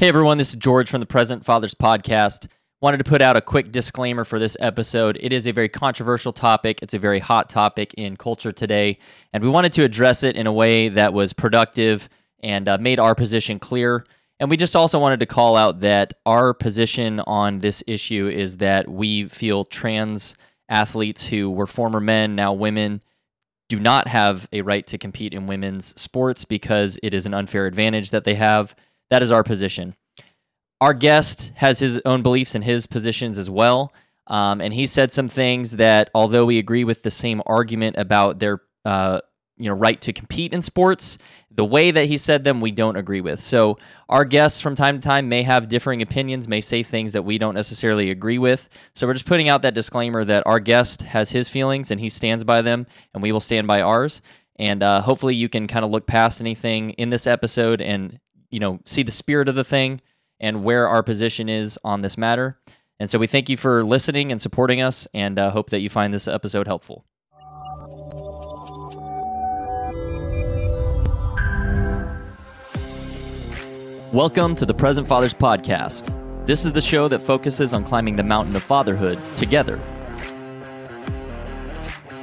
Hey 0.00 0.06
everyone, 0.06 0.38
this 0.38 0.50
is 0.50 0.54
George 0.54 0.88
from 0.88 1.00
the 1.00 1.06
Present 1.06 1.44
Fathers 1.44 1.74
Podcast. 1.74 2.46
Wanted 2.80 2.98
to 2.98 3.04
put 3.04 3.20
out 3.20 3.36
a 3.36 3.40
quick 3.40 3.72
disclaimer 3.72 4.22
for 4.22 4.38
this 4.38 4.56
episode. 4.60 5.18
It 5.20 5.32
is 5.32 5.48
a 5.48 5.52
very 5.52 5.68
controversial 5.68 6.32
topic. 6.32 6.78
It's 6.82 6.94
a 6.94 7.00
very 7.00 7.18
hot 7.18 7.50
topic 7.50 7.94
in 7.94 8.16
culture 8.16 8.52
today, 8.52 8.98
and 9.32 9.42
we 9.42 9.50
wanted 9.50 9.72
to 9.72 9.82
address 9.82 10.22
it 10.22 10.36
in 10.36 10.46
a 10.46 10.52
way 10.52 10.88
that 10.88 11.12
was 11.12 11.32
productive 11.32 12.08
and 12.44 12.68
uh, 12.68 12.78
made 12.78 13.00
our 13.00 13.16
position 13.16 13.58
clear. 13.58 14.06
And 14.38 14.48
we 14.48 14.56
just 14.56 14.76
also 14.76 15.00
wanted 15.00 15.18
to 15.18 15.26
call 15.26 15.56
out 15.56 15.80
that 15.80 16.14
our 16.24 16.54
position 16.54 17.18
on 17.18 17.58
this 17.58 17.82
issue 17.88 18.28
is 18.28 18.58
that 18.58 18.88
we 18.88 19.24
feel 19.24 19.64
trans 19.64 20.36
athletes 20.68 21.26
who 21.26 21.50
were 21.50 21.66
former 21.66 21.98
men, 21.98 22.36
now 22.36 22.52
women, 22.52 23.02
do 23.68 23.80
not 23.80 24.06
have 24.06 24.48
a 24.52 24.62
right 24.62 24.86
to 24.86 24.96
compete 24.96 25.34
in 25.34 25.48
women's 25.48 26.00
sports 26.00 26.44
because 26.44 27.00
it 27.02 27.14
is 27.14 27.26
an 27.26 27.34
unfair 27.34 27.66
advantage 27.66 28.12
that 28.12 28.22
they 28.22 28.34
have. 28.34 28.76
That 29.10 29.22
is 29.22 29.32
our 29.32 29.42
position. 29.42 29.94
Our 30.80 30.94
guest 30.94 31.52
has 31.56 31.78
his 31.78 32.00
own 32.04 32.22
beliefs 32.22 32.54
and 32.54 32.62
his 32.62 32.86
positions 32.86 33.38
as 33.38 33.50
well. 33.50 33.92
Um, 34.28 34.60
and 34.60 34.72
he 34.72 34.86
said 34.86 35.10
some 35.10 35.28
things 35.28 35.76
that, 35.76 36.10
although 36.14 36.44
we 36.44 36.58
agree 36.58 36.84
with 36.84 37.02
the 37.02 37.10
same 37.10 37.42
argument 37.46 37.96
about 37.98 38.38
their 38.38 38.60
uh, 38.84 39.20
you 39.56 39.68
know 39.68 39.74
right 39.74 40.00
to 40.02 40.12
compete 40.12 40.52
in 40.52 40.62
sports, 40.62 41.18
the 41.50 41.64
way 41.64 41.90
that 41.90 42.06
he 42.06 42.16
said 42.16 42.44
them, 42.44 42.60
we 42.60 42.70
don't 42.70 42.96
agree 42.96 43.20
with. 43.20 43.40
So 43.40 43.78
our 44.08 44.24
guests 44.24 44.60
from 44.60 44.76
time 44.76 45.00
to 45.00 45.06
time 45.06 45.28
may 45.28 45.42
have 45.42 45.68
differing 45.68 46.02
opinions, 46.02 46.46
may 46.46 46.60
say 46.60 46.82
things 46.82 47.14
that 47.14 47.22
we 47.22 47.38
don't 47.38 47.54
necessarily 47.54 48.10
agree 48.10 48.38
with. 48.38 48.68
So 48.94 49.06
we're 49.06 49.14
just 49.14 49.26
putting 49.26 49.48
out 49.48 49.62
that 49.62 49.74
disclaimer 49.74 50.24
that 50.24 50.46
our 50.46 50.60
guest 50.60 51.02
has 51.02 51.30
his 51.30 51.48
feelings 51.48 51.90
and 51.90 52.00
he 52.00 52.08
stands 52.08 52.44
by 52.44 52.62
them, 52.62 52.86
and 53.12 53.22
we 53.22 53.32
will 53.32 53.40
stand 53.40 53.66
by 53.66 53.82
ours. 53.82 54.22
And 54.60 54.82
uh, 54.82 55.00
hopefully, 55.00 55.34
you 55.34 55.48
can 55.48 55.66
kind 55.66 55.84
of 55.84 55.90
look 55.90 56.06
past 56.06 56.40
anything 56.40 56.90
in 56.90 57.10
this 57.10 57.26
episode 57.26 57.80
and 57.80 58.18
you 58.50 58.60
know 58.60 58.80
see 58.84 59.02
the 59.02 59.10
spirit 59.10 59.48
of 59.48 59.54
the 59.54 59.64
thing 59.64 60.00
and 60.40 60.64
where 60.64 60.88
our 60.88 61.02
position 61.02 61.48
is 61.48 61.78
on 61.84 62.00
this 62.00 62.16
matter. 62.16 62.58
And 63.00 63.08
so 63.08 63.18
we 63.18 63.26
thank 63.26 63.48
you 63.48 63.56
for 63.56 63.84
listening 63.84 64.32
and 64.32 64.40
supporting 64.40 64.80
us, 64.80 65.06
and 65.14 65.38
uh, 65.38 65.50
hope 65.50 65.70
that 65.70 65.80
you 65.80 65.88
find 65.88 66.12
this 66.12 66.26
episode 66.26 66.66
helpful. 66.66 67.04
Welcome 74.12 74.56
to 74.56 74.66
the 74.66 74.74
Present 74.74 75.06
Fathers 75.06 75.34
Podcast. 75.34 76.14
This 76.46 76.64
is 76.64 76.72
the 76.72 76.80
show 76.80 77.08
that 77.08 77.20
focuses 77.20 77.74
on 77.74 77.84
climbing 77.84 78.16
the 78.16 78.24
mountain 78.24 78.56
of 78.56 78.62
fatherhood 78.62 79.18
together. 79.36 79.78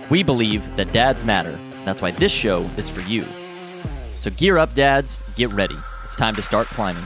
We 0.09 0.23
believe 0.23 0.75
that 0.75 0.91
dads 0.91 1.23
matter. 1.23 1.57
That's 1.85 2.01
why 2.01 2.11
this 2.11 2.33
show 2.33 2.69
is 2.75 2.89
for 2.89 3.01
you. 3.01 3.25
So 4.19 4.31
gear 4.31 4.57
up, 4.57 4.73
dads, 4.73 5.19
get 5.35 5.51
ready. 5.51 5.77
It's 6.15 6.21
time 6.21 6.35
to 6.35 6.41
start 6.41 6.67
climbing. 6.67 7.05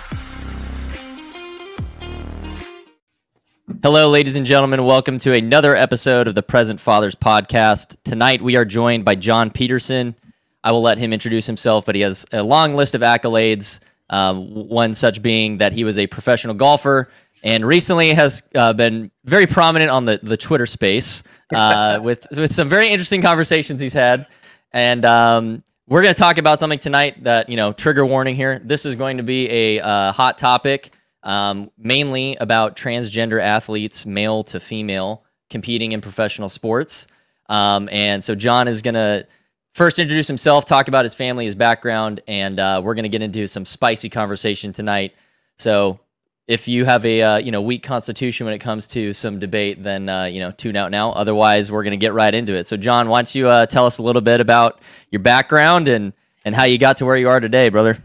Hello, 3.81 4.07
ladies 4.07 4.35
and 4.35 4.45
gentlemen. 4.45 4.85
Welcome 4.85 5.17
to 5.19 5.33
another 5.33 5.75
episode 5.75 6.27
of 6.27 6.35
the 6.35 6.43
Present 6.43 6.79
Fathers 6.79 7.15
Podcast. 7.15 7.97
Tonight 8.03 8.39
we 8.39 8.55
are 8.55 8.65
joined 8.65 9.05
by 9.05 9.15
John 9.15 9.49
Peterson. 9.49 10.15
I 10.63 10.71
will 10.71 10.83
let 10.83 10.99
him 10.99 11.11
introduce 11.11 11.47
himself, 11.47 11.87
but 11.87 11.95
he 11.95 12.01
has 12.01 12.23
a 12.31 12.43
long 12.43 12.75
list 12.75 12.93
of 12.93 13.01
accolades. 13.01 13.79
Um, 14.11 14.69
one 14.69 14.93
such 14.93 15.23
being 15.23 15.57
that 15.57 15.73
he 15.73 15.83
was 15.83 15.97
a 15.97 16.05
professional 16.05 16.53
golfer 16.53 17.09
and 17.43 17.65
recently 17.65 18.13
has 18.13 18.43
uh, 18.53 18.73
been 18.73 19.09
very 19.25 19.47
prominent 19.47 19.89
on 19.89 20.05
the, 20.05 20.19
the 20.21 20.37
Twitter 20.37 20.67
space 20.67 21.23
uh, 21.51 21.99
with 22.03 22.27
with 22.29 22.53
some 22.53 22.69
very 22.69 22.89
interesting 22.89 23.23
conversations 23.23 23.81
he's 23.81 23.91
had. 23.91 24.27
And 24.71 25.03
um, 25.03 25.63
we're 25.89 26.03
going 26.03 26.13
to 26.13 26.19
talk 26.19 26.37
about 26.37 26.59
something 26.59 26.77
tonight 26.77 27.23
that 27.23 27.49
you 27.49 27.57
know 27.57 27.73
trigger 27.73 28.05
warning 28.05 28.35
here. 28.35 28.59
This 28.59 28.85
is 28.85 28.95
going 28.95 29.17
to 29.17 29.23
be 29.23 29.49
a 29.49 29.79
uh, 29.81 30.11
hot 30.11 30.37
topic 30.37 30.93
um, 31.23 31.71
mainly 31.77 32.37
about 32.39 32.77
transgender 32.77 33.41
athletes, 33.41 34.05
male 34.05 34.43
to 34.45 34.59
female, 34.59 35.25
competing 35.49 35.91
in 35.91 35.99
professional 35.99 36.47
sports. 36.47 37.07
Um, 37.49 37.89
and 37.91 38.23
so 38.23 38.35
John 38.35 38.67
is 38.67 38.83
going 38.83 38.93
to 38.93 39.25
first 39.73 39.97
introduce 39.97 40.27
himself, 40.27 40.65
talk 40.65 40.87
about 40.87 41.05
his 41.05 41.15
family, 41.15 41.45
his 41.45 41.55
background, 41.55 42.21
and 42.27 42.59
uh, 42.59 42.81
we're 42.83 42.93
going 42.93 43.03
to 43.03 43.09
get 43.09 43.23
into 43.23 43.47
some 43.47 43.65
spicy 43.65 44.09
conversation 44.09 44.71
tonight. 44.71 45.15
So 45.57 45.99
if 46.49 46.67
you 46.67 46.83
have 46.83 47.05
a 47.05 47.21
uh, 47.21 47.37
you 47.37 47.51
know 47.51 47.61
weak 47.61 47.83
constitution 47.83 48.45
when 48.45 48.55
it 48.55 48.59
comes 48.59 48.87
to 48.87 49.13
some 49.13 49.39
debate, 49.39 49.81
then 49.83 50.09
uh, 50.09 50.25
you 50.25 50.39
know 50.39 50.51
tune 50.51 50.75
out 50.75 50.89
now. 50.89 51.11
Otherwise, 51.11 51.71
we're 51.71 51.83
going 51.83 51.91
to 51.91 51.97
get 51.97 52.11
right 52.11 52.33
into 52.33 52.55
it. 52.55 52.65
So 52.65 52.75
John, 52.75 53.07
why 53.07 53.19
don't 53.19 53.35
you 53.35 53.47
uh, 53.47 53.67
tell 53.67 53.85
us 53.85 53.99
a 53.99 54.03
little 54.03 54.21
bit 54.21 54.41
about 54.41 54.81
your 55.11 55.21
background 55.21 55.87
and 55.87 56.11
and 56.43 56.55
how 56.55 56.63
you 56.63 56.79
got 56.79 56.97
to 56.97 57.05
where 57.05 57.15
you 57.15 57.29
are 57.29 57.39
today, 57.39 57.69
brother? 57.69 58.03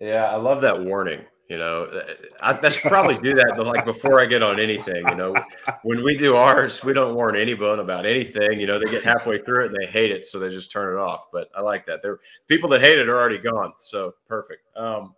Yeah, 0.00 0.24
I 0.24 0.36
love 0.36 0.62
that 0.62 0.82
warning. 0.82 1.20
You 1.50 1.58
know, 1.58 2.02
I, 2.40 2.58
I 2.62 2.68
should 2.70 2.90
probably 2.90 3.18
do 3.18 3.34
that 3.34 3.52
but 3.58 3.66
like 3.66 3.84
before 3.84 4.18
I 4.18 4.24
get 4.24 4.42
on 4.42 4.58
anything. 4.58 5.06
You 5.10 5.14
know, 5.14 5.36
when 5.82 6.02
we 6.02 6.16
do 6.16 6.34
ours, 6.34 6.82
we 6.82 6.94
don't 6.94 7.14
warn 7.14 7.36
anyone 7.36 7.78
about 7.78 8.06
anything. 8.06 8.58
You 8.58 8.66
know, 8.66 8.78
they 8.78 8.90
get 8.90 9.04
halfway 9.04 9.36
through 9.36 9.64
it 9.64 9.66
and 9.66 9.76
they 9.78 9.86
hate 9.86 10.12
it, 10.12 10.24
so 10.24 10.38
they 10.38 10.48
just 10.48 10.72
turn 10.72 10.96
it 10.96 10.98
off. 10.98 11.26
But 11.30 11.50
I 11.54 11.60
like 11.60 11.84
that. 11.86 12.00
There, 12.00 12.20
people 12.48 12.70
that 12.70 12.80
hate 12.80 12.98
it 12.98 13.06
are 13.06 13.20
already 13.20 13.36
gone. 13.36 13.74
So 13.76 14.14
perfect. 14.26 14.62
Um, 14.78 15.14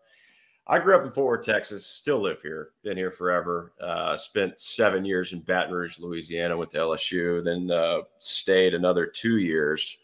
I 0.66 0.78
grew 0.78 0.97
up 0.97 1.04
in 1.04 1.12
Fort 1.12 1.38
Worth, 1.38 1.47
Texas. 1.47 1.86
Still 1.86 2.20
live 2.20 2.41
here. 2.41 2.70
Been 2.82 2.97
here 2.97 3.10
forever. 3.10 3.72
Uh, 3.80 4.16
spent 4.16 4.58
seven 4.58 5.04
years 5.04 5.34
in 5.34 5.41
Baton 5.41 5.75
Rouge, 5.75 5.98
Louisiana. 5.98 6.56
Went 6.56 6.70
to 6.70 6.78
LSU. 6.78 7.44
Then 7.44 7.70
uh, 7.70 7.98
stayed 8.19 8.72
another 8.72 9.04
two 9.04 9.36
years, 9.36 9.98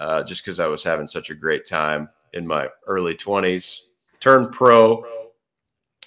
uh, 0.00 0.24
just 0.24 0.44
because 0.44 0.58
I 0.58 0.66
was 0.66 0.82
having 0.82 1.06
such 1.06 1.30
a 1.30 1.34
great 1.34 1.64
time 1.64 2.08
in 2.32 2.44
my 2.44 2.68
early 2.88 3.14
twenties. 3.14 3.90
Turned 4.18 4.50
pro 4.50 5.04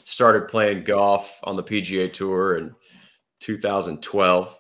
started 0.04 0.50
playing 0.50 0.84
golf 0.84 1.40
on 1.44 1.56
the 1.56 1.64
PGA 1.64 2.12
Tour 2.12 2.58
in 2.58 2.76
2012. 3.40 4.58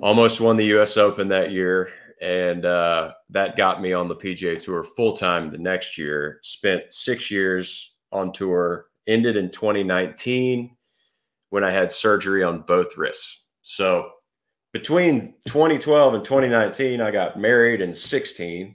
Almost 0.00 0.40
won 0.40 0.56
the 0.56 0.64
U.S. 0.66 0.96
Open 0.96 1.28
that 1.28 1.52
year, 1.52 1.90
and 2.20 2.64
uh, 2.64 3.12
that 3.30 3.56
got 3.56 3.80
me 3.80 3.92
on 3.92 4.08
the 4.08 4.16
PGA 4.16 4.58
Tour 4.58 4.82
full 4.82 5.12
time 5.12 5.50
the 5.50 5.58
next 5.58 5.96
year. 5.96 6.40
Spent 6.42 6.82
six 6.90 7.30
years 7.30 7.91
on 8.12 8.32
tour. 8.32 8.86
Ended 9.06 9.36
in 9.36 9.50
2019 9.50 10.76
when 11.50 11.64
I 11.64 11.70
had 11.70 11.90
surgery 11.90 12.42
on 12.42 12.62
both 12.62 12.96
wrists. 12.96 13.42
So 13.62 14.10
between 14.72 15.34
2012 15.46 16.14
and 16.14 16.24
2019, 16.24 17.00
I 17.00 17.10
got 17.10 17.38
married 17.38 17.80
in 17.80 17.92
16. 17.92 18.74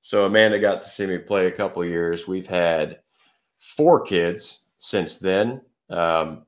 So 0.00 0.24
Amanda 0.24 0.58
got 0.58 0.82
to 0.82 0.88
see 0.88 1.06
me 1.06 1.18
play 1.18 1.46
a 1.46 1.52
couple 1.52 1.84
years. 1.84 2.26
We've 2.26 2.46
had 2.46 2.98
four 3.58 4.02
kids 4.02 4.60
since 4.78 5.18
then. 5.18 5.62
Um, 5.88 6.44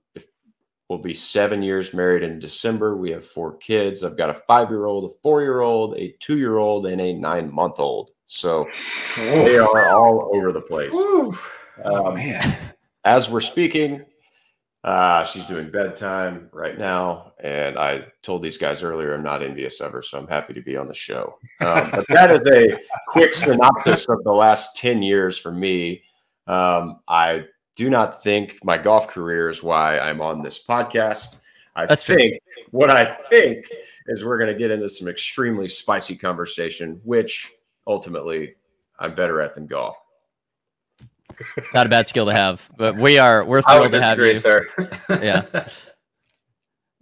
we'll 0.89 0.99
be 0.99 1.15
seven 1.15 1.63
years 1.63 1.95
married 1.95 2.23
in 2.23 2.39
December. 2.39 2.97
We 2.97 3.11
have 3.13 3.25
four 3.25 3.57
kids. 3.57 4.05
I've 4.05 4.17
got 4.17 4.31
a 4.31 4.35
five 4.35 4.71
year 4.71 4.87
old, 4.87 5.11
a 5.11 5.15
four 5.23 5.41
year 5.41 5.61
old, 5.61 5.97
a 5.97 6.15
two 6.21 6.37
year 6.37 6.59
old, 6.59 6.87
and 6.87 7.01
a 7.01 7.13
nine 7.15 7.53
month 7.53 7.79
old. 7.79 8.11
So 8.27 8.67
they 9.17 9.57
are 9.59 9.97
all 9.97 10.31
over 10.35 10.53
the 10.53 10.61
place. 10.61 10.93
Oh, 11.85 12.09
Um, 12.09 12.15
man. 12.15 12.57
as 13.05 13.29
we're 13.31 13.41
speaking, 13.41 14.05
uh, 14.85 15.25
she's 15.25 15.47
doing 15.47 15.71
bedtime 15.71 16.49
right 16.53 16.79
now. 16.79 17.33
And 17.43 17.79
I 17.79 18.07
told 18.23 18.43
these 18.43 18.59
guys 18.59 18.83
earlier 18.83 19.15
I'm 19.15 19.23
not 19.23 19.43
envious 19.43 19.81
of 19.81 19.93
her, 19.93 20.03
so 20.03 20.19
I'm 20.19 20.29
happy 20.29 20.53
to 20.53 20.61
be 20.61 20.77
on 20.77 20.89
the 20.89 20.95
show. 20.95 21.39
Um, 21.61 21.91
but 21.91 22.07
that 22.09 22.31
is 22.31 22.47
a 22.49 22.79
quick 23.09 23.33
synopsis 23.35 24.09
of 24.09 24.23
the 24.25 24.33
last 24.33 24.77
10 24.77 25.03
years 25.03 25.39
for 25.39 25.51
me. 25.53 26.03
Um, 26.47 27.01
I 27.09 27.45
do 27.77 27.89
not 27.91 28.23
think 28.23 28.59
my 28.63 28.77
golf 28.79 29.09
career 29.09 29.49
is 29.49 29.63
why 29.63 29.99
I'm 29.99 30.21
on 30.21 30.43
this 30.43 30.63
podcast. 30.63 31.39
I 31.75 31.87
That's 31.87 32.05
fair. 32.05 32.17
think 32.19 32.41
what 32.71 32.91
I 32.91 33.05
think 33.31 33.67
is 34.07 34.25
we're 34.25 34.39
going 34.39 34.53
to 34.53 34.59
get 34.59 34.71
into 34.71 34.89
some 34.89 35.09
extremely 35.09 35.67
spicy 35.67 36.15
conversation, 36.15 37.01
which 37.05 37.51
ultimately 37.87 38.55
I'm 38.99 39.15
better 39.15 39.41
at 39.41 39.55
than 39.55 39.67
golf. 39.67 39.99
Not 41.73 41.87
a 41.87 41.89
bad 41.89 42.07
skill 42.07 42.27
to 42.27 42.33
have, 42.33 42.69
but 42.77 42.97
we 42.97 43.19
are 43.19 43.45
we're 43.45 43.63
thrilled 43.63 43.93
to 43.93 44.01
have 44.03 44.19
you. 44.19 44.35
sir. 44.37 44.67
Yeah. 45.09 45.43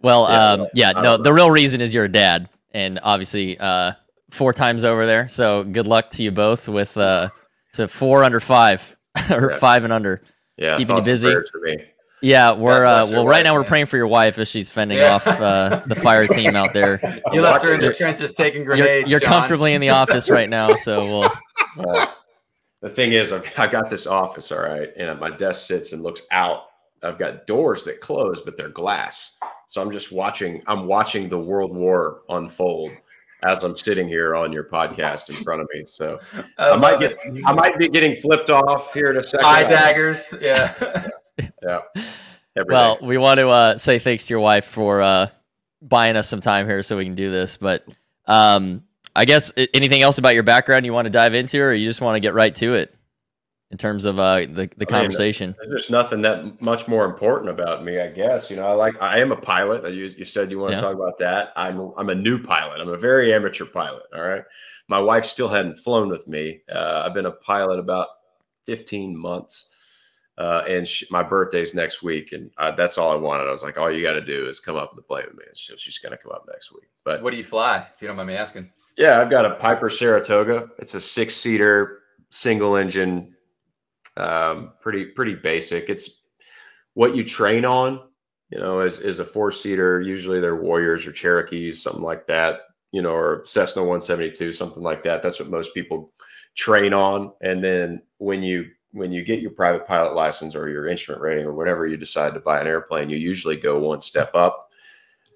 Well, 0.00 0.26
Yeah, 0.28 0.50
um, 0.50 0.66
yeah, 0.74 0.92
no, 0.92 1.02
don't 1.02 1.22
the 1.22 1.32
real 1.32 1.50
reason 1.50 1.80
is 1.80 1.94
you're 1.94 2.06
a 2.06 2.10
dad, 2.10 2.48
and 2.72 2.98
obviously 3.04 3.56
uh, 3.58 3.92
four 4.32 4.52
times 4.52 4.84
over 4.84 5.06
there. 5.06 5.28
So 5.28 5.62
good 5.62 5.86
luck 5.86 6.10
to 6.10 6.24
you 6.24 6.32
both 6.32 6.68
with 6.68 6.96
uh, 6.96 7.28
so 7.72 7.86
four 7.86 8.24
under 8.24 8.40
five 8.40 8.96
or 9.30 9.52
Yeah. 9.52 9.58
five 9.58 9.84
and 9.84 9.92
under. 9.92 10.22
Yeah, 10.56 10.76
Keeping 10.76 10.96
you 10.96 11.02
busy. 11.04 11.28
prayers 11.30 11.50
for 11.50 11.60
me. 11.60 11.84
Yeah, 12.20 12.52
we're 12.52 12.84
uh, 12.84 13.06
well. 13.06 13.24
Right 13.24 13.38
wife, 13.38 13.44
now, 13.44 13.54
we're 13.54 13.60
man. 13.60 13.68
praying 13.68 13.86
for 13.86 13.96
your 13.96 14.06
wife 14.08 14.38
as 14.38 14.48
she's 14.48 14.70
fending 14.70 14.98
Yeah. 14.98 15.14
off 15.14 15.26
uh, 15.26 15.82
the 15.86 15.94
fire 15.94 16.26
team 16.26 16.56
out 16.56 16.72
there. 16.72 17.00
you 17.32 17.40
left 17.40 17.64
her 17.64 17.72
in 17.74 17.78
the 17.78 17.86
You're- 17.86 17.94
trenches 17.96 18.34
taking 18.34 18.62
You're, 18.64 18.76
grenades. 18.76 19.08
you're 19.10 19.20
John. 19.20 19.30
comfortably 19.30 19.72
in 19.74 19.80
the 19.80 19.90
office 19.90 20.28
right 20.30 20.48
now, 20.50 20.74
so 20.74 21.28
we'll. 21.76 22.06
The 22.82 22.90
thing 22.90 23.12
is, 23.12 23.32
I've, 23.32 23.50
I 23.58 23.66
got 23.66 23.88
this 23.88 24.06
office, 24.06 24.52
all 24.52 24.60
right, 24.60 24.90
and 24.96 25.18
my 25.18 25.30
desk 25.30 25.66
sits 25.66 25.92
and 25.92 26.02
looks 26.02 26.22
out. 26.30 26.64
I've 27.02 27.18
got 27.18 27.46
doors 27.46 27.82
that 27.84 28.00
close, 28.00 28.40
but 28.40 28.56
they're 28.56 28.68
glass. 28.68 29.32
So 29.66 29.80
I'm 29.82 29.90
just 29.90 30.12
watching. 30.12 30.62
I'm 30.66 30.86
watching 30.86 31.28
the 31.28 31.38
World 31.38 31.74
War 31.74 32.22
unfold 32.28 32.92
as 33.42 33.64
I'm 33.64 33.76
sitting 33.76 34.06
here 34.06 34.36
on 34.36 34.52
your 34.52 34.64
podcast 34.64 35.28
in 35.28 35.34
front 35.42 35.62
of 35.62 35.68
me. 35.74 35.84
So 35.84 36.20
I, 36.58 36.76
might 36.76 37.00
get. 37.00 37.12
it. 37.12 37.42
I 37.44 37.52
might 37.52 37.76
be 37.76 37.88
getting 37.88 38.14
flipped 38.14 38.50
off 38.50 38.94
here 38.94 39.10
in 39.10 39.16
a 39.16 39.22
second. 39.22 39.46
eye 39.46 39.64
daggers. 39.64 40.32
Yeah. 40.40 41.08
Yeah. 41.62 41.80
Every 42.54 42.74
well, 42.74 42.96
day. 42.96 43.06
we 43.06 43.16
want 43.16 43.38
to 43.38 43.48
uh, 43.48 43.78
say 43.78 43.98
thanks 43.98 44.26
to 44.26 44.34
your 44.34 44.40
wife 44.40 44.66
for 44.66 45.00
uh, 45.00 45.28
buying 45.80 46.14
us 46.14 46.28
some 46.28 46.42
time 46.42 46.66
here 46.66 46.82
so 46.82 46.98
we 46.98 47.04
can 47.04 47.14
do 47.14 47.30
this. 47.30 47.56
But 47.56 47.86
um, 48.26 48.84
I 49.14 49.24
guess 49.24 49.52
anything 49.74 50.02
else 50.02 50.18
about 50.18 50.34
your 50.34 50.42
background 50.42 50.86
you 50.86 50.92
want 50.92 51.06
to 51.06 51.10
dive 51.10 51.34
into, 51.34 51.60
or 51.60 51.72
you 51.72 51.86
just 51.86 52.00
want 52.00 52.16
to 52.16 52.20
get 52.20 52.34
right 52.34 52.54
to 52.56 52.74
it 52.74 52.94
in 53.70 53.78
terms 53.78 54.04
of 54.04 54.18
uh, 54.18 54.40
the 54.40 54.70
the 54.76 54.86
conversation? 54.86 55.54
There's 55.62 55.82
just 55.82 55.90
nothing 55.90 56.22
that 56.22 56.60
much 56.62 56.88
more 56.88 57.04
important 57.04 57.50
about 57.50 57.84
me, 57.84 58.00
I 58.00 58.08
guess. 58.08 58.50
You 58.50 58.56
know, 58.56 58.66
I 58.66 58.72
like 58.74 59.00
I 59.02 59.18
am 59.18 59.32
a 59.32 59.36
pilot. 59.36 59.92
You, 59.92 60.06
you 60.16 60.24
said 60.24 60.50
you 60.50 60.58
want 60.58 60.72
Yeah. 60.72 60.76
to 60.76 60.82
talk 60.82 60.94
about 60.94 61.18
that. 61.18 61.52
I'm 61.56 61.92
I'm 61.96 62.08
a 62.10 62.14
new 62.14 62.42
pilot. 62.42 62.80
I'm 62.80 62.88
a 62.88 62.96
very 62.98 63.32
amateur 63.34 63.66
pilot. 63.66 64.04
All 64.14 64.22
right. 64.22 64.44
My 64.88 64.98
wife 65.00 65.24
still 65.24 65.48
hadn't 65.48 65.76
flown 65.78 66.08
with 66.08 66.26
me. 66.28 66.60
Uh, 66.70 67.04
I've 67.06 67.14
been 67.14 67.26
a 67.26 67.30
pilot 67.32 67.78
about 67.78 68.08
15 68.66 69.16
months. 69.16 69.68
Uh, 70.38 70.64
and 70.66 70.88
sh 70.88 71.04
my 71.10 71.22
birthday's 71.22 71.74
next 71.74 72.02
week, 72.02 72.32
and 72.32 72.50
uh, 72.56 72.70
that's 72.70 72.96
all 72.96 73.12
I 73.12 73.16
wanted. 73.16 73.44
I 73.46 73.50
was 73.50 73.62
like, 73.62 73.76
all 73.76 73.92
you 73.92 74.02
got 74.02 74.14
to 74.14 74.24
do 74.24 74.48
is 74.48 74.60
come 74.60 74.76
up 74.76 74.94
and 74.96 75.06
play 75.06 75.22
with 75.26 75.36
me. 75.36 75.44
And 75.46 75.56
she, 75.56 75.76
she's 75.76 75.98
going 75.98 76.16
to 76.16 76.22
come 76.22 76.32
up 76.32 76.46
next 76.50 76.72
week. 76.72 76.88
But 77.04 77.22
What 77.22 77.32
do 77.32 77.36
you 77.36 77.44
fly, 77.44 77.86
if 77.94 78.00
you 78.00 78.08
don't 78.08 78.16
mind 78.16 78.28
me 78.28 78.34
asking? 78.34 78.72
Yeah, 78.96 79.20
I've 79.20 79.30
got 79.30 79.46
a 79.46 79.54
Piper 79.54 79.88
Saratoga. 79.88 80.68
It's 80.78 80.94
a 80.94 81.00
six 81.00 81.36
seater, 81.36 82.00
single 82.30 82.76
engine, 82.76 83.34
um, 84.16 84.72
pretty 84.80 85.06
pretty 85.06 85.34
basic. 85.34 85.88
It's 85.88 86.22
what 86.94 87.16
you 87.16 87.24
train 87.24 87.64
on. 87.64 88.00
You 88.50 88.58
know, 88.58 88.80
as 88.80 88.98
is 88.98 89.18
a 89.18 89.24
four 89.24 89.50
seater. 89.50 90.02
Usually 90.02 90.38
they're 90.38 90.62
Warriors 90.62 91.06
or 91.06 91.12
Cherokees, 91.12 91.82
something 91.82 92.02
like 92.02 92.26
that. 92.26 92.60
You 92.90 93.00
know, 93.00 93.14
or 93.14 93.42
Cessna 93.46 93.80
172, 93.80 94.52
something 94.52 94.82
like 94.82 95.02
that. 95.04 95.22
That's 95.22 95.40
what 95.40 95.48
most 95.48 95.72
people 95.72 96.12
train 96.54 96.92
on. 96.92 97.32
And 97.40 97.64
then 97.64 98.02
when 98.18 98.42
you 98.42 98.66
when 98.92 99.10
you 99.10 99.24
get 99.24 99.40
your 99.40 99.52
private 99.52 99.86
pilot 99.86 100.14
license 100.14 100.54
or 100.54 100.68
your 100.68 100.86
instrument 100.86 101.22
rating 101.22 101.46
or 101.46 101.54
whatever 101.54 101.86
you 101.86 101.96
decide 101.96 102.34
to 102.34 102.40
buy 102.40 102.60
an 102.60 102.66
airplane, 102.66 103.08
you 103.08 103.16
usually 103.16 103.56
go 103.56 103.78
one 103.78 104.00
step 104.00 104.30
up. 104.34 104.70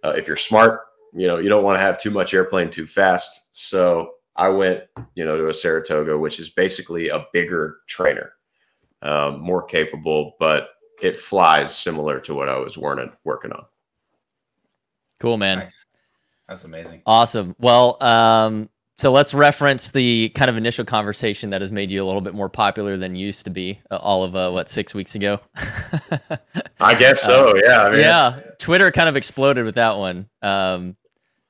Uh, 0.05 0.11
if 0.11 0.29
you're 0.29 0.37
smart, 0.37 0.81
you 1.13 1.27
know 1.27 1.39
you 1.39 1.49
don't 1.49 1.65
want 1.65 1.77
to 1.77 1.83
have 1.83 1.99
too 1.99 2.11
much 2.11 2.35
airplane 2.35 2.71
too 2.71 2.87
fast. 2.87 3.49
So 3.53 4.13
I 4.37 4.49
went, 4.49 4.85
you 5.15 5.25
know, 5.25 5.37
to 5.37 5.49
a 5.49 5.55
Saratoga, 5.55 6.19
which 6.19 6.39
is 6.39 6.49
basically 6.51 7.09
a 7.09 7.25
bigger 7.33 7.79
trainer, 7.87 8.33
um, 9.03 9.41
more 9.41 9.63
capable, 9.63 10.35
but 10.39 10.69
it 11.03 11.17
flies 11.17 11.75
similar 11.77 12.21
to 12.21 12.35
what 12.35 12.49
I 12.49 12.59
was 12.59 12.77
working 12.77 13.13
working 13.25 13.53
on. 13.53 13.65
Cool, 15.21 15.37
man. 15.39 15.61
Nice. 15.61 15.87
That's 16.49 16.65
amazing. 16.65 17.03
Awesome. 17.07 17.57
Well, 17.59 18.03
um, 18.03 18.69
so 18.99 19.13
let's 19.13 19.35
reference 19.35 19.91
the 19.91 20.31
kind 20.31 20.49
of 20.49 20.57
initial 20.57 20.85
conversation 20.85 21.51
that 21.51 21.61
has 21.61 21.73
made 21.73 21.91
you 21.91 22.03
a 22.03 22.07
little 22.07 22.21
bit 22.21 22.35
more 22.35 22.49
popular 22.49 22.97
than 22.97 23.15
you 23.15 23.27
used 23.27 23.45
to 23.45 23.51
be. 23.51 23.81
Uh, 23.91 23.97
all 23.97 24.25
of 24.25 24.37
uh, 24.37 24.51
what 24.51 24.69
six 24.69 24.95
weeks 24.95 25.15
ago. 25.15 25.41
I 26.81 26.95
guess 26.95 27.23
so. 27.23 27.57
yeah. 27.57 27.83
I 27.83 27.91
mean, 27.91 28.01
yeah, 28.01 28.41
Twitter 28.59 28.91
kind 28.91 29.09
of 29.09 29.17
exploded 29.17 29.65
with 29.65 29.77
that 29.77 29.97
one. 29.97 30.29
Um, 30.43 30.97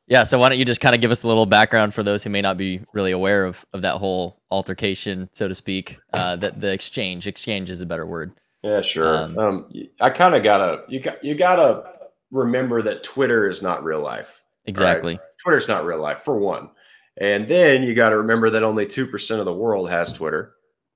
yeah, 0.06 0.22
so 0.22 0.38
why 0.38 0.48
don't 0.48 0.58
you 0.58 0.64
just 0.64 0.80
kind 0.80 0.94
of 0.94 1.00
give 1.00 1.10
us 1.10 1.24
a 1.24 1.28
little 1.28 1.46
background 1.46 1.92
for 1.92 2.04
those 2.04 2.22
who 2.22 2.30
may 2.30 2.40
not 2.40 2.56
be 2.56 2.80
really 2.92 3.10
aware 3.10 3.44
of 3.44 3.64
of 3.72 3.82
that 3.82 3.96
whole 3.96 4.40
altercation, 4.50 5.28
so 5.32 5.48
to 5.48 5.54
speak. 5.54 5.98
Uh, 6.12 6.36
that 6.36 6.60
the 6.60 6.72
exchange, 6.72 7.26
exchange 7.26 7.70
is 7.70 7.80
a 7.80 7.86
better 7.86 8.06
word. 8.06 8.32
Yeah, 8.62 8.80
sure. 8.80 9.16
Um, 9.16 9.38
Um, 9.38 9.72
I 10.00 10.10
kind 10.10 10.34
of 10.34 10.42
gotta 10.42 10.84
you 10.88 11.00
got 11.00 11.22
you 11.24 11.34
gotta 11.34 11.84
remember 12.30 12.82
that 12.82 13.02
Twitter 13.02 13.48
is 13.48 13.62
not 13.62 13.82
real 13.82 14.00
life. 14.00 14.44
Exactly. 14.66 15.18
Twitter's 15.42 15.68
not 15.68 15.84
real 15.84 16.00
life 16.00 16.22
for 16.22 16.38
one, 16.38 16.70
and 17.18 17.46
then 17.46 17.82
you 17.82 17.94
got 17.94 18.10
to 18.10 18.16
remember 18.16 18.50
that 18.50 18.62
only 18.64 18.86
two 18.86 19.06
percent 19.06 19.40
of 19.40 19.46
the 19.46 19.54
world 19.54 19.88
has 19.90 20.12
Twitter. 20.12 20.54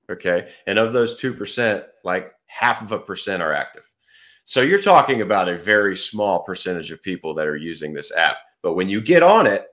Okay, 0.09 0.49
and 0.67 0.77
of 0.79 0.93
those 0.93 1.15
two 1.15 1.33
percent, 1.33 1.83
like 2.03 2.33
half 2.47 2.81
of 2.81 2.91
a 2.91 2.99
percent 2.99 3.41
are 3.41 3.53
active. 3.53 3.89
So 4.43 4.61
you're 4.61 4.81
talking 4.81 5.21
about 5.21 5.49
a 5.49 5.57
very 5.57 5.95
small 5.95 6.43
percentage 6.43 6.91
of 6.91 7.01
people 7.01 7.33
that 7.35 7.47
are 7.47 7.57
using 7.57 7.93
this 7.93 8.11
app. 8.15 8.37
But 8.63 8.73
when 8.73 8.89
you 8.89 9.01
get 9.01 9.23
on 9.23 9.47
it, 9.47 9.67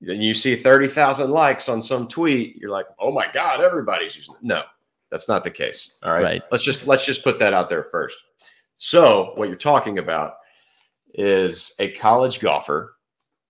then 0.00 0.22
you 0.22 0.34
see 0.34 0.54
thirty 0.54 0.86
thousand 0.86 1.30
likes 1.30 1.68
on 1.68 1.82
some 1.82 2.06
tweet. 2.06 2.56
You're 2.56 2.70
like, 2.70 2.86
oh 2.98 3.10
my 3.10 3.28
god, 3.32 3.60
everybody's 3.60 4.16
using 4.16 4.34
it. 4.34 4.42
No, 4.42 4.62
that's 5.10 5.28
not 5.28 5.44
the 5.44 5.50
case. 5.50 5.94
All 6.02 6.12
right. 6.12 6.22
Right. 6.22 6.42
Let's 6.50 6.64
just 6.64 6.86
let's 6.86 7.04
just 7.04 7.24
put 7.24 7.38
that 7.40 7.52
out 7.52 7.68
there 7.68 7.84
first. 7.84 8.16
So 8.76 9.32
what 9.34 9.48
you're 9.48 9.56
talking 9.56 9.98
about 9.98 10.34
is 11.14 11.74
a 11.80 11.90
college 11.92 12.38
golfer 12.38 12.94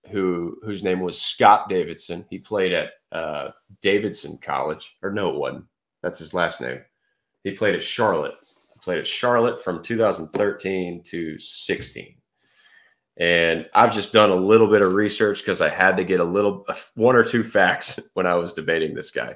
who 0.09 0.57
whose 0.63 0.83
name 0.83 1.01
was 1.01 1.21
Scott 1.21 1.69
Davidson. 1.69 2.25
He 2.29 2.39
played 2.39 2.73
at 2.73 2.91
uh, 3.11 3.49
Davidson 3.81 4.39
College, 4.39 4.97
or 5.03 5.11
no, 5.11 5.29
it 5.29 5.35
wasn't. 5.35 5.65
That's 6.01 6.19
his 6.19 6.33
last 6.33 6.61
name. 6.61 6.79
He 7.43 7.51
played 7.51 7.75
at 7.75 7.83
Charlotte. 7.83 8.35
Played 8.81 8.99
at 8.99 9.07
Charlotte 9.07 9.63
from 9.63 9.83
2013 9.83 11.03
to 11.03 11.37
16. 11.37 12.15
And 13.17 13.65
I've 13.73 13.93
just 13.93 14.13
done 14.13 14.29
a 14.29 14.35
little 14.35 14.67
bit 14.67 14.81
of 14.81 14.93
research 14.93 15.39
because 15.39 15.61
I 15.61 15.69
had 15.69 15.97
to 15.97 16.05
get 16.05 16.21
a 16.21 16.25
little 16.25 16.65
one 16.95 17.15
or 17.15 17.23
two 17.23 17.43
facts 17.43 17.99
when 18.13 18.25
I 18.25 18.35
was 18.35 18.53
debating 18.53 18.93
this 18.93 19.11
guy. 19.11 19.35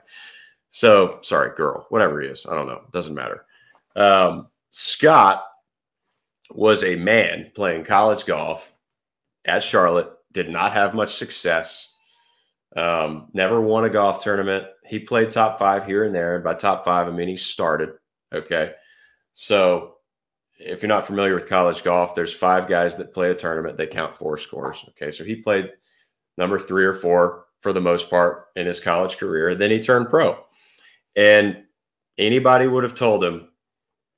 So 0.69 1.19
sorry, 1.21 1.55
girl, 1.55 1.85
whatever 1.89 2.21
he 2.21 2.27
is, 2.27 2.45
I 2.45 2.55
don't 2.55 2.67
know. 2.67 2.81
Doesn't 2.91 3.13
matter. 3.13 3.45
Um, 3.95 4.47
Scott 4.71 5.43
was 6.51 6.83
a 6.83 6.95
man 6.95 7.51
playing 7.53 7.83
college 7.83 8.25
golf 8.25 8.73
at 9.45 9.61
Charlotte, 9.61 10.11
did 10.31 10.49
not 10.49 10.71
have 10.71 10.95
much 10.95 11.15
success, 11.15 11.93
um, 12.75 13.29
never 13.33 13.61
won 13.61 13.85
a 13.85 13.89
golf 13.89 14.23
tournament. 14.23 14.65
He 14.85 14.99
played 14.99 15.29
top 15.29 15.59
five 15.59 15.85
here 15.85 16.05
and 16.05 16.15
there. 16.15 16.35
And 16.35 16.43
by 16.43 16.55
top 16.55 16.83
five, 16.83 17.07
I 17.07 17.11
mean 17.11 17.27
he 17.27 17.35
started. 17.35 17.91
Okay. 18.33 18.71
So 19.33 19.95
if 20.59 20.81
you're 20.81 20.87
not 20.87 21.05
familiar 21.05 21.33
with 21.33 21.49
college 21.49 21.83
golf, 21.83 22.15
there's 22.15 22.33
five 22.33 22.67
guys 22.67 22.95
that 22.97 23.13
play 23.13 23.31
a 23.31 23.35
tournament. 23.35 23.77
They 23.77 23.87
count 23.87 24.15
four 24.15 24.37
scores. 24.37 24.85
Okay. 24.89 25.11
So 25.11 25.23
he 25.23 25.35
played 25.35 25.71
number 26.37 26.57
three 26.57 26.85
or 26.85 26.93
four 26.93 27.45
for 27.61 27.73
the 27.73 27.81
most 27.81 28.09
part 28.09 28.47
in 28.55 28.65
his 28.65 28.79
college 28.79 29.17
career. 29.17 29.55
Then 29.55 29.71
he 29.71 29.79
turned 29.79 30.09
pro. 30.09 30.37
And 31.15 31.63
anybody 32.17 32.67
would 32.67 32.83
have 32.83 32.95
told 32.95 33.23
him, 33.23 33.49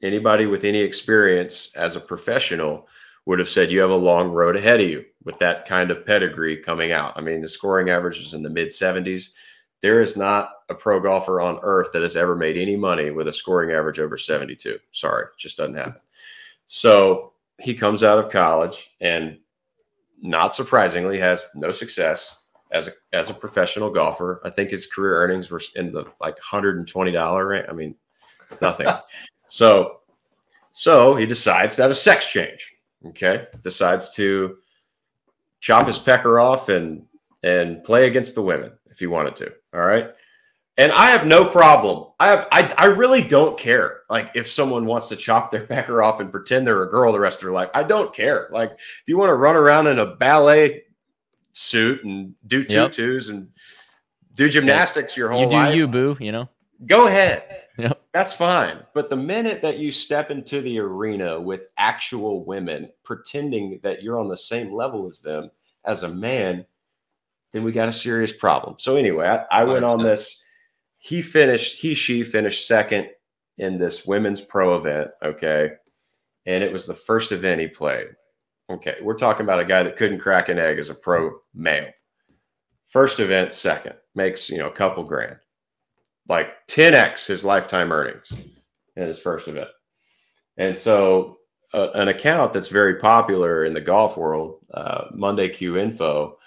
anybody 0.02 0.46
with 0.46 0.64
any 0.64 0.80
experience 0.80 1.72
as 1.76 1.96
a 1.96 2.02
professional 2.02 2.88
would 3.26 3.40
have 3.40 3.50
said 3.50 3.72
you 3.72 3.80
have 3.80 3.90
a 3.90 3.96
long 3.96 4.30
road 4.30 4.56
ahead 4.56 4.82
of 4.82 4.88
you 4.88 5.04
with 5.24 5.38
that 5.40 5.66
kind 5.66 5.90
of 5.90 6.06
pedigree 6.06 6.58
coming 6.58 6.92
out. 6.92 7.14
I 7.16 7.22
mean, 7.22 7.42
the 7.42 7.48
scoring 7.48 7.90
average 7.90 8.20
is 8.20 8.34
in 8.34 8.44
the 8.44 8.50
mid 8.50 8.70
70s. 8.70 9.32
There 9.86 10.02
is 10.02 10.18
not 10.18 10.50
a 10.70 10.74
pro 10.74 11.00
golfer 11.00 11.40
on 11.40 11.60
earth 11.62 11.92
that 11.94 12.02
has 12.02 12.16
ever 12.16 12.36
made 12.36 12.58
any 12.58 12.76
money 12.76 13.12
with 13.12 13.28
a 13.28 13.32
scoring 13.34 13.70
average 13.70 14.00
over 14.00 14.18
72. 14.18 14.80
Sorry, 14.92 15.26
it 15.26 15.38
just 15.38 15.58
doesn't 15.58 15.76
happen. 15.76 16.02
So 16.66 17.34
he 17.62 17.76
comes 17.76 18.04
out 18.04 18.18
of 18.18 18.32
college 18.32 18.96
and 19.00 19.38
not 20.24 20.56
surprisingly 20.56 21.20
has 21.20 21.50
no 21.54 21.70
success 21.70 22.36
as 22.72 22.88
a 22.88 22.94
as 23.14 23.30
a 23.30 23.34
professional 23.36 23.92
golfer. 23.92 24.42
I 24.44 24.50
think 24.50 24.72
his 24.72 24.88
career 24.88 25.18
earnings 25.24 25.52
were 25.52 25.62
in 25.76 25.92
the 25.92 26.06
like 26.20 26.36
$120 26.40 27.48
range. 27.48 27.68
I 27.70 27.72
mean, 27.72 27.94
nothing. 28.62 28.88
so 29.48 30.00
so 30.72 31.16
he 31.16 31.28
decides 31.28 31.76
to 31.76 31.84
have 31.84 31.92
a 31.92 31.94
sex 31.94 32.32
change. 32.32 32.74
Okay. 33.06 33.46
Decides 33.62 34.16
to 34.16 34.58
chop 35.60 35.86
his 35.86 36.00
pecker 36.00 36.40
off 36.40 36.70
and 36.70 37.06
and 37.44 37.84
play 37.84 38.08
against 38.08 38.34
the 38.34 38.42
women 38.42 38.72
if 38.96 39.00
he 39.00 39.08
wanted 39.08 39.36
to. 39.36 39.54
All 39.74 39.82
right. 39.82 40.10
And 40.78 40.92
I 40.92 41.08
have 41.12 41.26
no 41.28 41.46
problem. 41.46 42.12
I 42.20 42.28
have 42.28 42.48
I, 42.52 42.74
I 42.78 42.86
really 42.86 43.22
don't 43.22 43.58
care. 43.58 44.02
Like 44.10 44.32
if 44.36 44.50
someone 44.50 44.86
wants 44.86 45.08
to 45.10 45.16
chop 45.16 45.52
their 45.52 45.66
pecker 45.68 46.02
off 46.02 46.20
and 46.22 46.32
pretend 46.32 46.66
they're 46.66 46.84
a 46.84 46.90
girl 46.90 47.12
the 47.12 47.20
rest 47.20 47.42
of 47.42 47.48
their 47.48 47.54
life, 47.54 47.70
I 47.74 47.84
don't 47.84 48.14
care. 48.14 48.48
Like 48.52 48.72
if 48.74 49.04
you 49.06 49.18
want 49.18 49.30
to 49.30 49.36
run 49.36 49.56
around 49.56 49.88
in 49.88 50.00
a 50.00 50.16
ballet 50.16 50.84
suit 51.54 52.04
and 52.06 52.34
do 52.48 52.66
Yep. 52.68 52.92
tutus 52.94 53.30
and 53.30 53.50
do 54.36 54.50
gymnastics 54.50 55.16
your 55.16 55.30
whole 55.30 55.44
You 55.44 55.50
do 55.50 55.56
life, 55.56 55.76
you, 55.76 55.88
boo. 55.88 56.18
You 56.20 56.32
know. 56.32 56.50
go 56.86 57.08
ahead. 57.08 57.44
Yep. 57.78 58.02
That's 58.14 58.32
fine. 58.34 58.80
But 58.94 59.10
the 59.10 59.18
minute 59.18 59.62
that 59.62 59.78
you 59.78 59.92
step 59.92 60.32
into 60.32 60.62
the 60.62 60.80
arena 60.80 61.40
with 61.40 61.72
actual 61.78 62.46
women 62.46 62.90
pretending 63.04 63.80
that 63.84 64.02
you're 64.04 64.20
on 64.20 64.30
the 64.30 64.38
same 64.38 64.74
level 64.74 65.08
as 65.10 65.20
them 65.20 65.52
as 65.86 66.04
a 66.04 66.10
man, 66.10 66.66
then 67.56 67.64
we 67.64 67.72
got 67.72 67.88
a 67.88 67.94
serious 67.94 68.34
problem. 68.34 68.76
So 68.80 68.98
anyway, 68.98 69.28
I, 69.28 69.62
I 69.62 69.64
went 69.64 69.86
on 69.86 70.04
this. 70.04 70.44
He 70.98 71.22
finished, 71.22 71.80
he, 71.80 71.94
she 71.94 72.24
finished 72.24 72.68
second 72.68 73.08
in 73.58 73.78
this 73.78 74.06
women's 74.06 74.42
pro 74.42 74.76
event. 74.76 75.12
Okay. 75.24 75.70
And 76.46 76.64
it 76.64 76.74
was 76.74 76.86
the 76.86 76.94
first 76.94 77.32
event 77.32 77.62
he 77.62 77.68
played. 77.68 78.08
Okay. 78.72 78.98
We're 79.02 79.14
talking 79.14 79.46
about 79.46 79.60
a 79.60 79.66
guy 79.66 79.84
that 79.84 79.96
couldn't 79.96 80.20
crack 80.20 80.50
an 80.50 80.60
egg 80.60 80.78
as 80.78 80.90
a 80.90 80.96
pro 80.96 81.32
male. 81.54 81.90
First 82.88 83.20
event, 83.20 83.54
second, 83.54 83.96
makes, 84.16 84.50
you 84.50 84.58
know, 84.58 84.68
a 84.68 84.72
couple 84.72 85.04
grand 85.04 85.38
like 86.28 86.68
10x 86.68 87.28
his 87.28 87.46
lifetime 87.46 87.92
earnings 87.92 88.34
in 88.96 89.08
his 89.08 89.20
first 89.20 89.48
event. 89.48 89.70
And 90.58 90.76
so, 90.76 91.38
uh, 91.74 91.90
an 91.94 92.08
account 92.08 92.54
that's 92.54 92.70
very 92.70 92.96
popular 92.96 93.66
in 93.66 93.74
the 93.74 93.82
golf 93.82 94.18
world, 94.18 94.60
uh, 94.74 95.06
Monday 95.14 95.50
Q 95.50 95.78
Info, 95.78 96.38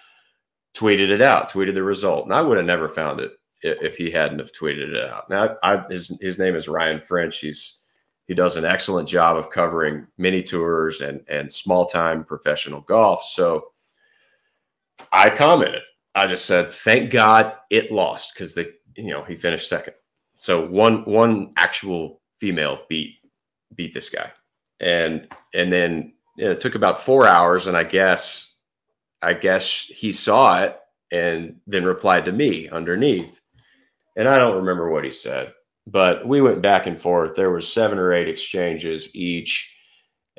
tweeted 0.79 1.11
it 1.11 1.21
out, 1.21 1.51
tweeted 1.51 1.75
the 1.75 1.83
result, 1.83 2.25
and 2.25 2.35
I 2.35 2.43
would 2.43 2.57
have 2.57 2.67
never 2.67 2.89
found 2.89 3.21
it 3.21 3.33
if 3.63 3.97
he 3.97 4.11
hadn't 4.11 4.39
have 4.39 4.53
tweeted 4.53 4.95
it 4.95 5.11
out. 5.11 5.29
Now, 5.29 5.57
I, 5.63 5.85
his 5.91 6.17
his 6.21 6.39
name 6.39 6.55
is 6.55 6.69
Ryan 6.69 7.01
French. 7.01 7.41
He's 7.41 7.79
he 8.27 8.35
does 8.35 8.57
an 8.57 8.65
excellent 8.65 9.09
job 9.09 9.37
of 9.37 9.51
covering 9.51 10.07
mini 10.19 10.43
tours 10.43 11.01
and 11.01 11.23
and 11.29 11.53
small 11.53 11.85
time 11.85 12.25
professional 12.25 12.83
golf. 12.83 13.25
So 13.25 13.73
I 15.11 15.31
commented. 15.31 15.83
I 16.15 16.27
just 16.27 16.45
said, 16.45 16.71
"Thank 16.71 17.11
God 17.11 17.55
it 17.71 17.91
lost 17.91 18.35
because 18.35 18.55
they, 18.55 18.67
you 18.97 19.11
know, 19.11 19.25
he 19.25 19.37
finished 19.37 19.69
second. 19.69 19.95
So 20.37 20.65
one 20.65 21.05
one 21.05 21.53
actual 21.57 22.21
female 22.39 22.83
beat 22.89 23.17
beat 23.75 23.93
this 23.93 24.11
guy, 24.11 24.31
and 24.79 25.27
and 25.55 25.73
then 25.73 26.13
you 26.37 26.45
know, 26.45 26.53
it 26.53 26.61
took 26.61 26.77
about 26.77 27.03
four 27.03 27.27
hours, 27.27 27.67
and 27.67 27.77
I 27.77 27.83
guess 27.83 28.55
I 29.23 29.35
guess 29.35 29.85
he 29.85 30.13
saw 30.13 30.63
it 30.63 30.79
and 31.11 31.57
then 31.67 31.85
replied 31.85 32.25
to 32.27 32.33
me 32.33 32.69
underneath, 32.69 33.41
and 34.17 34.29
I 34.29 34.39
don't 34.39 34.57
remember 34.57 34.91
what 34.91 35.05
he 35.05 35.11
said, 35.11 35.53
but 35.87 36.27
we 36.27 36.41
went 36.41 36.63
back 36.63 36.87
and 36.87 37.01
forth. 37.01 37.35
There 37.35 37.51
was 37.51 37.73
seven 37.73 37.99
or 37.99 38.13
eight 38.13 38.29
exchanges 38.29 39.15
each. 39.15 39.75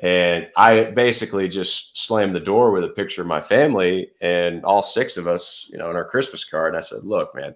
And 0.02 0.48
I 0.56 0.84
basically 0.84 1.48
just 1.48 1.98
slammed 1.98 2.34
the 2.34 2.40
door 2.40 2.70
with 2.70 2.84
a 2.84 2.88
picture 2.88 3.20
of 3.20 3.28
my 3.28 3.40
family 3.40 4.12
and 4.22 4.64
all 4.64 4.82
six 4.82 5.18
of 5.18 5.26
us, 5.26 5.68
you 5.70 5.76
know, 5.76 5.90
in 5.90 5.96
our 5.96 6.08
Christmas 6.08 6.42
card. 6.42 6.68
And 6.68 6.78
I 6.78 6.80
said, 6.80 7.04
look, 7.04 7.34
man, 7.34 7.54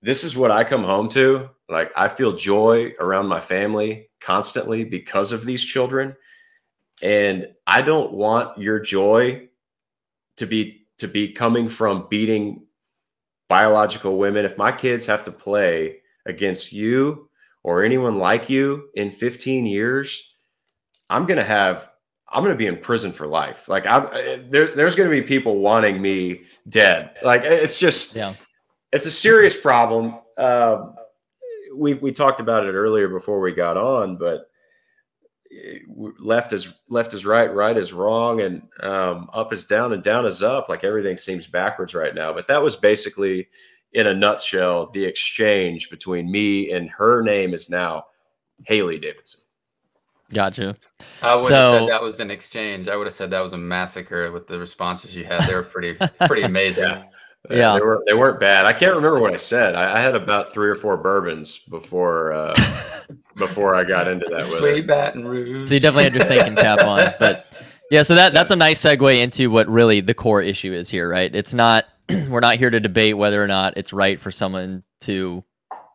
this 0.00 0.22
is 0.22 0.36
what 0.36 0.52
I 0.52 0.62
come 0.62 0.84
home 0.84 1.08
to. 1.08 1.50
Like 1.68 1.90
I 1.96 2.08
feel 2.08 2.36
joy 2.36 2.92
around 3.00 3.26
my 3.26 3.40
family 3.40 4.10
constantly 4.20 4.84
because 4.84 5.32
of 5.32 5.44
these 5.44 5.64
children. 5.64 6.14
And 7.04 7.48
I 7.66 7.82
don't 7.82 8.12
want 8.12 8.58
your 8.58 8.80
joy 8.80 9.48
to 10.38 10.46
be 10.46 10.86
to 10.98 11.06
be 11.06 11.28
coming 11.28 11.68
from 11.68 12.08
beating 12.10 12.66
biological 13.48 14.18
women. 14.18 14.44
If 14.44 14.58
my 14.58 14.72
kids 14.72 15.06
have 15.06 15.22
to 15.24 15.30
play 15.32 15.98
against 16.26 16.72
you 16.72 17.28
or 17.62 17.84
anyone 17.84 18.18
like 18.18 18.48
you 18.48 18.88
in 18.94 19.10
15 19.10 19.66
years, 19.66 20.34
I'm 21.10 21.26
going 21.26 21.38
to 21.38 21.44
have 21.44 21.92
I'm 22.28 22.42
going 22.42 22.54
to 22.54 22.58
be 22.58 22.66
in 22.66 22.78
prison 22.78 23.12
for 23.12 23.28
life. 23.28 23.68
Like 23.68 23.86
I'm 23.86 24.08
there 24.50 24.74
there's 24.74 24.96
going 24.96 25.08
to 25.08 25.14
be 25.14 25.22
people 25.22 25.58
wanting 25.58 26.02
me 26.02 26.42
dead. 26.68 27.10
Like 27.22 27.44
it's 27.44 27.78
just 27.78 28.16
yeah 28.16 28.34
it's 28.94 29.06
a 29.06 29.10
serious 29.10 29.56
problem. 29.56 30.20
Um, 30.38 30.94
we 31.76 31.94
we 31.94 32.12
talked 32.12 32.38
about 32.40 32.64
it 32.64 32.72
earlier 32.72 33.08
before 33.08 33.40
we 33.40 33.52
got 33.52 33.76
on, 33.76 34.16
but 34.16 34.48
left 36.18 36.52
is 36.52 36.74
left 36.88 37.14
is 37.14 37.24
right, 37.24 37.52
right 37.52 37.76
is 37.76 37.92
wrong, 37.92 38.40
and 38.40 38.62
um, 38.80 39.28
up 39.32 39.52
is 39.52 39.66
down, 39.66 39.92
and 39.92 40.02
down 40.02 40.26
is 40.26 40.42
up. 40.42 40.68
Like 40.68 40.84
everything 40.84 41.16
seems 41.16 41.46
backwards 41.46 41.94
right 41.94 42.14
now. 42.14 42.32
But 42.32 42.48
that 42.48 42.62
was 42.62 42.76
basically, 42.76 43.48
in 43.92 44.06
a 44.06 44.14
nutshell, 44.14 44.90
the 44.90 45.04
exchange 45.04 45.90
between 45.90 46.30
me 46.30 46.72
and 46.72 46.90
her 46.90 47.22
name 47.22 47.54
is 47.54 47.70
now 47.70 48.04
Hailey 48.66 48.98
Davidson. 48.98 49.40
Gotcha. 50.32 50.74
I 51.22 51.36
would 51.36 51.52
have 51.52 51.80
said 51.80 51.88
that 51.88 52.02
was 52.02 52.18
an 52.18 52.30
exchange. 52.30 52.88
I 52.88 52.96
would 52.96 53.06
have 53.06 53.14
said 53.14 53.30
that 53.30 53.40
was 53.40 53.52
a 53.52 53.58
massacre 53.58 54.32
with 54.32 54.46
the 54.46 54.58
responses 54.58 55.14
you 55.14 55.24
had. 55.24 55.42
They 55.42 55.54
were 55.54 55.62
pretty 55.62 55.94
pretty 56.26 56.42
amazing. 56.42 56.84
yeah. 56.88 57.04
Yeah, 57.50 57.74
they 57.74 57.80
were 57.80 58.02
they 58.06 58.14
weren't 58.14 58.40
bad. 58.40 58.64
I 58.64 58.72
can't 58.72 58.94
remember 58.94 59.20
what 59.20 59.34
I 59.34 59.36
said. 59.36 59.74
I, 59.74 59.98
I 59.98 60.00
had 60.00 60.14
about 60.14 60.52
three 60.54 60.68
or 60.68 60.74
four 60.74 60.96
bourbons 60.96 61.58
before 61.58 62.32
uh, 62.32 62.54
before 63.36 63.74
I 63.74 63.84
got 63.84 64.08
into 64.08 64.26
that. 64.30 64.44
Sweet 64.44 64.86
Baton 64.86 65.26
Rouge. 65.26 65.68
So 65.68 65.74
you 65.74 65.80
definitely 65.80 66.04
had 66.04 66.14
your 66.14 66.24
thinking 66.24 66.56
cap 66.56 66.80
on, 66.80 67.12
but 67.18 67.62
yeah. 67.90 68.02
So 68.02 68.14
that 68.14 68.32
that's 68.32 68.50
a 68.50 68.56
nice 68.56 68.80
segue 68.80 69.20
into 69.20 69.50
what 69.50 69.68
really 69.68 70.00
the 70.00 70.14
core 70.14 70.40
issue 70.40 70.72
is 70.72 70.88
here, 70.88 71.08
right? 71.08 71.34
It's 71.34 71.52
not 71.52 71.84
we're 72.28 72.40
not 72.40 72.56
here 72.56 72.70
to 72.70 72.80
debate 72.80 73.18
whether 73.18 73.42
or 73.42 73.46
not 73.46 73.74
it's 73.76 73.92
right 73.92 74.18
for 74.18 74.30
someone 74.30 74.82
to 75.02 75.44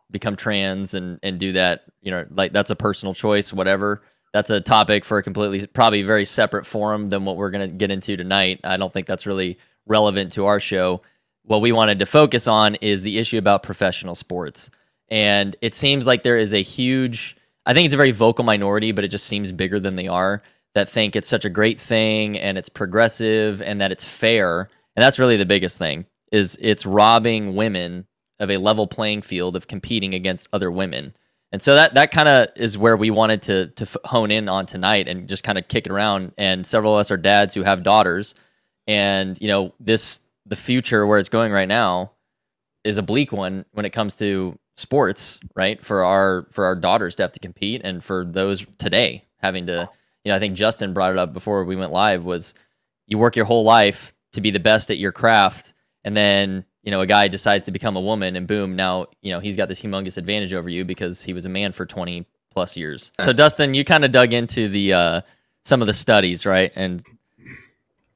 become 0.08 0.36
trans 0.36 0.94
and 0.94 1.18
and 1.24 1.40
do 1.40 1.52
that. 1.52 1.82
You 2.00 2.12
know, 2.12 2.26
like 2.30 2.52
that's 2.52 2.70
a 2.70 2.76
personal 2.76 3.12
choice, 3.12 3.52
whatever. 3.52 4.02
That's 4.32 4.50
a 4.50 4.60
topic 4.60 5.04
for 5.04 5.18
a 5.18 5.22
completely 5.24 5.66
probably 5.66 6.02
very 6.02 6.26
separate 6.26 6.64
forum 6.64 7.08
than 7.08 7.24
what 7.24 7.36
we're 7.36 7.50
gonna 7.50 7.66
get 7.66 7.90
into 7.90 8.16
tonight. 8.16 8.60
I 8.62 8.76
don't 8.76 8.92
think 8.92 9.06
that's 9.06 9.26
really 9.26 9.58
relevant 9.86 10.30
to 10.34 10.46
our 10.46 10.60
show 10.60 11.02
what 11.44 11.60
we 11.60 11.72
wanted 11.72 11.98
to 11.98 12.06
focus 12.06 12.46
on 12.46 12.76
is 12.76 13.02
the 13.02 13.18
issue 13.18 13.38
about 13.38 13.62
professional 13.62 14.14
sports. 14.14 14.70
And 15.08 15.56
it 15.60 15.74
seems 15.74 16.06
like 16.06 16.22
there 16.22 16.38
is 16.38 16.54
a 16.54 16.62
huge, 16.62 17.36
I 17.66 17.74
think 17.74 17.86
it's 17.86 17.94
a 17.94 17.98
very 17.98 18.12
vocal 18.12 18.44
minority, 18.44 18.92
but 18.92 19.04
it 19.04 19.08
just 19.08 19.26
seems 19.26 19.50
bigger 19.50 19.80
than 19.80 19.96
they 19.96 20.06
are 20.06 20.42
that 20.74 20.88
think 20.88 21.16
it's 21.16 21.28
such 21.28 21.44
a 21.44 21.50
great 21.50 21.80
thing 21.80 22.38
and 22.38 22.56
it's 22.56 22.68
progressive 22.68 23.60
and 23.62 23.80
that 23.80 23.90
it's 23.90 24.04
fair. 24.04 24.68
And 24.94 25.02
that's 25.02 25.18
really 25.18 25.36
the 25.36 25.46
biggest 25.46 25.78
thing 25.78 26.06
is 26.30 26.56
it's 26.60 26.86
robbing 26.86 27.56
women 27.56 28.06
of 28.38 28.50
a 28.50 28.56
level 28.56 28.86
playing 28.86 29.22
field 29.22 29.56
of 29.56 29.66
competing 29.66 30.14
against 30.14 30.48
other 30.52 30.70
women. 30.70 31.14
And 31.52 31.60
so 31.60 31.74
that 31.74 31.94
that 31.94 32.12
kind 32.12 32.28
of 32.28 32.48
is 32.54 32.78
where 32.78 32.96
we 32.96 33.10
wanted 33.10 33.42
to 33.42 33.66
to 33.68 34.00
hone 34.04 34.30
in 34.30 34.48
on 34.48 34.66
tonight 34.66 35.08
and 35.08 35.28
just 35.28 35.42
kind 35.42 35.58
of 35.58 35.66
kick 35.66 35.86
it 35.86 35.92
around. 35.92 36.32
And 36.38 36.64
several 36.64 36.94
of 36.94 37.00
us 37.00 37.10
are 37.10 37.16
dads 37.16 37.54
who 37.54 37.64
have 37.64 37.82
daughters, 37.82 38.36
and 38.86 39.36
you 39.40 39.48
know 39.48 39.74
this 39.80 40.20
the 40.50 40.56
future 40.56 41.06
where 41.06 41.18
it's 41.18 41.28
going 41.28 41.52
right 41.52 41.68
now 41.68 42.10
is 42.84 42.98
a 42.98 43.02
bleak 43.02 43.32
one 43.32 43.64
when 43.72 43.86
it 43.86 43.90
comes 43.90 44.16
to 44.16 44.58
sports, 44.76 45.38
right? 45.54 45.82
For 45.82 46.04
our 46.04 46.46
for 46.50 46.64
our 46.64 46.74
daughters 46.74 47.16
to 47.16 47.22
have 47.22 47.32
to 47.32 47.40
compete 47.40 47.80
and 47.84 48.02
for 48.02 48.24
those 48.24 48.66
today 48.76 49.24
having 49.38 49.66
to, 49.66 49.88
you 50.24 50.30
know, 50.30 50.36
I 50.36 50.38
think 50.38 50.54
Justin 50.54 50.92
brought 50.92 51.12
it 51.12 51.18
up 51.18 51.32
before 51.32 51.64
we 51.64 51.76
went 51.76 51.92
live 51.92 52.24
was 52.24 52.52
you 53.06 53.16
work 53.16 53.36
your 53.36 53.44
whole 53.46 53.64
life 53.64 54.12
to 54.32 54.40
be 54.40 54.50
the 54.50 54.60
best 54.60 54.90
at 54.90 54.98
your 54.98 55.12
craft 55.12 55.72
and 56.04 56.16
then, 56.16 56.64
you 56.82 56.90
know, 56.90 57.00
a 57.00 57.06
guy 57.06 57.28
decides 57.28 57.66
to 57.66 57.70
become 57.70 57.96
a 57.96 58.00
woman 58.00 58.36
and 58.36 58.46
boom, 58.46 58.74
now, 58.74 59.06
you 59.22 59.32
know, 59.32 59.38
he's 59.40 59.56
got 59.56 59.68
this 59.68 59.80
humongous 59.80 60.18
advantage 60.18 60.52
over 60.52 60.68
you 60.68 60.84
because 60.84 61.22
he 61.22 61.32
was 61.32 61.44
a 61.44 61.48
man 61.48 61.72
for 61.72 61.86
20 61.86 62.26
plus 62.50 62.76
years. 62.76 63.12
So 63.20 63.32
Dustin, 63.32 63.74
you 63.74 63.84
kind 63.84 64.04
of 64.04 64.10
dug 64.10 64.32
into 64.32 64.68
the 64.68 64.94
uh 64.94 65.20
some 65.64 65.80
of 65.80 65.86
the 65.86 65.94
studies, 65.94 66.44
right? 66.46 66.72
And 66.74 67.04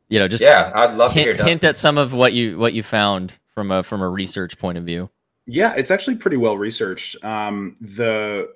you 0.08 0.18
know, 0.18 0.28
just 0.28 0.42
yeah, 0.42 0.70
I'd 0.75 0.96
love 0.96 1.12
hint, 1.12 1.26
to 1.26 1.34
hear 1.34 1.44
hint 1.44 1.64
at 1.64 1.76
some 1.76 1.99
of 1.99 2.12
what 2.12 2.32
you 2.32 2.58
what 2.58 2.75
you 2.75 2.82
found 2.82 3.34
from 3.49 3.70
a 3.70 3.82
from 3.82 4.02
a 4.02 4.08
research 4.08 4.58
point 4.58 4.78
of 4.78 4.84
view. 4.84 5.11
Yeah, 5.46 5.75
it's 5.76 5.90
actually 5.90 6.16
pretty 6.16 6.37
well 6.37 6.56
researched. 6.56 7.23
Um, 7.25 7.76
the 7.80 8.54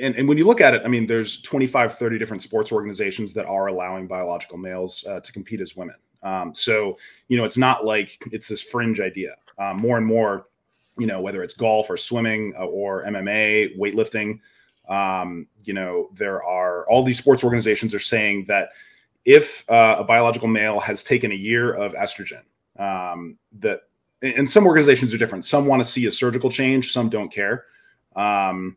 and, 0.00 0.16
and 0.16 0.28
when 0.28 0.38
you 0.38 0.46
look 0.46 0.60
at 0.60 0.74
it, 0.74 0.82
I 0.84 0.88
mean, 0.88 1.06
there's 1.06 1.40
25, 1.42 1.96
30 1.96 2.18
different 2.18 2.42
sports 2.42 2.72
organizations 2.72 3.32
that 3.34 3.46
are 3.46 3.68
allowing 3.68 4.06
biological 4.06 4.58
males 4.58 5.04
uh, 5.08 5.20
to 5.20 5.32
compete 5.32 5.60
as 5.60 5.76
women. 5.76 5.96
Um, 6.22 6.54
so, 6.54 6.98
you 7.28 7.36
know, 7.36 7.44
it's 7.44 7.56
not 7.56 7.84
like 7.84 8.18
it's 8.32 8.48
this 8.48 8.62
fringe 8.62 9.00
idea. 9.00 9.36
Um, 9.58 9.76
more 9.78 9.96
and 9.96 10.06
more, 10.06 10.46
you 10.98 11.06
know, 11.06 11.20
whether 11.20 11.42
it's 11.42 11.54
golf 11.54 11.88
or 11.88 11.96
swimming 11.96 12.52
uh, 12.58 12.64
or 12.64 13.04
MMA, 13.04 13.78
weightlifting, 13.78 14.40
um, 14.88 15.46
you 15.64 15.72
know, 15.72 16.08
there 16.14 16.42
are 16.42 16.88
all 16.88 17.02
these 17.02 17.18
sports 17.18 17.44
organizations 17.44 17.94
are 17.94 18.00
saying 18.00 18.44
that 18.46 18.70
if 19.26 19.68
uh, 19.68 19.96
a 19.98 20.04
biological 20.04 20.48
male 20.48 20.78
has 20.80 21.02
taken 21.02 21.32
a 21.32 21.34
year 21.34 21.74
of 21.74 21.92
estrogen, 21.94 22.42
um, 22.78 23.36
that 23.58 23.80
and 24.22 24.48
some 24.48 24.66
organizations 24.66 25.12
are 25.12 25.18
different. 25.18 25.44
Some 25.44 25.66
want 25.66 25.82
to 25.82 25.88
see 25.88 26.06
a 26.06 26.10
surgical 26.10 26.50
change, 26.50 26.92
some 26.92 27.10
don't 27.10 27.30
care. 27.30 27.64
Um, 28.14 28.76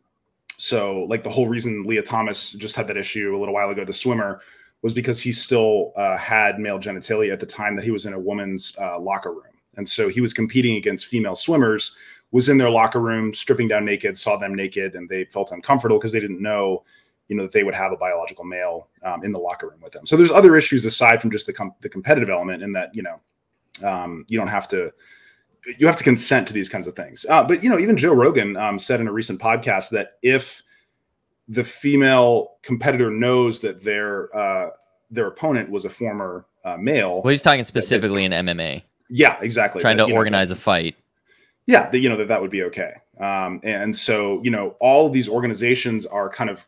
so, 0.58 1.04
like 1.04 1.22
the 1.22 1.30
whole 1.30 1.48
reason 1.48 1.84
Lia 1.84 2.02
Thomas 2.02 2.52
just 2.52 2.76
had 2.76 2.86
that 2.88 2.98
issue 2.98 3.34
a 3.34 3.38
little 3.38 3.54
while 3.54 3.70
ago, 3.70 3.84
the 3.84 3.92
swimmer, 3.92 4.42
was 4.82 4.92
because 4.92 5.20
he 5.20 5.32
still 5.32 5.92
uh, 5.96 6.18
had 6.18 6.58
male 6.58 6.78
genitalia 6.78 7.32
at 7.32 7.40
the 7.40 7.46
time 7.46 7.76
that 7.76 7.84
he 7.84 7.90
was 7.90 8.04
in 8.04 8.12
a 8.12 8.18
woman's 8.18 8.76
uh, 8.78 8.98
locker 8.98 9.32
room, 9.32 9.54
and 9.76 9.88
so 9.88 10.08
he 10.08 10.20
was 10.20 10.34
competing 10.34 10.76
against 10.76 11.06
female 11.06 11.36
swimmers. 11.36 11.96
Was 12.32 12.48
in 12.48 12.58
their 12.58 12.70
locker 12.70 13.00
room, 13.00 13.34
stripping 13.34 13.66
down 13.66 13.84
naked, 13.84 14.16
saw 14.16 14.36
them 14.36 14.54
naked, 14.54 14.94
and 14.94 15.08
they 15.08 15.24
felt 15.24 15.50
uncomfortable 15.50 15.98
because 15.98 16.12
they 16.12 16.20
didn't 16.20 16.40
know 16.40 16.84
you 17.30 17.36
know 17.36 17.44
that 17.44 17.52
they 17.52 17.62
would 17.62 17.74
have 17.74 17.92
a 17.92 17.96
biological 17.96 18.44
male 18.44 18.88
um, 19.04 19.24
in 19.24 19.30
the 19.30 19.38
locker 19.38 19.68
room 19.68 19.80
with 19.80 19.92
them. 19.92 20.04
So 20.04 20.16
there's 20.16 20.32
other 20.32 20.56
issues 20.56 20.84
aside 20.84 21.22
from 21.22 21.30
just 21.30 21.46
the 21.46 21.52
com- 21.52 21.74
the 21.80 21.88
competitive 21.88 22.28
element, 22.28 22.62
in 22.62 22.72
that 22.72 22.92
you 22.92 23.02
know 23.02 23.20
um, 23.88 24.26
you 24.28 24.36
don't 24.36 24.48
have 24.48 24.66
to 24.68 24.92
you 25.78 25.86
have 25.86 25.96
to 25.96 26.04
consent 26.04 26.48
to 26.48 26.52
these 26.52 26.68
kinds 26.68 26.88
of 26.88 26.96
things. 26.96 27.24
Uh, 27.28 27.44
but 27.44 27.62
you 27.62 27.70
know, 27.70 27.78
even 27.78 27.96
Joe 27.96 28.12
Rogan 28.12 28.56
um, 28.56 28.78
said 28.80 29.00
in 29.00 29.06
a 29.06 29.12
recent 29.12 29.40
podcast 29.40 29.90
that 29.90 30.18
if 30.22 30.62
the 31.48 31.62
female 31.62 32.56
competitor 32.62 33.12
knows 33.12 33.60
that 33.60 33.82
their 33.82 34.36
uh, 34.36 34.70
their 35.08 35.28
opponent 35.28 35.70
was 35.70 35.84
a 35.84 35.90
former 35.90 36.46
uh, 36.64 36.76
male, 36.76 37.22
well, 37.22 37.30
he's 37.30 37.42
talking 37.42 37.64
specifically 37.64 38.24
in 38.24 38.32
MMA. 38.32 38.82
Yeah, 39.08 39.38
exactly. 39.40 39.80
Trying 39.80 39.98
that, 39.98 40.06
to 40.06 40.14
organize 40.14 40.50
know, 40.50 40.54
a 40.54 40.56
fight. 40.56 40.96
Yeah, 41.66 41.88
that 41.90 42.00
you 42.00 42.08
know 42.08 42.16
that 42.16 42.26
that 42.26 42.40
would 42.42 42.50
be 42.50 42.64
okay. 42.64 42.94
Um, 43.20 43.60
and 43.62 43.94
so 43.94 44.42
you 44.42 44.50
know, 44.50 44.76
all 44.80 45.06
of 45.06 45.12
these 45.12 45.28
organizations 45.28 46.06
are 46.06 46.28
kind 46.28 46.50
of 46.50 46.66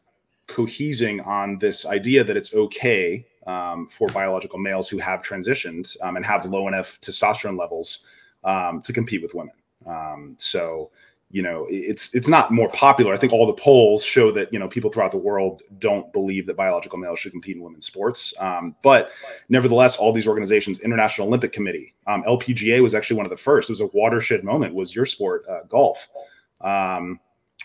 cohesing 0.53 1.27
on 1.27 1.59
this 1.59 1.87
idea 1.87 2.23
that 2.23 2.37
it's 2.37 2.55
okay 2.55 3.25
um, 3.47 3.89
for 3.89 4.09
biological 4.09 4.59
males 4.59 4.89
who 4.89 4.99
have 4.99 5.23
transitioned 5.23 5.97
um, 6.03 6.17
and 6.17 6.25
have 6.25 6.45
low 6.45 6.69
enough 6.69 7.01
testosterone 7.01 7.59
levels 7.59 8.05
um, 8.45 8.83
to 8.83 8.93
compete 8.93 9.23
with 9.23 9.35
women. 9.35 9.55
Um, 9.87 10.37
so, 10.39 10.91
you 11.31 11.43
know, 11.43 11.67
it's 11.71 12.15
it's 12.15 12.29
not 12.29 12.53
more 12.53 12.69
popular. 12.71 13.15
I 13.15 13.17
think 13.17 13.33
all 13.33 13.47
the 13.47 13.55
polls 13.55 14.05
show 14.05 14.31
that 14.33 14.53
you 14.53 14.59
know 14.59 14.69
people 14.69 14.91
throughout 14.91 15.13
the 15.13 15.19
world 15.19 15.63
don't 15.79 16.13
believe 16.13 16.47
that 16.47 16.57
biological 16.57 16.99
males 16.99 17.19
should 17.19 17.33
compete 17.33 17.57
in 17.57 17.63
women's 17.63 17.87
sports. 17.87 18.35
Um, 18.39 18.77
but 18.83 19.11
nevertheless, 19.49 19.97
all 19.97 20.13
these 20.13 20.29
organizations, 20.29 20.81
International 20.81 21.27
Olympic 21.27 21.53
Committee, 21.53 21.95
um, 22.07 22.23
LPGA 22.25 22.83
was 22.83 22.95
actually 22.95 23.17
one 23.17 23.27
of 23.27 23.31
the 23.31 23.37
first. 23.37 23.71
It 23.71 23.73
was 23.73 23.81
a 23.81 23.87
watershed 23.95 24.45
moment. 24.45 24.75
Was 24.75 24.95
your 24.95 25.07
sport 25.07 25.45
uh, 25.49 25.63
golf? 25.69 26.09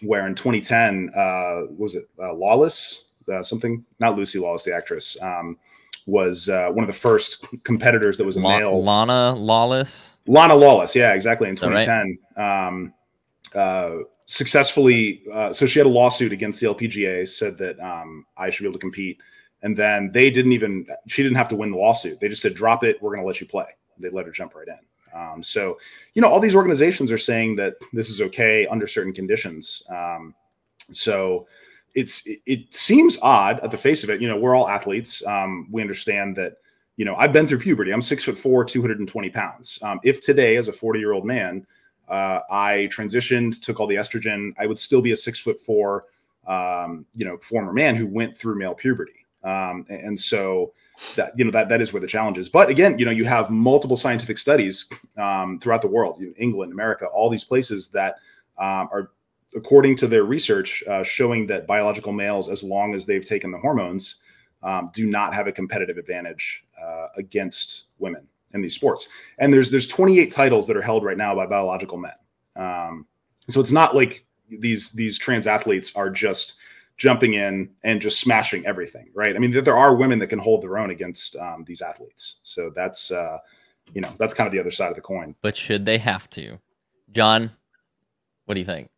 Where 0.01 0.27
in 0.27 0.35
2010 0.35 1.11
uh, 1.15 1.73
was 1.77 1.95
it 1.95 2.09
uh, 2.19 2.33
Lawless 2.33 3.05
uh, 3.31 3.43
something? 3.43 3.83
Not 3.99 4.15
Lucy 4.15 4.39
Lawless 4.39 4.63
the 4.63 4.75
actress 4.75 5.17
um, 5.21 5.57
was 6.05 6.49
uh, 6.49 6.69
one 6.69 6.83
of 6.83 6.87
the 6.87 6.93
first 6.93 7.45
competitors 7.63 8.17
that 8.17 8.25
was 8.25 8.37
a 8.37 8.39
La- 8.39 8.57
male. 8.57 8.83
Lana 8.83 9.35
Lawless. 9.35 10.17
Lana 10.27 10.55
Lawless 10.55 10.95
yeah 10.95 11.13
exactly 11.13 11.49
in 11.49 11.55
that 11.55 11.69
right? 11.69 11.85
2010 11.85 12.43
um, 12.43 12.93
uh, 13.55 14.03
successfully 14.25 15.23
uh, 15.31 15.51
so 15.53 15.65
she 15.65 15.79
had 15.79 15.85
a 15.85 15.89
lawsuit 15.89 16.31
against 16.31 16.59
the 16.59 16.67
LPGA 16.67 17.27
said 17.27 17.57
that 17.57 17.79
um, 17.79 18.25
I 18.37 18.49
should 18.49 18.63
be 18.63 18.67
able 18.67 18.79
to 18.79 18.81
compete. 18.81 19.19
And 19.63 19.75
then 19.75 20.11
they 20.13 20.29
didn't 20.29 20.51
even 20.51 20.85
she 21.07 21.23
didn't 21.23 21.37
have 21.37 21.49
to 21.49 21.55
win 21.55 21.71
the 21.71 21.77
lawsuit. 21.77 22.19
They 22.19 22.29
just 22.29 22.41
said 22.41 22.53
drop 22.53 22.83
it 22.83 23.01
we're 23.01 23.11
going 23.11 23.21
to 23.21 23.27
let 23.27 23.41
you 23.41 23.47
play. 23.47 23.65
They 23.99 24.09
let 24.09 24.25
her 24.25 24.31
jump 24.31 24.53
right 24.53 24.67
in 24.67 24.77
um, 25.17 25.41
so 25.41 25.77
you 26.13 26.21
know 26.21 26.27
all 26.27 26.39
these 26.39 26.55
organizations 26.55 27.11
are 27.11 27.17
saying 27.17 27.55
that 27.55 27.75
this 27.93 28.09
is 28.09 28.21
okay 28.21 28.67
under 28.67 28.87
certain 28.87 29.13
conditions. 29.13 29.83
Um, 29.89 30.35
so 30.91 31.47
it's 31.95 32.25
it, 32.27 32.39
it 32.45 32.73
seems 32.73 33.17
odd 33.21 33.59
at 33.61 33.71
the 33.71 33.77
face 33.77 34.03
of 34.03 34.09
it. 34.09 34.21
You 34.21 34.27
know 34.27 34.37
we're 34.37 34.55
all 34.55 34.69
athletes. 34.69 35.25
Um, 35.25 35.67
we 35.71 35.81
understand 35.81 36.35
that 36.35 36.57
you 36.95 37.05
know 37.05 37.15
i've 37.15 37.33
been 37.33 37.47
through 37.47 37.59
puberty. 37.59 37.91
I'm 37.91 38.01
six 38.01 38.23
foot 38.23 38.37
four 38.37 38.63
220 38.63 39.29
pounds. 39.29 39.79
Um, 39.81 39.99
if 40.03 40.19
today 40.21 40.55
as 40.57 40.67
a 40.67 40.73
40 40.73 40.99
year 40.99 41.13
old 41.13 41.25
man 41.25 41.65
uh, 42.09 42.39
i 42.49 42.89
transitioned 42.91 43.61
took 43.61 43.79
all 43.79 43.87
the 43.87 43.95
estrogen 43.95 44.51
i 44.57 44.65
would 44.65 44.79
still 44.79 45.01
be 45.01 45.11
a 45.11 45.15
six 45.15 45.39
foot 45.39 45.59
four 45.59 46.05
um, 46.47 47.05
you 47.13 47.25
know 47.25 47.37
former 47.37 47.73
man 47.73 47.95
who 47.95 48.07
went 48.07 48.35
through 48.35 48.57
male 48.57 48.73
puberty. 48.73 49.25
Um, 49.43 49.85
and, 49.89 50.01
and 50.01 50.19
so 50.19 50.73
that 51.15 51.31
you 51.37 51.45
know 51.45 51.51
that 51.51 51.69
that 51.69 51.81
is 51.81 51.93
where 51.93 52.01
the 52.01 52.07
challenge 52.07 52.37
is. 52.37 52.49
But 52.49 52.69
again 52.69 52.97
you 52.97 53.05
know 53.05 53.11
you 53.11 53.25
have 53.25 53.49
multiple 53.49 53.97
scientific 53.97 54.37
studies 54.37 54.89
um, 55.17 55.59
throughout 55.59 55.81
the 55.81 55.87
world 55.87 56.19
you 56.19 56.27
know, 56.27 56.33
england 56.37 56.71
america 56.71 57.05
all 57.07 57.29
these 57.29 57.43
places 57.43 57.89
that 57.89 58.15
um, 58.57 58.89
are 58.91 59.11
according 59.55 59.95
to 59.95 60.07
their 60.07 60.23
research 60.23 60.83
uh, 60.87 61.03
showing 61.03 61.47
that 61.47 61.67
biological 61.67 62.11
males 62.11 62.49
as 62.49 62.63
long 62.63 62.93
as 62.93 63.05
they've 63.05 63.25
taken 63.25 63.51
the 63.51 63.57
hormones 63.57 64.17
um, 64.63 64.89
do 64.93 65.05
not 65.05 65.33
have 65.33 65.47
a 65.47 65.51
competitive 65.51 65.97
advantage 65.97 66.63
uh, 66.81 67.07
against 67.17 67.87
women 67.99 68.27
in 68.53 68.61
these 68.61 68.75
sports. 68.75 69.07
And 69.37 69.53
there's 69.53 69.71
there's 69.71 69.87
28 69.87 70.31
titles 70.31 70.67
that 70.67 70.77
are 70.77 70.81
held 70.81 71.03
right 71.03 71.17
now 71.17 71.35
by 71.35 71.45
biological 71.45 71.97
men. 71.97 72.13
Um, 72.55 73.05
so 73.49 73.59
it's 73.59 73.71
not 73.71 73.95
like 73.95 74.25
these 74.49 74.91
these 74.91 75.17
trans 75.17 75.47
athletes 75.47 75.95
are 75.95 76.09
just 76.09 76.55
jumping 76.97 77.35
in 77.35 77.69
and 77.83 78.01
just 78.01 78.19
smashing 78.19 78.65
everything, 78.65 79.09
right? 79.13 79.35
I 79.35 79.39
mean, 79.39 79.51
there, 79.51 79.61
there 79.61 79.77
are 79.77 79.95
women 79.95 80.19
that 80.19 80.27
can 80.27 80.39
hold 80.39 80.63
their 80.63 80.77
own 80.77 80.89
against 80.89 81.35
um, 81.35 81.63
these 81.65 81.81
athletes. 81.81 82.37
So 82.41 82.71
that's, 82.75 83.11
uh, 83.11 83.37
you 83.93 84.01
know, 84.01 84.11
that's 84.17 84.33
kind 84.33 84.47
of 84.47 84.51
the 84.51 84.59
other 84.59 84.71
side 84.71 84.89
of 84.89 84.95
the 84.95 85.01
coin. 85.01 85.35
But 85.41 85.55
should 85.55 85.85
they 85.85 85.99
have 85.99 86.29
to? 86.31 86.59
John, 87.11 87.51
what 88.45 88.55
do 88.55 88.59
you 88.59 88.65
think? 88.65 88.89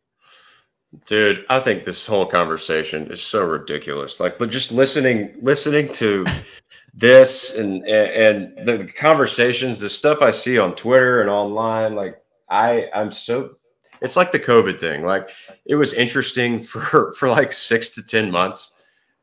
Dude, 1.06 1.44
I 1.48 1.60
think 1.60 1.84
this 1.84 2.04
whole 2.04 2.26
conversation 2.26 3.10
is 3.12 3.22
so 3.22 3.44
ridiculous. 3.44 4.18
Like 4.18 4.38
just 4.48 4.72
listening, 4.72 5.34
listening 5.40 5.92
to 5.92 6.24
this 6.94 7.54
and 7.54 7.86
and, 7.86 8.58
and 8.58 8.66
the 8.66 8.86
conversations, 8.86 9.78
the 9.78 9.88
stuff 9.88 10.20
I 10.20 10.32
see 10.32 10.58
on 10.58 10.74
Twitter 10.74 11.20
and 11.20 11.30
online, 11.30 11.94
like 11.94 12.20
I 12.48 12.88
I'm 12.92 13.12
so 13.12 13.56
it's 14.02 14.16
like 14.16 14.32
the 14.32 14.40
COVID 14.40 14.80
thing. 14.80 15.02
Like 15.04 15.28
it 15.66 15.74
was 15.76 15.92
interesting 15.92 16.62
for 16.62 17.12
for 17.12 17.28
like 17.28 17.52
six 17.52 17.88
to 17.90 18.02
ten 18.02 18.30
months, 18.30 18.74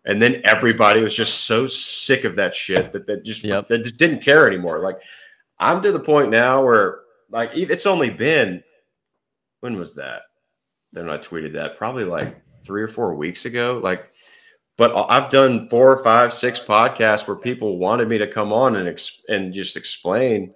and 0.06 0.22
then 0.22 0.42
everybody 0.44 1.02
was 1.02 1.16
just 1.16 1.46
so 1.46 1.68
sick 1.68 2.24
of 2.24 2.36
that 2.36 2.54
shit 2.56 2.92
that 2.94 3.08
that 3.08 3.24
just 3.26 3.44
Yep. 3.44 3.68
that 3.70 3.84
just 3.84 3.98
didn't 3.98 4.22
care 4.22 4.48
anymore. 4.48 4.80
Like 4.80 5.02
I'm 5.60 5.82
to 5.82 5.92
the 5.92 6.00
point 6.00 6.30
now 6.30 6.64
where 6.64 7.00
like 7.30 7.52
it's 7.56 7.86
only 7.86 8.10
been 8.10 8.64
when 9.62 9.78
was 9.78 9.96
that? 9.96 10.22
Then 10.94 11.10
I 11.10 11.18
tweeted 11.18 11.54
that 11.54 11.78
probably 11.78 12.06
like 12.06 12.40
three 12.64 12.82
or 12.82 12.88
four 12.88 13.16
weeks 13.16 13.46
ago. 13.46 13.80
Like, 13.84 14.12
but 14.78 14.94
I've 15.10 15.30
done 15.30 15.68
four, 15.70 16.02
five, 16.04 16.32
six 16.32 16.60
podcasts 16.60 17.28
where 17.28 17.36
people 17.36 17.78
wanted 17.78 18.08
me 18.08 18.18
to 18.20 18.28
come 18.28 18.54
on 18.54 18.76
and 18.76 18.88
ex- 18.88 19.24
and 19.30 19.54
just 19.54 19.76
explain, 19.76 20.54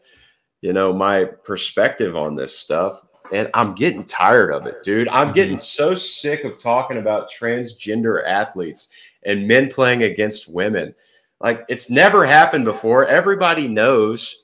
you 0.62 0.74
know, 0.74 0.94
my 0.94 1.26
perspective 1.26 2.16
on 2.16 2.36
this 2.36 2.58
stuff. 2.58 3.02
And 3.32 3.50
I'm 3.54 3.76
getting 3.76 4.04
tired 4.06 4.52
of 4.52 4.66
it, 4.66 4.84
dude. 4.84 5.08
I'm 5.08 5.28
mm-hmm. 5.28 5.36
getting 5.36 5.58
so 5.58 5.96
sick 5.96 6.44
of 6.44 6.58
talking 6.58 6.98
about 6.98 7.32
transgender 7.32 8.26
athletes 8.28 8.90
and 9.24 9.48
men 9.48 9.70
playing 9.70 10.04
against 10.04 10.48
women. 10.48 10.94
Like 11.40 11.66
it's 11.70 11.90
never 11.90 12.26
happened 12.26 12.66
before. 12.66 13.06
Everybody 13.06 13.68
knows 13.68 14.44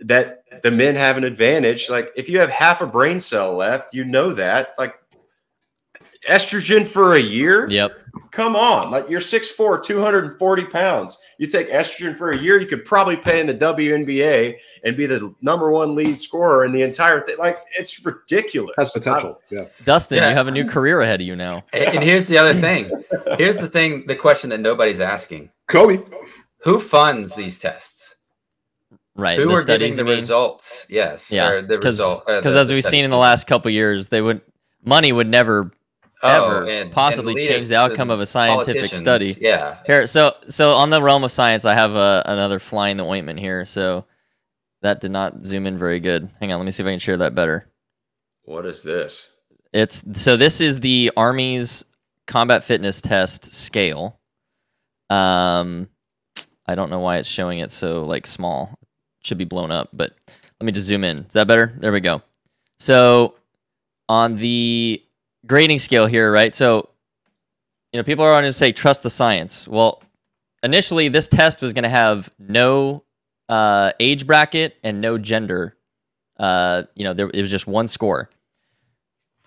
that 0.00 0.44
the 0.62 0.70
men 0.70 0.94
have 0.96 1.16
an 1.16 1.24
advantage. 1.24 1.90
Like 1.90 2.10
if 2.16 2.28
you 2.28 2.38
have 2.38 2.50
half 2.50 2.80
a 2.80 2.86
brain 2.86 3.20
cell 3.20 3.54
left, 3.54 3.94
you 3.94 4.04
know 4.04 4.32
that. 4.32 4.74
Like 4.78 4.94
estrogen 6.28 6.86
for 6.86 7.14
a 7.14 7.20
year. 7.20 7.68
Yep. 7.68 7.92
Come 8.32 8.54
on. 8.56 8.90
Like 8.90 9.08
you're 9.08 9.20
6'4, 9.20 9.82
240 9.82 10.64
pounds. 10.66 11.18
You 11.38 11.46
take 11.46 11.68
estrogen 11.68 12.16
for 12.16 12.30
a 12.30 12.36
year, 12.36 12.58
you 12.58 12.66
could 12.66 12.84
probably 12.84 13.16
play 13.16 13.40
in 13.40 13.46
the 13.46 13.54
WNBA 13.54 14.56
and 14.84 14.96
be 14.96 15.06
the 15.06 15.34
number 15.42 15.70
one 15.70 15.94
lead 15.94 16.18
scorer 16.18 16.64
in 16.64 16.72
the 16.72 16.82
entire 16.82 17.20
thing. 17.22 17.36
Like 17.38 17.58
it's 17.78 18.04
ridiculous. 18.04 18.74
Has 18.78 18.92
potential. 18.92 19.40
Yeah. 19.50 19.64
Dustin, 19.84 20.18
Yeah. 20.18 20.28
you 20.30 20.34
have 20.34 20.48
a 20.48 20.52
new 20.52 20.64
career 20.64 21.00
ahead 21.00 21.20
of 21.20 21.26
you 21.26 21.36
now. 21.36 21.64
And, 21.72 21.84
and 21.96 22.02
here's 22.04 22.26
the 22.28 22.38
other 22.38 22.54
thing. 22.54 22.90
Here's 23.38 23.58
the 23.58 23.68
thing. 23.68 24.06
The 24.06 24.16
question 24.16 24.50
that 24.50 24.60
nobody's 24.60 25.00
asking: 25.00 25.50
Kobe. 25.68 26.02
Who 26.62 26.78
funds 26.78 27.34
these 27.34 27.58
tests? 27.58 28.16
Right. 29.16 29.38
Who 29.38 29.48
the 29.48 29.54
are 29.54 29.62
studies, 29.62 29.96
getting 29.96 30.06
the 30.06 30.12
results? 30.12 30.86
Yes. 30.88 31.30
Yeah. 31.30 31.48
or 31.50 31.62
the 31.62 31.76
Because 31.78 31.98
result. 31.98 32.24
uh, 32.28 32.40
as 32.44 32.68
the 32.68 32.74
we've 32.74 32.84
seen 32.84 33.04
in 33.04 33.10
the 33.10 33.16
last 33.16 33.46
couple 33.46 33.70
years, 33.70 34.08
they 34.08 34.22
would 34.22 34.40
money 34.84 35.12
would 35.12 35.26
never 35.28 35.70
Oh, 36.22 36.28
ever 36.28 36.68
and- 36.68 36.92
possibly 36.92 37.32
and 37.32 37.40
change 37.40 37.68
the 37.68 37.76
outcome 37.76 38.10
of 38.10 38.20
a 38.20 38.26
scientific 38.26 38.94
study. 38.94 39.36
Yeah. 39.40 39.78
Here, 39.86 40.06
so 40.06 40.34
so 40.48 40.74
on 40.74 40.90
the 40.90 41.02
realm 41.02 41.24
of 41.24 41.32
science, 41.32 41.64
I 41.64 41.74
have 41.74 41.94
a, 41.94 42.22
another 42.26 42.58
fly 42.58 42.90
in 42.90 42.96
the 42.96 43.04
ointment 43.04 43.38
here. 43.38 43.64
So 43.64 44.04
that 44.82 45.00
did 45.00 45.10
not 45.10 45.44
zoom 45.44 45.66
in 45.66 45.78
very 45.78 46.00
good. 46.00 46.28
Hang 46.40 46.52
on, 46.52 46.58
let 46.58 46.64
me 46.64 46.72
see 46.72 46.82
if 46.82 46.86
I 46.86 46.90
can 46.90 46.98
share 46.98 47.16
that 47.18 47.34
better. 47.34 47.66
What 48.44 48.66
is 48.66 48.82
this? 48.82 49.30
It's 49.72 50.02
so 50.22 50.36
this 50.36 50.60
is 50.60 50.80
the 50.80 51.12
Army's 51.16 51.84
combat 52.26 52.64
fitness 52.64 53.00
test 53.00 53.54
scale. 53.54 54.18
Um, 55.08 55.88
I 56.66 56.74
don't 56.74 56.90
know 56.90 57.00
why 57.00 57.16
it's 57.18 57.28
showing 57.28 57.60
it 57.60 57.70
so 57.70 58.04
like 58.04 58.26
small. 58.26 58.78
Should 59.22 59.38
be 59.38 59.44
blown 59.44 59.70
up, 59.70 59.90
but 59.92 60.12
let 60.60 60.64
me 60.66 60.72
just 60.72 60.86
zoom 60.86 61.04
in. 61.04 61.18
Is 61.18 61.34
that 61.34 61.46
better? 61.46 61.74
There 61.78 61.92
we 61.92 62.00
go. 62.00 62.22
So 62.78 63.34
on 64.08 64.36
the 64.36 65.02
grading 65.46 65.78
scale 65.78 66.06
here, 66.06 66.30
right? 66.32 66.54
So 66.54 66.90
you 67.92 67.98
know, 67.98 68.04
people 68.04 68.24
are 68.24 68.32
going 68.32 68.44
to 68.44 68.52
say 68.52 68.72
trust 68.72 69.02
the 69.02 69.10
science. 69.10 69.66
Well, 69.66 70.02
initially 70.62 71.08
this 71.08 71.28
test 71.28 71.60
was 71.60 71.72
going 71.72 71.82
to 71.82 71.88
have 71.88 72.30
no 72.38 73.04
uh, 73.48 73.92
age 73.98 74.26
bracket 74.26 74.76
and 74.82 75.00
no 75.00 75.18
gender. 75.18 75.76
Uh, 76.38 76.84
you 76.94 77.04
know, 77.04 77.12
there 77.12 77.28
it 77.32 77.40
was 77.40 77.50
just 77.50 77.66
one 77.66 77.88
score. 77.88 78.30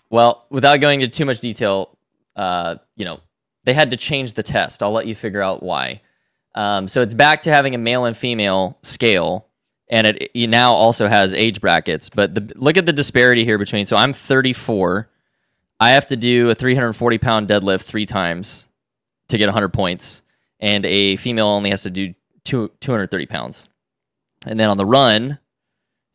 Well, 0.10 0.46
without 0.50 0.80
going 0.80 1.02
into 1.02 1.16
too 1.16 1.26
much 1.26 1.40
detail, 1.40 1.98
uh, 2.36 2.76
you 2.96 3.06
know, 3.06 3.20
they 3.64 3.74
had 3.74 3.92
to 3.92 3.98
change 3.98 4.34
the 4.34 4.44
test. 4.44 4.84
I'll 4.84 4.92
let 4.92 5.08
you 5.08 5.16
figure 5.16 5.42
out 5.42 5.64
why. 5.64 6.02
Um, 6.54 6.88
so 6.88 7.02
it's 7.02 7.16
back 7.16 7.44
to 7.44 7.52
having 7.52 7.74
a 7.74 7.80
male 7.80 8.06
and 8.06 8.16
female 8.16 8.78
scale, 8.84 9.48
and 9.90 10.06
it, 10.06 10.32
it 10.36 10.48
now 10.48 10.74
also 10.74 11.08
has 11.08 11.34
age 11.34 11.62
brackets. 11.62 12.10
But 12.10 12.36
the, 12.36 12.54
look 12.56 12.78
at 12.78 12.86
the 12.86 12.94
disparity 12.94 13.44
here 13.44 13.58
between. 13.58 13.86
So 13.88 13.96
I'm 13.96 14.14
34. 14.14 15.10
I 15.84 15.90
have 15.90 16.08
to 16.08 16.16
do 16.16 16.50
a 16.50 16.56
340 16.56 17.18
pound 17.18 17.50
deadlift 17.50 17.84
three 17.84 18.06
times 18.06 18.70
to 19.28 19.38
get 19.38 19.48
100 19.48 19.74
points, 19.74 20.24
and 20.62 20.86
a 20.86 21.18
female 21.18 21.48
only 21.48 21.72
has 21.72 21.84
to 21.84 21.90
do 21.90 22.14
two, 22.46 22.72
230 22.80 23.26
pounds. 23.26 23.68
And 24.46 24.58
then 24.58 24.70
on 24.70 24.78
the 24.78 24.86
run, 24.86 25.40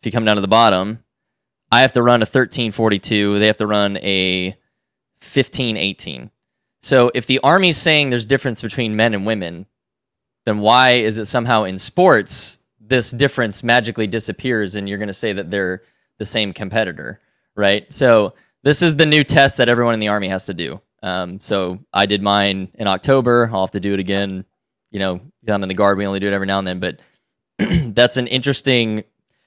if 0.01 0.07
you 0.07 0.11
come 0.11 0.25
down 0.25 0.37
to 0.37 0.41
the 0.41 0.49
bottom, 0.49 1.05
I 1.71 1.83
have 1.83 1.93
to 1.93 2.03
run 2.03 2.23
a 2.23 2.25
1342. 2.25 3.39
They 3.39 3.47
have 3.47 3.59
to 3.59 3.67
run 3.67 3.99
a 3.99 4.57
1518. 5.21 6.31
So 6.81 7.11
if 7.15 7.27
the 7.27 7.41
Army's 7.41 7.77
saying 7.77 8.09
there's 8.09 8.25
difference 8.25 8.63
between 8.63 8.97
men 8.97 9.13
and 9.13 9.27
women, 9.27 9.67
then 10.47 10.61
why 10.61 10.93
is 10.93 11.19
it 11.19 11.27
somehow 11.27 11.65
in 11.65 11.77
sports 11.77 12.61
this 12.81 13.11
difference 13.11 13.63
magically 13.63 14.07
disappears 14.07 14.77
and 14.77 14.89
you're 14.89 14.97
going 14.97 15.09
to 15.09 15.15
say 15.15 15.35
that 15.35 15.51
they're 15.51 15.83
the 16.17 16.25
same 16.25 16.55
competitor, 16.55 17.21
right? 17.55 17.93
So 17.93 18.33
this 18.69 18.83
is 18.83 18.97
the 18.97 19.07
new 19.07 19.25
test 19.25 19.57
that 19.57 19.71
everyone 19.71 19.95
in 19.95 20.01
the 20.01 20.09
Army 20.09 20.29
has 20.29 20.45
to 20.45 20.53
do. 20.53 20.79
Um, 21.03 21.41
so 21.41 21.79
I 21.91 22.05
did 22.05 22.21
mine 22.21 22.69
in 22.75 22.87
October. 22.87 23.49
I'll 23.51 23.63
have 23.63 23.71
to 23.71 23.81
do 23.81 23.95
it 23.95 23.99
again. 23.99 24.45
You 24.91 24.99
know, 24.99 25.21
I'm 25.49 25.63
in 25.63 25.71
the 25.71 25.75
guard. 25.75 25.97
We 25.97 26.05
only 26.05 26.21
do 26.21 26.27
it 26.27 26.35
every 26.35 26.47
now 26.47 26.59
and 26.59 26.67
then, 26.67 26.79
but 26.79 27.01
that's 27.95 28.19
an 28.19 28.27
interesting 28.27 29.05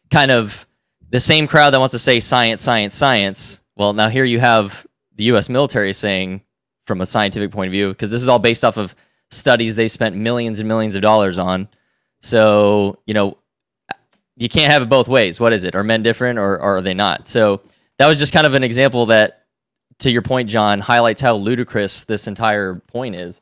kind 0.09 0.31
of 0.31 0.65
the 1.11 1.19
same 1.19 1.45
crowd 1.45 1.69
that 1.69 1.79
wants 1.79 1.91
to 1.91 1.99
say 1.99 2.19
science, 2.19 2.63
science, 2.63 2.95
science. 2.95 3.61
Well, 3.75 3.93
now 3.93 4.09
here 4.09 4.25
you 4.25 4.39
have 4.39 4.87
the 5.17 5.25
U.S. 5.25 5.49
military 5.49 5.93
saying, 5.93 6.41
from 6.87 7.01
a 7.01 7.05
scientific 7.05 7.51
point 7.51 7.67
of 7.67 7.73
view, 7.73 7.89
because 7.89 8.09
this 8.09 8.23
is 8.23 8.27
all 8.27 8.39
based 8.39 8.65
off 8.65 8.77
of 8.77 8.95
studies 9.29 9.75
they 9.75 9.87
spent 9.87 10.15
millions 10.15 10.59
and 10.59 10.67
millions 10.67 10.95
of 10.95 11.03
dollars 11.03 11.37
on. 11.37 11.69
So 12.21 12.97
you 13.05 13.13
know, 13.13 13.37
you 14.35 14.49
can't 14.49 14.71
have 14.71 14.81
it 14.81 14.89
both 14.89 15.07
ways. 15.07 15.39
What 15.39 15.53
is 15.53 15.63
it? 15.63 15.75
Are 15.75 15.83
men 15.83 16.01
different 16.01 16.39
or, 16.39 16.55
or 16.55 16.77
are 16.77 16.81
they 16.81 16.95
not? 16.95 17.27
So 17.27 17.61
that 18.01 18.07
was 18.07 18.17
just 18.17 18.33
kind 18.33 18.47
of 18.47 18.55
an 18.55 18.63
example 18.63 19.05
that 19.07 19.45
to 19.99 20.09
your 20.09 20.23
point, 20.23 20.49
John, 20.49 20.79
highlights 20.79 21.21
how 21.21 21.35
ludicrous 21.35 22.03
this 22.05 22.25
entire 22.25 22.75
point 22.87 23.13
is. 23.13 23.41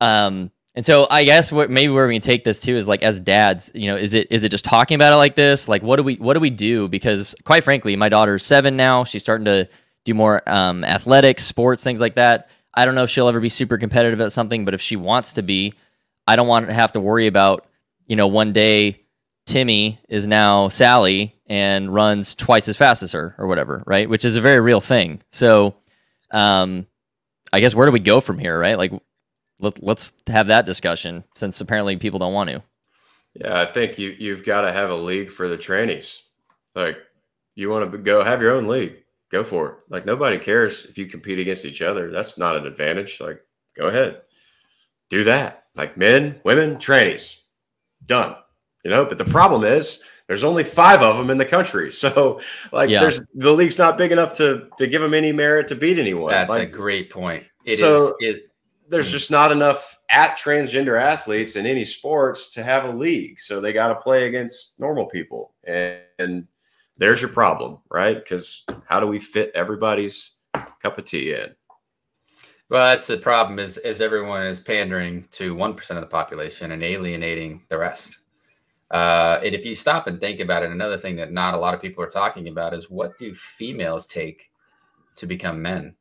Um, 0.00 0.52
and 0.76 0.86
so 0.86 1.08
I 1.10 1.24
guess 1.24 1.50
what 1.50 1.70
maybe 1.70 1.92
where 1.92 2.06
we 2.06 2.14
can 2.14 2.22
take 2.22 2.44
this 2.44 2.60
too 2.60 2.76
is 2.76 2.86
like 2.86 3.02
as 3.02 3.18
dads, 3.18 3.72
you 3.74 3.88
know, 3.88 3.96
is 3.96 4.14
it 4.14 4.28
is 4.30 4.44
it 4.44 4.50
just 4.50 4.64
talking 4.64 4.94
about 4.94 5.12
it 5.12 5.16
like 5.16 5.34
this? 5.34 5.68
Like 5.68 5.82
what 5.82 5.96
do 5.96 6.04
we 6.04 6.14
what 6.14 6.34
do 6.34 6.40
we 6.40 6.50
do? 6.50 6.86
Because 6.86 7.34
quite 7.42 7.64
frankly, 7.64 7.96
my 7.96 8.08
daughter's 8.08 8.44
seven 8.44 8.76
now. 8.76 9.02
She's 9.02 9.22
starting 9.22 9.46
to 9.46 9.68
do 10.04 10.14
more 10.14 10.48
um, 10.48 10.84
athletics, 10.84 11.42
sports, 11.44 11.82
things 11.82 12.00
like 12.00 12.14
that. 12.14 12.50
I 12.74 12.84
don't 12.84 12.94
know 12.94 13.02
if 13.02 13.10
she'll 13.10 13.28
ever 13.28 13.40
be 13.40 13.48
super 13.48 13.76
competitive 13.76 14.20
at 14.20 14.30
something, 14.30 14.64
but 14.64 14.74
if 14.74 14.80
she 14.80 14.94
wants 14.94 15.32
to 15.32 15.42
be, 15.42 15.72
I 16.28 16.36
don't 16.36 16.46
want 16.46 16.68
to 16.68 16.72
have 16.72 16.92
to 16.92 17.00
worry 17.00 17.26
about, 17.26 17.66
you 18.06 18.14
know, 18.14 18.28
one 18.28 18.52
day 18.52 19.03
Timmy 19.46 20.00
is 20.08 20.26
now 20.26 20.68
Sally 20.68 21.34
and 21.46 21.92
runs 21.92 22.34
twice 22.34 22.68
as 22.68 22.76
fast 22.76 23.02
as 23.02 23.12
her 23.12 23.34
or 23.38 23.46
whatever, 23.46 23.82
right? 23.86 24.08
Which 24.08 24.24
is 24.24 24.36
a 24.36 24.40
very 24.40 24.60
real 24.60 24.80
thing. 24.80 25.20
So, 25.30 25.76
um, 26.30 26.86
I 27.52 27.60
guess 27.60 27.74
where 27.74 27.86
do 27.86 27.92
we 27.92 28.00
go 28.00 28.20
from 28.20 28.38
here, 28.38 28.58
right? 28.58 28.78
Like, 28.78 28.92
let, 29.60 29.82
let's 29.82 30.12
have 30.28 30.46
that 30.48 30.66
discussion 30.66 31.24
since 31.34 31.60
apparently 31.60 31.96
people 31.96 32.18
don't 32.18 32.32
want 32.32 32.50
to. 32.50 32.62
Yeah, 33.34 33.60
I 33.60 33.70
think 33.70 33.98
you 33.98 34.10
you've 34.10 34.44
got 34.44 34.62
to 34.62 34.72
have 34.72 34.90
a 34.90 34.94
league 34.94 35.30
for 35.30 35.48
the 35.48 35.58
trannies. 35.58 36.20
Like, 36.74 36.98
you 37.54 37.68
want 37.68 37.90
to 37.90 37.98
go 37.98 38.24
have 38.24 38.40
your 38.40 38.52
own 38.52 38.66
league, 38.66 38.96
go 39.30 39.44
for 39.44 39.68
it. 39.68 39.76
Like, 39.88 40.06
nobody 40.06 40.38
cares 40.38 40.84
if 40.84 40.96
you 40.96 41.06
compete 41.06 41.38
against 41.38 41.64
each 41.64 41.82
other. 41.82 42.10
That's 42.10 42.38
not 42.38 42.56
an 42.56 42.66
advantage. 42.66 43.20
Like, 43.20 43.40
go 43.76 43.86
ahead, 43.86 44.22
do 45.10 45.24
that. 45.24 45.64
Like 45.76 45.96
men, 45.96 46.40
women, 46.44 46.76
trannies, 46.76 47.38
done 48.06 48.36
you 48.84 48.90
know. 48.90 49.04
But 49.04 49.18
the 49.18 49.24
problem 49.24 49.64
is 49.64 50.02
there's 50.26 50.44
only 50.44 50.64
five 50.64 51.02
of 51.02 51.16
them 51.16 51.30
in 51.30 51.38
the 51.38 51.44
country, 51.44 51.90
so 51.92 52.40
like 52.72 52.90
yeah. 52.90 53.00
there's 53.00 53.20
the 53.34 53.52
league's 53.52 53.78
not 53.78 53.98
big 53.98 54.12
enough 54.12 54.32
to 54.34 54.68
to 54.78 54.86
give 54.86 55.02
them 55.02 55.14
any 55.14 55.32
merit 55.32 55.66
to 55.68 55.74
beat 55.74 55.98
anyone. 55.98 56.30
That's 56.30 56.50
like, 56.50 56.68
a 56.68 56.72
great 56.72 57.10
point. 57.10 57.44
It 57.64 57.78
so 57.78 58.16
is, 58.20 58.36
It 58.36 58.50
there's 58.88 59.10
just 59.10 59.30
not 59.30 59.50
enough 59.50 59.98
at 60.10 60.36
transgender 60.36 61.00
athletes 61.00 61.56
in 61.56 61.66
any 61.66 61.84
sports 61.84 62.48
to 62.50 62.62
have 62.62 62.84
a 62.84 62.92
league, 62.92 63.40
so 63.40 63.60
they 63.60 63.72
got 63.72 63.88
to 63.88 63.94
play 63.96 64.28
against 64.28 64.78
normal 64.78 65.06
people, 65.06 65.54
and, 65.64 65.98
and 66.18 66.46
there's 66.96 67.20
your 67.20 67.30
problem, 67.30 67.78
right? 67.90 68.16
Because 68.16 68.64
how 68.86 69.00
do 69.00 69.06
we 69.06 69.18
fit 69.18 69.50
everybody's 69.54 70.32
cup 70.82 70.98
of 70.98 71.04
tea 71.04 71.34
in? 71.34 71.54
Well, 72.70 72.88
that's 72.88 73.06
the 73.06 73.16
problem. 73.16 73.58
Is 73.58 73.78
is 73.78 74.00
everyone 74.00 74.46
is 74.46 74.60
pandering 74.60 75.26
to 75.32 75.54
one 75.54 75.74
percent 75.74 75.98
of 75.98 76.02
the 76.02 76.10
population 76.10 76.72
and 76.72 76.82
alienating 76.82 77.62
the 77.68 77.78
rest. 77.78 78.18
Uh, 78.90 79.40
and 79.44 79.54
if 79.54 79.64
you 79.64 79.74
stop 79.74 80.06
and 80.06 80.20
think 80.20 80.40
about 80.40 80.62
it, 80.62 80.70
another 80.70 80.98
thing 80.98 81.16
that 81.16 81.32
not 81.32 81.54
a 81.54 81.58
lot 81.58 81.74
of 81.74 81.82
people 81.82 82.02
are 82.04 82.10
talking 82.10 82.48
about 82.48 82.74
is 82.74 82.90
what 82.90 83.18
do 83.18 83.34
females 83.34 84.06
take 84.06 84.50
to 85.16 85.26
become 85.26 85.60
men? 85.60 85.94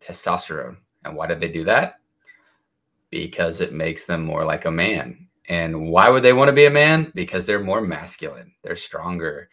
Testosterone. 0.00 0.76
And 1.04 1.16
why 1.16 1.26
did 1.26 1.40
they 1.40 1.48
do 1.48 1.64
that? 1.64 2.00
Because 3.10 3.60
it 3.60 3.72
makes 3.72 4.04
them 4.04 4.24
more 4.24 4.44
like 4.44 4.64
a 4.64 4.70
man. 4.70 5.28
And 5.48 5.88
why 5.88 6.08
would 6.08 6.22
they 6.22 6.32
want 6.32 6.48
to 6.48 6.54
be 6.54 6.66
a 6.66 6.70
man? 6.70 7.12
Because 7.14 7.44
they're 7.44 7.60
more 7.60 7.82
masculine, 7.82 8.52
they're 8.62 8.76
stronger, 8.76 9.50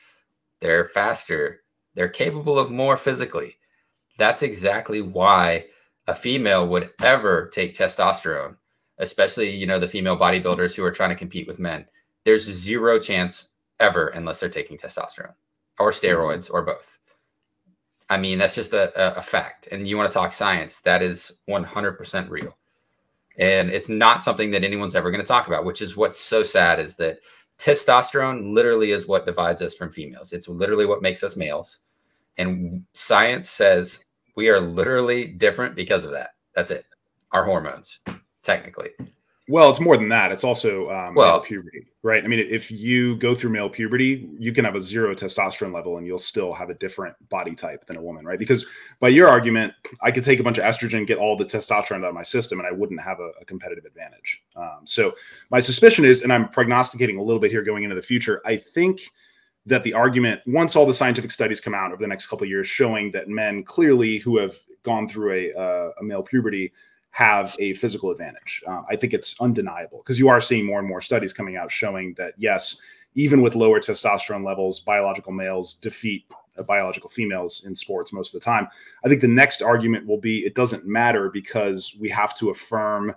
they're 0.62 0.86
faster, 0.86 1.64
they're 1.96 2.08
capable 2.08 2.58
of 2.58 2.72
more 2.72 2.96
physically. 2.96 3.58
That's 4.18 4.44
exactly 4.44 5.02
why 5.02 5.66
a 6.08 6.16
female 6.16 6.68
would 6.70 6.92
ever 7.02 7.50
take 7.50 7.76
testosterone, 7.76 8.56
especially, 9.00 9.50
you 9.50 9.68
know, 9.68 9.80
the 9.80 9.88
female 9.88 10.18
bodybuilders 10.18 10.74
who 10.74 10.86
are 10.86 10.92
trying 10.92 11.10
to 11.10 11.16
compete 11.16 11.48
with 11.48 11.60
men 11.60 11.86
there's 12.24 12.44
zero 12.44 13.00
chance 13.00 13.50
ever 13.80 14.08
unless 14.08 14.40
they're 14.40 14.50
taking 14.50 14.78
testosterone 14.78 15.34
or 15.80 15.92
mm-hmm. 15.92 16.06
steroids 16.06 16.52
or 16.52 16.62
both. 16.62 17.00
I 18.10 18.18
mean, 18.18 18.40
that's 18.40 18.56
just 18.56 18.74
a, 18.74 19.18
a 19.18 19.22
fact. 19.22 19.68
And 19.72 19.88
you 19.88 19.96
want 19.96 20.12
to 20.12 20.14
talk 20.14 20.34
science, 20.34 20.82
that 20.82 21.02
is 21.02 21.32
100% 21.50 22.30
real. 22.30 22.58
And 23.38 23.70
it's 23.70 23.88
not 23.88 24.24
something 24.24 24.52
that 24.52 24.66
anyone's 24.66 24.96
ever 24.96 25.12
going 25.12 25.24
to 25.24 25.28
talk 25.28 25.48
about, 25.48 25.64
which 25.64 25.82
is 25.82 25.96
what's 25.96 26.20
so 26.20 26.44
sad 26.44 26.80
is 26.80 26.98
that 26.98 27.20
testosterone 27.58 28.54
literally 28.54 28.92
is 28.92 29.08
what 29.08 29.26
divides 29.26 29.62
us 29.62 29.74
from 29.74 29.92
females. 29.92 30.34
It's 30.34 30.50
literally 30.50 30.86
what 30.86 31.02
makes 31.02 31.24
us 31.24 31.38
males. 31.38 31.80
And 32.38 32.84
science 32.94 33.50
says 33.50 34.06
we 34.36 34.50
are 34.50 34.60
literally 34.60 35.28
different 35.28 35.76
because 35.76 36.04
of 36.04 36.12
that. 36.12 36.32
That's 36.54 36.72
it. 36.72 36.86
Our 37.32 37.46
hormones, 37.46 38.00
technically. 38.44 38.90
Well, 39.48 39.70
it's 39.70 39.80
more 39.80 39.98
than 39.98 40.08
that. 40.10 40.32
It's 40.32 40.44
also 40.44 40.90
um, 40.92 41.16
well, 41.16 41.34
male 41.34 41.40
puberty, 41.42 41.88
right? 42.04 42.24
I 42.24 42.28
mean, 42.28 42.40
if 42.40 42.70
you 42.70 43.18
go 43.18 43.34
through 43.34 43.50
male 43.50 43.70
puberty, 43.70 44.30
you 44.38 44.54
can 44.54 44.64
have 44.64 44.76
a 44.76 44.82
zero 44.82 45.16
testosterone 45.16 45.74
level 45.74 45.98
and 45.98 46.06
you'll 46.06 46.20
still 46.20 46.54
have 46.54 46.70
a 46.70 46.76
different 46.76 47.16
body 47.30 47.56
type 47.56 47.86
than 47.86 47.98
a 47.98 48.02
woman, 48.02 48.24
right? 48.24 48.38
Because 48.38 48.66
by 49.00 49.10
your 49.10 49.28
argument, 49.28 49.74
I 50.02 50.12
could 50.12 50.24
take 50.24 50.40
a 50.40 50.44
bunch 50.44 50.60
of 50.60 50.64
estrogen, 50.64 51.08
get 51.08 51.18
all 51.18 51.36
the 51.36 51.44
testosterone 51.44 52.04
out 52.04 52.10
of 52.10 52.14
my 52.14 52.22
system, 52.22 52.60
and 52.60 52.68
I 52.68 52.72
wouldn't 52.72 53.02
have 53.02 53.20
a, 53.20 53.32
a 53.42 53.46
competitive 53.46 53.86
advantage. 53.86 54.44
Um, 54.56 54.82
so 54.86 55.16
my 55.50 55.60
suspicion 55.60 56.06
is, 56.06 56.22
and 56.22 56.32
I'm 56.32 56.48
prognosticating 56.48 57.18
a 57.18 57.24
little 57.24 57.42
bit 57.42 57.52
here 57.52 57.64
going 57.64 57.84
into 57.84 57.96
the 57.96 58.02
future, 58.02 58.42
I 58.46 58.58
think 58.58 59.02
that 59.66 59.84
the 59.84 59.94
argument, 59.94 60.42
once 60.48 60.76
all 60.76 60.86
the 60.86 60.94
scientific 60.94 61.32
studies 61.32 61.60
come 61.60 61.74
out 61.74 61.92
over 61.92 62.02
the 62.02 62.08
next 62.08 62.28
couple 62.28 62.46
of 62.46 62.50
years, 62.50 62.68
showing 62.68 63.12
that 63.12 63.28
men 63.28 63.64
clearly 63.64 64.18
who 64.18 64.38
have 64.38 64.56
gone 64.84 65.08
through 65.08 65.34
a, 65.34 65.54
uh, 65.54 65.92
a 66.00 66.04
male 66.04 66.24
puberty 66.24 66.72
have 67.12 67.56
a 67.60 67.74
physical 67.74 68.10
advantage. 68.10 68.64
Uh, 68.66 68.82
I 68.90 68.96
think 68.96 69.14
it's 69.14 69.40
undeniable 69.40 70.00
because 70.00 70.18
you 70.18 70.30
are 70.30 70.42
seeing 70.42 70.66
more 70.66 70.80
and 70.80 70.88
more 70.88 71.02
studies 71.02 71.34
coming 71.34 71.58
out 71.58 71.70
showing 71.72 72.14
that 72.16 72.34
yes, 72.38 72.82
even 73.16 73.42
with 73.42 73.56
lower 73.56 73.80
testosterone 73.80 74.46
levels, 74.46 74.80
biological 74.80 75.34
males 75.34 75.76
defeat 75.76 76.26
uh, 76.58 76.64
biological 76.64 77.10
females 77.10 77.66
in 77.66 77.76
sports 77.76 78.14
most 78.14 78.34
of 78.34 78.40
the 78.40 78.46
time. 78.46 78.68
I 79.06 79.10
think 79.10 79.22
the 79.22 79.28
next 79.28 79.62
argument 79.62 80.08
will 80.08 80.18
be 80.18 80.40
it 80.46 80.56
doesn't 80.56 80.86
matter 80.86 81.30
because 81.30 81.96
we 82.00 82.10
have 82.10 82.34
to 82.36 82.50
affirm 82.50 83.14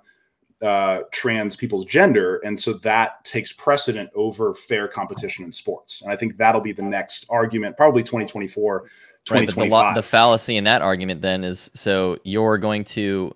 uh, 0.61 1.03
trans 1.13 1.57
people's 1.57 1.85
gender, 1.85 2.39
and 2.39 2.59
so 2.59 2.73
that 2.75 3.25
takes 3.25 3.53
precedent 3.53 4.11
over 4.15 4.55
fair 4.55 4.89
competition 4.89 5.45
in 5.45 5.53
sports. 5.53 6.03
And 6.03 6.11
I 6.11 6.17
think 6.17 6.37
that'll 6.37 6.61
be 6.61 6.73
the 6.73 6.83
next 6.83 7.27
argument, 7.29 7.77
probably 7.77 8.03
2024. 8.03 8.85
Right, 9.31 9.47
but 9.47 9.55
the, 9.55 9.93
the 9.95 10.03
fallacy 10.03 10.57
in 10.57 10.65
that 10.65 10.83
argument 10.83 11.23
then 11.23 11.45
is 11.45 11.71
so 11.75 12.19
you're 12.25 12.59
going 12.59 12.85
to 12.85 13.35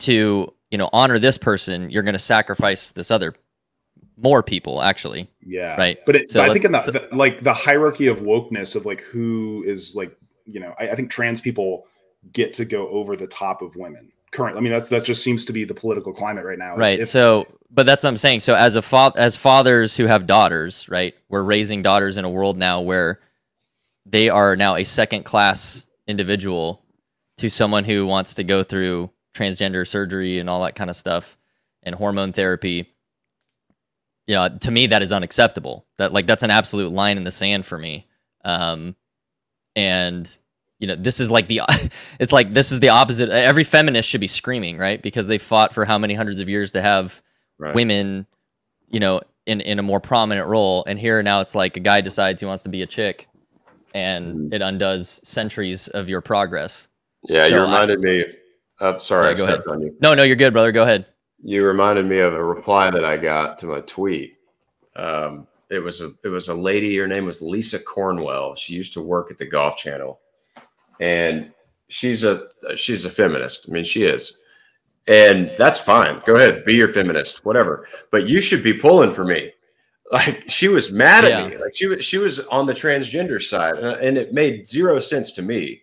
to 0.00 0.52
you 0.70 0.78
know 0.78 0.88
honor 0.92 1.18
this 1.18 1.38
person, 1.38 1.90
you're 1.90 2.02
going 2.02 2.14
to 2.14 2.18
sacrifice 2.18 2.90
this 2.90 3.10
other 3.10 3.34
more 4.22 4.42
people 4.42 4.82
actually. 4.82 5.28
Yeah. 5.40 5.76
Right. 5.76 5.98
But, 6.06 6.16
it, 6.16 6.30
so 6.30 6.40
but 6.40 6.50
I 6.50 6.52
think 6.52 6.64
in 6.64 6.72
the, 6.72 6.80
so, 6.80 6.92
the, 6.92 7.08
like 7.12 7.42
the 7.42 7.52
hierarchy 7.52 8.06
of 8.06 8.20
wokeness 8.20 8.76
of 8.76 8.86
like 8.86 9.00
who 9.00 9.64
is 9.66 9.94
like 9.94 10.16
you 10.44 10.60
know 10.60 10.74
I, 10.78 10.90
I, 10.90 10.94
think 10.94 11.10
trans 11.10 11.40
people 11.40 11.86
get 12.32 12.52
to 12.54 12.64
go 12.64 12.88
over 12.88 13.16
the 13.16 13.26
top 13.26 13.62
of 13.62 13.76
women. 13.76 14.10
Current. 14.30 14.56
I 14.56 14.60
mean 14.60 14.72
that's 14.72 14.88
that 14.88 15.04
just 15.04 15.22
seems 15.22 15.44
to 15.46 15.52
be 15.52 15.64
the 15.64 15.74
political 15.74 16.12
climate 16.12 16.44
right 16.44 16.58
now. 16.58 16.76
Right. 16.76 17.00
If, 17.00 17.08
so 17.08 17.46
but 17.70 17.86
that's 17.86 18.04
what 18.04 18.10
I'm 18.10 18.16
saying. 18.16 18.40
So 18.40 18.54
as 18.54 18.76
a 18.76 18.82
fa- 18.82 19.12
as 19.16 19.36
fathers 19.36 19.96
who 19.96 20.06
have 20.06 20.26
daughters, 20.26 20.88
right? 20.88 21.14
We're 21.28 21.42
raising 21.42 21.82
daughters 21.82 22.16
in 22.16 22.24
a 22.24 22.30
world 22.30 22.56
now 22.56 22.80
where 22.80 23.20
they 24.06 24.28
are 24.28 24.56
now 24.56 24.76
a 24.76 24.84
second 24.84 25.24
class 25.24 25.86
individual 26.06 26.82
to 27.38 27.48
someone 27.48 27.84
who 27.84 28.06
wants 28.06 28.34
to 28.34 28.44
go 28.44 28.62
through 28.62 29.10
transgender 29.34 29.86
surgery 29.86 30.38
and 30.38 30.50
all 30.50 30.62
that 30.62 30.74
kind 30.74 30.90
of 30.90 30.96
stuff 30.96 31.36
and 31.82 31.94
hormone 31.94 32.32
therapy 32.32 32.92
you 34.30 34.36
know 34.36 34.48
to 34.48 34.70
me 34.70 34.86
that 34.86 35.02
is 35.02 35.10
unacceptable. 35.10 35.84
That 35.98 36.12
like 36.12 36.24
that's 36.26 36.44
an 36.44 36.50
absolute 36.50 36.92
line 36.92 37.16
in 37.16 37.24
the 37.24 37.32
sand 37.32 37.66
for 37.66 37.76
me. 37.76 38.06
Um 38.44 38.94
and 39.74 40.38
you 40.78 40.86
know 40.86 40.94
this 40.94 41.18
is 41.18 41.32
like 41.32 41.48
the 41.48 41.62
it's 42.20 42.32
like 42.32 42.52
this 42.52 42.70
is 42.70 42.78
the 42.78 42.90
opposite 42.90 43.28
every 43.28 43.64
feminist 43.64 44.08
should 44.08 44.20
be 44.20 44.28
screaming 44.28 44.78
right? 44.78 45.02
Because 45.02 45.26
they 45.26 45.38
fought 45.38 45.74
for 45.74 45.84
how 45.84 45.98
many 45.98 46.14
hundreds 46.14 46.38
of 46.38 46.48
years 46.48 46.70
to 46.72 46.80
have 46.80 47.20
right. 47.58 47.74
women 47.74 48.24
you 48.88 49.00
know 49.00 49.20
in 49.46 49.60
in 49.62 49.80
a 49.80 49.82
more 49.82 49.98
prominent 49.98 50.46
role. 50.46 50.84
And 50.86 50.96
here 50.96 51.20
now 51.24 51.40
it's 51.40 51.56
like 51.56 51.76
a 51.76 51.80
guy 51.80 52.00
decides 52.00 52.40
he 52.40 52.46
wants 52.46 52.62
to 52.62 52.68
be 52.68 52.82
a 52.82 52.86
chick 52.86 53.26
and 53.92 54.52
mm. 54.52 54.54
it 54.54 54.62
undoes 54.62 55.20
centuries 55.24 55.88
of 55.88 56.08
your 56.08 56.20
progress. 56.20 56.86
Yeah 57.28 57.48
so 57.48 57.56
you 57.56 57.60
reminded 57.62 57.98
I, 57.98 58.02
me 58.02 58.24
uh, 58.80 58.98
sorry, 58.98 59.30
yeah, 59.30 59.36
go 59.36 59.44
ahead. 59.44 59.62
on 59.68 59.82
you. 59.82 59.94
No, 60.00 60.14
no, 60.14 60.22
you're 60.22 60.36
good, 60.36 60.52
brother. 60.52 60.72
Go 60.72 60.82
ahead. 60.82 61.06
You 61.42 61.64
reminded 61.64 62.06
me 62.06 62.18
of 62.18 62.34
a 62.34 62.42
reply 62.42 62.90
that 62.90 63.04
I 63.04 63.16
got 63.16 63.58
to 63.58 63.66
my 63.66 63.80
tweet. 63.80 64.36
Um, 64.96 65.46
it 65.70 65.78
was 65.78 66.00
a 66.00 66.12
it 66.24 66.28
was 66.28 66.48
a 66.48 66.54
lady. 66.54 66.96
Her 66.96 67.06
name 67.06 67.26
was 67.26 67.40
Lisa 67.40 67.78
Cornwell. 67.78 68.54
She 68.54 68.74
used 68.74 68.92
to 68.94 69.00
work 69.00 69.30
at 69.30 69.38
the 69.38 69.46
Golf 69.46 69.76
Channel, 69.76 70.18
and 70.98 71.52
she's 71.88 72.24
a 72.24 72.48
she's 72.76 73.04
a 73.04 73.10
feminist. 73.10 73.66
I 73.68 73.72
mean, 73.72 73.84
she 73.84 74.04
is, 74.04 74.38
and 75.06 75.50
that's 75.56 75.78
fine. 75.78 76.20
Go 76.26 76.36
ahead, 76.36 76.64
be 76.64 76.74
your 76.74 76.88
feminist, 76.88 77.44
whatever. 77.44 77.86
But 78.10 78.28
you 78.28 78.40
should 78.40 78.62
be 78.62 78.74
pulling 78.74 79.12
for 79.12 79.24
me. 79.24 79.52
Like 80.12 80.50
she 80.50 80.66
was 80.66 80.92
mad 80.92 81.24
at 81.24 81.30
yeah. 81.30 81.46
me. 81.46 81.56
Like 81.56 81.72
she 81.72 81.86
was 81.86 82.04
she 82.04 82.18
was 82.18 82.40
on 82.48 82.66
the 82.66 82.72
transgender 82.72 83.40
side, 83.40 83.76
and 83.76 84.18
it 84.18 84.34
made 84.34 84.66
zero 84.66 84.98
sense 84.98 85.30
to 85.34 85.42
me 85.42 85.82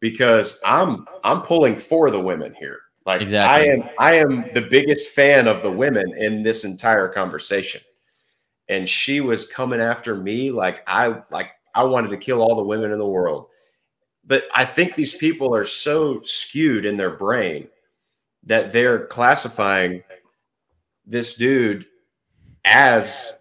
because 0.00 0.60
I'm 0.64 1.06
I'm 1.24 1.42
pulling 1.42 1.76
for 1.76 2.10
the 2.10 2.20
women 2.20 2.54
here. 2.54 2.80
Like 3.04 3.22
exactly. 3.22 3.70
I 3.70 3.72
am 3.72 3.82
I 3.98 4.14
am 4.14 4.52
the 4.52 4.62
biggest 4.62 5.10
fan 5.10 5.46
of 5.48 5.62
the 5.62 5.70
women 5.70 6.12
in 6.18 6.42
this 6.42 6.64
entire 6.64 7.08
conversation. 7.08 7.80
And 8.68 8.88
she 8.88 9.20
was 9.20 9.46
coming 9.46 9.80
after 9.80 10.16
me 10.16 10.50
like 10.50 10.82
I 10.86 11.22
like 11.30 11.50
I 11.74 11.84
wanted 11.84 12.08
to 12.08 12.16
kill 12.16 12.42
all 12.42 12.56
the 12.56 12.64
women 12.64 12.90
in 12.90 12.98
the 12.98 13.06
world. 13.06 13.48
but 14.26 14.44
I 14.54 14.64
think 14.64 14.96
these 14.96 15.14
people 15.14 15.54
are 15.54 15.64
so 15.64 16.20
skewed 16.22 16.84
in 16.84 16.96
their 16.96 17.12
brain 17.16 17.68
that 18.42 18.72
they're 18.72 19.06
classifying 19.06 20.02
this 21.06 21.34
dude 21.34 21.86
as 22.64 23.32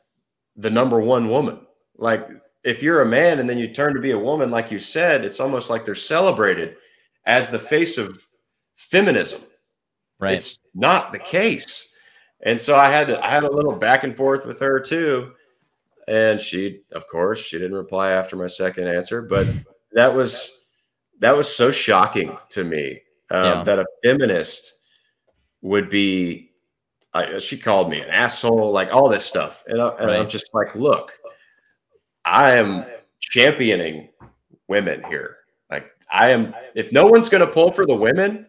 the 0.55 0.69
number 0.69 0.99
one 0.99 1.29
woman. 1.29 1.65
Like 1.97 2.27
if 2.65 2.81
you're 2.81 3.01
a 3.01 3.05
man 3.05 3.39
and 3.39 3.47
then 3.47 3.59
you 3.59 3.67
turn 3.67 3.93
to 3.93 4.01
be 4.01 4.11
a 4.11 4.19
woman, 4.19 4.49
like 4.49 4.71
you 4.71 4.79
said, 4.79 5.23
it's 5.23 5.39
almost 5.39 5.69
like 5.69 5.85
they're 5.85 5.93
celebrated 5.93 6.75
as 7.25 7.49
the 7.49 7.59
face 7.59 7.97
of 7.99 8.25
feminism. 8.73 9.41
Right. 10.19 10.33
It's 10.33 10.57
not 10.73 11.13
the 11.13 11.19
case. 11.19 11.93
And 12.41 12.59
so 12.59 12.75
I 12.75 12.89
had 12.89 13.07
to, 13.07 13.23
I 13.23 13.29
had 13.29 13.43
a 13.43 13.51
little 13.51 13.75
back 13.75 14.03
and 14.03 14.17
forth 14.17 14.47
with 14.47 14.59
her 14.59 14.79
too. 14.79 15.33
And 16.07 16.41
she, 16.41 16.81
of 16.91 17.07
course, 17.07 17.39
she 17.39 17.57
didn't 17.57 17.77
reply 17.77 18.11
after 18.11 18.35
my 18.35 18.47
second 18.47 18.87
answer, 18.87 19.21
but 19.21 19.47
that 19.93 20.13
was 20.13 20.51
that 21.19 21.35
was 21.35 21.53
so 21.53 21.71
shocking 21.71 22.37
to 22.49 22.63
me 22.63 23.01
um, 23.29 23.45
yeah. 23.45 23.63
that 23.63 23.79
a 23.79 23.85
feminist 24.03 24.73
would 25.61 25.89
be. 25.89 26.51
I, 27.13 27.37
she 27.37 27.57
called 27.57 27.89
me 27.89 28.01
an 28.01 28.09
asshole, 28.09 28.71
like 28.73 28.93
all 28.93 29.07
this 29.07 29.25
stuff, 29.25 29.63
and, 29.67 29.81
I, 29.81 29.87
and 29.95 30.07
right. 30.07 30.19
I'm 30.19 30.27
just 30.27 30.53
like, 30.53 30.75
look, 30.75 31.17
I 32.25 32.51
am 32.53 32.85
championing 33.19 34.09
women 34.67 35.03
here. 35.09 35.37
Like 35.69 35.91
I 36.11 36.29
am. 36.29 36.53
If 36.73 36.91
no 36.91 37.07
one's 37.07 37.29
going 37.29 37.45
to 37.45 37.51
pull 37.51 37.71
for 37.71 37.85
the 37.85 37.95
women, 37.95 38.45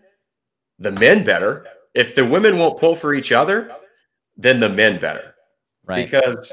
the 0.78 0.92
men 0.92 1.24
better. 1.24 1.66
If 1.94 2.14
the 2.14 2.24
women 2.24 2.58
won't 2.58 2.78
pull 2.78 2.94
for 2.94 3.14
each 3.14 3.32
other, 3.32 3.70
then 4.36 4.60
the 4.60 4.68
men 4.68 4.98
better. 4.98 5.34
Right. 5.84 6.04
Because 6.04 6.52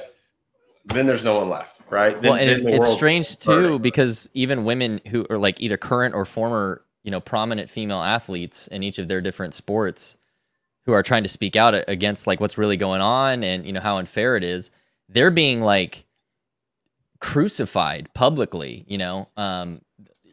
then 0.86 1.05
there's 1.05 1.23
no 1.23 1.39
one 1.39 1.49
left, 1.49 1.79
right? 1.89 2.21
Then, 2.21 2.31
well, 2.31 2.39
and 2.39 2.49
it's, 2.49 2.63
it's 2.65 2.91
strange 2.91 3.38
too 3.38 3.79
because 3.79 4.29
even 4.33 4.63
women 4.63 5.01
who 5.07 5.25
are 5.29 5.38
like 5.38 5.59
either 5.62 5.77
current 5.77 6.13
or 6.13 6.25
former, 6.25 6.83
you 7.03 7.12
know, 7.12 7.19
prominent 7.19 7.69
female 7.69 8.01
athletes 8.01 8.67
in 8.67 8.83
each 8.83 8.99
of 8.99 9.07
their 9.07 9.21
different 9.21 9.53
sports 9.53 10.17
who 10.86 10.91
are 10.91 11.03
trying 11.03 11.23
to 11.23 11.29
speak 11.29 11.55
out 11.55 11.73
against 11.88 12.27
like 12.27 12.39
what's 12.39 12.57
really 12.57 12.77
going 12.77 13.01
on 13.01 13.43
and 13.43 13.65
you 13.65 13.71
know 13.71 13.79
how 13.79 13.97
unfair 13.97 14.36
it 14.36 14.43
is, 14.43 14.71
they're 15.09 15.31
being 15.31 15.62
like 15.62 16.05
crucified 17.23 18.13
publicly, 18.13 18.83
you 18.86 18.97
know, 18.97 19.29
um, 19.38 19.81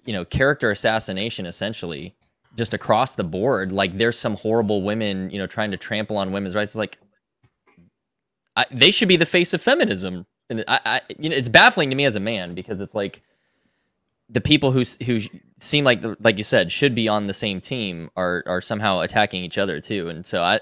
you 0.05 0.13
know, 0.13 0.25
character 0.25 0.73
assassination 0.73 1.47
essentially 1.47 2.17
just 2.57 2.75
across 2.75 3.15
the 3.15 3.23
board. 3.23 3.71
Like 3.71 3.97
there's 3.97 4.19
some 4.19 4.35
horrible 4.35 4.83
women, 4.83 5.31
you 5.31 5.39
know, 5.39 5.47
trying 5.47 5.71
to 5.71 5.77
trample 5.77 6.17
on 6.17 6.33
women's 6.33 6.57
rights. 6.57 6.73
It's 6.73 6.77
like 6.77 6.99
I, 8.57 8.67
they 8.73 8.91
should 8.91 9.07
be 9.07 9.17
the 9.17 9.25
face 9.25 9.55
of 9.55 9.63
feminism 9.63 10.27
and 10.51 10.65
I, 10.67 10.81
I, 10.85 11.01
you 11.17 11.31
know, 11.31 11.37
it's 11.37 11.49
baffling 11.49 11.91
to 11.91 11.97
me 11.97 12.05
as 12.05 12.17
a 12.17 12.21
man 12.21 12.55
because 12.55 12.81
it's 12.81 12.95
like 12.95 13.23
the 14.29 14.41
people 14.41 14.73
who 14.73 14.83
who 15.07 15.21
seem 15.61 15.85
like 15.85 16.03
like 16.19 16.39
you 16.39 16.45
said 16.45 16.73
should 16.73 16.95
be 16.95 17.09
on 17.09 17.29
the 17.29 17.35
same 17.35 17.61
team 17.61 18.11
are 18.17 18.43
are 18.47 18.61
somehow 18.61 19.01
attacking 19.01 19.45
each 19.45 19.59
other 19.59 19.81
too, 19.81 20.09
and 20.09 20.27
so 20.27 20.43
I, 20.43 20.61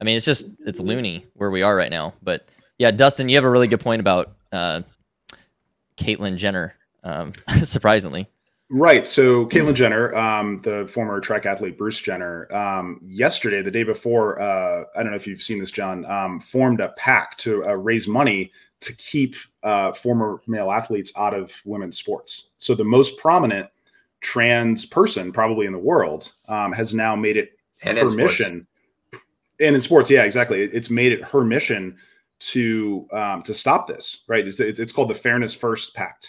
I 0.00 0.04
mean, 0.04 0.16
it's 0.16 0.26
just 0.26 0.46
it's 0.66 0.80
loony 0.80 1.24
where 1.34 1.50
we 1.50 1.62
are 1.62 1.76
right 1.76 1.90
now. 1.90 2.14
But 2.22 2.48
yeah, 2.78 2.90
Dustin, 2.90 3.28
you 3.28 3.36
have 3.36 3.44
a 3.44 3.50
really 3.50 3.68
good 3.68 3.80
point 3.80 4.00
about 4.00 4.32
uh, 4.52 4.82
Caitlyn 5.98 6.36
Jenner. 6.36 6.74
Um, 7.04 7.32
surprisingly, 7.64 8.28
Right. 8.70 9.06
So 9.06 9.46
Caitlyn 9.46 9.74
Jenner, 9.74 10.14
um, 10.14 10.58
the 10.58 10.86
former 10.86 11.20
track 11.20 11.46
athlete 11.46 11.78
Bruce 11.78 12.00
Jenner, 12.00 12.52
um, 12.54 13.00
yesterday, 13.02 13.62
the 13.62 13.70
day 13.70 13.82
before, 13.82 14.40
uh, 14.40 14.84
I 14.94 15.02
don't 15.02 15.10
know 15.10 15.16
if 15.16 15.26
you've 15.26 15.42
seen 15.42 15.58
this, 15.58 15.70
John, 15.70 16.04
um, 16.04 16.38
formed 16.38 16.80
a 16.80 16.90
PAC 16.90 17.36
to 17.38 17.66
uh, 17.66 17.74
raise 17.74 18.06
money 18.06 18.52
to 18.80 18.94
keep 18.96 19.36
uh, 19.62 19.92
former 19.92 20.42
male 20.46 20.70
athletes 20.70 21.12
out 21.16 21.32
of 21.32 21.54
women's 21.64 21.96
sports. 21.96 22.50
So 22.58 22.74
the 22.74 22.84
most 22.84 23.16
prominent 23.16 23.68
trans 24.20 24.84
person 24.84 25.32
probably 25.32 25.64
in 25.64 25.72
the 25.72 25.78
world 25.78 26.32
um, 26.48 26.72
has 26.72 26.92
now 26.92 27.16
made 27.16 27.38
it 27.38 27.58
and 27.82 27.96
her 27.96 28.10
mission. 28.10 28.66
And 29.60 29.74
in 29.74 29.80
sports, 29.80 30.10
yeah, 30.10 30.24
exactly. 30.24 30.60
It's 30.60 30.90
made 30.90 31.12
it 31.12 31.24
her 31.24 31.42
mission 31.42 31.96
to 32.40 33.06
um, 33.12 33.42
to 33.42 33.54
stop 33.54 33.86
this. 33.86 34.24
Right. 34.28 34.46
It's, 34.46 34.60
it's 34.60 34.92
called 34.92 35.10
the 35.10 35.14
Fairness 35.14 35.54
First 35.54 35.94
PAC, 35.94 36.24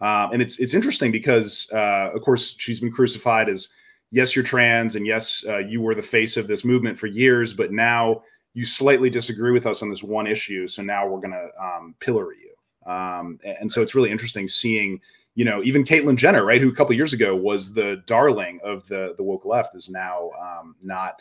uh, 0.00 0.28
and 0.32 0.42
it's 0.42 0.58
it's 0.58 0.74
interesting 0.74 1.10
because 1.10 1.68
uh, 1.72 2.10
of 2.14 2.22
course 2.22 2.56
she's 2.58 2.80
been 2.80 2.92
crucified 2.92 3.48
as 3.48 3.68
yes 4.10 4.36
you're 4.36 4.44
trans 4.44 4.94
and 4.94 5.06
yes 5.06 5.44
uh, 5.48 5.58
you 5.58 5.80
were 5.80 5.94
the 5.94 6.02
face 6.02 6.36
of 6.36 6.46
this 6.46 6.64
movement 6.64 6.98
for 6.98 7.06
years, 7.06 7.52
but 7.52 7.72
now 7.72 8.22
you 8.54 8.64
slightly 8.64 9.10
disagree 9.10 9.52
with 9.52 9.66
us 9.66 9.82
on 9.82 9.90
this 9.90 10.02
one 10.02 10.26
issue, 10.26 10.66
so 10.66 10.82
now 10.82 11.06
we're 11.06 11.20
going 11.20 11.30
to 11.32 11.48
um, 11.62 11.94
pillory 12.00 12.36
you. 12.40 12.90
Um, 12.90 13.38
and 13.44 13.70
so 13.70 13.82
it's 13.82 13.94
really 13.94 14.10
interesting 14.10 14.48
seeing, 14.48 14.98
you 15.34 15.44
know, 15.44 15.62
even 15.62 15.84
Caitlyn 15.84 16.16
Jenner, 16.16 16.44
right, 16.44 16.60
who 16.60 16.70
a 16.70 16.74
couple 16.74 16.94
years 16.94 17.12
ago 17.12 17.36
was 17.36 17.74
the 17.74 18.02
darling 18.06 18.58
of 18.64 18.86
the 18.88 19.14
the 19.16 19.22
woke 19.22 19.44
left, 19.44 19.74
is 19.74 19.88
now 19.88 20.30
um, 20.40 20.76
not. 20.82 21.20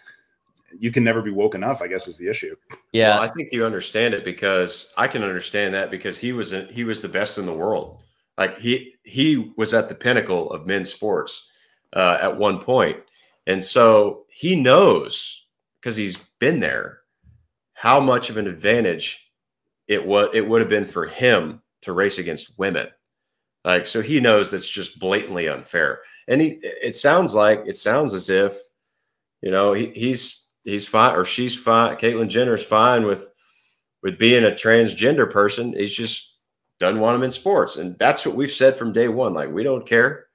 You 0.78 0.92
can 0.92 1.04
never 1.04 1.22
be 1.22 1.32
woke 1.32 1.56
enough, 1.56 1.82
I 1.82 1.88
guess, 1.88 2.08
is 2.08 2.18
the 2.18 2.28
issue. 2.28 2.56
Yeah, 2.92 3.16
well, 3.16 3.24
I 3.24 3.34
think 3.34 3.52
you 3.52 3.66
understand 3.66 4.14
it 4.14 4.24
because 4.24 4.92
I 4.98 5.08
can 5.08 5.24
understand 5.24 5.74
that 5.74 5.92
because 5.92 6.20
he 6.20 6.34
was 6.34 6.54
a, 6.54 6.66
he 6.66 6.84
was 6.84 7.02
the 7.02 7.08
best 7.08 7.38
in 7.38 7.46
the 7.46 7.54
world. 7.54 8.00
Like 8.38 8.58
he 8.58 8.96
he 9.04 9.54
was 9.58 9.74
at 9.74 9.90
the 9.90 9.96
pinnacle 9.96 10.52
of 10.52 10.66
men's 10.66 10.92
sports 10.92 11.52
uh, 11.94 12.18
at 12.22 12.38
one 12.38 12.60
point, 12.60 12.98
and 13.48 13.64
so 13.64 14.26
he 14.30 14.56
knows 14.56 15.46
because 15.80 15.96
he's 15.96 16.18
been 16.40 16.60
there 16.60 17.02
how 17.74 18.00
much 18.00 18.30
of 18.30 18.38
an 18.38 18.48
advantage 18.48 19.32
it 19.88 20.06
was 20.06 20.30
it 20.34 20.48
would 20.48 20.62
have 20.62 20.70
been 20.70 20.86
for 20.86 21.06
him 21.06 21.62
to 21.82 21.94
race 21.94 22.18
against 22.18 22.58
women. 22.58 22.88
Like 23.64 23.86
so 23.86 24.02
he 24.02 24.20
knows 24.20 24.52
that's 24.52 24.68
just 24.68 25.00
blatantly 25.00 25.48
unfair. 25.48 26.02
And 26.28 26.42
he 26.42 26.60
it 26.62 26.96
sounds 26.96 27.36
like 27.36 27.64
it 27.66 27.76
sounds 27.76 28.14
as 28.14 28.30
if, 28.30 28.58
you 29.42 29.52
know, 29.52 29.74
he, 29.74 29.88
he's 29.88 30.45
he's 30.66 30.88
fine 30.88 31.16
or 31.16 31.24
she's 31.24 31.56
fine. 31.56 31.96
Caitlyn 31.96 32.30
Jenner's 32.30 32.64
fine 32.64 33.06
with 33.06 33.30
with 34.04 34.20
being 34.20 34.44
a 34.44 34.52
transgender 34.52 35.30
person. 35.30 35.74
He's 35.74 35.96
just 35.96 36.36
doesn't 36.80 37.00
want 37.00 37.16
him 37.16 37.24
in 37.24 37.32
sports. 37.32 37.78
And 37.78 37.98
that's 37.98 38.26
what 38.26 38.36
we've 38.36 38.52
said 38.52 38.78
from 38.78 38.92
day 38.92 39.08
one. 39.08 39.34
Like 39.34 39.52
we 39.52 39.64
don't 39.64 39.88
care. 39.88 40.26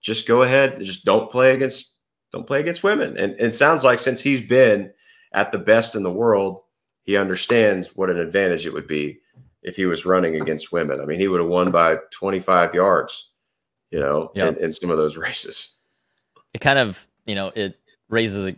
Just 0.00 0.26
go 0.26 0.42
ahead. 0.42 0.80
Just 0.80 1.04
don't 1.04 1.30
play 1.30 1.54
against 1.54 1.94
don't 2.32 2.46
play 2.46 2.60
against 2.60 2.82
women. 2.82 3.16
And, 3.16 3.32
and 3.32 3.48
it 3.48 3.54
sounds 3.54 3.84
like 3.84 3.98
since 3.98 4.20
he's 4.20 4.40
been 4.40 4.92
at 5.34 5.52
the 5.52 5.58
best 5.58 5.94
in 5.94 6.02
the 6.02 6.12
world, 6.12 6.62
he 7.02 7.16
understands 7.16 7.96
what 7.96 8.10
an 8.10 8.18
advantage 8.18 8.66
it 8.66 8.72
would 8.72 8.86
be 8.86 9.18
if 9.62 9.76
he 9.76 9.86
was 9.86 10.06
running 10.06 10.40
against 10.40 10.72
women. 10.72 11.00
I 11.00 11.04
mean, 11.04 11.18
he 11.18 11.28
would 11.28 11.40
have 11.40 11.48
won 11.48 11.70
by 11.70 11.96
25 12.12 12.74
yards, 12.74 13.30
you 13.90 13.98
know, 13.98 14.30
yep. 14.34 14.56
in, 14.56 14.64
in, 14.64 14.72
some 14.72 14.90
of 14.90 14.96
those 14.96 15.16
races. 15.16 15.78
It 16.54 16.60
kind 16.60 16.78
of, 16.78 17.06
you 17.26 17.34
know, 17.34 17.52
it 17.54 17.78
raises 18.08 18.46
a, 18.46 18.56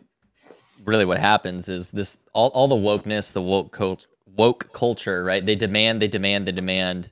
really 0.85 1.05
what 1.05 1.19
happens 1.19 1.69
is 1.69 1.91
this 1.91 2.19
all, 2.33 2.49
all 2.49 2.69
the 2.69 2.75
wokeness, 2.75 3.33
the 3.33 3.43
woke 3.43 3.73
cult, 3.73 4.07
woke 4.27 4.73
culture, 4.73 5.25
right? 5.25 5.45
They 5.45 5.55
demand, 5.57 6.01
they 6.03 6.09
demand, 6.09 6.47
they 6.47 6.53
demand, 6.53 7.11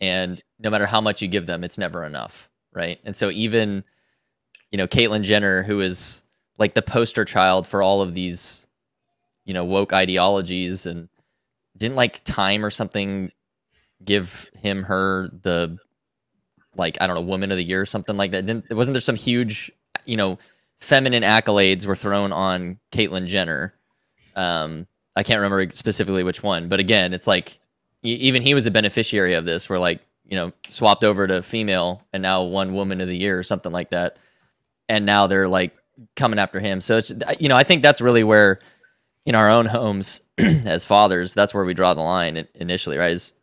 and 0.00 0.42
no 0.58 0.70
matter 0.70 0.86
how 0.86 1.00
much 1.00 1.22
you 1.22 1.28
give 1.28 1.46
them, 1.46 1.64
it's 1.64 1.78
never 1.78 2.04
enough, 2.04 2.48
right? 2.72 2.98
And 3.04 3.16
so 3.16 3.30
even, 3.30 3.84
you 4.70 4.78
know, 4.78 4.86
Caitlyn 4.86 5.22
Jenner, 5.22 5.62
who 5.62 5.80
is 5.80 6.22
like 6.58 6.74
the 6.74 6.82
poster 6.82 7.24
child 7.24 7.66
for 7.66 7.82
all 7.82 8.02
of 8.02 8.14
these 8.14 8.66
you 9.50 9.54
know 9.54 9.64
woke 9.64 9.92
ideologies 9.92 10.86
and 10.86 11.08
didn't 11.76 11.96
like 11.96 12.22
time 12.22 12.64
or 12.64 12.70
something 12.70 13.32
give 14.04 14.48
him 14.54 14.84
her 14.84 15.28
the 15.42 15.76
like 16.76 16.96
I 17.00 17.08
don't 17.08 17.16
know 17.16 17.22
woman 17.22 17.50
of 17.50 17.56
the 17.56 17.64
year 17.64 17.80
or 17.80 17.86
something 17.86 18.16
like 18.16 18.30
that. 18.30 18.46
Didn't 18.46 18.72
wasn't 18.72 18.94
there 18.94 19.00
some 19.00 19.16
huge 19.16 19.72
you 20.04 20.16
know 20.16 20.38
feminine 20.80 21.22
accolades 21.22 21.86
were 21.86 21.96
thrown 21.96 22.32
on 22.32 22.78
Caitlyn 22.92 23.26
Jenner? 23.26 23.74
Um, 24.36 24.86
I 25.16 25.22
can't 25.22 25.38
remember 25.38 25.70
specifically 25.70 26.22
which 26.22 26.42
one, 26.42 26.68
but 26.68 26.80
again, 26.80 27.12
it's 27.12 27.26
like 27.26 27.58
even 28.02 28.42
he 28.42 28.54
was 28.54 28.66
a 28.66 28.70
beneficiary 28.70 29.34
of 29.34 29.44
this. 29.44 29.68
Where 29.68 29.78
like 29.78 30.00
you 30.24 30.36
know 30.36 30.52
swapped 30.70 31.04
over 31.04 31.26
to 31.26 31.42
female 31.42 32.02
and 32.12 32.22
now 32.22 32.44
one 32.44 32.74
woman 32.74 33.00
of 33.00 33.08
the 33.08 33.16
year 33.16 33.38
or 33.38 33.42
something 33.42 33.72
like 33.72 33.90
that, 33.90 34.16
and 34.88 35.04
now 35.04 35.26
they're 35.26 35.48
like 35.48 35.76
coming 36.16 36.38
after 36.38 36.60
him. 36.60 36.80
So 36.80 36.96
it's 36.96 37.12
you 37.38 37.48
know 37.48 37.56
I 37.56 37.64
think 37.64 37.82
that's 37.82 38.00
really 38.00 38.24
where 38.24 38.60
in 39.26 39.34
our 39.34 39.50
own 39.50 39.66
homes 39.66 40.22
as 40.38 40.84
fathers, 40.84 41.34
that's 41.34 41.52
where 41.52 41.64
we 41.64 41.74
draw 41.74 41.94
the 41.94 42.00
line 42.00 42.46
initially, 42.54 42.96
right? 42.96 43.12
Is 43.12 43.34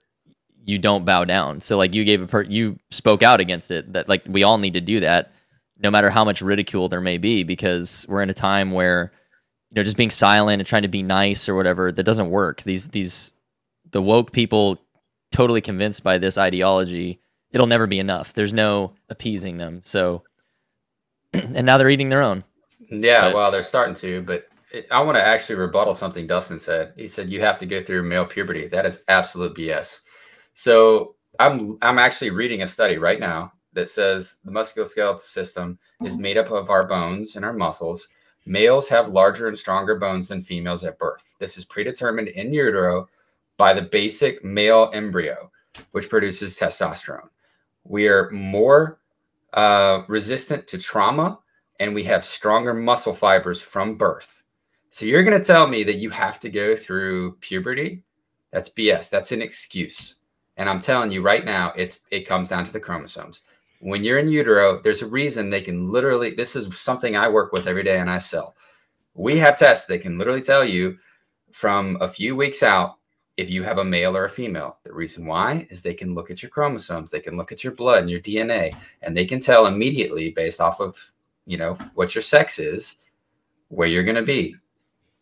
you 0.65 0.77
don't 0.77 1.05
bow 1.05 1.23
down. 1.23 1.61
So 1.61 1.77
like 1.77 1.93
you 1.93 2.03
gave 2.03 2.23
a 2.23 2.27
per- 2.27 2.41
you 2.41 2.77
spoke 2.91 3.23
out 3.23 3.39
against 3.39 3.71
it 3.71 3.93
that 3.93 4.09
like 4.09 4.23
we 4.27 4.43
all 4.43 4.57
need 4.57 4.73
to 4.73 4.81
do 4.81 4.99
that 5.01 5.31
no 5.79 5.91
matter 5.91 6.09
how 6.09 6.23
much 6.23 6.41
ridicule 6.41 6.89
there 6.89 7.01
may 7.01 7.17
be 7.17 7.43
because 7.43 8.05
we're 8.09 8.21
in 8.21 8.29
a 8.29 8.33
time 8.33 8.71
where 8.71 9.11
you 9.69 9.75
know 9.75 9.83
just 9.83 9.97
being 9.97 10.11
silent 10.11 10.59
and 10.59 10.67
trying 10.67 10.81
to 10.83 10.87
be 10.87 11.03
nice 11.03 11.47
or 11.47 11.55
whatever 11.55 11.91
that 11.91 12.03
doesn't 12.03 12.29
work. 12.29 12.63
These 12.63 12.89
these 12.89 13.33
the 13.91 14.01
woke 14.01 14.31
people 14.31 14.81
totally 15.31 15.61
convinced 15.61 16.03
by 16.03 16.17
this 16.17 16.37
ideology, 16.37 17.19
it'll 17.51 17.67
never 17.67 17.87
be 17.87 17.99
enough. 17.99 18.33
There's 18.33 18.53
no 18.53 18.93
appeasing 19.09 19.57
them. 19.57 19.81
So 19.83 20.23
and 21.33 21.65
now 21.65 21.77
they're 21.77 21.89
eating 21.89 22.09
their 22.09 22.21
own. 22.21 22.43
Yeah, 22.89 23.21
but, 23.21 23.35
well, 23.35 23.51
they're 23.51 23.63
starting 23.63 23.95
to, 23.95 24.21
but 24.21 24.47
I 24.91 25.01
want 25.01 25.17
to 25.17 25.25
actually 25.25 25.55
rebuttal 25.55 25.93
something 25.93 26.27
Dustin 26.27 26.59
said. 26.59 26.93
He 26.95 27.07
said 27.07 27.29
you 27.29 27.41
have 27.41 27.57
to 27.59 27.65
go 27.65 27.83
through 27.83 28.03
male 28.03 28.25
puberty. 28.25 28.67
That 28.67 28.85
is 28.85 29.03
absolute 29.07 29.55
BS. 29.55 30.01
So 30.53 31.15
I'm 31.39 31.77
I'm 31.81 31.99
actually 31.99 32.31
reading 32.31 32.63
a 32.63 32.67
study 32.67 32.97
right 32.97 33.19
now 33.19 33.53
that 33.77 33.91
says 33.91 34.37
the 34.43 34.49
musculoskeletal 34.49 35.19
system 35.19 35.77
is 36.03 36.17
made 36.17 36.35
up 36.35 36.49
of 36.49 36.71
our 36.71 36.87
bones 36.87 37.35
and 37.35 37.45
our 37.45 37.53
muscles. 37.53 38.07
Males 38.47 38.89
have 38.89 39.09
larger 39.09 39.47
and 39.47 39.57
stronger 39.57 39.99
bones 39.99 40.29
than 40.29 40.41
females 40.41 40.83
at 40.83 40.97
birth. 40.97 41.35
This 41.37 41.59
is 41.59 41.65
predetermined 41.65 42.29
in 42.29 42.51
utero 42.51 43.07
by 43.55 43.75
the 43.75 43.83
basic 43.83 44.43
male 44.43 44.89
embryo, 44.95 45.51
which 45.91 46.09
produces 46.09 46.57
testosterone. 46.57 47.29
We 47.83 48.07
are 48.07 48.31
more 48.31 48.97
uh, 49.53 50.01
resistant 50.07 50.65
to 50.67 50.79
trauma 50.79 51.37
and 51.79 51.93
we 51.93 52.03
have 52.05 52.25
stronger 52.25 52.73
muscle 52.73 53.13
fibers 53.13 53.61
from 53.61 53.95
birth. 53.95 54.41
So 54.89 55.05
you're 55.05 55.23
going 55.23 55.39
to 55.39 55.45
tell 55.45 55.67
me 55.67 55.83
that 55.83 55.97
you 55.97 56.09
have 56.09 56.39
to 56.39 56.49
go 56.49 56.75
through 56.75 57.35
puberty? 57.41 58.01
That's 58.51 58.71
BS. 58.71 59.11
That's 59.11 59.31
an 59.31 59.43
excuse. 59.43 60.15
And 60.57 60.67
I'm 60.67 60.79
telling 60.79 61.11
you 61.11 61.21
right 61.21 61.45
now, 61.45 61.71
it's 61.75 61.99
it 62.09 62.21
comes 62.21 62.49
down 62.49 62.65
to 62.65 62.73
the 62.73 62.79
chromosomes. 62.79 63.41
When 63.79 64.03
you're 64.03 64.19
in 64.19 64.29
utero, 64.29 64.81
there's 64.81 65.01
a 65.01 65.07
reason 65.07 65.49
they 65.49 65.61
can 65.61 65.91
literally. 65.91 66.33
This 66.33 66.55
is 66.55 66.79
something 66.79 67.15
I 67.15 67.27
work 67.27 67.51
with 67.51 67.67
every 67.67 67.83
day 67.83 67.99
and 67.99 68.09
I 68.09 68.19
sell. 68.19 68.55
We 69.13 69.37
have 69.37 69.57
tests 69.57 69.85
that 69.87 70.01
can 70.01 70.17
literally 70.17 70.41
tell 70.41 70.63
you 70.63 70.97
from 71.51 71.97
a 72.01 72.07
few 72.07 72.35
weeks 72.35 72.63
out 72.63 72.97
if 73.37 73.49
you 73.49 73.63
have 73.63 73.77
a 73.77 73.85
male 73.85 74.17
or 74.17 74.25
a 74.25 74.29
female. 74.29 74.77
The 74.83 74.93
reason 74.93 75.25
why 75.25 75.67
is 75.69 75.81
they 75.81 75.93
can 75.93 76.15
look 76.15 76.31
at 76.31 76.41
your 76.41 76.49
chromosomes, 76.49 77.11
they 77.11 77.19
can 77.19 77.37
look 77.37 77.51
at 77.51 77.63
your 77.63 77.73
blood 77.73 77.99
and 77.99 78.09
your 78.09 78.19
DNA, 78.19 78.75
and 79.01 79.15
they 79.15 79.25
can 79.25 79.39
tell 79.39 79.67
immediately 79.67 80.31
based 80.31 80.59
off 80.59 80.79
of 80.79 80.97
you 81.45 81.57
know 81.57 81.77
what 81.93 82.15
your 82.15 82.21
sex 82.21 82.59
is 82.59 82.97
where 83.69 83.87
you're 83.87 84.03
going 84.03 84.15
to 84.15 84.23
be 84.23 84.55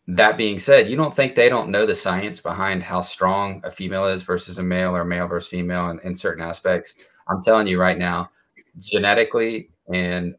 that 0.08 0.36
being 0.36 0.58
said, 0.58 0.88
you 0.88 0.96
don't 0.96 1.14
think 1.14 1.34
they 1.34 1.48
don't 1.48 1.68
know 1.68 1.84
the 1.84 1.94
science 1.94 2.40
behind 2.40 2.82
how 2.82 3.00
strong 3.00 3.60
a 3.64 3.70
female 3.70 4.06
is 4.06 4.22
versus 4.22 4.58
a 4.58 4.62
male 4.62 4.94
or 4.94 5.04
male 5.04 5.26
versus 5.26 5.50
female 5.50 5.90
in, 5.90 5.98
in 6.00 6.14
certain 6.14 6.44
aspects. 6.44 6.94
I'm 7.28 7.42
telling 7.42 7.66
you 7.66 7.80
right 7.80 7.98
now, 7.98 8.30
genetically 8.78 9.70
and 9.92 10.34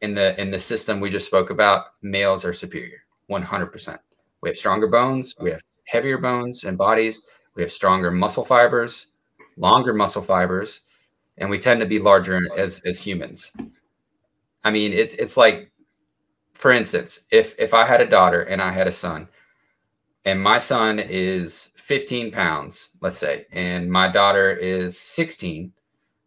in 0.00 0.14
the 0.14 0.40
in 0.40 0.50
the 0.50 0.58
system 0.58 1.00
we 1.00 1.10
just 1.10 1.26
spoke 1.26 1.50
about, 1.50 1.86
males 2.02 2.44
are 2.44 2.52
superior, 2.52 2.98
100%. 3.30 3.98
We 4.42 4.48
have 4.48 4.56
stronger 4.56 4.88
bones, 4.88 5.34
we 5.40 5.50
have 5.50 5.60
heavier 5.84 6.18
bones 6.18 6.64
and 6.64 6.78
bodies, 6.78 7.26
we 7.54 7.62
have 7.62 7.72
stronger 7.72 8.10
muscle 8.10 8.44
fibers, 8.44 9.08
longer 9.56 9.92
muscle 9.92 10.22
fibers, 10.22 10.80
and 11.38 11.50
we 11.50 11.58
tend 11.58 11.80
to 11.80 11.86
be 11.86 11.98
larger 11.98 12.40
as 12.56 12.80
as 12.80 13.00
humans. 13.00 13.52
I 14.64 14.70
mean, 14.70 14.92
it's 14.92 15.14
it's 15.14 15.36
like 15.36 15.70
for 16.54 16.70
instance, 16.70 17.26
if 17.30 17.54
if 17.58 17.74
I 17.74 17.86
had 17.86 18.00
a 18.00 18.06
daughter 18.06 18.42
and 18.42 18.60
I 18.62 18.70
had 18.70 18.86
a 18.86 18.92
son, 18.92 19.28
and 20.24 20.40
my 20.42 20.58
son 20.58 20.98
is 20.98 21.72
15 21.76 22.30
pounds, 22.30 22.90
let's 23.00 23.16
say, 23.18 23.46
and 23.52 23.90
my 23.90 24.08
daughter 24.08 24.50
is 24.50 24.98
16, 24.98 25.72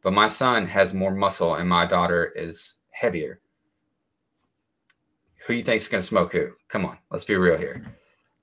but 0.04 0.12
my 0.13 0.28
son 0.28 0.68
has 0.68 0.94
more 0.94 1.12
muscle 1.12 1.56
and 1.56 1.68
my 1.68 1.86
daughter 1.86 2.32
is 2.36 2.76
heavier. 2.92 3.39
Who 5.48 5.54
you 5.54 5.63
think 5.63 5.82
is 5.82 5.88
going 5.88 6.02
to 6.02 6.08
smoke 6.08 6.32
who? 6.34 6.52
Come 6.70 6.86
on, 6.86 6.98
let's 7.12 7.26
be 7.26 7.36
real 7.36 7.58
here. 7.58 7.86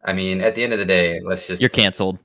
I 0.04 0.12
mean, 0.12 0.40
at 0.40 0.54
the 0.54 0.64
end 0.64 0.72
of 0.72 0.78
the 0.78 0.84
day, 0.84 1.20
let's 1.22 1.46
just. 1.46 1.60
You're 1.60 1.68
canceled. 1.70 2.18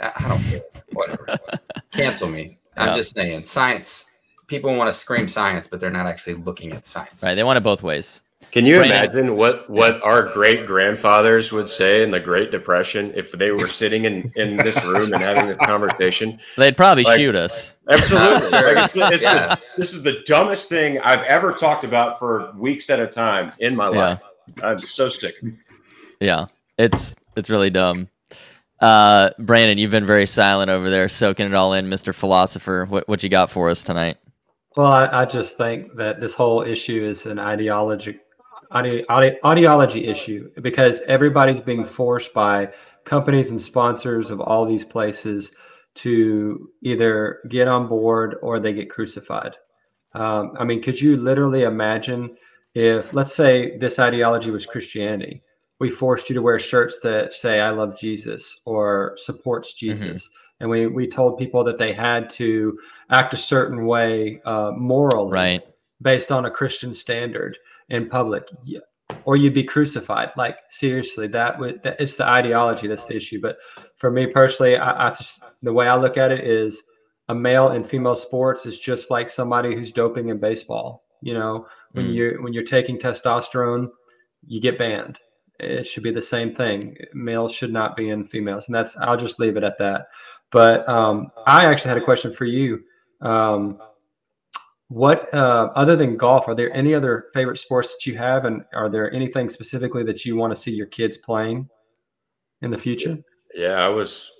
I, 0.00 0.12
I 0.16 0.28
don't 0.28 0.42
care. 0.44 0.60
Whatever. 0.92 1.38
Cancel 1.90 2.28
me. 2.28 2.58
I'm 2.76 2.88
Yeah. 2.88 2.96
just 2.96 3.14
saying, 3.16 3.44
science. 3.44 4.06
People 4.46 4.74
want 4.76 4.88
to 4.88 4.92
scream 4.92 5.28
science, 5.28 5.68
but 5.68 5.80
they're 5.80 5.90
not 5.90 6.06
actually 6.06 6.34
looking 6.34 6.72
at 6.72 6.86
science. 6.86 7.22
Right. 7.22 7.34
They 7.34 7.44
want 7.44 7.56
it 7.56 7.62
both 7.62 7.82
ways. 7.82 8.22
Can 8.52 8.66
you 8.66 8.78
Brandon. 8.78 9.10
imagine 9.10 9.36
what 9.36 9.68
what 9.70 10.02
our 10.02 10.22
great 10.24 10.66
grandfathers 10.66 11.52
would 11.52 11.68
say 11.68 12.02
in 12.02 12.10
the 12.10 12.18
Great 12.18 12.50
Depression 12.50 13.12
if 13.14 13.30
they 13.32 13.50
were 13.52 13.68
sitting 13.68 14.04
in 14.06 14.30
in 14.36 14.56
this 14.56 14.82
room 14.84 15.12
and 15.12 15.22
having 15.22 15.46
this 15.46 15.56
conversation? 15.58 16.38
They'd 16.56 16.76
probably 16.76 17.04
Like- 17.04 17.18
shoot 17.20 17.36
us. 17.36 17.76
Absolutely. 17.88 18.48
Sure. 18.50 18.74
Like, 18.74 18.84
it's 18.84 18.92
the- 18.94 19.08
it's 19.12 19.22
the- 19.24 19.58
this 19.76 19.94
is 19.94 20.02
the 20.02 20.22
dumbest 20.26 20.68
thing 20.68 20.98
I've 21.00 21.22
ever 21.22 21.52
talked 21.52 21.84
about 21.84 22.18
for 22.18 22.52
weeks 22.56 22.90
at 22.90 22.98
a 22.98 23.06
time 23.06 23.52
in 23.60 23.76
my 23.76 23.90
Yeah. 23.90 23.98
life. 24.08 24.22
I'm 24.64 24.82
so 24.82 25.08
sick. 25.08 25.36
Yeah. 26.20 26.46
It's 26.76 27.14
it's 27.36 27.48
really 27.50 27.70
dumb. 27.70 28.08
Uh, 28.80 29.30
Brandon, 29.38 29.76
you've 29.78 29.90
been 29.90 30.06
very 30.06 30.26
silent 30.26 30.70
over 30.70 30.88
there, 30.90 31.08
soaking 31.08 31.46
it 31.46 31.54
all 31.54 31.74
in, 31.74 31.88
Mr. 31.90 32.14
Philosopher. 32.14 32.86
What 32.88 33.06
what 33.08 33.22
you 33.22 33.28
got 33.28 33.50
for 33.50 33.70
us 33.70 33.82
tonight? 33.84 34.16
Well, 34.76 34.86
I, 34.90 35.22
I 35.22 35.24
just 35.24 35.56
think 35.58 35.96
that 35.96 36.20
this 36.20 36.32
whole 36.34 36.62
issue 36.62 37.04
is 37.04 37.26
an 37.26 37.38
ideology, 37.38 38.18
ide, 38.70 39.04
ide, 39.08 39.38
ideology 39.44 40.06
issue 40.06 40.50
because 40.62 41.00
everybody's 41.06 41.60
being 41.60 41.84
forced 41.84 42.32
by 42.32 42.72
companies 43.04 43.50
and 43.50 43.60
sponsors 43.60 44.30
of 44.30 44.40
all 44.40 44.64
these 44.66 44.84
places 44.84 45.52
to 45.96 46.70
either 46.82 47.40
get 47.48 47.66
on 47.68 47.88
board 47.88 48.36
or 48.42 48.60
they 48.60 48.72
get 48.72 48.90
crucified. 48.90 49.56
Um, 50.14 50.52
I 50.58 50.64
mean, 50.64 50.82
could 50.82 51.00
you 51.00 51.16
literally 51.16 51.62
imagine 51.62 52.36
if, 52.74 53.12
let's 53.14 53.34
say, 53.34 53.76
this 53.78 53.98
ideology 53.98 54.50
was 54.50 54.66
Christianity? 54.66 55.42
We 55.80 55.90
forced 55.90 56.28
you 56.28 56.34
to 56.34 56.42
wear 56.42 56.58
shirts 56.58 56.98
that 57.02 57.32
say 57.32 57.60
"I 57.60 57.70
love 57.70 57.96
Jesus" 57.98 58.60
or 58.66 59.14
supports 59.16 59.72
Jesus, 59.72 60.28
and 60.60 60.68
we 60.68 60.86
we 60.86 61.06
told 61.06 61.38
people 61.38 61.64
that 61.64 61.78
they 61.78 61.92
had 61.94 62.28
to 62.30 62.78
act 63.10 63.32
a 63.32 63.38
certain 63.38 63.86
way 63.86 64.40
uh, 64.44 64.72
morally, 64.76 65.32
Right. 65.32 65.64
based 66.02 66.30
on 66.30 66.44
a 66.44 66.50
Christian 66.50 66.92
standard 66.92 67.56
in 67.90 68.08
public, 68.08 68.44
or 69.24 69.36
you'd 69.36 69.54
be 69.54 69.64
crucified. 69.64 70.30
Like 70.36 70.56
seriously, 70.68 71.26
that 71.28 71.58
would 71.58 71.82
that, 71.82 72.00
it's 72.00 72.16
the 72.16 72.26
ideology 72.26 72.86
that's 72.86 73.04
the 73.04 73.16
issue. 73.16 73.40
But 73.40 73.56
for 73.96 74.10
me 74.10 74.26
personally, 74.26 74.76
I, 74.76 75.08
I 75.08 75.10
just 75.10 75.42
the 75.62 75.72
way 75.72 75.88
I 75.88 75.96
look 75.96 76.16
at 76.16 76.32
it 76.32 76.44
is 76.44 76.82
a 77.28 77.34
male 77.34 77.70
in 77.70 77.84
female 77.84 78.16
sports 78.16 78.66
is 78.66 78.78
just 78.78 79.10
like 79.10 79.30
somebody 79.30 79.74
who's 79.74 79.92
doping 79.92 80.28
in 80.28 80.38
baseball. 80.38 81.04
You 81.22 81.34
know, 81.34 81.66
when 81.92 82.06
Mm. 82.06 82.14
you're 82.14 82.42
when 82.42 82.52
you're 82.52 82.64
taking 82.64 82.98
testosterone, 82.98 83.88
you 84.46 84.60
get 84.60 84.78
banned. 84.78 85.18
It 85.58 85.86
should 85.86 86.02
be 86.02 86.10
the 86.12 86.22
same 86.22 86.54
thing. 86.54 86.96
Males 87.12 87.54
should 87.54 87.72
not 87.72 87.94
be 87.94 88.08
in 88.08 88.26
females, 88.26 88.66
and 88.68 88.74
that's 88.74 88.96
I'll 88.96 89.18
just 89.18 89.38
leave 89.38 89.58
it 89.58 89.64
at 89.64 89.76
that. 89.78 90.06
But 90.50 90.88
um, 90.88 91.30
I 91.46 91.66
actually 91.66 91.90
had 91.90 91.98
a 91.98 92.04
question 92.04 92.32
for 92.32 92.46
you. 92.46 92.80
Um, 93.20 93.78
what 94.90 95.32
uh, 95.32 95.70
other 95.76 95.94
than 95.94 96.16
golf, 96.16 96.48
are 96.48 96.54
there 96.54 96.74
any 96.76 96.94
other 96.94 97.26
favorite 97.32 97.58
sports 97.58 97.94
that 97.94 98.10
you 98.10 98.18
have, 98.18 98.44
and 98.44 98.64
are 98.74 98.88
there 98.88 99.12
anything 99.14 99.48
specifically 99.48 100.02
that 100.02 100.24
you 100.24 100.34
want 100.34 100.52
to 100.52 100.60
see 100.60 100.72
your 100.72 100.86
kids 100.86 101.16
playing 101.16 101.68
in 102.60 102.72
the 102.72 102.78
future? 102.78 103.16
Yeah, 103.54 103.74
I 103.74 103.86
was 103.86 104.32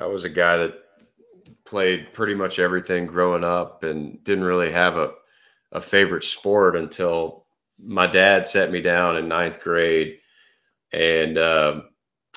I 0.00 0.06
was 0.06 0.24
a 0.24 0.28
guy 0.28 0.56
that 0.56 0.74
played 1.64 2.12
pretty 2.12 2.34
much 2.34 2.58
everything 2.58 3.06
growing 3.06 3.44
up 3.44 3.84
and 3.84 4.22
didn't 4.24 4.42
really 4.42 4.72
have 4.72 4.96
a, 4.96 5.12
a 5.70 5.80
favorite 5.80 6.24
sport 6.24 6.74
until 6.74 7.46
my 7.78 8.08
dad 8.08 8.44
set 8.44 8.72
me 8.72 8.80
down 8.80 9.16
in 9.16 9.28
ninth 9.28 9.60
grade. 9.60 10.18
And 10.92 11.38
um, 11.38 11.90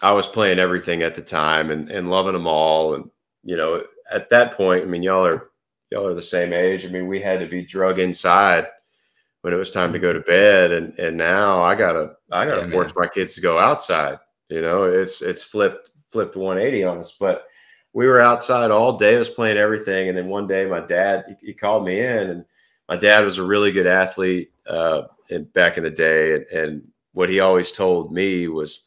I 0.04 0.12
was 0.12 0.28
playing 0.28 0.60
everything 0.60 1.01
at 1.01 1.15
the 1.15 1.21
time 1.23 1.71
and, 1.71 1.89
and 1.89 2.12
loving 2.12 2.34
them 2.34 2.45
all. 2.45 2.93
And, 2.93 3.10
you 3.43 3.58
know, 3.58 3.84
at 4.12 4.30
that 4.30 4.56
point, 4.56 4.84
I 4.84 4.86
mean, 4.86 5.01
y'all 5.01 5.25
are 5.25 5.49
y'all 5.95 6.08
are 6.08 6.13
the 6.13 6.21
same 6.21 6.53
age. 6.53 6.86
I 6.86 6.89
mean, 6.89 7.08
we 7.08 7.21
had 7.21 7.39
to 7.39 7.47
be 7.47 7.63
drug 7.63 7.99
inside 7.99 8.67
when 9.41 9.53
it 9.53 9.58
was 9.58 9.71
time 9.71 9.93
to 9.93 9.99
go 9.99 10.12
to 10.13 10.19
bed. 10.19 10.71
And 10.71 10.97
and 10.99 11.17
now 11.17 11.62
I 11.63 11.73
gotta 11.75 12.15
I 12.31 12.45
gotta 12.45 12.67
Yeah, 12.67 12.67
force 12.67 12.93
my 12.95 13.08
kids 13.08 13.34
to 13.36 13.41
go 13.41 13.58
outside. 13.58 14.19
You 14.49 14.62
know, 14.62 14.84
it's 14.84 15.21
it's 15.21 15.41
flipped 15.41 15.91
flipped 16.10 16.36
180 16.36 16.84
on 16.84 16.99
us. 16.99 17.15
But 17.17 17.45
we 17.93 18.08
were 18.08 18.19
outside 18.19 18.71
all 18.71 18.97
day, 18.97 19.15
I 19.15 19.19
was 19.19 19.29
playing 19.29 19.58
everything. 19.58 20.10
And 20.10 20.17
then 20.17 20.27
one 20.27 20.47
day 20.47 20.65
my 20.65 20.81
dad 20.81 21.38
he, 21.41 21.47
he 21.47 21.53
called 21.53 21.86
me 21.86 22.01
in 22.01 22.29
and 22.29 22.45
my 22.89 22.97
dad 22.97 23.23
was 23.23 23.38
a 23.38 23.43
really 23.43 23.71
good 23.71 23.88
athlete 23.88 24.51
uh 24.67 25.03
in, 25.29 25.45
back 25.45 25.77
in 25.77 25.84
the 25.84 25.89
day. 25.89 26.36
And, 26.36 26.45
and 26.51 26.88
what 27.13 27.29
he 27.29 27.39
always 27.39 27.71
told 27.71 28.12
me 28.12 28.47
was 28.49 28.81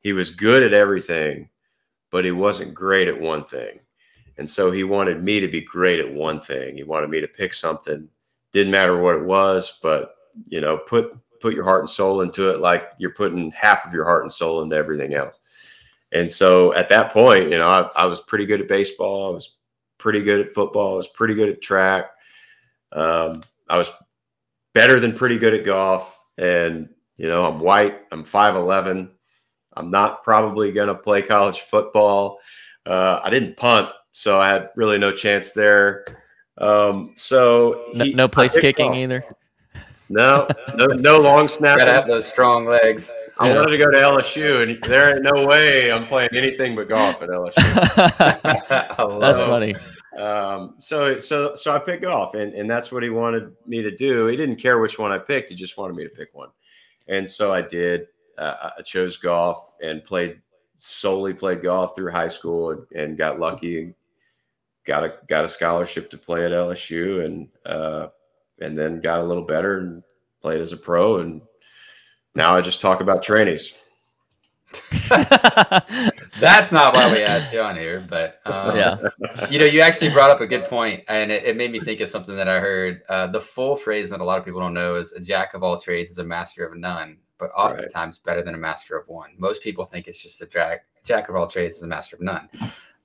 he 0.00 0.12
was 0.12 0.30
good 0.30 0.62
at 0.62 0.74
everything, 0.74 1.48
but 2.10 2.24
he 2.24 2.30
wasn't 2.30 2.74
great 2.74 3.08
at 3.08 3.18
one 3.20 3.44
thing. 3.46 3.80
And 4.42 4.50
so 4.50 4.72
he 4.72 4.82
wanted 4.82 5.22
me 5.22 5.38
to 5.38 5.46
be 5.46 5.60
great 5.60 6.00
at 6.00 6.12
one 6.12 6.40
thing. 6.40 6.76
He 6.76 6.82
wanted 6.82 7.10
me 7.10 7.20
to 7.20 7.28
pick 7.28 7.54
something. 7.54 8.08
Didn't 8.50 8.72
matter 8.72 8.98
what 8.98 9.14
it 9.14 9.24
was, 9.24 9.78
but 9.80 10.16
you 10.48 10.60
know, 10.60 10.78
put 10.78 11.16
put 11.40 11.54
your 11.54 11.62
heart 11.62 11.82
and 11.82 11.88
soul 11.88 12.22
into 12.22 12.50
it 12.50 12.58
like 12.58 12.88
you're 12.98 13.14
putting 13.14 13.52
half 13.52 13.86
of 13.86 13.94
your 13.94 14.04
heart 14.04 14.24
and 14.24 14.32
soul 14.32 14.60
into 14.60 14.74
everything 14.74 15.14
else. 15.14 15.38
And 16.10 16.28
so 16.28 16.74
at 16.74 16.88
that 16.88 17.12
point, 17.12 17.52
you 17.52 17.56
know, 17.56 17.68
I, 17.68 18.02
I 18.02 18.06
was 18.06 18.18
pretty 18.18 18.44
good 18.44 18.60
at 18.60 18.66
baseball. 18.66 19.30
I 19.30 19.34
was 19.34 19.58
pretty 19.98 20.22
good 20.22 20.40
at 20.44 20.50
football. 20.50 20.94
I 20.94 20.96
was 20.96 21.06
pretty 21.06 21.34
good 21.34 21.48
at 21.48 21.62
track. 21.62 22.10
Um, 22.90 23.44
I 23.68 23.78
was 23.78 23.92
better 24.74 24.98
than 24.98 25.12
pretty 25.12 25.38
good 25.38 25.54
at 25.54 25.64
golf. 25.64 26.20
And, 26.36 26.88
you 27.16 27.28
know, 27.28 27.46
I'm 27.46 27.60
white. 27.60 28.00
I'm 28.10 28.24
5'11. 28.24 29.08
I'm 29.74 29.90
not 29.92 30.24
probably 30.24 30.72
going 30.72 30.88
to 30.88 30.96
play 30.96 31.22
college 31.22 31.60
football. 31.60 32.40
Uh, 32.84 33.20
I 33.22 33.30
didn't 33.30 33.56
punt, 33.56 33.88
so 34.12 34.38
I 34.38 34.48
had 34.48 34.70
really 34.76 34.98
no 34.98 35.12
chance 35.12 35.52
there. 35.52 36.04
Um, 36.58 37.14
so 37.16 37.86
No, 37.94 38.04
he- 38.04 38.14
no 38.14 38.24
I 38.24 38.28
place 38.28 38.56
kicking 38.58 38.86
golf. 38.88 38.96
either. 38.98 39.24
No, 40.08 40.46
no, 40.76 40.86
no 40.86 41.18
long 41.20 41.48
snap. 41.48 41.78
Gotta 41.78 41.92
have 41.92 42.06
those 42.06 42.26
strong 42.26 42.66
legs. 42.66 43.10
I 43.38 43.48
Yeah. 43.48 43.56
wanted 43.56 43.70
to 43.70 43.78
go 43.78 43.90
to 43.90 43.96
LSU, 43.98 44.62
and 44.62 44.82
there 44.84 45.14
ain't 45.14 45.22
no 45.22 45.46
way 45.46 45.90
I'm 45.90 46.04
playing 46.04 46.28
anything 46.34 46.76
but 46.76 46.88
golf 46.88 47.22
at 47.22 47.30
LSU. 47.30 47.56
I 48.98 49.02
love 49.02 49.20
That's 49.20 49.40
it. 49.40 49.46
funny. 49.46 49.74
um, 50.22 50.74
so 50.78 51.16
so 51.16 51.54
so 51.54 51.72
I 51.72 51.78
picked 51.78 52.02
golf, 52.02 52.34
and 52.34 52.52
and 52.52 52.70
that's 52.70 52.92
what 52.92 53.02
he 53.02 53.08
wanted 53.08 53.52
me 53.66 53.80
to 53.80 53.90
do. 53.90 54.26
He 54.26 54.36
didn't 54.36 54.56
care 54.56 54.78
which 54.78 54.98
one 54.98 55.10
I 55.12 55.18
picked; 55.18 55.48
he 55.50 55.56
just 55.56 55.78
wanted 55.78 55.96
me 55.96 56.02
to 56.04 56.10
pick 56.10 56.28
one, 56.34 56.50
and 57.08 57.26
so 57.26 57.50
I 57.52 57.62
did. 57.62 58.06
Uh, 58.36 58.70
I 58.78 58.82
chose 58.82 59.16
golf 59.16 59.76
and 59.82 60.04
played 60.04 60.40
solely 60.76 61.32
played 61.32 61.62
golf 61.62 61.96
through 61.96 62.10
high 62.10 62.28
school, 62.28 62.70
and, 62.72 62.82
and 62.94 63.16
got 63.18 63.40
lucky 63.40 63.80
and 63.80 63.94
got 64.84 65.04
a 65.04 65.14
got 65.28 65.44
a 65.44 65.48
scholarship 65.48 66.10
to 66.10 66.18
play 66.18 66.44
at 66.44 66.52
LSU, 66.52 67.24
and 67.24 67.48
uh, 67.66 68.08
and 68.60 68.78
then 68.78 69.00
got 69.00 69.20
a 69.20 69.24
little 69.24 69.44
better 69.44 69.78
and 69.78 70.02
played 70.40 70.60
as 70.60 70.72
a 70.72 70.76
pro, 70.76 71.18
and 71.18 71.42
now 72.34 72.56
I 72.56 72.60
just 72.60 72.80
talk 72.80 73.00
about 73.00 73.22
trainees. 73.22 73.78
That's 76.40 76.72
not 76.72 76.94
why 76.94 77.12
we 77.12 77.22
asked 77.22 77.52
you 77.52 77.60
on 77.60 77.76
here, 77.76 78.04
but 78.08 78.40
um, 78.46 78.76
yeah, 78.76 78.96
you 79.50 79.58
know, 79.58 79.66
you 79.66 79.80
actually 79.80 80.10
brought 80.10 80.30
up 80.30 80.40
a 80.40 80.46
good 80.46 80.64
point, 80.64 81.04
and 81.08 81.30
it, 81.30 81.44
it 81.44 81.56
made 81.56 81.70
me 81.70 81.78
think 81.78 82.00
of 82.00 82.08
something 82.08 82.34
that 82.36 82.48
I 82.48 82.58
heard. 82.58 83.02
Uh, 83.08 83.26
the 83.26 83.40
full 83.40 83.76
phrase 83.76 84.08
that 84.10 84.20
a 84.20 84.24
lot 84.24 84.38
of 84.38 84.44
people 84.44 84.60
don't 84.60 84.74
know 84.74 84.96
is 84.96 85.12
"a 85.12 85.20
jack 85.20 85.54
of 85.54 85.62
all 85.62 85.78
trades 85.78 86.10
is 86.10 86.18
a 86.18 86.24
master 86.24 86.64
of 86.64 86.76
none," 86.76 87.18
but 87.38 87.50
oftentimes 87.50 88.20
right. 88.24 88.32
better 88.32 88.42
than 88.42 88.54
a 88.54 88.58
master 88.58 88.96
of 88.96 89.06
one. 89.08 89.30
Most 89.36 89.62
people 89.62 89.84
think 89.84 90.08
it's 90.08 90.22
just 90.22 90.40
a 90.40 90.46
jack 90.46 90.86
jack 91.04 91.28
of 91.28 91.36
all 91.36 91.46
trades 91.46 91.76
is 91.76 91.82
a 91.82 91.88
master 91.88 92.16
of 92.16 92.22
none. 92.22 92.48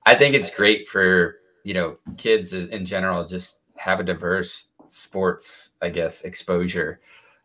I 0.06 0.14
think 0.14 0.34
it's 0.34 0.54
great 0.54 0.88
for 0.88 1.36
you 1.68 1.74
know 1.74 1.98
kids 2.16 2.54
in 2.54 2.86
general 2.86 3.26
just 3.26 3.60
have 3.76 4.00
a 4.00 4.02
diverse 4.02 4.70
sports, 4.88 5.76
I 5.82 5.90
guess, 5.90 6.22
exposure, 6.22 7.00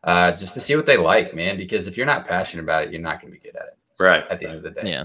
uh, 0.06 0.32
just 0.32 0.54
to 0.54 0.62
see 0.62 0.78
what 0.78 0.86
they 0.86 0.96
like, 0.96 1.36
man. 1.36 1.58
Because 1.58 1.88
if 1.88 1.98
you're 1.98 2.06
not 2.06 2.26
passionate 2.26 2.64
about 2.64 2.86
it, 2.86 2.94
you're 2.94 3.02
not 3.02 3.22
going 3.22 3.34
to 3.34 3.38
be 3.38 3.44
good 3.44 3.58
at 3.58 3.68
it. 3.68 3.78
Right. 4.00 4.24
At 4.30 4.40
the 4.40 4.48
end 4.48 4.56
of 4.56 4.64
the 4.64 4.72
day. 4.72 4.90
Yeah. 4.90 5.04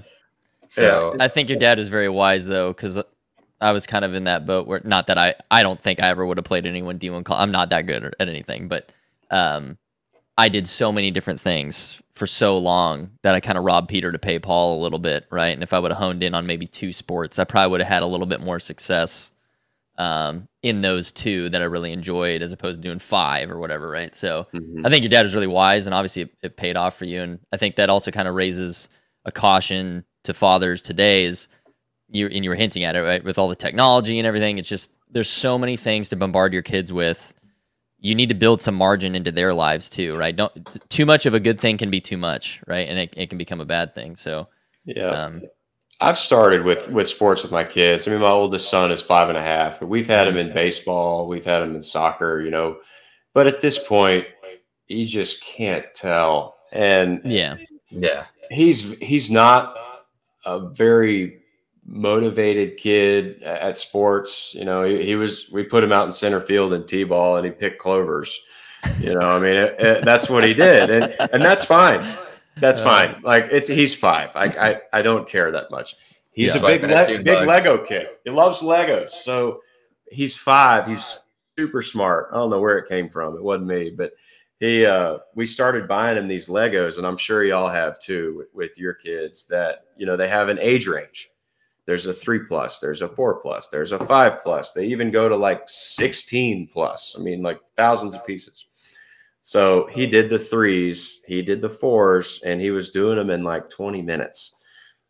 So 0.68 1.16
I 1.18 1.26
think 1.26 1.48
your 1.48 1.58
dad 1.58 1.78
was 1.78 1.88
very 1.88 2.08
wise 2.08 2.46
though, 2.46 2.72
because 2.72 3.02
I 3.60 3.72
was 3.72 3.88
kind 3.88 4.04
of 4.04 4.14
in 4.14 4.22
that 4.24 4.46
boat 4.46 4.68
where 4.68 4.82
not 4.84 5.08
that 5.08 5.18
I 5.18 5.34
I 5.50 5.64
don't 5.64 5.80
think 5.80 6.00
I 6.00 6.10
ever 6.10 6.24
would 6.24 6.36
have 6.36 6.44
played 6.44 6.64
anyone 6.64 7.00
D1 7.00 7.24
call. 7.24 7.38
I'm 7.38 7.50
not 7.50 7.70
that 7.70 7.88
good 7.88 8.04
at 8.04 8.14
anything, 8.20 8.68
but 8.68 8.92
um, 9.32 9.78
I 10.38 10.48
did 10.48 10.68
so 10.68 10.92
many 10.92 11.10
different 11.10 11.40
things 11.40 12.00
for 12.14 12.26
so 12.26 12.58
long 12.58 13.10
that 13.22 13.34
I 13.34 13.40
kind 13.40 13.58
of 13.58 13.64
robbed 13.64 13.88
Peter 13.88 14.12
to 14.12 14.18
pay 14.20 14.38
Paul 14.38 14.78
a 14.78 14.82
little 14.82 15.00
bit, 15.00 15.26
right? 15.30 15.48
And 15.48 15.64
if 15.64 15.72
I 15.72 15.80
would 15.80 15.90
have 15.90 15.98
honed 15.98 16.22
in 16.22 16.32
on 16.32 16.46
maybe 16.46 16.66
two 16.66 16.92
sports, 16.92 17.40
I 17.40 17.44
probably 17.44 17.72
would 17.72 17.80
have 17.80 17.88
had 17.88 18.02
a 18.04 18.06
little 18.06 18.26
bit 18.26 18.40
more 18.40 18.60
success 18.60 19.32
um, 19.98 20.46
in 20.62 20.80
those 20.80 21.10
two 21.10 21.48
that 21.48 21.60
I 21.60 21.64
really 21.64 21.92
enjoyed 21.92 22.40
as 22.40 22.52
opposed 22.52 22.80
to 22.80 22.88
doing 22.88 23.00
five 23.00 23.50
or 23.50 23.58
whatever, 23.58 23.90
right? 23.90 24.14
So 24.14 24.46
mm-hmm. 24.54 24.86
I 24.86 24.90
think 24.90 25.02
your 25.02 25.10
dad 25.10 25.24
was 25.24 25.34
really 25.34 25.48
wise 25.48 25.86
and 25.86 25.94
obviously 25.94 26.22
it, 26.22 26.30
it 26.40 26.56
paid 26.56 26.76
off 26.76 26.96
for 26.96 27.04
you. 27.04 27.20
And 27.20 27.40
I 27.52 27.56
think 27.56 27.74
that 27.76 27.90
also 27.90 28.12
kind 28.12 28.28
of 28.28 28.36
raises 28.36 28.88
a 29.24 29.32
caution 29.32 30.04
to 30.22 30.32
fathers 30.34 30.82
today 30.82 31.24
is 31.24 31.48
you 32.08 32.28
and 32.28 32.44
you 32.44 32.50
were 32.50 32.56
hinting 32.56 32.84
at 32.84 32.94
it, 32.94 33.02
right? 33.02 33.24
With 33.24 33.38
all 33.38 33.48
the 33.48 33.56
technology 33.56 34.18
and 34.18 34.26
everything, 34.26 34.58
it's 34.58 34.68
just 34.68 34.92
there's 35.10 35.28
so 35.28 35.58
many 35.58 35.76
things 35.76 36.10
to 36.10 36.16
bombard 36.16 36.52
your 36.52 36.62
kids 36.62 36.92
with. 36.92 37.34
You 38.00 38.14
need 38.14 38.28
to 38.28 38.34
build 38.34 38.62
some 38.62 38.74
margin 38.74 39.14
into 39.14 39.32
their 39.32 39.52
lives 39.52 39.88
too, 39.88 40.16
right? 40.16 40.34
Don't 40.34 40.52
too 40.88 41.04
much 41.04 41.26
of 41.26 41.34
a 41.34 41.40
good 41.40 41.58
thing 41.60 41.78
can 41.78 41.90
be 41.90 42.00
too 42.00 42.16
much, 42.16 42.62
right? 42.66 42.88
And 42.88 42.98
it, 42.98 43.14
it 43.16 43.28
can 43.28 43.38
become 43.38 43.60
a 43.60 43.66
bad 43.66 43.94
thing. 43.94 44.16
So 44.16 44.48
yeah. 44.84 45.08
Um, 45.08 45.42
I've 46.00 46.18
started 46.18 46.64
with 46.64 46.90
with 46.90 47.08
sports 47.08 47.42
with 47.42 47.50
my 47.50 47.64
kids. 47.64 48.06
I 48.06 48.12
mean, 48.12 48.20
my 48.20 48.28
oldest 48.28 48.70
son 48.70 48.92
is 48.92 49.02
five 49.02 49.28
and 49.28 49.36
a 49.36 49.42
half. 49.42 49.82
We've 49.82 50.06
had 50.06 50.28
him 50.28 50.36
in 50.36 50.54
baseball, 50.54 51.26
we've 51.26 51.44
had 51.44 51.62
him 51.62 51.74
in 51.74 51.82
soccer, 51.82 52.40
you 52.40 52.50
know. 52.50 52.78
But 53.34 53.48
at 53.48 53.60
this 53.60 53.82
point, 53.84 54.26
you 54.86 55.06
just 55.06 55.42
can't 55.42 55.84
tell. 55.94 56.56
And 56.72 57.20
yeah, 57.24 57.56
yeah, 57.90 58.26
he's 58.50 58.96
he's 58.98 59.30
not 59.30 59.74
a 60.46 60.68
very 60.68 61.37
motivated 61.88 62.76
kid 62.76 63.42
at 63.42 63.76
sports. 63.76 64.54
You 64.54 64.64
know, 64.64 64.84
he, 64.84 65.04
he 65.04 65.14
was. 65.16 65.48
We 65.50 65.64
put 65.64 65.82
him 65.82 65.92
out 65.92 66.06
in 66.06 66.12
center 66.12 66.40
field 66.40 66.72
in 66.74 66.84
t-ball, 66.86 67.36
and 67.36 67.46
he 67.46 67.50
picked 67.50 67.78
clovers. 67.78 68.38
You 69.00 69.14
know, 69.14 69.28
I 69.28 69.38
mean, 69.40 69.54
it, 69.54 69.74
it, 69.80 70.04
that's 70.04 70.30
what 70.30 70.44
he 70.44 70.54
did, 70.54 70.90
and 70.90 71.32
and 71.32 71.42
that's 71.42 71.64
fine. 71.64 72.04
That's 72.58 72.80
fine. 72.80 73.20
Like 73.22 73.48
it's 73.50 73.68
he's 73.68 73.94
five. 73.94 74.30
I 74.36 74.44
I, 74.46 74.98
I 74.98 75.02
don't 75.02 75.28
care 75.28 75.50
that 75.50 75.70
much. 75.70 75.96
He's 76.30 76.54
yeah, 76.54 76.60
a 76.60 76.66
big 76.66 76.82
le- 76.82 77.06
big 77.06 77.24
bugs. 77.24 77.46
Lego 77.46 77.78
kid. 77.78 78.06
He 78.24 78.30
loves 78.30 78.60
Legos. 78.60 79.10
So 79.10 79.60
he's 80.10 80.36
five. 80.36 80.86
He's 80.86 81.18
super 81.58 81.82
smart. 81.82 82.28
I 82.32 82.36
don't 82.36 82.50
know 82.50 82.60
where 82.60 82.78
it 82.78 82.88
came 82.88 83.08
from. 83.08 83.34
It 83.34 83.42
wasn't 83.42 83.66
me, 83.66 83.90
but 83.90 84.12
he 84.60 84.86
uh 84.86 85.18
we 85.34 85.46
started 85.46 85.88
buying 85.88 86.16
him 86.16 86.28
these 86.28 86.48
Legos, 86.48 86.98
and 86.98 87.06
I'm 87.06 87.16
sure 87.16 87.42
y'all 87.42 87.68
have 87.68 87.98
too 87.98 88.34
with, 88.36 88.48
with 88.54 88.78
your 88.78 88.94
kids 88.94 89.48
that 89.48 89.86
you 89.96 90.06
know 90.06 90.16
they 90.16 90.28
have 90.28 90.48
an 90.48 90.58
age 90.60 90.86
range. 90.86 91.30
There's 91.88 92.06
a 92.06 92.12
three 92.12 92.40
plus, 92.40 92.80
there's 92.80 93.00
a 93.00 93.08
four 93.08 93.40
plus, 93.40 93.68
there's 93.68 93.92
a 93.92 93.98
five 93.98 94.42
plus. 94.42 94.72
They 94.72 94.84
even 94.84 95.10
go 95.10 95.26
to 95.26 95.34
like 95.34 95.62
16 95.66 96.68
plus. 96.70 97.16
I 97.18 97.22
mean, 97.22 97.42
like 97.42 97.60
thousands 97.78 98.14
of 98.14 98.26
pieces. 98.26 98.66
So 99.40 99.88
he 99.90 100.06
did 100.06 100.28
the 100.28 100.38
threes, 100.38 101.22
he 101.26 101.40
did 101.40 101.62
the 101.62 101.70
fours, 101.70 102.42
and 102.44 102.60
he 102.60 102.70
was 102.72 102.90
doing 102.90 103.16
them 103.16 103.30
in 103.30 103.42
like 103.42 103.70
20 103.70 104.02
minutes. 104.02 104.56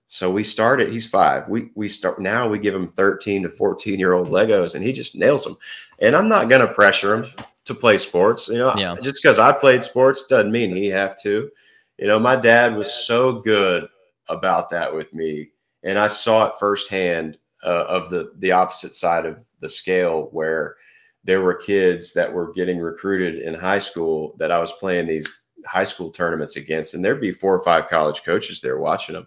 So 0.06 0.30
we 0.30 0.44
started, 0.44 0.92
he's 0.92 1.04
five. 1.04 1.48
We 1.48 1.70
we 1.74 1.88
start 1.88 2.20
now 2.20 2.48
we 2.48 2.60
give 2.60 2.76
him 2.76 2.86
13 2.86 3.42
to 3.42 3.50
14 3.50 3.98
year 3.98 4.12
old 4.12 4.28
Legos 4.28 4.76
and 4.76 4.84
he 4.84 4.92
just 4.92 5.16
nails 5.16 5.42
them. 5.42 5.56
And 5.98 6.14
I'm 6.14 6.28
not 6.28 6.48
gonna 6.48 6.72
pressure 6.72 7.12
him 7.12 7.26
to 7.64 7.74
play 7.74 7.96
sports. 7.96 8.46
You 8.46 8.58
know, 8.58 8.76
yeah. 8.76 8.94
just 9.02 9.16
because 9.20 9.40
I 9.40 9.50
played 9.50 9.82
sports 9.82 10.26
doesn't 10.28 10.52
mean 10.52 10.70
he 10.70 10.86
have 10.86 11.20
to. 11.22 11.50
You 11.98 12.06
know, 12.06 12.20
my 12.20 12.36
dad 12.36 12.76
was 12.76 12.94
so 12.94 13.40
good 13.40 13.88
about 14.28 14.70
that 14.70 14.94
with 14.94 15.12
me. 15.12 15.50
And 15.84 15.98
I 15.98 16.06
saw 16.06 16.46
it 16.46 16.58
firsthand 16.58 17.38
uh, 17.64 17.84
of 17.88 18.10
the 18.10 18.32
the 18.36 18.52
opposite 18.52 18.94
side 18.94 19.26
of 19.26 19.46
the 19.60 19.68
scale 19.68 20.28
where 20.32 20.76
there 21.24 21.40
were 21.40 21.54
kids 21.54 22.12
that 22.14 22.32
were 22.32 22.52
getting 22.52 22.78
recruited 22.78 23.42
in 23.42 23.54
high 23.54 23.78
school 23.78 24.34
that 24.38 24.52
I 24.52 24.58
was 24.58 24.72
playing 24.72 25.06
these 25.06 25.28
high 25.66 25.84
school 25.84 26.10
tournaments 26.10 26.56
against, 26.56 26.94
and 26.94 27.04
there'd 27.04 27.20
be 27.20 27.32
four 27.32 27.54
or 27.54 27.62
five 27.62 27.88
college 27.88 28.22
coaches 28.22 28.60
there 28.60 28.78
watching 28.78 29.14
them, 29.14 29.26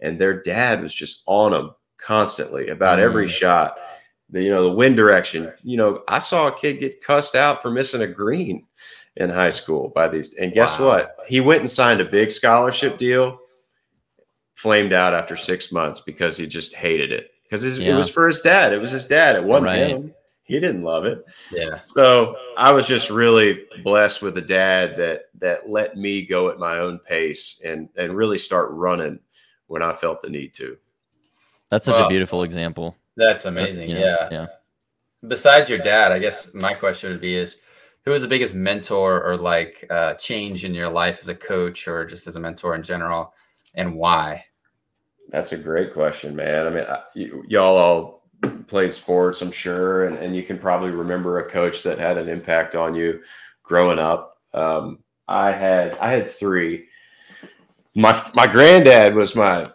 and 0.00 0.18
their 0.18 0.40
dad 0.40 0.80
was 0.80 0.94
just 0.94 1.22
on 1.26 1.52
them 1.52 1.74
constantly 1.98 2.68
about 2.68 2.98
mm. 2.98 3.02
every 3.02 3.28
shot. 3.28 3.76
The, 4.30 4.42
you 4.42 4.50
know, 4.50 4.62
the 4.62 4.72
wind 4.72 4.96
direction. 4.96 5.52
You 5.62 5.76
know, 5.76 6.02
I 6.08 6.18
saw 6.18 6.46
a 6.46 6.56
kid 6.56 6.80
get 6.80 7.04
cussed 7.04 7.34
out 7.34 7.60
for 7.60 7.70
missing 7.70 8.00
a 8.00 8.06
green 8.06 8.64
in 9.16 9.30
high 9.30 9.50
school 9.50 9.90
by 9.94 10.08
these. 10.08 10.34
And 10.36 10.52
guess 10.52 10.78
wow. 10.78 10.86
what? 10.86 11.16
He 11.26 11.40
went 11.40 11.60
and 11.60 11.70
signed 11.70 12.00
a 12.00 12.04
big 12.06 12.30
scholarship 12.30 12.98
deal, 12.98 13.38
flamed 14.62 14.92
out 14.92 15.12
after 15.14 15.36
six 15.36 15.72
months 15.72 16.00
because 16.00 16.36
he 16.36 16.46
just 16.46 16.74
hated 16.74 17.12
it. 17.12 17.32
Because 17.42 17.78
yeah. 17.78 17.92
it 17.92 17.96
was 17.96 18.08
for 18.08 18.26
his 18.26 18.40
dad. 18.40 18.72
It 18.72 18.80
was 18.80 18.90
his 18.90 19.04
dad. 19.04 19.36
It 19.36 19.44
wasn't 19.44 19.66
right. 19.66 19.88
him 19.88 20.14
he 20.44 20.60
didn't 20.60 20.82
love 20.82 21.06
it. 21.06 21.24
Yeah. 21.50 21.80
So 21.80 22.36
I 22.56 22.72
was 22.72 22.86
just 22.86 23.10
really 23.10 23.64
blessed 23.82 24.22
with 24.22 24.36
a 24.38 24.42
dad 24.42 24.96
that 24.98 25.30
that 25.38 25.68
let 25.68 25.96
me 25.96 26.26
go 26.26 26.50
at 26.50 26.58
my 26.58 26.78
own 26.78 26.98
pace 26.98 27.60
and 27.64 27.88
and 27.96 28.14
really 28.14 28.38
start 28.38 28.70
running 28.72 29.18
when 29.68 29.82
I 29.82 29.92
felt 29.92 30.20
the 30.20 30.28
need 30.28 30.52
to. 30.54 30.76
That's 31.70 31.86
such 31.86 31.94
well, 31.94 32.06
a 32.06 32.08
beautiful 32.08 32.42
example. 32.42 32.96
That's 33.16 33.46
amazing. 33.46 33.90
yeah. 33.90 34.28
Yeah. 34.30 34.46
Besides 35.26 35.70
your 35.70 35.78
dad, 35.78 36.12
I 36.12 36.18
guess 36.18 36.52
my 36.52 36.74
question 36.74 37.10
would 37.12 37.20
be 37.20 37.34
is 37.34 37.60
who 38.04 38.10
was 38.10 38.22
the 38.22 38.28
biggest 38.28 38.54
mentor 38.54 39.22
or 39.22 39.36
like 39.36 39.86
uh, 39.88 40.14
change 40.14 40.64
in 40.64 40.74
your 40.74 40.88
life 40.88 41.18
as 41.20 41.28
a 41.28 41.34
coach 41.34 41.86
or 41.86 42.04
just 42.04 42.26
as 42.26 42.36
a 42.36 42.40
mentor 42.40 42.74
in 42.74 42.82
general 42.82 43.32
and 43.74 43.94
why? 43.94 44.44
That's 45.28 45.52
a 45.52 45.56
great 45.56 45.92
question, 45.92 46.36
man. 46.36 46.66
I 46.66 46.70
mean, 46.70 46.84
I, 46.84 47.00
y- 47.14 47.30
y'all 47.48 47.76
all 47.76 48.22
played 48.66 48.92
sports, 48.92 49.40
I'm 49.40 49.52
sure, 49.52 50.06
and, 50.06 50.16
and 50.18 50.34
you 50.36 50.42
can 50.42 50.58
probably 50.58 50.90
remember 50.90 51.38
a 51.38 51.50
coach 51.50 51.82
that 51.82 51.98
had 51.98 52.18
an 52.18 52.28
impact 52.28 52.74
on 52.74 52.94
you 52.94 53.22
growing 53.62 53.98
up. 53.98 54.38
Um, 54.52 54.98
I 55.28 55.52
had 55.52 55.96
I 55.98 56.10
had 56.10 56.28
three. 56.28 56.88
My 57.94 58.20
my 58.34 58.46
granddad 58.46 59.14
was 59.14 59.36
my 59.36 59.70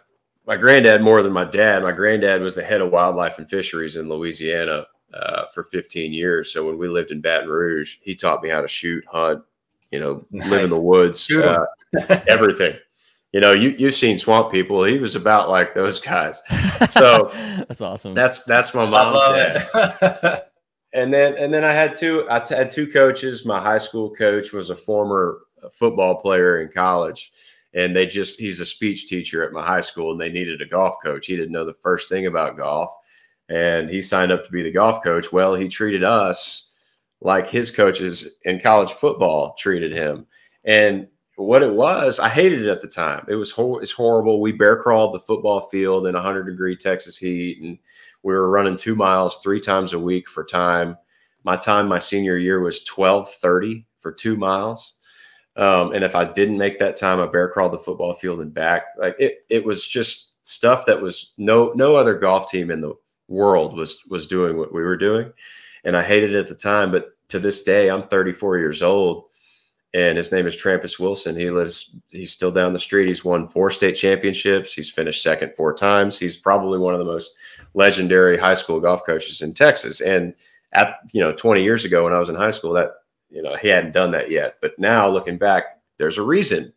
my 0.46 0.56
granddad 0.56 1.02
more 1.02 1.22
than 1.22 1.32
my 1.32 1.44
dad. 1.44 1.82
My 1.82 1.92
granddad 1.92 2.42
was 2.42 2.54
the 2.54 2.62
head 2.62 2.80
of 2.80 2.92
wildlife 2.92 3.38
and 3.38 3.48
fisheries 3.48 3.96
in 3.96 4.08
Louisiana 4.08 4.86
uh, 5.12 5.46
for 5.52 5.64
15 5.64 6.12
years. 6.12 6.52
So 6.52 6.66
when 6.66 6.78
we 6.78 6.88
lived 6.88 7.10
in 7.10 7.20
Baton 7.20 7.48
Rouge, 7.48 7.96
he 8.00 8.14
taught 8.14 8.42
me 8.42 8.48
how 8.48 8.60
to 8.60 8.68
shoot, 8.68 9.04
hunt, 9.06 9.42
you 9.90 10.00
know, 10.00 10.24
nice. 10.30 10.48
live 10.48 10.64
in 10.64 10.70
the 10.70 10.80
woods, 10.80 11.30
uh, 11.30 11.64
everything 12.28 12.76
you 13.32 13.40
know, 13.40 13.52
you 13.52 13.70
you've 13.78 13.94
seen 13.94 14.16
Swamp 14.16 14.50
People. 14.50 14.82
He 14.84 14.98
was 14.98 15.14
about 15.14 15.50
like 15.50 15.74
those 15.74 16.00
guys. 16.00 16.42
So 16.88 17.30
that's 17.34 17.80
awesome. 17.80 18.14
That's 18.14 18.44
that's 18.44 18.72
my 18.72 18.86
mom's 18.86 19.18
dad. 19.18 20.44
and 20.94 21.12
then 21.12 21.36
and 21.36 21.52
then 21.52 21.64
I 21.64 21.72
had 21.72 21.94
two. 21.94 22.26
I 22.30 22.40
t- 22.40 22.54
had 22.54 22.70
two 22.70 22.86
coaches. 22.86 23.44
My 23.44 23.60
high 23.60 23.78
school 23.78 24.14
coach 24.14 24.52
was 24.52 24.70
a 24.70 24.76
former 24.76 25.40
football 25.72 26.14
player 26.14 26.62
in 26.62 26.70
college, 26.72 27.32
and 27.74 27.94
they 27.94 28.06
just 28.06 28.40
he's 28.40 28.60
a 28.60 28.66
speech 28.66 29.08
teacher 29.08 29.44
at 29.44 29.52
my 29.52 29.64
high 29.64 29.82
school, 29.82 30.12
and 30.12 30.20
they 30.20 30.30
needed 30.30 30.62
a 30.62 30.66
golf 30.66 30.94
coach. 31.02 31.26
He 31.26 31.36
didn't 31.36 31.52
know 31.52 31.66
the 31.66 31.74
first 31.82 32.08
thing 32.08 32.26
about 32.26 32.56
golf, 32.56 32.90
and 33.50 33.90
he 33.90 34.00
signed 34.00 34.32
up 34.32 34.44
to 34.44 34.50
be 34.50 34.62
the 34.62 34.72
golf 34.72 35.04
coach. 35.04 35.32
Well, 35.32 35.54
he 35.54 35.68
treated 35.68 36.02
us 36.02 36.72
like 37.20 37.46
his 37.46 37.70
coaches 37.70 38.38
in 38.44 38.60
college 38.60 38.92
football 38.92 39.54
treated 39.58 39.92
him, 39.92 40.26
and 40.64 41.08
what 41.44 41.62
it 41.62 41.72
was, 41.72 42.18
I 42.18 42.28
hated 42.28 42.62
it 42.62 42.68
at 42.68 42.80
the 42.80 42.88
time. 42.88 43.24
It 43.28 43.36
was 43.36 43.50
hor- 43.50 43.80
it's 43.80 43.92
horrible. 43.92 44.40
We 44.40 44.52
bear 44.52 44.76
crawled 44.76 45.14
the 45.14 45.20
football 45.20 45.60
field 45.60 46.06
in 46.06 46.14
100 46.14 46.44
degree 46.44 46.76
Texas 46.76 47.16
heat, 47.16 47.60
and 47.62 47.78
we 48.22 48.34
were 48.34 48.50
running 48.50 48.76
two 48.76 48.96
miles 48.96 49.38
three 49.38 49.60
times 49.60 49.92
a 49.92 49.98
week 49.98 50.28
for 50.28 50.44
time. 50.44 50.96
My 51.44 51.56
time 51.56 51.88
my 51.88 51.98
senior 51.98 52.36
year 52.36 52.60
was 52.60 52.84
12:30 52.84 53.84
for 53.98 54.12
two 54.12 54.36
miles. 54.36 54.96
Um, 55.56 55.92
and 55.92 56.04
if 56.04 56.14
I 56.14 56.24
didn't 56.24 56.58
make 56.58 56.78
that 56.78 56.96
time, 56.96 57.20
I 57.20 57.26
bear 57.26 57.48
crawled 57.48 57.72
the 57.72 57.78
football 57.78 58.14
field 58.14 58.40
and 58.40 58.54
back. 58.54 58.84
Like 58.96 59.16
it, 59.18 59.44
it 59.50 59.64
was 59.64 59.86
just 59.86 60.34
stuff 60.46 60.86
that 60.86 61.00
was 61.02 61.32
no 61.36 61.72
no 61.74 61.96
other 61.96 62.18
golf 62.18 62.50
team 62.50 62.70
in 62.70 62.80
the 62.80 62.94
world 63.28 63.76
was 63.76 64.02
was 64.08 64.26
doing 64.26 64.56
what 64.56 64.72
we 64.72 64.82
were 64.82 64.96
doing, 64.96 65.32
and 65.84 65.96
I 65.96 66.02
hated 66.02 66.34
it 66.34 66.38
at 66.38 66.48
the 66.48 66.54
time. 66.54 66.90
But 66.90 67.10
to 67.28 67.38
this 67.38 67.62
day, 67.62 67.90
I'm 67.90 68.08
34 68.08 68.58
years 68.58 68.82
old, 68.82 69.24
and 69.98 70.16
his 70.16 70.30
name 70.30 70.46
is 70.46 70.56
Trampas 70.56 71.00
Wilson. 71.00 71.34
He 71.34 71.50
lives. 71.50 71.90
He's 72.08 72.30
still 72.32 72.52
down 72.52 72.72
the 72.72 72.78
street. 72.78 73.08
He's 73.08 73.24
won 73.24 73.48
four 73.48 73.68
state 73.68 73.94
championships. 73.94 74.72
He's 74.72 74.90
finished 74.90 75.22
second 75.24 75.56
four 75.56 75.74
times. 75.74 76.18
He's 76.18 76.36
probably 76.36 76.78
one 76.78 76.94
of 76.94 77.00
the 77.00 77.06
most 77.06 77.36
legendary 77.74 78.38
high 78.38 78.54
school 78.54 78.78
golf 78.78 79.04
coaches 79.04 79.42
in 79.42 79.54
Texas. 79.54 80.00
And 80.00 80.34
at 80.72 80.98
you 81.12 81.20
know 81.20 81.32
20 81.32 81.64
years 81.64 81.84
ago 81.84 82.04
when 82.04 82.12
I 82.12 82.18
was 82.18 82.28
in 82.28 82.36
high 82.36 82.52
school, 82.52 82.72
that 82.74 82.92
you 83.28 83.42
know 83.42 83.56
he 83.56 83.68
hadn't 83.68 83.92
done 83.92 84.12
that 84.12 84.30
yet. 84.30 84.56
But 84.62 84.78
now 84.78 85.08
looking 85.08 85.36
back, 85.36 85.64
there's 85.98 86.18
a 86.18 86.22
reason 86.22 86.72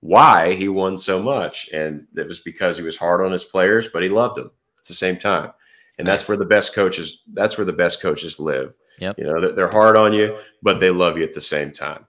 why 0.00 0.54
he 0.54 0.68
won 0.68 0.96
so 0.96 1.22
much, 1.22 1.68
and 1.74 2.06
it 2.16 2.26
was 2.26 2.40
because 2.40 2.78
he 2.78 2.82
was 2.82 2.96
hard 2.96 3.20
on 3.20 3.32
his 3.32 3.44
players, 3.44 3.88
but 3.88 4.02
he 4.02 4.08
loved 4.08 4.36
them 4.36 4.50
at 4.78 4.86
the 4.86 4.94
same 4.94 5.18
time. 5.18 5.52
And 5.98 6.06
nice. 6.06 6.20
that's 6.20 6.28
where 6.28 6.38
the 6.38 6.46
best 6.46 6.74
coaches. 6.74 7.22
That's 7.34 7.58
where 7.58 7.66
the 7.66 7.72
best 7.72 8.00
coaches 8.00 8.40
live. 8.40 8.72
Yep. 8.98 9.18
You 9.18 9.24
know, 9.24 9.52
they're 9.52 9.68
hard 9.68 9.96
on 9.96 10.14
you, 10.14 10.38
but 10.62 10.80
they 10.80 10.90
love 10.90 11.18
you 11.18 11.24
at 11.24 11.34
the 11.34 11.40
same 11.40 11.70
time. 11.70 12.06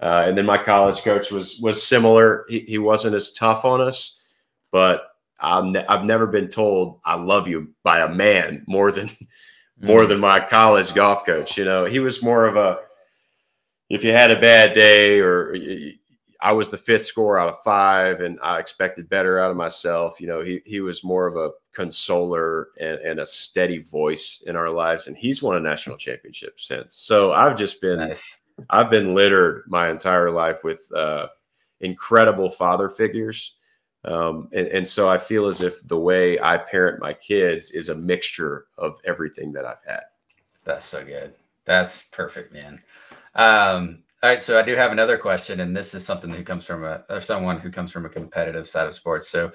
Uh, 0.00 0.24
and 0.26 0.36
then 0.36 0.44
my 0.44 0.58
college 0.58 1.02
coach 1.02 1.30
was 1.30 1.58
was 1.60 1.82
similar. 1.82 2.44
He, 2.48 2.60
he 2.60 2.78
wasn't 2.78 3.14
as 3.14 3.32
tough 3.32 3.64
on 3.64 3.80
us, 3.80 4.20
but 4.72 5.02
i 5.38 5.56
have 5.56 5.66
ne- 5.66 6.06
never 6.06 6.26
been 6.26 6.48
told 6.48 6.98
I 7.04 7.14
love 7.14 7.46
you 7.46 7.68
by 7.82 8.00
a 8.00 8.08
man 8.08 8.64
more 8.66 8.90
than 8.90 9.10
more 9.80 10.04
mm. 10.04 10.08
than 10.08 10.18
my 10.18 10.40
college 10.40 10.94
golf 10.94 11.24
coach. 11.24 11.56
You 11.56 11.64
know, 11.64 11.84
he 11.84 11.98
was 11.98 12.22
more 12.22 12.46
of 12.46 12.56
a 12.56 12.80
if 13.88 14.02
you 14.02 14.12
had 14.12 14.30
a 14.30 14.40
bad 14.40 14.72
day 14.72 15.20
or 15.20 15.54
I 16.40 16.52
was 16.52 16.68
the 16.68 16.76
fifth 16.76 17.06
score 17.06 17.38
out 17.38 17.48
of 17.48 17.62
five 17.62 18.20
and 18.20 18.38
I 18.42 18.58
expected 18.58 19.08
better 19.08 19.38
out 19.38 19.50
of 19.50 19.56
myself. 19.56 20.20
You 20.20 20.26
know, 20.26 20.42
he, 20.42 20.60
he 20.64 20.80
was 20.80 21.04
more 21.04 21.26
of 21.26 21.36
a 21.36 21.50
consoler 21.72 22.68
and, 22.78 22.98
and 23.00 23.20
a 23.20 23.26
steady 23.26 23.78
voice 23.78 24.42
in 24.46 24.56
our 24.56 24.70
lives. 24.70 25.06
And 25.06 25.16
he's 25.16 25.42
won 25.42 25.56
a 25.56 25.60
national 25.60 25.96
championship 25.96 26.60
since. 26.60 26.94
So 26.94 27.32
I've 27.32 27.56
just 27.56 27.80
been, 27.80 27.98
nice. 27.98 28.38
I've 28.70 28.90
been 28.90 29.14
littered 29.14 29.64
my 29.66 29.90
entire 29.90 30.30
life 30.30 30.64
with 30.64 30.90
uh, 30.94 31.28
incredible 31.80 32.48
father 32.48 32.88
figures. 32.88 33.56
Um, 34.04 34.48
and, 34.52 34.68
and 34.68 34.86
so 34.86 35.08
I 35.08 35.18
feel 35.18 35.48
as 35.48 35.60
if 35.60 35.86
the 35.88 35.98
way 35.98 36.40
I 36.40 36.58
parent 36.58 37.00
my 37.00 37.12
kids 37.12 37.72
is 37.72 37.88
a 37.88 37.94
mixture 37.94 38.66
of 38.78 38.98
everything 39.04 39.52
that 39.52 39.64
I've 39.64 39.82
had. 39.86 40.04
That's 40.64 40.86
so 40.86 41.04
good. 41.04 41.34
That's 41.64 42.02
perfect, 42.04 42.52
man. 42.52 42.80
Um, 43.34 44.02
all 44.22 44.30
right, 44.30 44.40
so 44.40 44.58
I 44.58 44.62
do 44.62 44.74
have 44.76 44.92
another 44.92 45.18
question, 45.18 45.60
and 45.60 45.76
this 45.76 45.94
is 45.94 46.04
something 46.04 46.30
that 46.30 46.46
comes 46.46 46.64
from 46.64 46.84
a 46.84 47.04
or 47.10 47.20
someone 47.20 47.60
who 47.60 47.70
comes 47.70 47.92
from 47.92 48.06
a 48.06 48.08
competitive 48.08 48.66
side 48.66 48.86
of 48.86 48.94
sports. 48.94 49.28
So, 49.28 49.52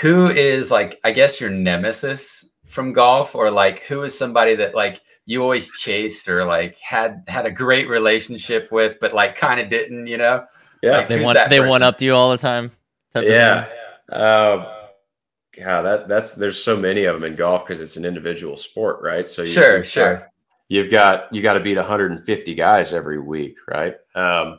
who 0.00 0.30
is 0.30 0.70
like, 0.70 1.00
I 1.04 1.10
guess, 1.10 1.40
your 1.40 1.50
nemesis 1.50 2.50
from 2.66 2.92
golf, 2.92 3.34
or 3.34 3.50
like, 3.50 3.80
who 3.80 4.02
is 4.02 4.16
somebody 4.16 4.54
that 4.54 4.74
like 4.74 5.00
you 5.26 5.42
always 5.42 5.70
chased 5.72 6.28
or 6.28 6.44
like 6.44 6.76
had 6.78 7.24
had 7.26 7.46
a 7.46 7.50
great 7.50 7.88
relationship 7.88 8.70
with, 8.70 8.98
but 9.00 9.14
like 9.14 9.36
kind 9.36 9.60
of 9.60 9.68
didn't, 9.68 10.06
you 10.06 10.18
know? 10.18 10.44
Yeah, 10.82 10.98
like, 10.98 11.08
they 11.08 11.20
want 11.20 11.38
they 11.48 11.60
one 11.60 11.82
up 11.82 11.98
to 11.98 12.04
you 12.04 12.14
all 12.14 12.30
the 12.30 12.38
time. 12.38 12.70
Yeah. 13.14 13.66
Um, 14.10 14.66
God, 15.56 15.82
that 15.82 16.08
that's 16.08 16.34
there's 16.34 16.62
so 16.62 16.76
many 16.76 17.04
of 17.04 17.14
them 17.14 17.24
in 17.24 17.36
golf 17.36 17.64
because 17.64 17.80
it's 17.80 17.96
an 17.96 18.04
individual 18.04 18.56
sport, 18.56 19.00
right? 19.02 19.30
So 19.30 19.42
you, 19.42 19.48
sure, 19.48 19.84
sure 19.84 20.30
you've 20.68 20.90
got 20.90 21.32
you 21.32 21.42
got 21.42 21.54
to 21.54 21.60
beat 21.60 21.76
150 21.76 22.54
guys 22.54 22.92
every 22.92 23.18
week, 23.18 23.56
right? 23.68 23.96
Um, 24.14 24.58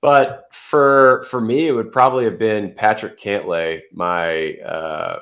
but 0.00 0.44
for 0.52 1.24
for 1.30 1.40
me, 1.40 1.68
it 1.68 1.72
would 1.72 1.92
probably 1.92 2.24
have 2.24 2.38
been 2.38 2.74
Patrick 2.74 3.18
Cantlay, 3.18 3.80
my 3.92 4.54
uh, 4.64 5.20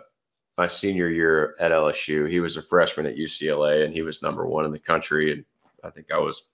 my 0.57 0.67
senior 0.67 1.09
year 1.09 1.55
at 1.61 1.73
LSU. 1.73 2.29
He 2.31 2.41
was 2.41 2.57
a 2.57 2.63
freshman 2.63 3.07
at 3.07 3.17
UCLA, 3.17 3.85
and 3.85 3.93
he 3.93 4.03
was 4.03 4.23
number 4.23 4.47
one 4.47 4.65
in 4.65 4.73
the 4.73 4.79
country. 4.79 5.33
And 5.33 5.45
I 5.83 5.91
think 5.91 6.13
I 6.13 6.19
was. 6.19 6.45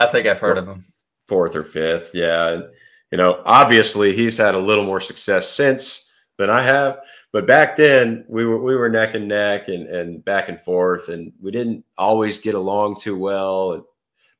I 0.00 0.06
think 0.06 0.26
I've 0.26 0.40
heard 0.40 0.58
of 0.58 0.66
him. 0.66 0.84
Fourth 1.28 1.56
or 1.56 1.64
fifth, 1.64 2.10
yeah. 2.14 2.50
And, 2.50 2.64
you 3.10 3.18
know, 3.18 3.42
obviously 3.46 4.14
he's 4.14 4.36
had 4.36 4.54
a 4.54 4.58
little 4.58 4.84
more 4.84 5.00
success 5.00 5.48
since 5.48 6.10
than 6.36 6.50
I 6.50 6.62
have, 6.62 6.98
but 7.32 7.46
back 7.46 7.76
then 7.76 8.24
we 8.28 8.44
were 8.44 8.60
we 8.60 8.74
were 8.74 8.88
neck 8.88 9.14
and 9.14 9.28
neck 9.28 9.68
and 9.68 9.86
and 9.86 10.24
back 10.24 10.48
and 10.48 10.60
forth, 10.60 11.08
and 11.08 11.32
we 11.40 11.50
didn't 11.50 11.84
always 11.96 12.38
get 12.38 12.54
along 12.54 12.96
too 13.00 13.16
well. 13.16 13.86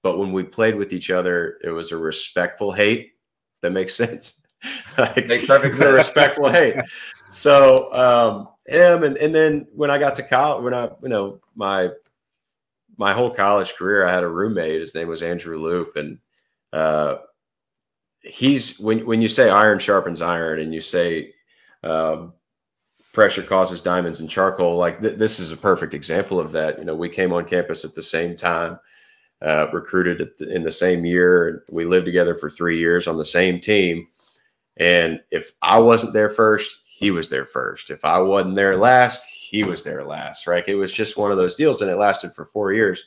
But 0.03 0.19
when 0.19 0.33
we 0.33 0.43
played 0.43 0.75
with 0.75 0.93
each 0.93 1.11
other, 1.11 1.59
it 1.63 1.71
was 1.71 1.93
a 1.93 1.97
respectful 1.97 2.73
hate. 2.73 3.13
that 3.63 3.71
makes 3.71 3.95
sense. 3.95 4.43
like, 4.99 5.27
makes 5.27 5.47
perfect 5.47 5.77
sense. 5.77 5.91
A 5.91 5.93
respectful 5.93 6.49
hate. 6.49 6.77
So 7.27 7.93
um, 7.93 8.49
him, 8.67 9.03
and 9.05 9.17
and 9.19 9.35
then 9.35 9.67
when 9.75 9.91
I 9.91 9.99
got 9.99 10.15
to 10.17 10.23
college, 10.23 10.65
when 10.65 10.75
I 10.75 10.91
you 11.03 11.09
know 11.09 11.41
my 11.55 11.91
my 12.97 13.13
whole 13.13 13.31
college 13.31 13.75
career, 13.75 14.07
I 14.07 14.13
had 14.13 14.23
a 14.23 14.29
roommate. 14.29 14.81
His 14.81 14.95
name 14.95 15.09
was 15.09 15.23
Andrew 15.23 15.59
Loupe, 15.59 15.97
and 15.97 16.19
uh, 16.73 17.17
he's 18.21 18.79
when 18.79 19.05
when 19.07 19.21
you 19.21 19.29
say 19.29 19.51
iron 19.51 19.79
sharpens 19.79 20.23
iron, 20.23 20.61
and 20.61 20.73
you 20.73 20.81
say 20.81 21.33
um, 21.83 22.33
pressure 23.13 23.43
causes 23.43 23.83
diamonds 23.83 24.21
and 24.21 24.31
charcoal. 24.31 24.77
Like 24.77 25.01
th- 25.01 25.19
this 25.19 25.39
is 25.39 25.53
a 25.53 25.57
perfect 25.57 25.95
example 25.95 26.41
of 26.41 26.53
that. 26.53 26.79
You 26.79 26.85
know, 26.85 26.95
we 26.95 27.09
came 27.09 27.33
on 27.33 27.45
campus 27.45 27.85
at 27.85 27.95
the 27.95 28.03
same 28.03 28.37
time, 28.37 28.79
uh, 29.43 29.69
recruited 29.73 30.31
the, 30.39 30.55
in 30.55 30.63
the 30.63 30.73
same 30.73 31.05
year. 31.05 31.65
We 31.71 31.85
lived 31.85 32.07
together 32.07 32.35
for 32.35 32.51
three 32.51 32.79
years 32.79 33.07
on 33.07 33.17
the 33.17 33.25
same 33.25 33.61
team. 33.61 34.07
And 34.77 35.21
if 35.31 35.53
I 35.63 35.79
wasn't 35.79 36.15
there 36.15 36.29
first, 36.29 36.83
he 37.05 37.11
was 37.11 37.29
there 37.29 37.45
first. 37.45 37.91
If 37.91 38.03
I 38.03 38.19
wasn't 38.19 38.55
there 38.55 38.79
last, 38.79 39.29
he 39.29 39.63
was 39.63 39.85
there 39.85 40.05
last. 40.05 40.47
Right? 40.47 40.67
It 40.67 40.75
was 40.75 40.91
just 40.91 41.19
one 41.19 41.31
of 41.31 41.37
those 41.37 41.55
deals, 41.55 41.83
and 41.83 41.91
it 41.91 41.97
lasted 41.97 42.33
for 42.33 42.47
four 42.47 42.73
years. 42.73 43.05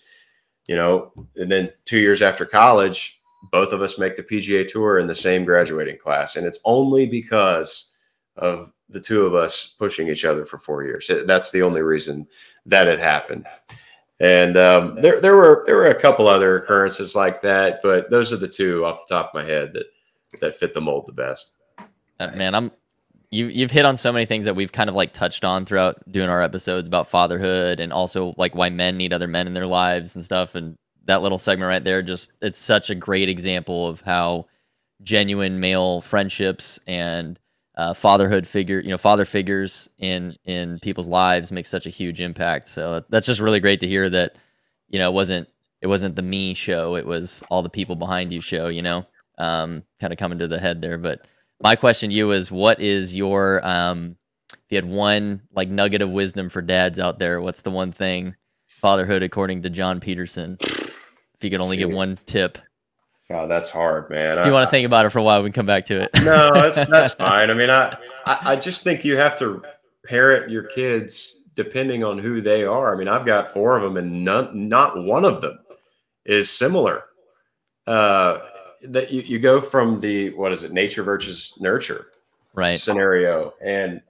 You 0.68 0.76
know, 0.76 1.12
and 1.36 1.52
then 1.52 1.72
two 1.86 1.98
years 1.98 2.22
after 2.22 2.46
college, 2.46 3.20
both 3.52 3.74
of 3.74 3.82
us 3.82 3.98
make 3.98 4.16
the 4.16 4.22
PGA 4.22 4.68
Tour 4.68 5.00
in 5.00 5.08
the 5.08 5.16
same 5.16 5.46
graduating 5.46 5.98
class, 5.98 6.36
and 6.36 6.46
it's 6.46 6.60
only 6.64 7.08
because 7.08 7.94
of 8.36 8.72
the 8.88 9.00
two 9.00 9.26
of 9.26 9.34
us 9.34 9.76
pushing 9.80 10.10
each 10.10 10.26
other 10.26 10.46
for 10.46 10.60
four 10.60 10.84
years. 10.84 11.10
That's 11.26 11.52
the 11.52 11.64
only 11.64 11.82
reason 11.82 12.28
that 12.68 12.88
it 12.88 13.00
happened. 13.00 13.48
And 14.20 14.58
um, 14.58 15.02
there, 15.02 15.20
there 15.20 15.36
were 15.36 15.64
there 15.66 15.76
were 15.76 15.90
a 15.90 16.00
couple 16.00 16.28
other 16.28 16.58
occurrences 16.58 17.16
like 17.16 17.42
that, 17.42 17.80
but 17.82 18.12
those 18.12 18.32
are 18.32 18.38
the 18.38 18.48
two 18.48 18.86
off 18.86 19.08
the 19.08 19.16
top 19.16 19.30
of 19.30 19.34
my 19.34 19.44
head 19.44 19.74
that 19.74 19.88
that 20.40 20.56
fit 20.56 20.76
the 20.76 20.82
mold 20.82 21.06
the 21.08 21.14
best. 21.14 21.54
Uh, 22.20 22.32
man, 22.36 22.54
I'm 22.56 22.72
you 23.32 23.48
you've 23.48 23.72
hit 23.72 23.86
on 23.86 23.98
so 23.98 24.12
many 24.12 24.26
things 24.26 24.46
that 24.46 24.56
we've 24.56 24.72
kind 24.72 24.90
of 24.90 24.96
like 24.96 25.14
touched 25.14 25.44
on 25.44 25.66
throughout 25.66 26.02
doing 26.12 26.30
our 26.30 26.42
episodes 26.42 26.88
about 26.88 27.08
fatherhood 27.08 27.80
and 27.80 27.92
also 27.92 28.34
like 28.38 28.56
why 28.56 28.70
men 28.70 28.98
need 28.98 29.14
other 29.14 29.28
men 29.28 29.48
in 29.48 29.54
their 29.54 29.68
lives 29.68 30.16
and 30.16 30.24
stuff. 30.24 30.56
And 30.56 30.78
that 31.06 31.22
little 31.22 31.38
segment 31.38 31.68
right 31.68 31.84
there, 31.84 32.02
just 32.02 32.32
it's 32.42 32.60
such 32.60 32.90
a 32.90 32.96
great 32.96 33.30
example 33.30 33.88
of 33.88 34.02
how 34.02 34.48
genuine 35.04 35.60
male 35.60 36.02
friendships 36.02 36.80
and 36.88 37.38
uh, 37.76 37.94
fatherhood 37.94 38.48
figure, 38.48 38.80
you 38.80 38.90
know, 38.90 38.98
father 38.98 39.26
figures 39.26 39.90
in 40.00 40.36
in 40.46 40.80
people's 40.80 41.08
lives 41.08 41.52
make 41.52 41.66
such 41.66 41.86
a 41.86 41.92
huge 41.92 42.22
impact. 42.22 42.70
So 42.70 43.04
that's 43.10 43.28
just 43.28 43.42
really 43.42 43.60
great 43.60 43.82
to 43.82 43.88
hear 43.88 44.10
that, 44.10 44.36
you 44.88 45.00
know, 45.00 45.10
it 45.10 45.14
wasn't 45.14 45.50
it 45.82 45.88
wasn't 45.88 46.16
the 46.16 46.24
me 46.24 46.54
show, 46.54 46.96
it 46.96 47.06
was 47.06 47.44
all 47.50 47.62
the 47.62 47.70
people 47.70 47.96
behind 47.96 48.34
you 48.34 48.42
show, 48.42 48.68
you 48.68 48.82
know, 48.82 49.06
um, 49.38 49.84
kind 50.00 50.14
of 50.14 50.18
coming 50.18 50.40
to 50.40 50.48
the 50.48 50.60
head 50.60 50.82
there. 50.82 50.98
But 50.98 51.28
my 51.62 51.76
question 51.76 52.10
to 52.10 52.16
you 52.16 52.32
is, 52.32 52.52
what 52.52 52.82
is 52.82 53.16
your 53.16 53.66
um, 53.66 54.16
if 54.52 54.60
you 54.70 54.76
had 54.78 54.86
one 54.86 55.42
like 55.54 55.70
nugget 55.70 56.02
of 56.02 56.10
wisdom 56.10 56.50
for 56.50 56.62
dads 56.62 57.00
out 57.00 57.20
there, 57.20 57.42
what's 57.42 57.62
the 57.62 57.72
one 57.72 57.92
thing 57.92 58.36
fatherhood 58.68 59.24
according 59.24 59.64
to 59.64 59.70
John 59.70 60.00
Peterson? 60.00 60.58
If 60.60 61.44
you 61.44 61.50
could 61.50 61.62
only 61.62 61.78
get 61.78 61.90
one 61.90 62.18
tip. 62.26 62.58
Oh, 63.30 63.48
that's 63.48 63.70
hard, 63.70 64.10
man. 64.10 64.40
If 64.40 64.46
you 64.46 64.52
I, 64.52 64.54
want 64.54 64.68
to 64.68 64.72
think 64.72 64.86
about 64.86 65.06
it 65.06 65.10
for 65.10 65.20
a 65.20 65.24
while, 65.24 65.44
we 65.44 65.50
can 65.50 65.54
come 65.54 65.66
back 65.66 65.86
to 65.86 66.02
it. 66.02 66.10
no, 66.24 66.54
that's 66.54 66.76
that's 66.88 67.14
fine. 67.16 67.50
I 67.50 67.54
mean, 67.54 67.70
I, 67.70 67.98
I 68.26 68.40
I 68.52 68.56
just 68.56 68.84
think 68.84 69.04
you 69.04 69.18
have 69.18 69.38
to 69.40 69.62
parent 70.06 70.50
your 70.50 70.64
kids 70.64 71.50
depending 71.56 72.04
on 72.04 72.18
who 72.18 72.40
they 72.40 72.64
are. 72.64 72.94
I 72.94 72.98
mean, 72.98 73.08
I've 73.08 73.26
got 73.26 73.50
four 73.50 73.76
of 73.76 73.84
them, 73.84 73.98
and 73.98 74.24
none, 74.24 74.70
not 74.70 75.04
one 75.04 75.26
of 75.26 75.42
them 75.42 75.60
is 76.26 76.50
similar. 76.50 77.04
Uh, 77.86 78.40
that 78.84 79.12
you, 79.12 79.22
you 79.22 79.40
go 79.40 79.62
from 79.62 80.00
the 80.00 80.32
what 80.32 80.52
is 80.52 80.64
it, 80.64 80.72
nature 80.72 81.04
versus 81.04 81.54
nurture, 81.60 82.08
right 82.54 82.80
scenario, 82.80 83.54
and 83.62 84.02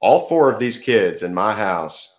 all 0.00 0.28
four 0.28 0.50
of 0.50 0.58
these 0.58 0.78
kids 0.78 1.22
in 1.22 1.32
my 1.32 1.52
house 1.52 2.16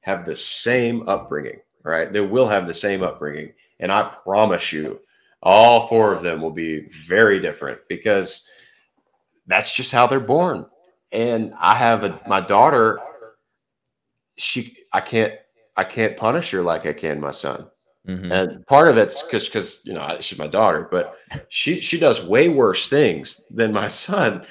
have 0.00 0.24
the 0.24 0.36
same 0.36 1.08
upbringing. 1.08 1.60
Right, 1.82 2.12
they 2.12 2.20
will 2.20 2.48
have 2.48 2.66
the 2.66 2.74
same 2.74 3.02
upbringing, 3.02 3.52
and 3.80 3.90
I 3.92 4.14
promise 4.24 4.72
you 4.72 5.00
all 5.42 5.86
four 5.86 6.12
of 6.12 6.22
them 6.22 6.40
will 6.40 6.50
be 6.50 6.88
very 6.88 7.40
different 7.40 7.78
because 7.88 8.48
that's 9.46 9.74
just 9.74 9.92
how 9.92 10.06
they're 10.06 10.20
born. 10.20 10.66
And 11.12 11.54
I 11.58 11.74
have 11.74 12.04
a 12.04 12.20
my 12.26 12.40
daughter. 12.40 13.00
She, 14.36 14.76
I 14.92 15.00
can't, 15.00 15.34
I 15.76 15.84
can't 15.84 16.16
punish 16.16 16.50
her 16.52 16.62
like 16.62 16.86
I 16.86 16.92
can 16.92 17.20
my 17.20 17.30
son. 17.32 17.68
Mm-hmm. 18.08 18.32
And 18.32 18.66
part 18.66 18.88
of 18.88 18.96
it's 18.96 19.22
because 19.22 19.46
because 19.46 19.80
you 19.84 19.92
know 19.92 20.16
she's 20.20 20.38
my 20.38 20.46
daughter, 20.46 20.88
but 20.90 21.18
she 21.48 21.80
she 21.80 21.98
does 21.98 22.24
way 22.24 22.48
worse 22.48 22.88
things 22.88 23.46
than 23.48 23.72
my 23.72 23.88
son. 24.06 24.46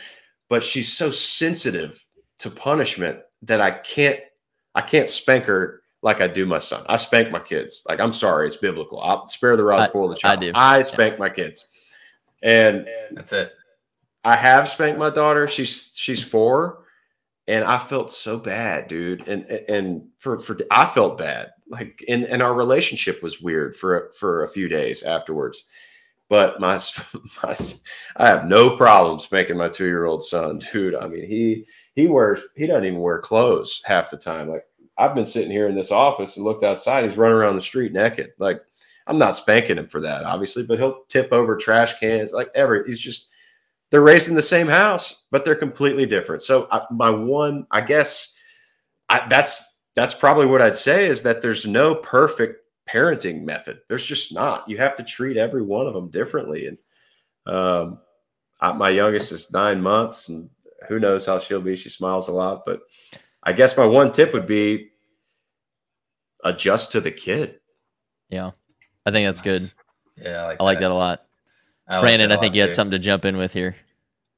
But 0.50 0.64
she's 0.64 0.94
so 0.94 1.12
sensitive 1.12 2.06
to 2.40 2.50
punishment 2.50 3.20
that 3.42 3.60
I 3.60 3.72
can't 3.72 4.20
I 4.76 4.82
can't 4.82 5.10
spank 5.10 5.46
her 5.46 5.82
like 6.04 6.22
I 6.22 6.28
do 6.28 6.46
my 6.46 6.60
son. 6.60 6.86
I 6.88 6.98
spank 6.98 7.32
my 7.32 7.40
kids. 7.40 7.84
Like 7.90 8.00
I'm 8.00 8.14
sorry, 8.14 8.46
it's 8.46 8.58
biblical. 8.58 9.02
I'll 9.02 9.28
spare 9.28 9.58
the 9.58 9.64
rod, 9.64 9.90
spoil 9.90 10.08
the 10.08 10.16
child. 10.16 10.38
I 10.38 10.42
do. 10.42 10.52
I 10.54 10.82
spank 10.84 11.14
yeah. 11.14 11.20
my 11.20 11.30
kids, 11.30 11.66
and 12.44 12.88
that's 13.12 13.34
it. 13.34 13.54
I 14.24 14.36
have 14.36 14.68
spanked 14.70 15.00
my 15.00 15.10
daughter. 15.10 15.48
She's 15.48 15.92
she's 15.96 16.22
four, 16.22 16.84
and 17.48 17.64
I 17.64 17.78
felt 17.78 18.12
so 18.12 18.38
bad, 18.38 18.88
dude. 18.88 19.28
And 19.28 19.46
and 19.46 20.04
for 20.18 20.40
for 20.40 20.58
I 20.72 20.86
felt 20.86 21.18
bad. 21.18 21.52
Like 21.70 22.04
and 22.10 22.24
and 22.26 22.42
our 22.42 22.54
relationship 22.54 23.24
was 23.24 23.42
weird 23.42 23.76
for 23.76 24.12
for 24.20 24.44
a 24.44 24.50
few 24.50 24.68
days 24.68 25.04
afterwards. 25.04 25.66
But 26.30 26.60
my, 26.60 26.78
my 27.44 27.58
I 28.18 28.28
have 28.28 28.46
no 28.46 28.76
problems 28.76 29.24
spanking 29.24 29.58
my 29.58 29.70
two 29.70 29.86
year 29.86 30.06
old 30.06 30.24
son, 30.24 30.60
dude. 30.72 30.96
I 30.96 31.08
mean 31.08 31.26
he 31.26 31.66
he 31.96 32.08
wears 32.08 32.42
he 32.56 32.68
doesn't 32.68 32.86
even 32.86 33.00
wear 33.00 33.20
clothes 33.20 33.82
half 33.86 34.12
the 34.12 34.18
time. 34.18 34.50
Like 34.50 34.66
I've 34.98 35.16
been 35.16 35.26
sitting 35.26 35.52
here 35.52 35.70
in 35.70 35.76
this 35.76 35.92
office 35.92 36.36
and 36.36 36.46
looked 36.46 36.64
outside. 36.64 37.06
He's 37.06 37.18
running 37.18 37.38
around 37.38 37.56
the 37.56 37.62
street 37.62 37.94
naked. 37.94 38.32
Like 38.40 38.60
I'm 39.08 39.18
not 39.18 39.38
spanking 39.38 39.78
him 39.78 39.88
for 39.88 40.02
that, 40.02 40.26
obviously, 40.26 40.64
but 40.64 40.80
he'll 40.80 41.06
tip 41.08 41.32
over 41.32 41.56
trash 41.56 41.98
cans 41.98 42.34
like 42.34 42.50
every. 42.54 42.84
He's 42.86 43.00
just 43.00 43.30
they're 43.90 44.02
raised 44.02 44.28
in 44.28 44.36
the 44.36 44.42
same 44.42 44.68
house, 44.68 45.28
but 45.32 45.46
they're 45.46 45.56
completely 45.56 46.06
different. 46.06 46.42
So 46.42 46.68
I, 46.72 46.82
my 46.92 47.10
one, 47.10 47.66
I 47.72 47.82
guess, 47.82 48.36
I, 49.10 49.26
that's 49.30 49.80
that's 49.96 50.14
probably 50.14 50.46
what 50.46 50.62
I'd 50.62 50.76
say 50.76 51.08
is 51.08 51.24
that 51.24 51.42
there's 51.42 51.66
no 51.66 51.96
perfect 51.96 52.62
parenting 52.88 53.44
method. 53.44 53.80
There's 53.88 54.06
just 54.06 54.34
not. 54.34 54.68
You 54.70 54.78
have 54.78 54.96
to 54.96 55.04
treat 55.04 55.38
every 55.38 55.62
one 55.62 55.88
of 55.88 55.94
them 55.94 56.10
differently. 56.10 56.68
And 56.68 56.78
um, 57.46 58.00
I, 58.62 58.74
my 58.74 58.90
youngest 58.90 59.32
is 59.32 59.52
nine 59.52 59.82
months, 59.82 60.30
and 60.30 60.50
who 60.88 61.00
knows 61.00 61.26
how 61.26 61.40
she'll 61.40 61.62
be. 61.62 61.76
She 61.76 61.90
smiles 61.90 62.28
a 62.28 62.32
lot, 62.32 62.64
but 62.66 62.82
I 63.44 63.54
guess 63.54 63.78
my 63.78 63.86
one 63.86 64.12
tip 64.12 64.34
would 64.34 64.48
be 64.48 64.90
adjust 66.44 66.92
to 66.92 67.02
the 67.02 67.12
kid. 67.12 67.60
Yeah, 68.30 68.52
I 69.06 69.12
think 69.12 69.26
that's, 69.26 69.42
that's 69.42 69.46
nice. 69.46 69.74
good. 70.16 70.26
Yeah, 70.26 70.44
I 70.44 70.48
like, 70.48 70.58
I 70.60 70.64
like 70.64 70.78
that. 70.78 70.82
that. 70.82 70.92
a 70.92 70.96
lot. 70.96 71.27
I 71.88 72.02
Brandon, 72.02 72.32
I 72.32 72.38
think 72.38 72.56
you 72.56 72.62
had 72.62 72.74
something 72.74 72.92
to 72.92 73.00
jump 73.00 73.26
in 73.26 73.38
with 73.38 73.54
here. 73.54 73.76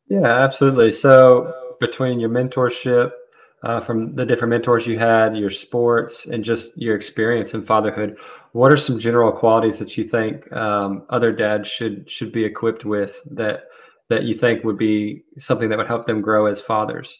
Yeah, 0.09 0.27
absolutely. 0.27 0.91
So 0.91 1.53
between 1.79 2.19
your 2.19 2.29
mentorship 2.29 3.11
uh, 3.63 3.79
from 3.79 4.15
the 4.15 4.25
different 4.25 4.51
mentors 4.51 4.87
you 4.87 4.97
had, 4.97 5.35
your 5.35 5.49
sports, 5.49 6.25
and 6.25 6.43
just 6.43 6.77
your 6.77 6.95
experience 6.95 7.53
in 7.53 7.63
fatherhood, 7.63 8.17
what 8.53 8.71
are 8.71 8.77
some 8.77 8.99
general 8.99 9.31
qualities 9.31 9.79
that 9.79 9.97
you 9.97 10.03
think 10.03 10.51
um, 10.53 11.03
other 11.09 11.31
dads 11.31 11.67
should 11.69 12.09
should 12.09 12.31
be 12.31 12.43
equipped 12.43 12.85
with 12.85 13.21
that 13.31 13.63
that 14.09 14.23
you 14.23 14.33
think 14.33 14.63
would 14.63 14.77
be 14.77 15.23
something 15.37 15.69
that 15.69 15.77
would 15.77 15.87
help 15.87 16.05
them 16.05 16.21
grow 16.21 16.45
as 16.45 16.61
fathers? 16.61 17.19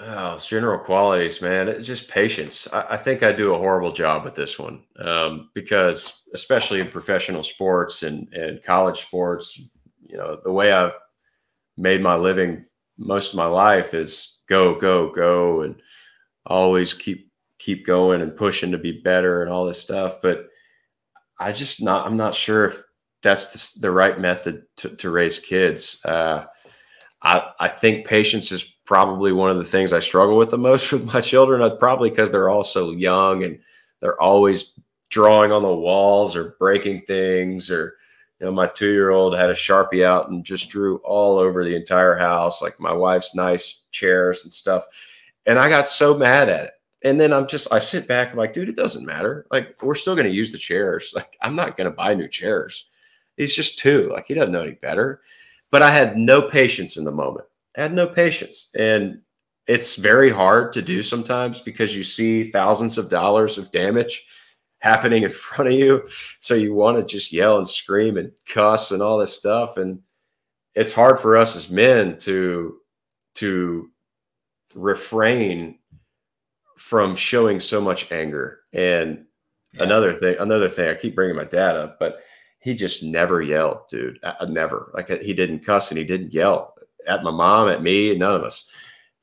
Oh, 0.00 0.34
it's 0.34 0.46
general 0.46 0.78
qualities, 0.78 1.40
man. 1.42 1.68
It's 1.68 1.86
just 1.86 2.08
patience. 2.08 2.66
I, 2.72 2.86
I, 2.90 2.96
think 2.96 3.22
I 3.22 3.30
do 3.30 3.54
a 3.54 3.58
horrible 3.58 3.92
job 3.92 4.24
with 4.24 4.34
this 4.34 4.58
one 4.58 4.82
um, 4.98 5.50
because, 5.54 6.22
especially 6.34 6.80
in 6.80 6.88
professional 6.88 7.42
sports 7.42 8.02
and, 8.02 8.26
and 8.32 8.62
college 8.62 9.02
sports, 9.02 9.60
you 10.00 10.16
know, 10.16 10.40
the 10.42 10.50
way 10.52 10.72
I've 10.72 10.94
made 11.76 12.00
my 12.00 12.16
living 12.16 12.64
most 12.98 13.30
of 13.32 13.36
my 13.36 13.46
life 13.46 13.94
is 13.94 14.38
go, 14.48 14.74
go, 14.78 15.10
go, 15.10 15.62
and 15.62 15.80
always 16.46 16.94
keep 16.94 17.30
keep 17.58 17.86
going 17.86 18.22
and 18.22 18.36
pushing 18.36 18.72
to 18.72 18.78
be 18.78 19.00
better 19.02 19.42
and 19.42 19.52
all 19.52 19.66
this 19.66 19.80
stuff. 19.80 20.16
But 20.22 20.48
I 21.38 21.52
just 21.52 21.82
not. 21.82 22.06
I'm 22.06 22.16
not 22.16 22.34
sure 22.34 22.64
if 22.64 22.82
that's 23.22 23.74
the, 23.74 23.80
the 23.82 23.90
right 23.90 24.18
method 24.18 24.64
to, 24.78 24.96
to 24.96 25.10
raise 25.10 25.38
kids. 25.38 26.00
Uh, 26.04 26.46
I 27.22 27.50
I 27.60 27.68
think 27.68 28.06
patience 28.06 28.52
is 28.52 28.71
probably 28.84 29.32
one 29.32 29.50
of 29.50 29.58
the 29.58 29.64
things 29.64 29.92
I 29.92 30.00
struggle 30.00 30.36
with 30.36 30.50
the 30.50 30.58
most 30.58 30.92
with 30.92 31.04
my 31.04 31.20
children, 31.20 31.62
uh, 31.62 31.70
probably 31.70 32.10
because 32.10 32.30
they're 32.30 32.50
all 32.50 32.64
so 32.64 32.90
young 32.90 33.44
and 33.44 33.58
they're 34.00 34.20
always 34.20 34.72
drawing 35.08 35.52
on 35.52 35.62
the 35.62 35.68
walls 35.68 36.34
or 36.34 36.56
breaking 36.58 37.02
things 37.02 37.70
or 37.70 37.96
you 38.40 38.46
know 38.46 38.52
my 38.52 38.66
two-year-old 38.66 39.36
had 39.36 39.50
a 39.50 39.54
sharpie 39.54 40.04
out 40.04 40.30
and 40.30 40.42
just 40.42 40.70
drew 40.70 40.96
all 41.04 41.38
over 41.38 41.62
the 41.62 41.76
entire 41.76 42.16
house 42.16 42.62
like 42.62 42.80
my 42.80 42.92
wife's 42.92 43.34
nice 43.34 43.82
chairs 43.90 44.42
and 44.42 44.52
stuff. 44.52 44.86
And 45.44 45.58
i 45.58 45.68
got 45.68 45.86
so 45.86 46.16
mad 46.16 46.48
at 46.48 46.64
it. 46.64 46.72
And 47.04 47.20
then 47.20 47.32
i'm 47.32 47.46
just 47.46 47.70
i 47.72 47.78
sit 47.78 48.08
back 48.08 48.32
i'm 48.32 48.38
like 48.38 48.54
dude 48.54 48.70
it 48.70 48.76
doesn't 48.76 49.04
matter. 49.04 49.46
Like 49.50 49.80
we're 49.82 49.94
still 49.94 50.14
going 50.14 50.26
to 50.26 50.34
use 50.34 50.50
the 50.50 50.58
chairs. 50.58 51.12
Like 51.14 51.36
i'm 51.42 51.54
not 51.54 51.76
going 51.76 51.90
to 51.90 51.96
buy 51.96 52.14
new 52.14 52.28
chairs. 52.28 52.86
He's 53.36 53.54
just 53.54 53.78
two. 53.78 54.10
Like 54.12 54.26
he 54.26 54.34
doesn't 54.34 54.52
know 54.52 54.62
any 54.62 54.72
better. 54.72 55.20
But 55.70 55.82
i 55.82 55.90
had 55.90 56.16
no 56.16 56.40
patience 56.48 56.96
in 56.96 57.04
the 57.04 57.12
moment 57.12 57.46
I 57.76 57.82
had 57.82 57.94
no 57.94 58.06
patience. 58.06 58.70
And 58.74 59.20
it's 59.66 59.96
very 59.96 60.30
hard 60.30 60.72
to 60.72 60.82
do 60.82 61.02
sometimes 61.02 61.60
because 61.60 61.96
you 61.96 62.04
see 62.04 62.50
thousands 62.50 62.98
of 62.98 63.08
dollars 63.08 63.58
of 63.58 63.70
damage 63.70 64.26
happening 64.78 65.22
in 65.22 65.30
front 65.32 65.72
of 65.72 65.78
you. 65.78 66.08
So 66.38 66.54
you 66.54 66.74
want 66.74 66.98
to 66.98 67.04
just 67.04 67.32
yell 67.32 67.58
and 67.58 67.68
scream 67.68 68.16
and 68.16 68.32
cuss 68.46 68.90
and 68.90 69.02
all 69.02 69.18
this 69.18 69.36
stuff. 69.36 69.76
And 69.76 70.00
it's 70.74 70.92
hard 70.92 71.18
for 71.18 71.36
us 71.36 71.56
as 71.56 71.70
men 71.70 72.18
to 72.18 72.78
to 73.34 73.90
refrain 74.74 75.78
from 76.76 77.14
showing 77.14 77.60
so 77.60 77.80
much 77.80 78.10
anger. 78.10 78.60
And 78.72 79.24
yeah. 79.74 79.84
another 79.84 80.14
thing, 80.14 80.36
another 80.38 80.68
thing, 80.68 80.88
I 80.88 80.94
keep 80.94 81.14
bringing 81.14 81.36
my 81.36 81.44
dad 81.44 81.76
up, 81.76 81.98
but 81.98 82.20
he 82.58 82.74
just 82.74 83.02
never 83.02 83.40
yelled, 83.40 83.88
dude. 83.88 84.18
I, 84.22 84.44
never. 84.46 84.90
Like 84.94 85.08
he 85.08 85.32
didn't 85.32 85.64
cuss 85.64 85.90
and 85.90 85.98
he 85.98 86.04
didn't 86.04 86.34
yell 86.34 86.71
at 87.06 87.22
my 87.22 87.30
mom, 87.30 87.68
at 87.68 87.82
me, 87.82 88.16
none 88.16 88.34
of 88.34 88.42
us. 88.42 88.68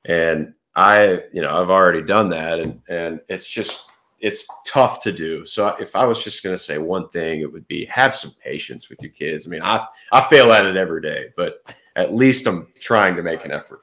And 0.06 0.54
I, 0.76 1.24
you 1.34 1.42
know, 1.42 1.62
I've 1.62 1.70
already 1.70 2.02
done 2.02 2.30
that, 2.30 2.60
and 2.60 2.82
and 2.88 3.20
it's 3.28 3.50
just 3.50 3.86
it's 4.22 4.48
tough 4.66 5.02
to 5.02 5.12
do. 5.12 5.46
So 5.46 5.68
if 5.80 5.96
I 5.96 6.06
was 6.06 6.24
just 6.24 6.44
going 6.44 6.54
to 6.54 6.62
say 6.62 6.78
one 6.78 7.10
thing, 7.10 7.42
it 7.42 7.52
would 7.52 7.68
be 7.68 7.86
have 7.86 8.16
some 8.16 8.32
patience 8.44 8.90
with 8.90 9.02
your 9.02 9.12
kids. 9.12 9.48
I 9.48 9.50
mean, 9.50 9.62
I 9.62 9.84
I 10.12 10.22
fail 10.22 10.52
at 10.52 10.66
it 10.66 10.78
every 10.78 11.02
day, 11.02 11.28
but 11.36 11.64
at 11.96 12.14
least 12.14 12.48
I'm 12.48 12.68
trying 12.80 13.16
to 13.16 13.24
make 13.24 13.46
an 13.46 13.52
effort. 13.52 13.82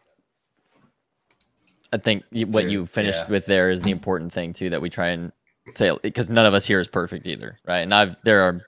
I 1.93 1.99
think 1.99 2.25
what 2.31 2.69
you 2.69 2.85
finished 2.87 3.25
yeah. 3.25 3.31
with 3.31 3.47
there 3.47 3.71
is 3.71 3.83
the 3.83 3.91
important 3.91 4.33
thing 4.33 4.53
too 4.53 4.71
that 4.71 4.83
we 4.83 4.91
try 4.91 5.09
and 5.09 5.33
say 5.75 5.97
because 6.03 6.29
none 6.29 6.47
of 6.47 6.55
us 6.55 6.67
here 6.67 6.81
is 6.81 6.89
perfect 6.89 7.27
either, 7.27 7.59
right? 7.67 7.81
And 7.81 7.95
I've 7.95 8.17
there 8.25 8.43
are 8.43 8.63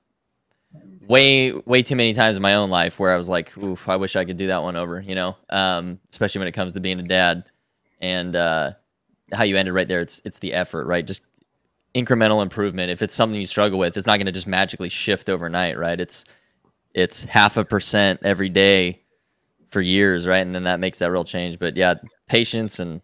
way 1.08 1.52
way 1.52 1.82
too 1.82 1.96
many 1.96 2.14
times 2.14 2.36
in 2.36 2.42
my 2.42 2.54
own 2.54 2.70
life 2.70 3.00
where 3.00 3.12
I 3.12 3.16
was 3.16 3.28
like, 3.28 3.56
"Oof, 3.58 3.88
I 3.88 3.96
wish 3.96 4.14
I 4.14 4.24
could 4.24 4.36
do 4.36 4.48
that 4.48 4.62
one 4.62 4.76
over," 4.76 5.00
you 5.00 5.14
know. 5.14 5.36
Um, 5.50 5.98
especially 6.10 6.40
when 6.40 6.48
it 6.48 6.52
comes 6.52 6.74
to 6.74 6.80
being 6.80 7.00
a 7.00 7.02
dad, 7.02 7.44
and 8.00 8.36
uh, 8.36 8.72
how 9.32 9.44
you 9.44 9.56
ended 9.56 9.74
right 9.74 9.88
there. 9.88 10.00
It's 10.00 10.20
it's 10.24 10.38
the 10.38 10.52
effort, 10.52 10.86
right? 10.86 11.06
Just 11.06 11.22
incremental 11.94 12.42
improvement. 12.42 12.90
If 12.90 13.02
it's 13.02 13.14
something 13.14 13.40
you 13.40 13.46
struggle 13.46 13.78
with, 13.78 13.96
it's 13.96 14.06
not 14.06 14.18
going 14.18 14.26
to 14.26 14.32
just 14.32 14.46
magically 14.46 14.90
shift 14.90 15.30
overnight, 15.30 15.78
right? 15.78 15.98
It's 15.98 16.24
it's 16.94 17.24
half 17.24 17.56
a 17.56 17.64
percent 17.64 18.20
every 18.22 18.48
day 18.48 19.02
for 19.70 19.80
years, 19.80 20.26
right? 20.26 20.38
And 20.38 20.54
then 20.54 20.64
that 20.64 20.80
makes 20.80 20.98
that 21.00 21.10
real 21.10 21.24
change. 21.24 21.58
But 21.58 21.76
yeah, 21.76 21.94
patience 22.28 22.78
and 22.78 23.02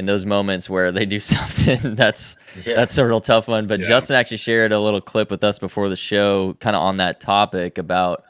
in 0.00 0.06
those 0.06 0.24
moments 0.24 0.68
where 0.68 0.90
they 0.90 1.04
do 1.04 1.20
something 1.20 1.94
that's 1.94 2.36
yeah. 2.64 2.74
that's 2.74 2.96
a 2.98 3.06
real 3.06 3.20
tough 3.20 3.46
one. 3.46 3.66
But 3.66 3.80
yeah. 3.80 3.86
Justin 3.86 4.16
actually 4.16 4.38
shared 4.38 4.72
a 4.72 4.80
little 4.80 5.00
clip 5.00 5.30
with 5.30 5.44
us 5.44 5.58
before 5.58 5.88
the 5.88 5.96
show, 5.96 6.54
kind 6.54 6.74
of 6.74 6.82
on 6.82 6.96
that 6.96 7.20
topic 7.20 7.78
about 7.78 8.24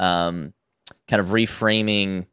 um, 0.00 0.52
kind 1.06 1.20
of 1.20 1.28
reframing. 1.28 2.26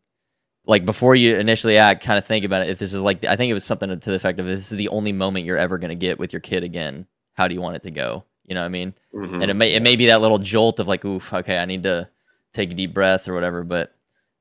Like 0.66 0.86
before 0.86 1.16
you 1.16 1.38
initially 1.38 1.78
act, 1.78 2.04
kind 2.04 2.18
of 2.18 2.26
think 2.26 2.44
about 2.44 2.64
it. 2.64 2.70
If 2.70 2.80
this 2.80 2.94
is 2.94 3.00
like, 3.00 3.24
I 3.24 3.38
think 3.38 3.50
it 3.50 3.54
was 3.54 3.64
something 3.64 3.88
to 3.88 4.10
the 4.10 4.16
effect 4.16 4.40
of 4.40 4.46
this 4.46 4.72
is 4.72 4.78
the 4.78 4.90
only 4.90 5.14
moment 5.14 5.46
you're 5.46 5.58
ever 5.58 5.78
going 5.78 5.90
to 5.90 5.96
get 5.96 6.20
with 6.20 6.34
your 6.34 6.42
kid 6.42 6.64
again. 6.64 7.08
How 7.36 7.48
do 7.48 7.54
you 7.54 7.62
want 7.62 7.78
it 7.78 7.84
to 7.84 7.92
go? 7.92 8.26
You 8.44 8.56
know 8.56 8.62
what 8.62 8.66
I 8.66 8.70
mean? 8.70 8.94
Mm-hmm. 9.14 9.42
And 9.42 9.52
it 9.52 9.54
may 9.54 9.74
it 9.74 9.84
may 9.84 9.96
be 9.96 10.08
that 10.08 10.22
little 10.22 10.40
jolt 10.40 10.80
of 10.80 10.88
like, 10.88 11.06
oof, 11.06 11.34
okay, 11.34 11.58
I 11.58 11.66
need 11.66 11.84
to 11.84 12.10
take 12.54 12.72
a 12.72 12.74
deep 12.74 12.94
breath 12.94 13.28
or 13.28 13.34
whatever. 13.34 13.64
But 13.64 13.94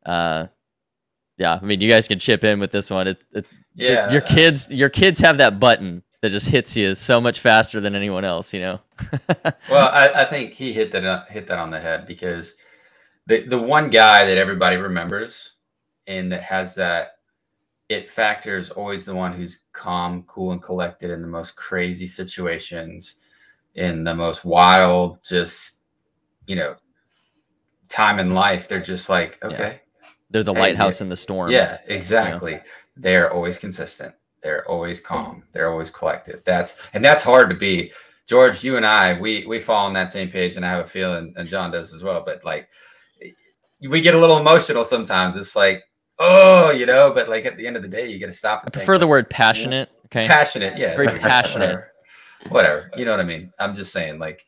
uh, 0.04 0.46
yeah, 1.38 1.58
I 1.60 1.64
mean, 1.64 1.80
you 1.80 1.90
guys 1.90 2.08
can 2.08 2.18
chip 2.18 2.44
in 2.44 2.60
with 2.60 2.72
this 2.72 2.90
one. 2.90 3.08
It, 3.08 3.18
it 3.32 3.48
yeah, 3.74 4.10
your 4.10 4.22
kids, 4.22 4.68
your 4.70 4.88
kids 4.88 5.20
have 5.20 5.38
that 5.38 5.60
button 5.60 6.02
that 6.22 6.30
just 6.30 6.48
hits 6.48 6.76
you 6.76 6.94
so 6.94 7.20
much 7.20 7.40
faster 7.40 7.80
than 7.80 7.94
anyone 7.94 8.24
else. 8.24 8.54
You 8.54 8.60
know. 8.60 8.80
well, 9.70 9.88
I, 9.88 10.22
I, 10.22 10.24
think 10.24 10.54
he 10.54 10.72
hit 10.72 10.92
that 10.92 11.04
uh, 11.04 11.24
hit 11.26 11.46
that 11.48 11.58
on 11.58 11.70
the 11.70 11.80
head 11.80 12.06
because 12.06 12.56
the 13.26 13.46
the 13.46 13.58
one 13.58 13.90
guy 13.90 14.24
that 14.24 14.38
everybody 14.38 14.76
remembers 14.76 15.52
and 16.06 16.32
that 16.32 16.42
has 16.42 16.74
that 16.76 17.18
it 17.88 18.10
factor 18.10 18.56
is 18.56 18.70
always 18.70 19.04
the 19.04 19.14
one 19.14 19.32
who's 19.32 19.60
calm, 19.72 20.24
cool, 20.26 20.52
and 20.52 20.62
collected 20.62 21.10
in 21.10 21.22
the 21.22 21.28
most 21.28 21.54
crazy 21.54 22.06
situations, 22.06 23.16
in 23.74 24.04
the 24.04 24.14
most 24.14 24.44
wild, 24.44 25.22
just 25.22 25.82
you 26.46 26.56
know, 26.56 26.76
time 27.88 28.18
in 28.18 28.32
life, 28.32 28.68
they're 28.68 28.80
just 28.80 29.08
like, 29.08 29.38
okay. 29.44 29.80
They're 30.30 30.42
the 30.42 30.52
lighthouse 30.52 31.00
in 31.00 31.08
the 31.08 31.16
storm. 31.16 31.50
Yeah, 31.50 31.78
exactly. 31.86 32.60
They're 32.96 33.32
always 33.32 33.58
consistent. 33.58 34.14
They're 34.42 34.68
always 34.68 35.00
calm. 35.00 35.44
They're 35.52 35.70
always 35.70 35.90
collected. 35.90 36.42
That's 36.44 36.76
and 36.94 37.04
that's 37.04 37.22
hard 37.22 37.50
to 37.50 37.56
be. 37.56 37.92
George, 38.26 38.64
you 38.64 38.76
and 38.76 38.84
I, 38.84 39.18
we 39.18 39.46
we 39.46 39.60
fall 39.60 39.86
on 39.86 39.92
that 39.92 40.10
same 40.10 40.28
page, 40.28 40.56
and 40.56 40.64
I 40.64 40.70
have 40.70 40.84
a 40.84 40.88
feeling, 40.88 41.32
and 41.36 41.48
John 41.48 41.70
does 41.70 41.94
as 41.94 42.02
well. 42.02 42.22
But 42.26 42.44
like, 42.44 42.68
we 43.80 44.00
get 44.00 44.14
a 44.14 44.18
little 44.18 44.38
emotional 44.38 44.84
sometimes. 44.84 45.36
It's 45.36 45.54
like, 45.54 45.84
oh, 46.18 46.70
you 46.70 46.86
know. 46.86 47.12
But 47.14 47.28
like 47.28 47.46
at 47.46 47.56
the 47.56 47.66
end 47.66 47.76
of 47.76 47.82
the 47.82 47.88
day, 47.88 48.08
you 48.08 48.18
got 48.18 48.26
to 48.26 48.32
stop. 48.32 48.64
I 48.66 48.70
prefer 48.70 48.98
the 48.98 49.06
word 49.06 49.30
passionate. 49.30 49.90
Okay. 50.06 50.26
passionate. 50.26 50.76
Yeah, 50.76 50.96
Very 50.96 51.18
passionate. 51.18 51.66
Whatever. 51.66 51.92
Whatever. 52.48 52.90
You 52.96 53.04
know 53.04 53.12
what 53.12 53.20
I 53.20 53.24
mean? 53.24 53.52
I'm 53.58 53.74
just 53.74 53.92
saying, 53.92 54.18
like, 54.18 54.44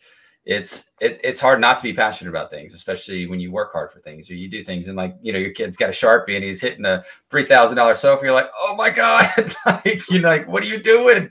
it's 0.49 0.92
it, 0.99 1.20
it's 1.22 1.38
hard 1.38 1.61
not 1.61 1.76
to 1.76 1.82
be 1.82 1.92
passionate 1.92 2.30
about 2.30 2.49
things, 2.51 2.72
especially 2.72 3.26
when 3.26 3.38
you 3.38 3.53
work 3.53 3.70
hard 3.70 3.92
for 3.92 4.01
things 4.01 4.30
or 4.30 4.34
you 4.34 4.49
do 4.49 4.64
things. 4.64 4.88
And 4.88 4.96
like, 4.96 5.14
you 5.20 5.30
know, 5.30 5.38
your 5.38 5.51
kid's 5.51 5.76
got 5.76 5.90
a 5.90 5.92
sharpie 5.92 6.34
and 6.36 6.42
he's 6.42 6.59
hitting 6.62 6.86
a 6.86 7.05
three 7.28 7.44
thousand 7.44 7.76
dollar 7.76 7.94
sofa. 7.94 8.24
You're 8.24 8.32
like, 8.34 8.51
oh 8.57 8.74
my 8.74 8.88
god, 8.88 9.28
like 9.66 10.09
you 10.11 10.20
know, 10.20 10.28
like 10.28 10.49
what 10.49 10.62
are 10.62 10.66
you 10.66 10.82
doing? 10.82 11.28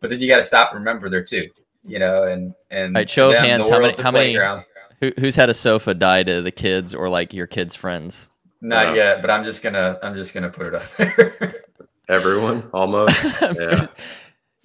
But 0.00 0.10
then 0.10 0.18
you 0.20 0.26
got 0.28 0.38
to 0.38 0.44
stop 0.44 0.72
and 0.72 0.80
remember 0.80 1.08
there 1.08 1.22
too. 1.22 1.44
You 1.86 2.00
know, 2.00 2.24
and 2.24 2.52
and 2.70 2.96
All 2.96 3.00
right, 3.00 3.08
show 3.08 3.30
them, 3.30 3.44
hands, 3.44 3.68
how 3.68 3.78
many- 3.78 4.02
how 4.02 4.10
many- 4.10 4.64
Who, 5.00 5.12
who's 5.20 5.36
had 5.36 5.48
a 5.48 5.54
sofa 5.54 5.94
die 5.94 6.24
to 6.24 6.42
the 6.42 6.50
kids 6.50 6.92
or 6.94 7.08
like 7.08 7.32
your 7.32 7.46
kids' 7.46 7.76
friends? 7.76 8.28
Not 8.60 8.88
No. 8.88 8.94
yet, 8.94 9.22
but 9.22 9.30
I'm 9.30 9.44
just 9.44 9.62
gonna 9.62 10.00
I'm 10.02 10.16
just 10.16 10.34
gonna 10.34 10.50
put 10.50 10.66
it 10.66 10.74
up 10.74 10.96
there. 10.96 11.62
Everyone 12.08 12.68
almost. 12.74 13.16
Yeah. 13.40 13.86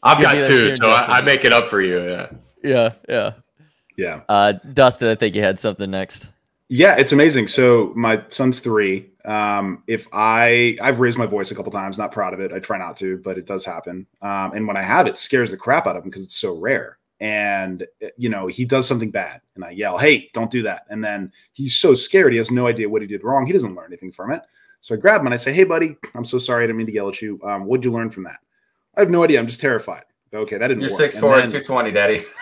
I've 0.02 0.20
got 0.22 0.44
two, 0.46 0.76
so 0.76 0.90
I, 0.90 1.20
I 1.20 1.22
make 1.22 1.46
it 1.46 1.54
up 1.54 1.70
for 1.70 1.80
you. 1.80 2.02
Yeah. 2.04 2.30
yeah, 2.64 2.94
yeah. 3.08 3.32
Yeah. 3.96 4.22
Uh, 4.30 4.54
Dustin, 4.74 5.08
I 5.10 5.16
think 5.16 5.36
you 5.36 5.42
had 5.42 5.60
something 5.60 5.90
next. 5.92 6.30
Yeah, 6.70 6.96
it's 6.98 7.12
amazing. 7.12 7.48
So 7.48 7.92
my 7.96 8.24
son's 8.30 8.60
three. 8.60 9.10
Um, 9.26 9.84
if 9.88 10.08
I 10.12 10.78
I've 10.82 11.00
raised 11.00 11.18
my 11.18 11.26
voice 11.28 11.52
a 11.52 11.56
couple 11.56 11.72
times, 11.72 11.98
not 11.98 12.12
proud 12.12 12.34
of 12.34 12.40
it. 12.40 12.52
I 12.52 12.60
try 12.60 12.78
not 12.78 12.98
to, 12.98 13.18
but 13.18 13.38
it 13.38 13.46
does 13.46 13.64
happen. 13.64 14.08
Um, 14.22 14.54
and 14.54 14.68
when 14.68 14.76
I 14.78 14.82
have, 14.82 15.06
it 15.08 15.18
scares 15.18 15.52
the 15.52 15.58
crap 15.58 15.86
out 15.88 15.96
of 15.96 16.04
him 16.04 16.10
because 16.10 16.24
it's 16.26 16.36
so 16.36 16.58
rare. 16.58 16.98
And 17.20 17.84
uh, 18.04 18.08
you 18.18 18.28
know, 18.30 18.48
he 18.48 18.66
does 18.66 18.88
something 18.88 19.12
bad, 19.12 19.42
and 19.56 19.64
I 19.64 19.70
yell, 19.72 19.98
"Hey, 19.98 20.30
don't 20.34 20.50
do 20.52 20.64
that!" 20.64 20.86
And 20.90 21.04
then 21.04 21.32
he's 21.54 21.76
so 21.76 21.94
scared, 21.94 22.32
he 22.34 22.38
has 22.38 22.50
no 22.52 22.68
idea 22.68 22.90
what 22.90 23.02
he 23.02 23.08
did 23.08 23.24
wrong. 23.24 23.46
He 23.46 23.54
doesn't 23.54 23.76
learn 23.76 23.88
anything 23.88 24.12
from 24.12 24.32
it. 24.32 24.42
So 24.82 24.96
I 24.96 24.98
grab 24.98 25.22
him 25.22 25.28
and 25.28 25.34
I 25.34 25.38
say, 25.38 25.54
"Hey, 25.54 25.64
buddy, 25.64 25.96
I'm 26.16 26.26
so 26.26 26.38
sorry. 26.38 26.64
I 26.64 26.68
didn't 26.68 26.78
mean 26.78 26.88
to 26.88 26.94
yell 26.94 27.08
at 27.10 27.22
you. 27.22 27.40
Um, 27.44 27.66
what'd 27.66 27.86
you 27.86 27.92
learn 27.92 28.10
from 28.10 28.24
that?" 28.24 28.40
I 28.96 29.02
have 29.02 29.10
no 29.12 29.24
idea. 29.24 29.40
I'm 29.40 29.48
just 29.48 29.62
terrified. 29.62 30.04
Okay, 30.34 30.58
that 30.58 30.68
didn't 30.68 30.82
You're 30.82 30.90
work. 30.90 30.98
six 31.00 31.16
And 31.16 31.24
then- 31.32 31.50
two 31.50 31.62
twenty, 31.62 31.92
daddy. 31.92 32.24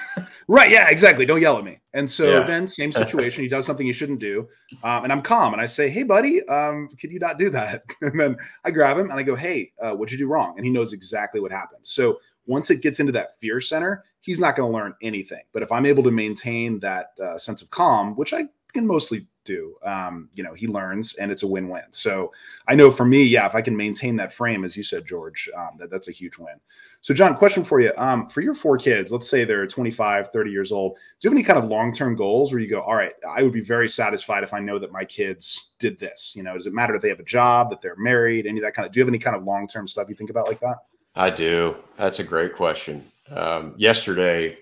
Right. 0.52 0.70
Yeah, 0.70 0.90
exactly. 0.90 1.26
Don't 1.26 1.40
yell 1.40 1.58
at 1.58 1.64
me. 1.64 1.80
And 1.94 2.10
so 2.10 2.30
Yeah. 2.30 2.44
then, 2.44 2.68
same 2.68 2.92
situation. 3.04 3.42
He 3.42 3.48
does 3.48 3.66
something 3.66 3.86
he 3.86 3.94
shouldn't 3.94 4.20
do. 4.20 4.50
Um, 4.84 5.06
and 5.06 5.14
I'm 5.14 5.22
calm 5.22 5.54
and 5.54 5.62
I 5.62 5.66
say, 5.66 5.90
Hey, 5.90 6.04
buddy, 6.04 6.46
um, 6.48 6.90
can 7.00 7.10
you 7.10 7.20
not 7.20 7.40
do 7.40 7.50
that? 7.52 7.84
And 8.02 8.20
then 8.20 8.36
I 8.66 8.72
grab 8.72 8.98
him 8.98 9.10
and 9.10 9.18
I 9.18 9.24
go, 9.24 9.34
Hey, 9.36 9.72
uh, 9.82 9.94
what'd 9.94 10.12
you 10.12 10.18
do 10.18 10.28
wrong? 10.28 10.56
And 10.58 10.66
he 10.66 10.72
knows 10.72 10.92
exactly 10.92 11.40
what 11.40 11.54
happened. 11.54 11.82
So 11.84 12.20
once 12.48 12.70
it 12.70 12.82
gets 12.82 13.00
into 13.00 13.14
that 13.14 13.40
fear 13.40 13.62
center, 13.62 14.04
he's 14.20 14.40
not 14.42 14.58
going 14.58 14.70
to 14.70 14.78
learn 14.78 14.94
anything. 15.02 15.44
But 15.54 15.64
if 15.64 15.72
I'm 15.72 15.86
able 15.86 16.04
to 16.04 16.12
maintain 16.12 16.80
that 16.82 17.14
uh, 17.24 17.38
sense 17.38 17.62
of 17.62 17.70
calm, 17.70 18.16
which 18.18 18.34
I 18.34 18.46
can 18.74 18.86
mostly 18.86 19.28
do, 19.46 19.76
um, 19.84 20.30
you 20.34 20.44
know, 20.44 20.54
he 20.54 20.68
learns 20.68 21.16
and 21.16 21.32
it's 21.32 21.44
a 21.44 21.48
win 21.48 21.68
win. 21.70 21.84
So 21.92 22.32
I 22.68 22.76
know 22.76 22.92
for 22.92 23.06
me, 23.06 23.24
yeah, 23.24 23.46
if 23.46 23.56
I 23.56 23.62
can 23.62 23.76
maintain 23.78 24.16
that 24.18 24.34
frame, 24.34 24.66
as 24.66 24.76
you 24.76 24.84
said, 24.84 25.06
George, 25.08 25.50
um, 25.58 25.78
that, 25.80 25.90
that's 25.90 26.10
a 26.10 26.12
huge 26.12 26.38
win. 26.38 26.56
So, 27.04 27.16
John, 27.16 27.36
question 27.36 27.64
for 27.64 27.80
you. 27.82 27.92
Um, 27.98 28.30
for 28.30 28.42
your 28.42 28.54
four 28.54 28.78
kids, 28.78 29.12
let's 29.12 29.28
say 29.28 29.44
they're 29.44 29.66
25, 29.66 30.32
30 30.32 30.52
years 30.52 30.72
old, 30.72 30.94
do 30.94 31.00
you 31.28 31.32
have 31.32 31.36
any 31.36 31.44
kind 31.44 31.58
of 31.58 31.66
long 31.66 31.92
term 31.92 32.16
goals 32.16 32.52
where 32.52 32.62
you 32.62 32.70
go, 32.70 32.82
all 32.82 32.94
right, 32.94 33.14
I 33.28 33.42
would 33.42 33.54
be 33.54 33.62
very 33.62 33.90
satisfied 33.90 34.44
if 34.44 34.54
I 34.54 34.60
know 34.60 34.78
that 34.78 34.92
my 34.92 35.04
kids 35.04 35.74
did 35.80 35.98
this? 35.98 36.36
You 36.36 36.44
know, 36.44 36.54
does 36.54 36.68
it 36.68 36.74
matter 36.74 36.96
if 36.96 37.02
they 37.02 37.10
have 37.10 37.20
a 37.20 37.24
job, 37.24 37.72
that 37.72 37.82
they're 37.82 37.96
married, 37.96 38.46
any 38.46 38.60
of 38.60 38.64
that 38.64 38.76
kind 38.76 38.86
of, 38.86 38.92
do 38.92 39.00
you 39.00 39.04
have 39.04 39.10
any 39.10 39.18
kind 39.18 39.36
of 39.36 39.44
long 39.44 39.68
term 39.68 39.88
stuff 39.88 40.10
you 40.10 40.16
think 40.16 40.30
about 40.30 40.48
like 40.48 40.60
that? 40.60 40.78
I 41.16 41.32
do. 41.32 41.76
That's 41.98 42.20
a 42.20 42.24
great 42.24 42.56
question. 42.56 43.04
Um, 43.32 43.74
yesterday, 43.78 44.60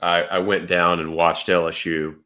I, 0.00 0.22
I 0.22 0.38
went 0.38 0.68
down 0.68 1.00
and 1.00 1.14
watched 1.14 1.48
LSU 1.48 2.16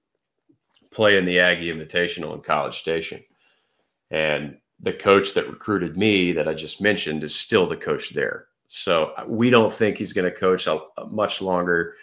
play 0.90 1.16
in 1.16 1.24
the 1.24 1.40
Aggie 1.40 1.72
Invitational 1.72 2.34
in 2.34 2.42
College 2.42 2.78
Station. 2.78 3.24
And 4.10 4.58
the 4.80 4.92
coach 4.92 5.32
that 5.34 5.48
recruited 5.48 5.96
me 5.96 6.32
that 6.32 6.48
I 6.48 6.54
just 6.54 6.82
mentioned 6.82 7.24
is 7.24 7.34
still 7.34 7.66
the 7.66 7.76
coach 7.76 8.10
there. 8.10 8.46
So 8.68 9.12
uh, 9.16 9.24
we 9.26 9.50
don't 9.50 9.72
think 9.72 9.96
he's 9.96 10.12
going 10.12 10.30
to 10.30 10.36
coach 10.36 10.66
a, 10.66 10.80
a 10.98 11.06
much 11.06 11.40
longer. 11.42 11.94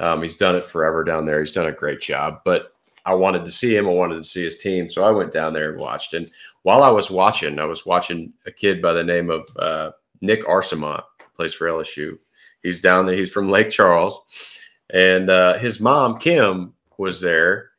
Um, 0.00 0.22
he's 0.22 0.36
done 0.36 0.56
it 0.56 0.64
forever 0.64 1.04
down 1.04 1.24
there. 1.24 1.40
He's 1.40 1.52
done 1.52 1.66
a 1.66 1.72
great 1.72 2.00
job. 2.00 2.40
But 2.44 2.72
I 3.04 3.14
wanted 3.14 3.44
to 3.44 3.50
see 3.50 3.74
him. 3.74 3.86
I 3.86 3.92
wanted 3.92 4.22
to 4.22 4.28
see 4.28 4.44
his 4.44 4.58
team. 4.58 4.90
So 4.90 5.04
I 5.04 5.10
went 5.10 5.32
down 5.32 5.52
there 5.52 5.70
and 5.70 5.80
watched. 5.80 6.14
And 6.14 6.30
while 6.62 6.82
I 6.82 6.90
was 6.90 7.10
watching, 7.10 7.58
I 7.58 7.64
was 7.64 7.86
watching 7.86 8.32
a 8.46 8.52
kid 8.52 8.82
by 8.82 8.92
the 8.92 9.02
name 9.02 9.30
of 9.30 9.48
uh, 9.56 9.92
Nick 10.20 10.44
Arsamont, 10.44 11.02
plays 11.34 11.54
for 11.54 11.66
LSU. 11.66 12.18
He's 12.62 12.80
down 12.80 13.06
there. 13.06 13.16
He's 13.16 13.32
from 13.32 13.50
Lake 13.50 13.70
Charles. 13.70 14.20
And 14.90 15.30
uh, 15.30 15.58
his 15.58 15.80
mom, 15.80 16.18
Kim, 16.18 16.74
was 16.98 17.20
there. 17.20 17.70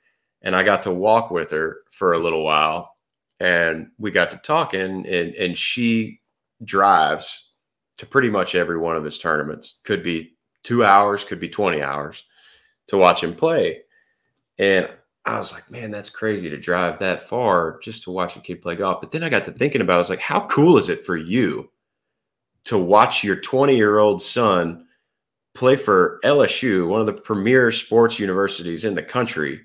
And 0.42 0.56
I 0.56 0.64
got 0.64 0.82
to 0.84 0.92
walk 0.92 1.32
with 1.32 1.52
her 1.52 1.82
for 1.92 2.14
a 2.14 2.20
little 2.20 2.44
while. 2.44 2.96
And 3.40 3.92
we 4.00 4.12
got 4.12 4.32
to 4.32 4.38
talking. 4.38 5.06
And, 5.06 5.36
and 5.36 5.58
she 5.58 6.22
drives 6.64 7.49
to 8.00 8.06
pretty 8.06 8.30
much 8.30 8.56
every 8.56 8.78
one 8.78 8.96
of 8.96 9.04
his 9.04 9.20
tournaments. 9.20 9.82
Could 9.84 10.04
be 10.04 10.38
two 10.64 10.86
hours, 10.86 11.26
could 11.26 11.40
be 11.40 11.50
20 11.50 11.82
hours 11.82 12.24
to 12.88 12.98
watch 12.98 13.22
him 13.22 13.36
play. 13.36 13.82
And 14.58 14.90
I 15.26 15.38
was 15.38 15.52
like, 15.52 15.70
man, 15.70 15.92
that's 15.92 16.10
crazy 16.10 16.50
to 16.50 16.58
drive 16.58 16.98
that 17.00 17.22
far 17.22 17.78
just 17.84 18.04
to 18.04 18.12
watch 18.12 18.38
a 18.38 18.40
kid 18.40 18.62
play 18.62 18.76
golf. 18.76 19.02
But 19.02 19.12
then 19.12 19.22
I 19.22 19.28
got 19.28 19.44
to 19.46 19.52
thinking 19.52 19.82
about 19.82 19.94
it. 19.94 19.96
I 19.96 19.98
was 20.00 20.10
like, 20.10 20.22
how 20.22 20.48
cool 20.48 20.78
is 20.78 20.88
it 20.88 21.06
for 21.06 21.18
you 21.18 21.70
to 22.64 22.78
watch 22.78 23.22
your 23.22 23.36
20 23.36 23.76
year 23.76 23.98
old 23.98 24.22
son 24.22 24.86
play 25.54 25.76
for 25.76 26.22
LSU, 26.24 26.88
one 26.88 27.02
of 27.02 27.06
the 27.06 27.12
premier 27.12 27.70
sports 27.70 28.18
universities 28.18 28.86
in 28.86 28.96
the 28.96 29.04
country, 29.04 29.60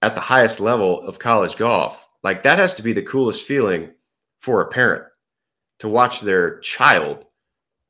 at 0.00 0.14
the 0.14 0.22
highest 0.22 0.58
level 0.58 1.06
of 1.06 1.18
college 1.18 1.56
golf? 1.56 2.08
Like, 2.22 2.42
that 2.44 2.58
has 2.58 2.72
to 2.74 2.82
be 2.82 2.94
the 2.94 3.02
coolest 3.02 3.44
feeling 3.44 3.90
for 4.40 4.62
a 4.62 4.68
parent 4.68 5.04
to 5.78 5.88
watch 5.88 6.20
their 6.20 6.58
child 6.60 7.24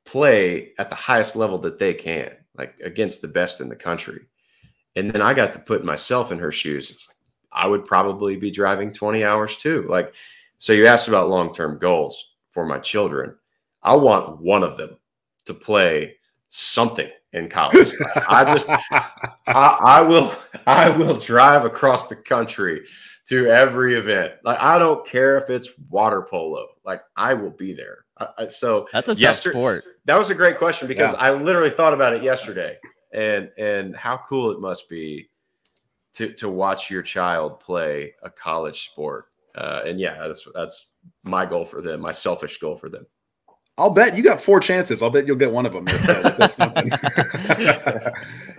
play 0.05 0.73
at 0.79 0.91
the 0.91 0.97
highest 0.97 1.37
level 1.37 1.59
that 1.59 1.79
they 1.79 1.95
can, 1.95 2.31
like 2.57 2.75
against 2.83 3.23
the 3.23 3.29
best 3.29 3.61
in 3.61 3.69
the 3.69 3.77
country. 3.77 4.21
And 4.95 5.11
then 5.11 5.21
I 5.21 5.35
got 5.35 5.53
to 5.53 5.59
put 5.59 5.85
myself 5.85 6.33
in 6.33 6.39
her 6.39 6.53
shoes. 6.53 6.91
It's 6.91 7.09
like, 7.09 7.17
I 7.53 7.67
would 7.67 7.85
probably 7.85 8.37
be 8.37 8.51
driving 8.51 8.93
20 8.93 9.25
hours 9.25 9.57
too. 9.57 9.87
Like, 9.89 10.15
so 10.59 10.73
you 10.73 10.87
asked 10.87 11.09
about 11.09 11.29
long 11.29 11.53
term 11.53 11.79
goals 11.79 12.35
for 12.51 12.65
my 12.65 12.79
children. 12.79 13.35
I 13.83 13.95
want 13.95 14.41
one 14.41 14.63
of 14.63 14.77
them 14.77 14.97
to 15.45 15.55
play 15.55 16.17
something 16.49 17.09
in 17.33 17.49
college. 17.49 17.93
I 18.29 18.45
just, 18.45 18.69
I, 19.47 19.79
I 19.85 20.01
will, 20.01 20.33
I 20.67 20.89
will 20.91 21.17
drive 21.19 21.65
across 21.65 22.07
the 22.07 22.17
country 22.17 22.83
to 23.29 23.47
every 23.49 23.95
event. 23.99 24.35
Like, 24.45 24.61
I 24.61 24.79
don't 24.79 25.07
care 25.07 25.37
if 25.37 25.51
it's 25.51 25.69
water 25.91 26.23
polo. 26.23 26.67
Like, 26.85 27.03
I 27.17 27.35
will 27.35 27.51
be 27.51 27.73
there. 27.73 28.05
I, 28.19 28.29
I, 28.39 28.47
so 28.47 28.87
That's 28.93 29.09
a 29.09 29.15
tough 29.15 29.21
sport. 29.53 29.85
that 30.05 30.17
was 30.17 30.31
a 30.31 30.35
great 30.35 30.59
question 30.59 30.89
because 30.89 31.13
Yeah. 31.13 31.19
I 31.19 31.31
literally 31.33 31.71
thought 31.71 31.93
about 31.93 32.15
it 32.15 32.23
yesterday, 32.23 32.79
and 33.13 33.51
and 33.59 33.95
how 33.97 34.17
cool 34.19 34.51
it 34.51 34.61
must 34.61 34.89
be 34.89 35.29
to 36.15 36.33
to 36.35 36.49
watch 36.49 36.91
your 36.91 37.03
child 37.03 37.61
play 37.61 38.15
a 38.23 38.31
college 38.31 38.87
sport. 38.89 39.27
Uh, 39.55 39.83
and 39.87 39.99
yeah, 40.01 40.19
that's 40.27 40.47
that's 40.55 40.91
my 41.25 41.45
goal 41.47 41.65
for 41.65 41.81
them, 41.83 42.01
my 42.01 42.11
selfish 42.13 42.59
goal 42.59 42.77
for 42.77 42.89
them. 42.89 43.07
I'll 43.79 43.91
bet 43.91 44.17
you 44.17 44.23
got 44.23 44.41
four 44.41 44.59
chances. 44.59 45.03
I'll 45.03 45.11
bet 45.11 45.27
you'll 45.27 45.37
get 45.37 45.53
one 45.53 45.67
of 45.67 45.73
them. 45.73 45.87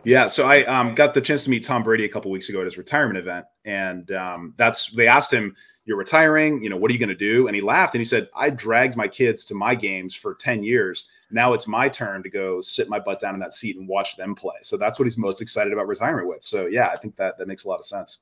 Yeah. 0.07 0.28
So 0.28 0.47
I 0.47 0.63
um, 0.63 0.95
got 0.95 1.13
the 1.13 1.20
chance 1.20 1.43
to 1.43 1.49
meet 1.49 1.65
Tom 1.65 1.84
Brady 1.84 2.05
a 2.05 2.09
couple 2.09 2.32
weeks 2.32 2.47
ago 2.47 2.59
at 2.59 2.63
his 2.63 2.78
retirement 2.78 3.18
event, 3.18 3.45
and 3.65 4.09
um, 4.13 4.53
that's 4.55 4.89
they 4.91 5.05
asked 5.05 5.34
him, 5.34 5.53
"You're 5.84 5.97
retiring. 5.97 6.63
You 6.63 6.70
know, 6.70 6.78
what 6.78 6.89
are 6.89 6.93
you 6.93 6.99
going 6.99 7.09
to 7.09 7.15
do?" 7.15 7.47
And 7.47 7.55
he 7.55 7.61
laughed 7.61 7.93
and 7.93 7.99
he 7.99 8.05
said, 8.05 8.30
"I 8.34 8.49
dragged 8.49 8.95
my 8.95 9.09
kids 9.09 9.43
to 9.45 9.53
my 9.53 9.76
games 9.76 10.15
for 10.15 10.36
ten 10.36 10.63
years. 10.63 11.11
Now 11.30 11.51
it's 11.51 11.68
my 11.68 11.89
turn 11.89 12.24
to 12.24 12.30
go 12.30 12.61
sit 12.61 12.88
my 12.88 12.99
butt 12.99 13.20
down 13.20 13.34
in 13.34 13.41
that 13.41 13.53
seat 13.53 13.76
and 13.76 13.86
watch 13.86 14.15
them 14.15 14.34
play." 14.34 14.55
So 14.61 14.78
that's 14.78 14.97
what 14.97 15.05
he's 15.05 15.18
most 15.18 15.41
excited 15.41 15.74
about 15.74 15.88
retirement 15.88 16.30
with. 16.30 16.41
So 16.41 16.68
yeah, 16.68 16.88
I 16.88 16.95
think 16.95 17.18
that 17.18 17.38
that 17.38 17.49
makes 17.49 17.65
a 17.65 17.68
lot 17.68 17.80
of 17.80 17.84
sense. 17.84 18.20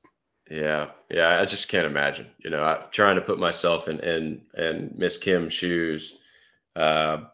Yeah, 0.50 0.88
yeah, 1.08 1.40
I 1.40 1.44
just 1.44 1.68
can't 1.68 1.86
imagine. 1.86 2.26
You 2.38 2.50
know, 2.50 2.64
I, 2.64 2.82
trying 2.90 3.14
to 3.14 3.22
put 3.22 3.38
myself 3.38 3.86
in 3.86 4.00
in 4.00 4.40
in 4.58 4.92
Miss 4.96 5.18
Kim's 5.18 5.52
shoes. 5.52 6.16
Uh, 6.76 7.24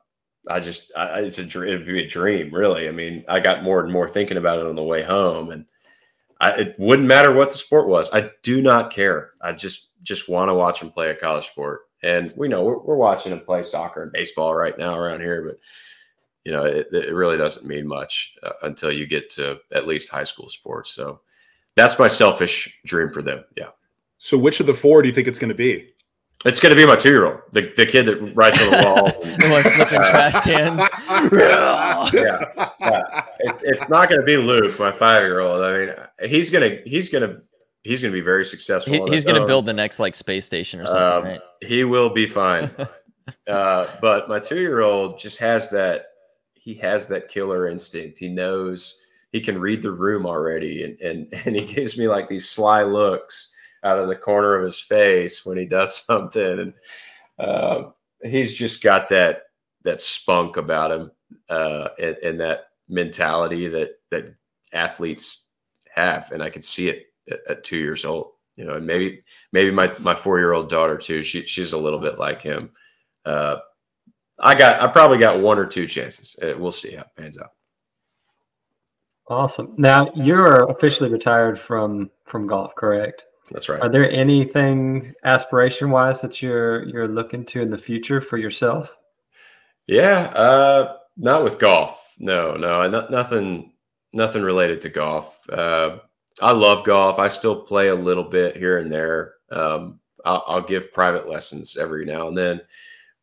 I 0.48 0.60
just, 0.60 0.96
I, 0.96 1.20
it's 1.20 1.38
a. 1.38 1.42
It'd 1.42 1.86
be 1.86 2.02
a 2.02 2.08
dream, 2.08 2.52
really. 2.54 2.88
I 2.88 2.92
mean, 2.92 3.24
I 3.28 3.40
got 3.40 3.62
more 3.62 3.80
and 3.80 3.92
more 3.92 4.08
thinking 4.08 4.36
about 4.36 4.58
it 4.58 4.66
on 4.66 4.76
the 4.76 4.82
way 4.82 5.02
home, 5.02 5.50
and 5.50 5.66
I, 6.40 6.50
it 6.52 6.74
wouldn't 6.78 7.06
matter 7.06 7.32
what 7.32 7.50
the 7.50 7.58
sport 7.58 7.88
was. 7.88 8.12
I 8.12 8.30
do 8.42 8.60
not 8.60 8.92
care. 8.92 9.32
I 9.40 9.52
just, 9.52 9.90
just 10.02 10.28
want 10.28 10.48
to 10.48 10.54
watch 10.54 10.80
them 10.80 10.90
play 10.90 11.10
a 11.10 11.14
college 11.14 11.46
sport. 11.46 11.82
And 12.02 12.32
we 12.36 12.48
know 12.48 12.64
we're, 12.64 12.78
we're 12.78 12.96
watching 12.96 13.30
them 13.30 13.44
play 13.44 13.62
soccer 13.62 14.02
and 14.02 14.10
baseball 14.10 14.54
right 14.54 14.76
now 14.76 14.98
around 14.98 15.20
here, 15.20 15.44
but 15.44 15.56
you 16.44 16.50
know, 16.50 16.64
it, 16.64 16.88
it 16.92 17.14
really 17.14 17.36
doesn't 17.36 17.64
mean 17.64 17.86
much 17.86 18.34
uh, 18.42 18.50
until 18.62 18.90
you 18.90 19.06
get 19.06 19.30
to 19.30 19.58
at 19.72 19.86
least 19.86 20.10
high 20.10 20.24
school 20.24 20.48
sports. 20.48 20.90
So 20.90 21.20
that's 21.76 21.98
my 21.98 22.08
selfish 22.08 22.80
dream 22.84 23.10
for 23.10 23.22
them. 23.22 23.44
Yeah. 23.56 23.68
So 24.18 24.36
which 24.36 24.58
of 24.58 24.66
the 24.66 24.74
four 24.74 25.02
do 25.02 25.08
you 25.08 25.14
think 25.14 25.28
it's 25.28 25.38
going 25.38 25.50
to 25.50 25.54
be? 25.54 25.92
It's 26.44 26.58
going 26.58 26.70
to 26.70 26.76
be 26.76 26.84
my 26.84 26.96
two 26.96 27.10
year 27.10 27.26
old, 27.26 27.40
the, 27.52 27.72
the 27.76 27.86
kid 27.86 28.06
that 28.06 28.20
writes 28.34 28.60
on 28.60 28.70
the 28.70 28.82
wall. 28.84 29.04
the 29.22 29.48
one 29.48 29.62
flipping 29.62 29.98
trash 29.98 30.40
cans. 30.40 30.80
yeah, 31.32 32.68
yeah. 32.80 33.24
It, 33.38 33.56
it's 33.62 33.88
not 33.88 34.08
going 34.08 34.20
to 34.20 34.26
be 34.26 34.36
Luke, 34.36 34.78
my 34.78 34.90
five 34.90 35.22
year 35.22 35.38
old. 35.40 35.62
I 35.62 35.72
mean, 35.72 35.94
he's 36.28 36.50
gonna 36.50 36.78
he's 36.84 37.08
gonna 37.08 37.38
he's 37.84 38.02
gonna 38.02 38.12
be 38.12 38.20
very 38.20 38.44
successful. 38.44 38.92
He, 38.92 39.12
he's 39.12 39.24
going 39.24 39.36
to 39.36 39.42
own. 39.42 39.46
build 39.46 39.66
the 39.66 39.72
next 39.72 40.00
like 40.00 40.16
space 40.16 40.44
station 40.44 40.80
or 40.80 40.86
something, 40.86 41.02
Um, 41.02 41.24
right? 41.24 41.40
He 41.60 41.84
will 41.84 42.10
be 42.10 42.26
fine. 42.26 42.70
uh, 43.46 43.86
but 44.00 44.28
my 44.28 44.40
two 44.40 44.60
year 44.60 44.80
old 44.80 45.20
just 45.20 45.38
has 45.38 45.70
that 45.70 46.06
he 46.54 46.74
has 46.74 47.06
that 47.08 47.28
killer 47.28 47.68
instinct. 47.68 48.18
He 48.18 48.28
knows 48.28 48.96
he 49.30 49.40
can 49.40 49.60
read 49.60 49.80
the 49.80 49.92
room 49.92 50.26
already, 50.26 50.82
and 50.82 51.00
and 51.00 51.32
and 51.46 51.54
he 51.54 51.64
gives 51.64 51.96
me 51.96 52.08
like 52.08 52.28
these 52.28 52.48
sly 52.48 52.82
looks 52.82 53.51
out 53.84 53.98
of 53.98 54.08
the 54.08 54.16
corner 54.16 54.56
of 54.56 54.64
his 54.64 54.78
face 54.78 55.44
when 55.44 55.58
he 55.58 55.64
does 55.64 55.96
something, 56.06 56.58
and 56.60 56.74
uh, 57.38 57.90
he's 58.22 58.54
just 58.54 58.82
got 58.82 59.08
that 59.08 59.44
that 59.84 60.00
spunk 60.00 60.56
about 60.56 60.92
him 60.92 61.10
uh, 61.48 61.88
and, 62.00 62.16
and 62.18 62.40
that 62.40 62.68
mentality 62.88 63.68
that 63.68 64.00
that 64.10 64.34
athletes 64.72 65.44
have, 65.94 66.30
and 66.32 66.42
I 66.42 66.50
could 66.50 66.64
see 66.64 66.88
it 66.88 67.06
at, 67.30 67.40
at 67.48 67.64
two 67.64 67.78
years 67.78 68.04
old. 68.04 68.32
You 68.56 68.66
know, 68.66 68.74
and 68.74 68.86
maybe 68.86 69.22
maybe 69.52 69.70
my 69.70 69.92
my 69.98 70.14
four 70.14 70.38
year 70.38 70.52
old 70.52 70.68
daughter 70.68 70.96
too. 70.96 71.22
She 71.22 71.46
she's 71.46 71.72
a 71.72 71.78
little 71.78 71.98
bit 71.98 72.18
like 72.18 72.42
him. 72.42 72.70
Uh, 73.24 73.56
I 74.38 74.54
got 74.54 74.82
I 74.82 74.86
probably 74.88 75.18
got 75.18 75.40
one 75.40 75.58
or 75.58 75.66
two 75.66 75.86
chances. 75.86 76.36
Uh, 76.42 76.54
we'll 76.58 76.72
see 76.72 76.94
how 76.94 77.02
it 77.02 77.08
pans 77.16 77.38
out. 77.38 77.52
Awesome. 79.28 79.74
Now 79.78 80.10
you're 80.14 80.70
officially 80.70 81.10
retired 81.10 81.58
from 81.58 82.10
from 82.24 82.46
golf, 82.46 82.74
correct? 82.74 83.24
That's 83.52 83.68
right. 83.68 83.80
Are 83.80 83.88
there 83.88 84.10
anything 84.10 85.12
aspiration 85.24 85.90
wise 85.90 86.20
that 86.22 86.42
you're 86.42 86.84
you're 86.88 87.08
looking 87.08 87.44
to 87.46 87.60
in 87.60 87.70
the 87.70 87.78
future 87.78 88.20
for 88.20 88.38
yourself? 88.38 88.96
Yeah, 89.86 90.32
uh, 90.34 90.96
not 91.16 91.44
with 91.44 91.58
golf. 91.58 92.14
No, 92.18 92.54
no, 92.54 92.88
not, 92.88 93.10
nothing, 93.10 93.72
nothing 94.12 94.42
related 94.42 94.80
to 94.82 94.88
golf. 94.88 95.44
Uh, 95.50 95.98
I 96.40 96.52
love 96.52 96.84
golf. 96.84 97.18
I 97.18 97.28
still 97.28 97.62
play 97.62 97.88
a 97.88 97.94
little 97.94 98.24
bit 98.24 98.56
here 98.56 98.78
and 98.78 98.92
there. 98.92 99.34
Um, 99.50 100.00
I'll, 100.24 100.44
I'll 100.46 100.62
give 100.62 100.92
private 100.92 101.28
lessons 101.28 101.76
every 101.76 102.04
now 102.04 102.28
and 102.28 102.38
then, 102.38 102.60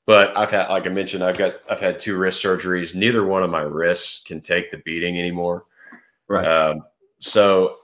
but 0.05 0.35
I've 0.37 0.51
had, 0.51 0.67
like 0.69 0.85
I 0.85 0.89
mentioned, 0.89 1.23
I've 1.23 1.37
got, 1.37 1.55
I've 1.69 1.79
had 1.79 1.97
two 1.97 2.17
wrist 2.17 2.43
surgeries. 2.43 2.93
Neither 2.93 3.25
one 3.25 3.41
of 3.41 3.49
my 3.49 3.61
wrists 3.61 4.21
can 4.23 4.41
take 4.41 4.69
the 4.69 4.77
beating 4.79 5.17
anymore. 5.17 5.65
Right. 6.27 6.45
Um, 6.45 6.83
so 7.19 7.77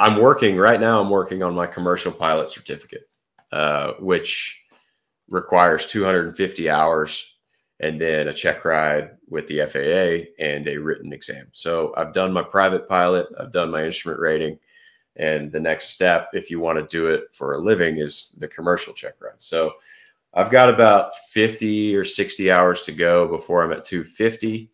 I'm 0.00 0.18
working 0.18 0.56
right 0.56 0.80
now. 0.80 0.98
I'm 0.98 1.10
working 1.10 1.42
on 1.42 1.54
my 1.54 1.66
commercial 1.66 2.10
pilot 2.10 2.48
certificate, 2.48 3.08
uh, 3.52 3.92
which 4.00 4.58
requires 5.28 5.84
250 5.86 6.70
hours 6.70 7.36
and 7.80 8.00
then 8.00 8.28
a 8.28 8.32
check 8.32 8.64
ride 8.64 9.10
with 9.28 9.46
the 9.46 9.58
FAA 9.66 10.32
and 10.42 10.66
a 10.66 10.78
written 10.78 11.12
exam. 11.12 11.48
So 11.52 11.92
I've 11.98 12.14
done 12.14 12.32
my 12.32 12.42
private 12.42 12.88
pilot, 12.88 13.26
I've 13.38 13.52
done 13.52 13.70
my 13.70 13.84
instrument 13.84 14.20
rating, 14.20 14.58
and 15.16 15.52
the 15.52 15.60
next 15.60 15.90
step, 15.90 16.30
if 16.32 16.50
you 16.50 16.60
want 16.60 16.78
to 16.78 16.86
do 16.86 17.06
it 17.06 17.24
for 17.32 17.52
a 17.52 17.58
living, 17.58 17.98
is 17.98 18.34
the 18.38 18.48
commercial 18.48 18.94
check 18.94 19.14
ride. 19.20 19.40
So 19.40 19.72
I've 20.32 20.50
got 20.50 20.70
about 20.70 21.14
50 21.30 21.94
or 21.94 22.04
60 22.04 22.50
hours 22.50 22.82
to 22.82 22.92
go 22.92 23.28
before 23.28 23.62
I'm 23.62 23.72
at 23.72 23.84
250, 23.84 24.70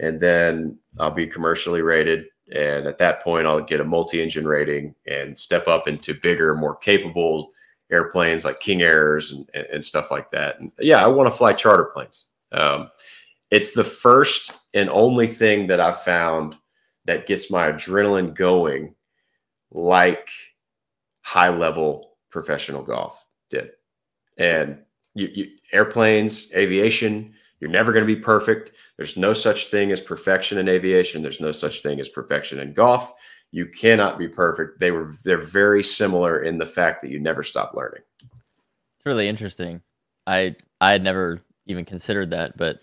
and 0.00 0.20
then 0.20 0.78
I'll 0.98 1.10
be 1.10 1.26
commercially 1.26 1.80
rated. 1.80 2.26
And 2.54 2.86
at 2.86 2.98
that 2.98 3.22
point, 3.22 3.46
I'll 3.46 3.60
get 3.60 3.80
a 3.80 3.84
multi 3.84 4.22
engine 4.22 4.46
rating 4.46 4.94
and 5.06 5.36
step 5.36 5.66
up 5.66 5.88
into 5.88 6.14
bigger, 6.14 6.54
more 6.54 6.76
capable 6.76 7.50
airplanes 7.90 8.44
like 8.44 8.60
King 8.60 8.82
Airs 8.82 9.32
and, 9.32 9.48
and 9.54 9.84
stuff 9.84 10.10
like 10.10 10.30
that. 10.30 10.60
And 10.60 10.70
yeah, 10.78 11.02
I 11.02 11.06
want 11.06 11.30
to 11.30 11.36
fly 11.36 11.52
charter 11.52 11.90
planes. 11.94 12.26
Um, 12.52 12.90
it's 13.50 13.72
the 13.72 13.84
first 13.84 14.52
and 14.74 14.90
only 14.90 15.26
thing 15.26 15.66
that 15.68 15.80
I've 15.80 16.02
found 16.02 16.56
that 17.04 17.26
gets 17.26 17.50
my 17.50 17.70
adrenaline 17.70 18.34
going 18.34 18.94
like 19.70 20.30
high 21.22 21.48
level 21.48 22.16
professional 22.30 22.82
golf 22.82 23.24
did. 23.50 23.70
And 24.36 24.78
you, 25.14 25.28
you, 25.32 25.50
airplanes, 25.72 26.52
aviation, 26.52 27.34
you're 27.60 27.70
never 27.70 27.92
going 27.92 28.06
to 28.06 28.14
be 28.14 28.20
perfect. 28.20 28.72
There's 28.96 29.16
no 29.16 29.32
such 29.32 29.68
thing 29.68 29.92
as 29.92 30.00
perfection 30.00 30.58
in 30.58 30.68
aviation. 30.68 31.22
There's 31.22 31.40
no 31.40 31.52
such 31.52 31.82
thing 31.82 32.00
as 32.00 32.08
perfection 32.08 32.60
in 32.60 32.72
golf. 32.74 33.12
You 33.50 33.66
cannot 33.66 34.18
be 34.18 34.28
perfect. 34.28 34.80
They 34.80 34.90
were 34.90 35.12
they're 35.24 35.40
very 35.40 35.82
similar 35.82 36.42
in 36.42 36.58
the 36.58 36.66
fact 36.66 37.02
that 37.02 37.10
you 37.10 37.18
never 37.18 37.42
stop 37.42 37.72
learning. 37.74 38.02
It's 38.22 39.06
really 39.06 39.28
interesting. 39.28 39.80
I 40.26 40.56
I 40.80 40.92
had 40.92 41.02
never 41.02 41.40
even 41.66 41.84
considered 41.84 42.30
that, 42.30 42.56
but 42.56 42.80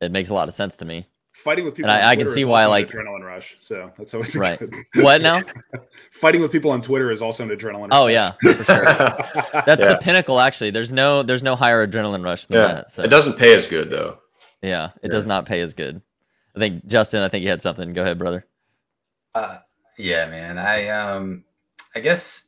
it 0.00 0.12
makes 0.12 0.30
a 0.30 0.34
lot 0.34 0.48
of 0.48 0.54
sense 0.54 0.76
to 0.78 0.84
me. 0.84 1.06
Fighting 1.44 1.64
with 1.66 1.74
people, 1.74 1.90
And 1.90 2.00
on 2.02 2.06
I- 2.08 2.10
I 2.12 2.16
can 2.16 2.26
see 2.28 2.40
is 2.40 2.46
why, 2.46 2.62
also 2.64 2.70
like- 2.70 2.88
adrenaline 2.90 3.22
rush. 3.24 3.56
So 3.60 3.92
that's 3.98 4.14
always 4.14 4.34
a 4.34 4.40
Right. 4.40 4.58
good- 4.58 4.72
What 5.04 5.20
now? 5.20 5.42
Fighting 6.10 6.40
with 6.40 6.50
people 6.50 6.70
on 6.70 6.80
Twitter 6.80 7.10
is 7.12 7.20
also 7.22 7.44
an 7.44 7.50
adrenaline. 7.50 7.88
Oh 7.92 8.06
rush. 8.06 8.12
yeah, 8.12 8.32
for 8.42 8.64
sure. 8.64 8.84
That's 9.64 9.82
Yeah. 9.82 9.88
the 9.92 9.98
pinnacle. 10.00 10.40
Actually, 10.40 10.70
there's 10.70 10.90
no 10.92 11.22
there's 11.22 11.42
no 11.42 11.54
higher 11.54 11.86
adrenaline 11.86 12.24
rush 12.24 12.46
than 12.46 12.58
Yeah, 12.62 12.66
that. 12.74 12.90
So 12.90 13.02
it 13.02 13.08
doesn't 13.08 13.38
pay 13.38 13.54
as 13.54 13.66
good 13.66 13.90
though. 13.90 14.18
yeah, 14.62 14.86
it 14.86 14.92
Yeah. 15.04 15.10
does 15.10 15.26
not 15.26 15.44
pay 15.46 15.60
as 15.60 15.74
good. 15.74 16.00
I 16.56 16.58
think 16.58 16.86
Justin. 16.86 17.22
I 17.22 17.28
think 17.28 17.44
you 17.44 17.50
had 17.50 17.60
something. 17.62 17.92
Go 17.92 18.02
ahead, 18.02 18.18
brother. 18.18 18.46
Uh, 19.34 19.58
yeah, 19.98 20.26
man. 20.30 20.56
I 20.58 20.88
um, 20.88 21.44
I 21.94 22.00
guess 22.00 22.45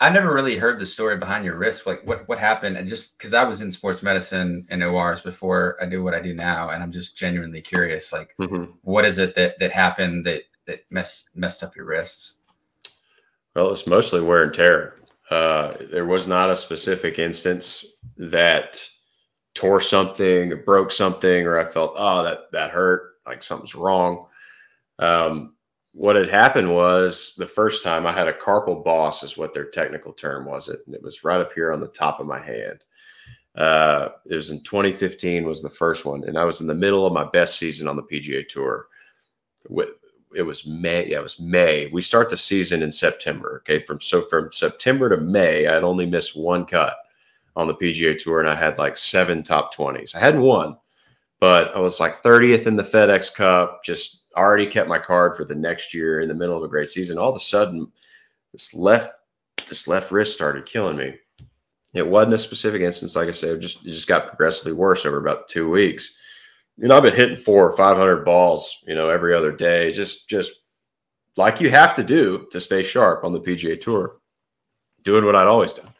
I 0.00 0.10
never 0.10 0.34
really 0.34 0.56
heard 0.56 0.78
the 0.78 0.86
story 0.86 1.16
behind 1.16 1.44
your 1.44 1.56
wrist. 1.56 1.86
Like 1.86 2.06
what 2.06 2.28
what 2.28 2.38
happened? 2.38 2.76
And 2.76 2.88
just 2.88 3.16
because 3.16 3.32
I 3.34 3.44
was 3.44 3.62
in 3.62 3.72
sports 3.72 4.02
medicine 4.02 4.64
and 4.70 4.82
ORs 4.82 5.20
before 5.20 5.76
I 5.80 5.86
do 5.86 6.02
what 6.02 6.14
I 6.14 6.20
do 6.20 6.34
now, 6.34 6.70
and 6.70 6.82
I'm 6.82 6.92
just 6.92 7.16
genuinely 7.16 7.60
curious. 7.60 8.12
Like, 8.12 8.34
what 8.82 9.04
is 9.04 9.18
it 9.18 9.34
that 9.34 9.58
that 9.60 9.72
happened 9.72 10.26
that 10.26 10.42
that 10.66 10.84
messed 10.90 11.24
messed 11.34 11.62
up 11.62 11.76
your 11.76 11.86
wrists? 11.86 12.38
Well, 13.54 13.70
it's 13.70 13.86
mostly 13.86 14.20
wear 14.20 14.44
and 14.44 14.54
tear. 14.54 14.96
Uh, 15.30 15.74
there 15.90 16.06
was 16.06 16.26
not 16.26 16.50
a 16.50 16.56
specific 16.56 17.18
instance 17.18 17.84
that 18.16 18.86
tore 19.54 19.80
something, 19.80 20.52
or 20.52 20.56
broke 20.56 20.90
something, 20.90 21.46
or 21.46 21.58
I 21.58 21.64
felt, 21.64 21.94
oh, 21.96 22.22
that 22.22 22.50
that 22.52 22.70
hurt, 22.70 23.14
like 23.26 23.42
something's 23.42 23.74
wrong. 23.74 24.26
Um, 24.98 25.54
what 25.92 26.16
had 26.16 26.28
happened 26.28 26.74
was 26.74 27.34
the 27.36 27.46
first 27.46 27.82
time 27.82 28.06
I 28.06 28.12
had 28.12 28.28
a 28.28 28.32
carpal 28.32 28.82
boss, 28.82 29.22
is 29.22 29.36
what 29.36 29.52
their 29.52 29.66
technical 29.66 30.12
term 30.12 30.46
was. 30.46 30.68
It 30.68 30.80
and 30.86 30.94
it 30.94 31.02
was 31.02 31.24
right 31.24 31.40
up 31.40 31.52
here 31.52 31.70
on 31.72 31.80
the 31.80 31.88
top 31.88 32.18
of 32.18 32.26
my 32.26 32.40
hand. 32.40 32.82
Uh, 33.54 34.08
it 34.26 34.34
was 34.34 34.48
in 34.48 34.62
2015 34.62 35.44
was 35.44 35.60
the 35.60 35.68
first 35.68 36.06
one, 36.06 36.24
and 36.24 36.38
I 36.38 36.44
was 36.44 36.62
in 36.62 36.66
the 36.66 36.74
middle 36.74 37.06
of 37.06 37.12
my 37.12 37.24
best 37.24 37.58
season 37.58 37.86
on 37.86 37.96
the 37.96 38.02
PGA 38.02 38.48
Tour. 38.48 38.86
It 40.34 40.42
was 40.42 40.66
May. 40.66 41.08
Yeah, 41.08 41.18
it 41.18 41.22
was 41.22 41.38
May. 41.38 41.88
We 41.92 42.00
start 42.00 42.30
the 42.30 42.38
season 42.38 42.82
in 42.82 42.90
September. 42.90 43.62
Okay, 43.62 43.84
from 43.84 44.00
so 44.00 44.26
from 44.28 44.50
September 44.50 45.10
to 45.10 45.18
May, 45.18 45.66
I 45.66 45.74
had 45.74 45.84
only 45.84 46.06
missed 46.06 46.34
one 46.34 46.64
cut 46.64 46.96
on 47.54 47.66
the 47.66 47.74
PGA 47.74 48.16
Tour, 48.18 48.40
and 48.40 48.48
I 48.48 48.54
had 48.54 48.78
like 48.78 48.96
seven 48.96 49.42
top 49.42 49.74
twenties. 49.74 50.14
I 50.14 50.20
hadn't 50.20 50.40
won, 50.40 50.78
but 51.38 51.76
I 51.76 51.80
was 51.80 52.00
like 52.00 52.22
30th 52.22 52.66
in 52.66 52.76
the 52.76 52.82
FedEx 52.82 53.34
Cup. 53.34 53.84
Just 53.84 54.21
already 54.36 54.66
kept 54.66 54.88
my 54.88 54.98
card 54.98 55.36
for 55.36 55.44
the 55.44 55.54
next 55.54 55.94
year 55.94 56.20
in 56.20 56.28
the 56.28 56.34
middle 56.34 56.56
of 56.56 56.62
a 56.62 56.68
great 56.68 56.88
season. 56.88 57.18
All 57.18 57.30
of 57.30 57.36
a 57.36 57.40
sudden, 57.40 57.90
this 58.52 58.74
left 58.74 59.10
this 59.68 59.86
left 59.86 60.10
wrist 60.10 60.34
started 60.34 60.66
killing 60.66 60.96
me. 60.96 61.14
It 61.94 62.06
wasn't 62.06 62.34
a 62.34 62.38
specific 62.38 62.82
instance, 62.82 63.16
like 63.16 63.28
I 63.28 63.32
said. 63.32 63.56
It 63.56 63.60
just 63.60 63.84
it 63.84 63.90
just 63.90 64.08
got 64.08 64.28
progressively 64.28 64.72
worse 64.72 65.06
over 65.06 65.18
about 65.18 65.48
two 65.48 65.68
weeks 65.68 66.12
you 66.78 66.88
know, 66.88 66.96
I've 66.96 67.02
been 67.02 67.14
hitting 67.14 67.36
four 67.36 67.68
or 67.68 67.76
five 67.76 67.96
hundred 67.96 68.24
balls, 68.24 68.82
you 68.86 68.94
know, 68.94 69.08
every 69.08 69.34
other 69.34 69.52
day, 69.52 69.92
just 69.92 70.28
just 70.28 70.52
like 71.36 71.60
you 71.60 71.70
have 71.70 71.94
to 71.94 72.04
do 72.04 72.46
to 72.50 72.60
stay 72.60 72.82
sharp 72.82 73.24
on 73.24 73.32
the 73.32 73.40
PGA 73.40 73.80
Tour, 73.80 74.16
doing 75.02 75.24
what 75.24 75.36
I'd 75.36 75.46
always 75.46 75.72
done. 75.72 75.92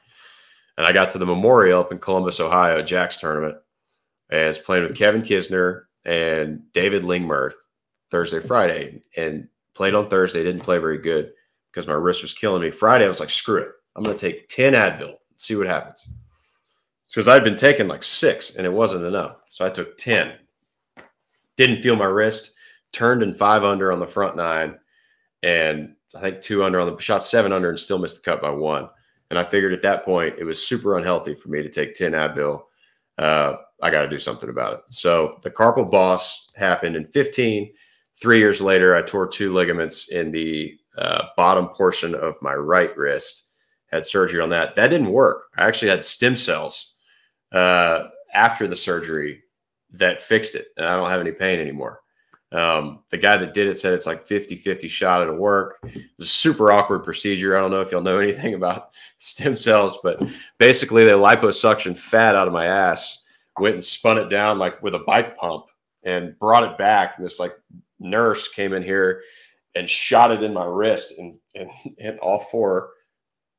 And 0.79 0.87
I 0.87 0.93
got 0.93 1.11
to 1.11 1.19
the 1.19 1.27
Memorial 1.27 1.81
up 1.81 1.93
in 1.93 1.99
Columbus, 1.99 2.41
Ohio, 2.41 2.83
Jack's 2.83 3.19
tournament, 3.19 3.57
and 4.31 4.47
was 4.47 4.59
playing 4.59 4.85
with 4.85 4.97
Kevin 4.97 5.23
Kisner 5.23 5.83
and 6.05 6.63
David 6.73 7.03
Lingmerth 7.03 7.55
Thursday, 8.13 8.39
Friday, 8.39 9.03
and 9.17 9.49
played 9.75 9.95
on 9.95 10.09
Thursday. 10.09 10.45
Didn't 10.45 10.63
play 10.63 10.79
very 10.79 10.99
good 10.99 11.33
because 11.71 11.89
my 11.89 11.95
wrist 11.95 12.23
was 12.23 12.33
killing 12.33 12.63
me. 12.63 12.71
Friday, 12.71 13.05
I 13.05 13.09
was 13.09 13.19
like, 13.19 13.31
screw 13.31 13.61
it, 13.61 13.71
I'm 13.97 14.05
going 14.05 14.17
to 14.17 14.31
take 14.31 14.49
ten 14.49 14.75
Advil, 14.75 15.17
see 15.37 15.57
what 15.57 15.67
happens. 15.67 16.09
Because 17.09 17.27
I'd 17.27 17.45
been 17.45 17.57
taking 17.57 17.89
like 17.89 18.05
six 18.05 18.55
and 18.55 18.65
it 18.65 18.73
wasn't 18.73 19.05
enough, 19.05 19.39
so 19.51 19.67
I 19.67 19.71
took 19.71 19.97
ten 19.97 20.35
didn't 21.57 21.83
feel 21.83 21.97
my 21.97 22.07
wrist, 22.07 22.53
turned 22.93 23.23
in 23.23 23.35
five 23.35 23.65
under 23.65 23.93
on 23.93 24.01
the 24.01 24.07
front 24.07 24.37
nine, 24.37 24.79
and 25.43 25.95
I 26.15 26.21
think 26.21 26.41
two 26.41 26.65
under 26.65 26.81
on 26.81 26.93
the 26.93 27.01
shot 27.01 27.23
seven 27.23 27.53
under 27.53 27.71
and 27.71 27.79
still 27.79 27.99
missed 27.99 28.23
the 28.23 28.31
cut 28.31 28.43
by 28.43 28.51
one. 28.51 28.89
And 29.31 29.39
I 29.39 29.45
figured 29.45 29.73
at 29.73 29.83
that 29.83 30.05
point 30.05 30.37
it 30.39 30.45
was 30.45 30.65
super 30.65 30.99
unhealthy 30.99 31.35
for 31.35 31.49
me 31.49 31.63
to 31.63 31.71
take 31.71 31.95
10 31.95 32.13
Advil. 32.13 32.65
Uh, 33.17 33.55
I 33.83 33.91
got 33.91 34.03
to 34.03 34.09
do 34.09 34.19
something 34.19 34.51
about 34.51 34.75
it. 34.75 34.81
So 34.91 35.39
the 35.43 35.51
carpal 35.51 35.91
boss 35.91 36.51
happened 36.55 36.97
in 36.97 37.07
15. 37.07 37.73
Three 38.21 38.39
years 38.39 38.61
later, 38.61 38.97
I 38.97 39.03
tore 39.03 39.27
two 39.27 39.53
ligaments 39.53 40.09
in 40.09 40.31
the 40.31 40.77
uh, 40.99 41.27
bottom 41.37 41.69
portion 41.69 42.15
of 42.15 42.37
my 42.43 42.55
right 42.55 42.97
wrist. 42.97 43.45
Had 43.87 44.07
surgery 44.07 44.41
on 44.41 44.51
that. 44.51 44.75
That 44.75 44.89
didn't 44.89 45.13
work. 45.13 45.45
I 45.57 45.67
actually 45.67 45.91
had 45.91 46.03
stem 46.03 46.35
cells 46.35 46.95
uh, 47.53 48.05
after 48.33 48.67
the 48.67 48.77
surgery 48.77 49.43
that 49.91 50.21
fixed 50.21 50.55
it, 50.55 50.69
and 50.77 50.87
I 50.87 50.97
don't 50.97 51.11
have 51.11 51.21
any 51.21 51.33
pain 51.33 51.61
anymore. 51.61 52.01
Um, 52.53 53.01
the 53.09 53.17
guy 53.17 53.39
that 53.39 53.55
did 53.55 53.67
it 53.67 53.79
said 53.79 53.95
it's 53.95 54.07
like 54.07 54.27
50 54.27 54.57
50 54.57 54.87
shot 54.87 55.23
it'll 55.23 55.37
work. 55.37 55.79
It 55.85 56.03
was 56.19 56.29
a 56.29 56.31
super 56.31 56.71
awkward 56.71 57.01
procedure. 57.01 57.57
I 57.57 57.61
don't 57.61 57.71
know 57.71 57.81
if 57.81 57.91
y'all 57.91 58.03
know 58.03 58.19
anything 58.19 58.55
about 58.55 58.91
stem 59.19 59.57
cells, 59.57 59.99
but 60.03 60.23
basically, 60.59 61.05
they 61.05 61.13
liposuction 61.13 61.97
fat 61.97 62.37
out 62.37 62.47
of 62.47 62.53
my 62.53 62.67
ass, 62.67 63.25
went 63.59 63.75
and 63.75 63.85
spun 63.85 64.19
it 64.19 64.29
down 64.29 64.59
like 64.59 64.83
with 64.83 64.95
a 64.95 65.01
bike 65.01 65.37
pump 65.37 65.67
and 66.03 66.39
brought 66.39 66.65
it 66.65 66.77
back. 66.79 67.17
And 67.17 67.25
this 67.25 67.41
like 67.41 67.53
nurse 68.03 68.49
came 68.49 68.73
in 68.73 68.83
here 68.83 69.23
and 69.75 69.89
shot 69.89 70.31
it 70.31 70.43
in 70.43 70.53
my 70.53 70.65
wrist 70.65 71.15
and, 71.17 71.35
and, 71.55 71.71
and 71.99 72.19
all 72.19 72.41
four, 72.51 72.91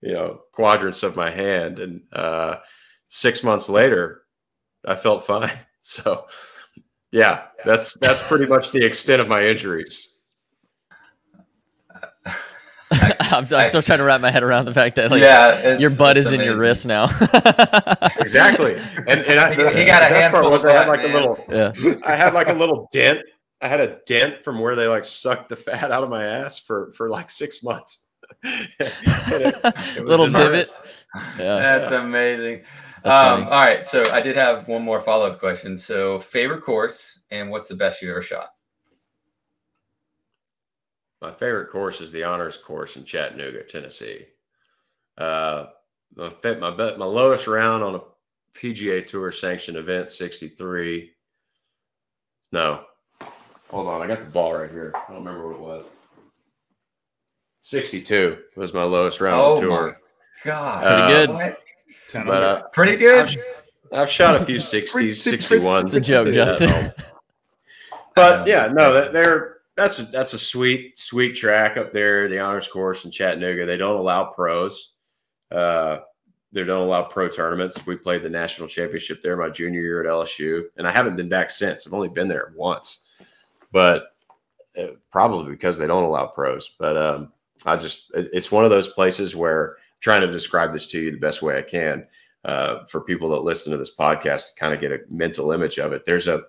you 0.02 0.14
know, 0.14 0.41
quadrants 0.52 1.02
of 1.02 1.16
my 1.16 1.32
hand. 1.32 1.80
And 1.80 2.02
uh, 2.14 2.58
six 3.08 3.44
months 3.44 3.70
later, 3.70 4.22
I 4.86 4.96
felt 4.96 5.26
fine. 5.26 5.52
So, 5.86 6.28
yeah, 7.12 7.48
that's 7.66 7.98
that's 8.00 8.22
pretty 8.22 8.46
much 8.46 8.72
the 8.72 8.86
extent 8.86 9.22
of 9.22 9.28
my 9.28 9.46
injuries. 9.46 10.08
I'm, 12.91 13.46
I'm 13.54 13.68
still 13.68 13.82
trying 13.82 14.00
to 14.00 14.06
wrap 14.06 14.22
my 14.22 14.32
head 14.32 14.44
around 14.44 14.64
the 14.66 14.74
fact 14.74 14.96
that 14.96 15.12
like 15.12 15.22
yeah, 15.22 15.78
your 15.78 15.89
butt 15.89 16.18
it's 16.18 16.28
is 16.28 16.32
in 16.34 16.41
your 16.41 16.56
wrist 16.56 16.86
now. 16.86 17.08
Exactly, 18.20 18.76
and 19.08 19.20
and 19.22 19.39
I, 19.39 19.54
He- 19.54 19.62
the, 19.62 19.70
he 19.72 19.86
got 19.86 20.04
a 20.04 20.14
the 20.14 20.20
best 20.20 20.32
part 20.32 20.46
handful 20.46 20.52
was 20.52 20.64
of 20.64 20.72
I 20.72 20.74
had 20.74 20.88
butt, 20.88 21.00
like 21.00 21.10
a 21.10 21.14
little, 21.14 21.46
yeah. 21.50 22.00
I 22.06 22.16
had 22.16 22.34
like 22.34 22.48
a 22.48 22.54
little 22.54 22.88
dent. 22.94 23.20
I 23.64 23.68
had 23.68 23.80
a 23.80 23.99
dent 24.05 24.43
from 24.43 24.59
where 24.59 24.76
they 24.76 24.88
like 24.88 25.05
sucked 25.05 25.49
the 25.49 25.55
fat 25.55 25.91
out 25.91 26.03
of 26.03 26.09
my 26.09 26.24
ass 26.26 26.59
for 26.59 26.91
for 26.91 27.09
like 27.09 27.30
six 27.30 27.64
months. 27.64 28.05
It- 28.43 28.72
it 29.97 30.05
Little 30.05 30.30
divot. 30.30 30.74
Yeah. 31.38 31.55
That's 31.55 31.91
amazing. 31.91 32.64
That's 33.03 33.41
um, 33.41 33.45
all 33.45 33.59
right, 33.59 33.86
so 33.86 34.01
I 34.14 34.22
did 34.22 34.36
have 34.38 34.68
one 34.70 34.82
more 34.82 35.01
follow 35.01 35.28
up 35.30 35.39
question. 35.39 35.78
So, 35.78 36.20
favorite 36.20 36.61
course 36.64 37.22
and 37.32 37.49
what's 37.51 37.68
the 37.68 37.76
best 37.76 38.01
you 38.01 38.09
ever 38.11 38.22
shot? 38.22 38.49
My 41.22 41.32
favorite 41.32 41.70
course 41.70 42.01
is 42.01 42.11
the 42.11 42.24
honors 42.24 42.57
course 42.57 42.95
in 42.97 43.03
Chattanooga, 43.05 43.64
Tennessee. 43.64 44.26
Uh, 45.18 45.68
my 46.16 46.30
fa- 46.30 46.57
my 46.59 46.72
bet 46.76 46.97
my 46.97 47.05
lowest 47.05 47.47
round 47.47 47.84
on 47.84 47.95
a 47.95 47.99
PGA 48.57 49.05
Tour 49.05 49.32
sanctioned 49.32 49.78
event, 49.78 50.09
sixty 50.09 50.47
three. 50.47 51.11
No, 52.51 52.84
hold 53.74 53.88
on, 53.88 54.01
I 54.01 54.07
got 54.07 54.19
the 54.19 54.26
ball 54.28 54.53
right 54.53 54.69
here. 54.69 54.91
I 54.95 55.11
don't 55.11 55.24
remember 55.26 55.47
what 55.47 55.55
it 55.55 55.61
was. 55.61 55.86
Sixty 57.61 58.01
two 58.01 58.38
was 58.55 58.74
my 58.74 58.84
lowest 58.84 59.21
round 59.21 59.39
on 59.39 59.45
Oh 59.45 59.55
the 59.55 59.61
tour. 59.61 59.88
my 59.88 59.95
God. 60.43 60.84
Pretty 60.84 61.13
good. 61.13 61.30
What? 61.34 62.26
But 62.28 62.43
uh, 62.43 62.63
Pretty 62.74 62.95
good. 62.97 63.28
I've, 63.28 63.38
I've 64.01 64.09
shot 64.09 64.36
a 64.36 64.45
few 64.45 64.57
60s, 64.59 64.91
Pretty- 64.91 65.09
61s. 65.11 65.86
It's 65.88 65.95
a 65.95 66.01
joke, 66.01 66.34
Justin. 66.34 66.91
But 68.15 68.45
yeah, 68.47 68.67
no, 68.71 68.93
that 68.93 69.11
they're 69.11 69.57
that's 69.76 69.97
a, 69.97 70.03
that's 70.03 70.34
a 70.36 70.38
sweet 70.39 70.99
sweet 70.99 71.34
track 71.34 71.78
up 71.78 71.91
there, 71.93 72.30
the 72.30 72.38
honors 72.38 72.67
course 72.67 73.05
in 73.05 73.09
Chattanooga. 73.11 73.65
They 73.65 73.76
don't 73.76 73.95
allow 73.99 74.26
pros. 74.26 74.91
Uh, 75.51 75.97
they 76.51 76.63
don't 76.63 76.82
allow 76.84 77.01
pro 77.05 77.28
tournaments. 77.28 77.84
We 77.88 77.95
played 77.95 78.21
the 78.21 78.30
national 78.30 78.67
championship 78.67 79.24
there 79.24 79.36
my 79.36 79.49
junior 79.49 79.82
year 79.82 80.03
at 80.03 80.07
LSU, 80.07 80.65
and 80.78 80.88
I 80.88 80.91
haven't 80.91 81.15
been 81.15 81.28
back 81.28 81.49
since. 81.49 81.88
I've 81.88 81.93
only 81.93 82.09
been 82.09 82.28
there 82.28 82.53
once, 82.55 83.03
but 83.74 84.15
uh, 84.80 84.88
probably 85.11 85.51
because 85.51 85.78
they 85.78 85.88
don't 85.88 86.05
allow 86.05 86.28
pros. 86.28 86.71
But 86.80 86.95
um, 86.95 87.34
I 87.65 87.76
just 87.76 88.13
it- 88.15 88.30
it's 88.32 88.51
one 88.51 88.63
of 88.63 88.69
those 88.71 88.88
places 88.88 89.36
where 89.36 89.71
I'm 89.71 89.76
trying 89.99 90.21
to 90.21 90.32
describe 90.32 90.71
this 90.71 90.88
to 90.88 90.99
you 91.01 91.11
the 91.11 91.17
best 91.17 91.41
way 91.41 91.57
I 91.57 91.61
can 91.63 92.07
uh, 92.45 92.86
for 92.86 93.01
people 93.01 93.30
that 93.32 93.43
listen 93.43 93.71
to 93.74 93.78
this 93.78 93.93
podcast 93.95 94.47
to 94.53 94.59
kind 94.59 94.74
of 94.74 94.80
get 94.80 94.93
a 94.93 94.99
mental 95.09 95.51
image 95.51 95.78
of 95.80 95.91
it. 95.91 96.05
There's 96.05 96.30
a 96.30 96.43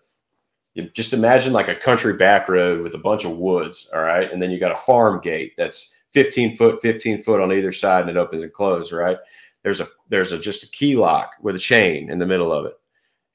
just 0.92 1.12
imagine 1.12 1.52
like 1.52 1.68
a 1.68 1.74
country 1.74 2.14
back 2.14 2.48
road 2.48 2.82
with 2.82 2.94
a 2.94 2.98
bunch 2.98 3.24
of 3.24 3.36
woods, 3.36 3.88
all 3.94 4.00
right, 4.02 4.32
and 4.32 4.42
then 4.42 4.50
you 4.50 4.58
got 4.58 4.72
a 4.72 4.76
farm 4.76 5.20
gate 5.20 5.52
that's 5.56 5.94
15 6.14 6.56
foot, 6.56 6.82
15 6.82 7.22
foot 7.22 7.40
on 7.40 7.52
either 7.52 7.70
side, 7.70 8.02
and 8.02 8.10
it 8.10 8.16
opens 8.16 8.42
and 8.42 8.52
closes, 8.52 8.92
right? 8.92 9.18
There's 9.62 9.80
a 9.80 9.88
there's 10.08 10.32
a 10.32 10.38
just 10.38 10.64
a 10.64 10.68
key 10.70 10.96
lock 10.96 11.30
with 11.40 11.54
a 11.56 11.60
chain 11.60 12.10
in 12.10 12.18
the 12.18 12.26
middle 12.26 12.52
of 12.52 12.66
it, 12.66 12.74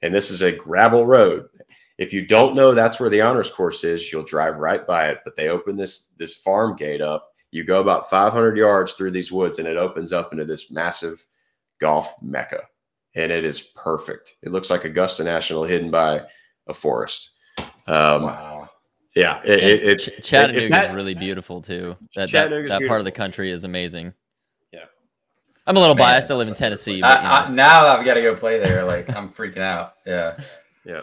and 0.02 0.14
this 0.14 0.30
is 0.32 0.42
a 0.42 0.52
gravel 0.52 1.06
road. 1.06 1.48
If 2.00 2.14
you 2.14 2.26
don't 2.26 2.56
know 2.56 2.74
that's 2.74 3.00
where 3.00 3.10
the 3.10 3.22
honors 3.22 3.52
course 3.52 3.84
is, 3.84 4.12
you'll 4.12 4.24
drive 4.24 4.56
right 4.58 4.88
by 4.88 5.10
it. 5.10 5.20
But 5.26 5.36
they 5.36 5.50
open 5.50 5.76
this 5.76 6.14
this 6.18 6.36
farm 6.36 6.76
gate 6.76 7.02
up. 7.02 7.30
You 7.52 7.64
go 7.66 7.82
about 7.82 8.10
500 8.10 8.58
yards 8.58 8.94
through 8.94 9.12
these 9.12 9.32
woods, 9.32 9.60
and 9.60 9.68
it 9.68 9.76
opens 9.76 10.14
up 10.14 10.32
into 10.32 10.46
this 10.46 10.72
massive 10.72 11.26
golf 11.82 12.14
mecca, 12.22 12.62
and 13.16 13.32
it 13.32 13.44
is 13.44 13.60
perfect. 13.60 14.36
It 14.44 14.52
looks 14.52 14.70
like 14.70 14.86
Augusta 14.86 15.24
National 15.24 15.66
hidden 15.66 15.92
by 15.92 16.22
a 16.68 16.74
forest. 16.74 17.32
Um, 17.88 18.24
Wow. 18.24 18.70
Yeah, 19.16 19.42
it, 19.44 19.64
it, 19.64 19.84
it, 19.84 19.96
Ch- 19.98 20.26
Chattanooga 20.26 20.66
if 20.66 20.72
that- 20.72 20.90
is 20.92 20.96
really 20.96 21.16
beautiful 21.16 21.62
too. 21.62 21.98
That 22.16 22.16
that, 22.16 22.30
Chattanooga's 22.30 22.72
that 22.72 22.88
part 22.88 23.02
of 23.02 23.06
the 23.06 23.12
country 23.12 23.52
is 23.52 23.64
amazing. 23.66 24.14
Yeah. 24.72 24.86
I'm 25.68 25.76
a 25.76 25.80
little 25.80 25.96
Man. 25.96 26.06
biased. 26.06 26.32
I 26.32 26.36
live 26.36 26.48
in 26.48 26.54
Tennessee, 26.54 27.02
but 27.02 27.18
you 27.18 27.24
know, 27.28 27.30
I, 27.30 27.46
I, 27.46 27.50
now 27.50 27.88
I've 27.88 28.06
got 28.06 28.14
to 28.14 28.22
go 28.22 28.36
play 28.36 28.60
there. 28.60 28.86
Like 28.86 29.14
I'm 29.14 29.30
freaking 29.30 29.58
out. 29.58 29.96
Yeah. 30.06 30.40
yeah. 30.86 31.02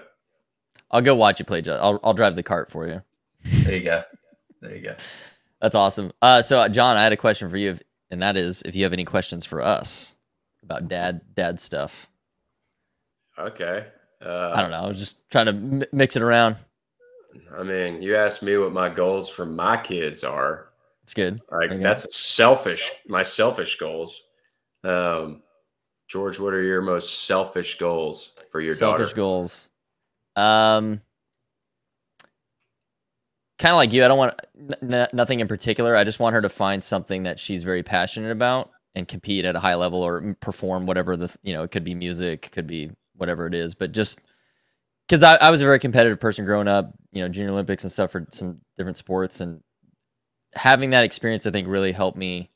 I'll 0.91 1.03
go 1.03 1.14
watch 1.14 1.39
you 1.39 1.45
play. 1.45 1.62
Ju- 1.62 1.72
I'll 1.72 2.01
I'll 2.05 2.14
drive 2.14 2.37
the 2.37 2.43
cart 2.43 2.70
for 2.70 2.87
you. 2.87 3.03
There 3.45 3.76
you 3.76 3.82
go. 3.84 4.03
There 4.61 4.74
you 4.74 4.82
go. 4.82 4.95
That's 5.61 5.74
awesome. 5.74 6.12
Uh, 6.22 6.43
so 6.43 6.59
uh, 6.61 6.68
John, 6.68 6.97
I 6.97 7.03
had 7.03 7.12
a 7.12 7.16
question 7.16 7.49
for 7.49 7.57
you, 7.57 7.70
if- 7.70 7.82
and 8.11 8.22
that 8.22 8.37
is 8.37 8.62
if 8.62 8.76
you 8.76 8.84
have 8.84 8.93
any 8.93 9.05
questions 9.05 9.45
for 9.45 9.61
us 9.62 10.14
about 10.62 10.89
dad 10.89 11.20
dad 11.34 11.59
stuff. 11.61 12.09
Okay. 13.39 13.87
Uh, 14.24 14.53
I 14.55 14.62
don't 14.62 14.70
know. 14.70 14.78
I 14.82 14.87
was 14.87 14.99
just 14.99 15.28
trying 15.30 15.47
to 15.47 15.53
m- 15.53 15.84
mix 15.93 16.16
it 16.16 16.22
around. 16.22 16.57
I 17.57 17.62
mean, 17.62 18.01
you 18.01 18.16
asked 18.16 18.43
me 18.43 18.57
what 18.57 18.72
my 18.72 18.89
goals 18.89 19.28
for 19.28 19.45
my 19.45 19.76
kids 19.76 20.24
are. 20.24 20.68
It's 21.03 21.12
good. 21.14 21.41
Like 21.53 21.70
Okay. 21.70 21.82
that's 21.82 22.16
selfish. 22.16 22.91
My 23.07 23.22
selfish 23.22 23.76
goals. 23.76 24.22
Um, 24.84 25.43
George, 26.09 26.39
what 26.41 26.55
are 26.55 26.62
your 26.62 26.80
most 26.82 27.24
selfish 27.24 27.76
goals 27.78 28.32
for 28.51 28.61
your 28.61 28.72
Selfish 28.72 28.80
daughter? 28.80 29.05
Selfish 29.05 29.16
goals. 29.16 29.68
Um, 30.37 31.01
kind 33.59 33.72
of 33.72 33.76
like 33.76 33.93
you. 33.93 34.05
I 34.05 34.09
don't 34.09 34.18
want 34.18 34.41
n- 34.82 35.09
nothing 35.12 35.41
in 35.41 35.49
particular. 35.49 35.97
I 35.97 36.05
just 36.05 36.20
want 36.20 36.34
her 36.34 36.43
to 36.43 36.49
find 36.49 36.82
something 36.82 37.24
that 37.24 37.39
she's 37.39 37.64
very 37.64 37.82
passionate 37.82 38.30
about 38.30 38.70
and 38.95 39.09
compete 39.09 39.45
at 39.45 39.57
a 39.57 39.61
high 39.61 39.74
level 39.74 40.03
or 40.03 40.37
perform 40.41 40.87
whatever 40.87 41.16
the 41.16 41.34
you 41.43 41.53
know. 41.53 41.62
It 41.62 41.70
could 41.70 41.84
be 41.84 41.95
music, 41.95 42.51
could 42.53 42.66
be 42.66 42.91
whatever 43.16 43.47
it 43.47 43.55
is, 43.55 43.74
but 43.74 43.93
just 43.93 44.20
because 45.09 45.22
I, 45.22 45.37
I 45.37 45.51
was 45.51 45.61
a 45.61 45.64
very 45.64 45.78
competitive 45.78 46.20
person 46.20 46.45
growing 46.45 46.68
up, 46.68 46.93
you 47.12 47.22
know, 47.22 47.28
junior 47.28 47.53
Olympics 47.53 47.84
and 47.84 47.93
stuff 47.93 48.11
for 48.11 48.26
some 48.32 48.61
different 48.76 48.99
sports, 48.99 49.41
and 49.41 49.62
having 50.55 50.91
that 50.91 51.05
experience, 51.05 51.47
I 51.47 51.51
think, 51.51 51.68
really 51.68 51.93
helped 51.93 52.18
me 52.18 52.51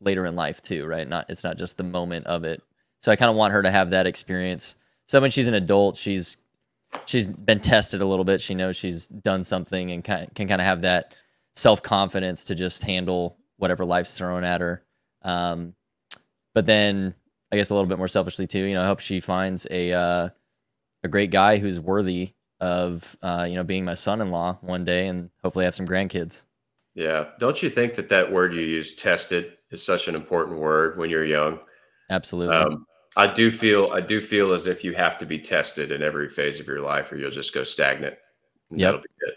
later 0.00 0.26
in 0.26 0.34
life 0.34 0.62
too. 0.62 0.86
Right? 0.86 1.08
Not 1.08 1.26
it's 1.28 1.44
not 1.44 1.58
just 1.58 1.76
the 1.76 1.84
moment 1.84 2.26
of 2.26 2.44
it. 2.44 2.62
So 3.00 3.12
I 3.12 3.16
kind 3.16 3.30
of 3.30 3.36
want 3.36 3.52
her 3.52 3.62
to 3.62 3.70
have 3.70 3.90
that 3.90 4.06
experience. 4.06 4.76
So 5.06 5.20
when 5.20 5.30
she's 5.30 5.48
an 5.48 5.54
adult, 5.54 5.96
she's 5.96 6.36
she's 7.06 7.28
been 7.28 7.60
tested 7.60 8.00
a 8.00 8.06
little 8.06 8.24
bit. 8.24 8.40
She 8.40 8.54
knows 8.54 8.76
she's 8.76 9.06
done 9.06 9.44
something 9.44 9.90
and 9.90 10.04
kind 10.04 10.32
can 10.34 10.48
kind 10.48 10.60
of 10.60 10.66
have 10.66 10.82
that 10.82 11.14
self 11.56 11.82
confidence 11.82 12.44
to 12.44 12.54
just 12.54 12.82
handle 12.82 13.38
whatever 13.56 13.84
life's 13.84 14.16
thrown 14.16 14.44
at 14.44 14.60
her. 14.60 14.84
Um, 15.22 15.74
but 16.54 16.66
then 16.66 17.14
I 17.50 17.56
guess 17.56 17.70
a 17.70 17.74
little 17.74 17.88
bit 17.88 17.98
more 17.98 18.08
selfishly 18.08 18.46
too. 18.46 18.64
You 18.64 18.74
know, 18.74 18.82
I 18.82 18.86
hope 18.86 19.00
she 19.00 19.20
finds 19.20 19.66
a 19.70 19.92
uh, 19.92 20.28
a 21.04 21.08
great 21.08 21.30
guy 21.30 21.58
who's 21.58 21.80
worthy 21.80 22.34
of 22.60 23.16
uh, 23.22 23.46
you 23.48 23.56
know 23.56 23.64
being 23.64 23.84
my 23.84 23.94
son-in-law 23.94 24.58
one 24.60 24.84
day 24.84 25.08
and 25.08 25.30
hopefully 25.42 25.64
have 25.64 25.74
some 25.74 25.86
grandkids. 25.86 26.44
Yeah. 26.94 27.26
Don't 27.38 27.62
you 27.62 27.70
think 27.70 27.94
that 27.94 28.08
that 28.10 28.30
word 28.30 28.52
you 28.52 28.60
use, 28.60 28.94
tested, 28.94 29.56
is 29.70 29.82
such 29.82 30.08
an 30.08 30.14
important 30.14 30.58
word 30.58 30.98
when 30.98 31.08
you're 31.08 31.24
young? 31.24 31.58
Absolutely. 32.10 32.54
Um, 32.54 32.86
I 33.16 33.26
do 33.26 33.50
feel 33.50 33.90
I 33.92 34.00
do 34.00 34.20
feel 34.20 34.52
as 34.52 34.66
if 34.66 34.84
you 34.84 34.92
have 34.94 35.18
to 35.18 35.26
be 35.26 35.38
tested 35.38 35.92
in 35.92 36.02
every 36.02 36.28
phase 36.28 36.60
of 36.60 36.66
your 36.66 36.80
life, 36.80 37.12
or 37.12 37.16
you'll 37.16 37.30
just 37.30 37.52
go 37.54 37.62
stagnant. 37.62 38.14
Yeah, 38.70 38.78
Yep. 38.78 38.86
That'll 38.86 39.00
be 39.00 39.08
it. 39.20 39.34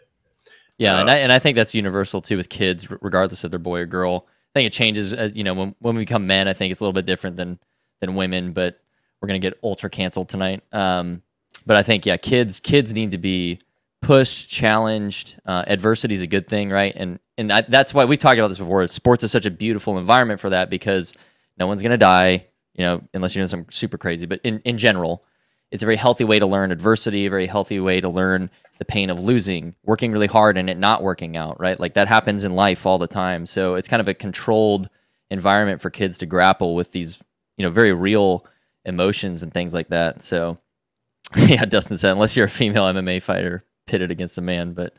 Yeah, 0.78 1.00
and 1.00 1.10
Uh, 1.10 1.14
I, 1.14 1.16
and 1.18 1.32
I 1.32 1.40
think 1.40 1.56
that's 1.56 1.74
universal 1.76 2.22
too 2.22 2.38
with 2.38 2.50
kids, 2.50 2.90
regardless 2.90 3.44
of 3.44 3.52
they're 3.52 3.60
boy 3.60 3.82
or 3.82 3.86
girl. 3.86 4.28
I 4.28 4.60
think 4.60 4.68
it 4.68 4.74
changes 4.74 5.14
as 5.14 5.36
you 5.36 5.44
know 5.44 5.54
when 5.54 5.76
when 5.80 5.96
we 5.96 6.02
become 6.04 6.28
men. 6.28 6.48
I 6.48 6.54
think 6.54 6.72
it's 6.72 6.80
a 6.80 6.84
little 6.84 6.94
bit 6.94 7.06
different 7.06 7.36
than 7.36 7.60
than 8.02 8.16
women, 8.16 8.54
but 8.54 8.80
we're 9.22 9.28
gonna 9.28 9.40
get 9.40 9.60
ultra 9.64 9.90
canceled 9.90 10.30
tonight. 10.30 10.64
Um, 10.72 11.22
but 11.66 11.76
I 11.76 11.84
think 11.84 12.06
yeah, 12.06 12.18
kids 12.18 12.60
kids 12.60 12.94
need 12.94 13.12
to 13.12 13.18
be 13.18 13.60
pushed, 14.02 14.50
challenged. 14.50 15.36
Uh, 15.46 15.64
adversity 15.68 16.14
is 16.14 16.22
a 16.22 16.28
good 16.28 16.48
thing, 16.48 16.70
right? 16.70 16.94
And 16.96 17.20
and 17.38 17.52
I, 17.52 17.62
that's 17.62 17.94
why 17.94 18.06
we 18.06 18.16
talked 18.18 18.40
about 18.40 18.50
this 18.50 18.58
before. 18.58 18.86
Sports 18.88 19.24
is 19.24 19.32
such 19.32 19.46
a 19.46 19.52
beautiful 19.52 19.98
environment 19.98 20.40
for 20.40 20.50
that 20.52 20.70
because 20.70 21.14
no 21.58 21.68
one's 21.68 21.82
gonna 21.82 21.98
die, 21.98 22.46
you 22.76 22.84
know, 22.84 23.02
unless 23.14 23.36
you're 23.36 23.42
doing 23.42 23.50
something 23.50 23.72
super 23.72 23.98
crazy. 23.98 24.26
But 24.26 24.42
in 24.44 24.60
in 24.66 24.78
general, 24.78 25.24
it's 25.72 25.84
a 25.84 25.86
very 25.86 25.96
healthy 25.96 26.24
way 26.24 26.40
to 26.40 26.46
learn 26.46 26.72
adversity, 26.72 27.26
a 27.26 27.30
very 27.30 27.48
healthy 27.48 27.80
way 27.80 28.02
to 28.02 28.10
learn 28.10 28.50
the 28.78 28.86
pain 28.86 29.10
of 29.10 29.20
losing, 29.20 29.76
working 29.84 30.12
really 30.12 30.28
hard 30.28 30.58
and 30.58 30.70
it 30.70 30.78
not 30.78 31.02
working 31.02 31.38
out, 31.38 31.60
right? 31.60 31.80
Like 31.80 31.94
that 31.94 32.08
happens 32.08 32.44
in 32.44 32.56
life 32.56 32.86
all 32.86 32.98
the 32.98 33.08
time. 33.08 33.46
So 33.46 33.76
it's 33.76 33.88
kind 33.88 34.02
of 34.02 34.08
a 34.08 34.14
controlled 34.14 34.90
environment 35.30 35.82
for 35.82 35.90
kids 35.90 36.18
to 36.20 36.26
grapple 36.26 36.76
with 36.76 36.92
these, 36.92 37.20
you 37.58 37.64
know, 37.64 37.70
very 37.70 37.94
real 37.94 38.46
emotions 38.84 39.44
and 39.44 39.54
things 39.54 39.74
like 39.74 39.88
that. 39.90 40.22
So 40.24 40.58
yeah, 41.36 41.66
Dustin 41.66 41.98
said, 41.98 42.12
unless 42.12 42.36
you're 42.36 42.46
a 42.46 42.50
female 42.50 42.84
MMA 42.84 43.22
fighter 43.22 43.64
pitted 43.88 44.12
against 44.12 44.38
a 44.38 44.42
man, 44.42 44.74
but 44.74 44.94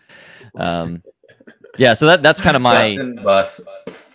um, 0.55 1.03
yeah, 1.79 1.93
so 1.93 2.07
that 2.07 2.23
that's 2.23 2.41
kind 2.41 2.57
of 2.57 2.63
my 2.63 2.97
Dustin 2.97 3.17
bus. 3.23 3.61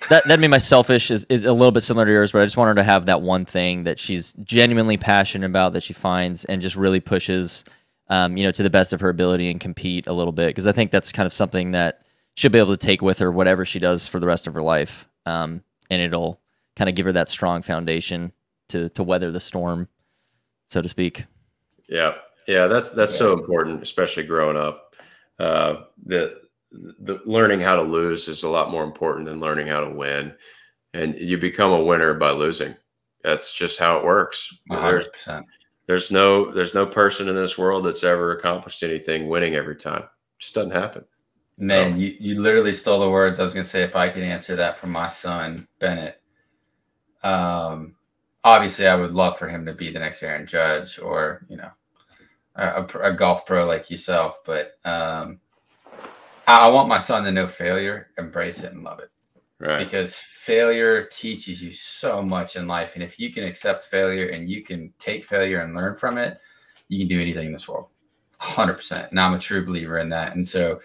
That 0.10 0.26
that 0.28 0.40
made 0.40 0.50
my 0.50 0.58
selfish 0.58 1.12
is, 1.12 1.26
is 1.26 1.46
a 1.46 1.54
little 1.54 1.72
bit 1.72 1.82
similar 1.82 2.06
to 2.06 2.12
yours, 2.12 2.32
but 2.32 2.42
I 2.42 2.46
just 2.46 2.58
want 2.58 2.70
her 2.70 2.76
to 2.76 2.84
have 2.84 3.06
that 3.06 3.22
one 3.22 3.46
thing 3.46 3.84
that 3.84 4.00
she's 4.00 4.34
genuinely 4.44 4.98
passionate 4.98 5.46
about 5.46 5.74
that 5.74 5.84
she 5.84 5.94
finds 5.94 6.46
and 6.46 6.62
just 6.62 6.76
really 6.76 7.00
pushes 7.00 7.64
um, 8.12 8.36
you 8.36 8.44
know, 8.44 8.52
to 8.52 8.62
the 8.62 8.70
best 8.70 8.92
of 8.92 9.00
her 9.00 9.10
ability 9.10 9.50
and 9.50 9.62
compete 9.62 10.06
a 10.06 10.14
little 10.14 10.34
bit 10.34 10.48
because 10.48 10.68
I 10.68 10.74
think 10.74 10.92
that's 10.92 11.14
kind 11.14 11.26
of 11.26 11.32
something 11.32 11.72
that 11.72 12.02
she'll 12.36 12.52
be 12.52 12.60
able 12.60 12.76
to 12.76 12.86
take 12.86 13.02
with 13.02 13.18
her 13.20 13.32
whatever 13.32 13.66
she 13.66 13.80
does 13.80 14.06
for 14.06 14.20
the 14.20 14.28
rest 14.28 14.48
of 14.48 14.54
her 14.54 14.62
life, 14.62 15.08
um, 15.26 15.64
and 15.90 16.02
it'll 16.02 16.42
kind 16.76 16.90
of 16.90 16.96
give 16.96 17.06
her 17.06 17.14
that 17.14 17.30
strong 17.30 17.62
foundation 17.62 18.34
to 18.68 18.90
to 18.90 19.04
weather 19.04 19.32
the 19.32 19.40
storm, 19.40 19.88
so 20.70 20.82
to 20.82 20.90
speak. 20.90 21.24
Yeah, 21.88 22.16
yeah, 22.50 22.68
that's 22.68 22.92
that's 22.92 23.16
so 23.16 23.32
important, 23.32 23.82
especially 23.82 24.24
growing 24.24 24.58
up. 24.58 24.94
Uh, 25.40 25.84
the 26.06 26.41
the 26.72 27.20
learning 27.26 27.60
how 27.60 27.76
to 27.76 27.82
lose 27.82 28.28
is 28.28 28.44
a 28.44 28.50
lot 28.50 28.72
more 28.72 28.84
important 28.84 29.26
than 29.26 29.40
learning 29.40 29.68
how 29.68 29.82
to 29.82 29.90
win, 29.90 30.34
and 30.94 31.16
you 31.16 31.38
become 31.38 31.72
a 31.72 31.84
winner 31.84 32.14
by 32.14 32.32
losing. 32.32 32.76
That's 33.24 33.54
just 33.54 33.78
how 33.80 33.98
it 33.98 34.06
works. 34.06 34.58
100% 34.70 35.44
there's 35.92 36.10
no 36.10 36.50
there's 36.54 36.74
no 36.74 36.86
person 36.86 37.28
in 37.28 37.36
this 37.36 37.58
world 37.58 37.84
that's 37.84 38.06
ever 38.06 38.32
accomplished 38.32 38.82
anything 38.82 39.28
winning 39.28 39.56
every 39.56 39.76
time. 39.76 40.04
It 40.04 40.40
just 40.40 40.54
doesn't 40.54 40.72
happen. 40.72 41.04
Man, 41.58 41.92
so. 41.92 42.00
you, 42.00 42.16
you 42.18 42.42
literally 42.42 42.74
stole 42.74 43.02
the 43.02 43.10
words 43.10 43.42
I 43.42 43.44
was 43.44 43.52
gonna 43.54 43.66
say 43.66 43.84
if 43.84 43.94
I 43.94 44.08
could 44.08 44.24
answer 44.24 44.56
that 44.56 44.80
from 44.80 44.92
my 44.92 45.10
son 45.10 45.68
Bennett. 45.80 46.22
Um 47.24 47.96
obviously 48.42 48.88
I 48.88 48.96
would 48.96 49.12
love 49.12 49.38
for 49.38 49.50
him 49.50 49.66
to 49.66 49.74
be 49.74 49.92
the 49.92 50.00
next 50.00 50.24
Aaron 50.24 50.48
Judge 50.48 50.98
or, 50.98 51.46
you 51.50 51.58
know, 51.58 51.72
a, 52.56 52.86
a 53.04 53.14
golf 53.14 53.46
pro 53.46 53.66
like 53.66 53.92
yourself, 53.92 54.38
but 54.46 54.78
um 54.86 55.41
I, 56.48 56.68
want 56.68 56.90
my 56.90 56.98
son 56.98 57.24
to 57.24 57.32
know 57.32 57.48
failure, 57.48 58.10
embrace 58.18 58.64
it 58.64 58.74
and 58.74 58.84
love 58.84 59.00
it. 59.00 59.10
Right. 59.60 59.84
Because 59.84 60.16
failure 60.16 61.06
teaches 61.06 61.62
you 61.62 61.72
so 61.72 62.22
much 62.22 62.56
in 62.56 62.68
life. 62.68 62.96
And 62.96 63.04
if 63.04 63.20
you 63.20 63.32
can 63.32 63.44
accept 63.44 63.86
failure 63.86 64.28
and 64.28 64.50
you 64.50 64.64
can 64.64 64.92
take 64.98 65.24
failure 65.24 65.62
and 65.62 65.76
learn 65.76 65.98
from 65.98 66.18
it, 66.18 66.40
you 66.88 67.00
can 67.00 67.08
do 67.08 67.22
anything 67.22 67.48
in 67.48 67.52
this 67.54 67.68
world. 67.68 67.88
100%. 68.42 69.12
And 69.12 69.20
I'm 69.20 69.34
a 69.34 69.40
true 69.40 69.66
believer 69.66 70.00
in 70.00 70.10
that. 70.10 70.36
And 70.36 70.46
so 70.46 70.80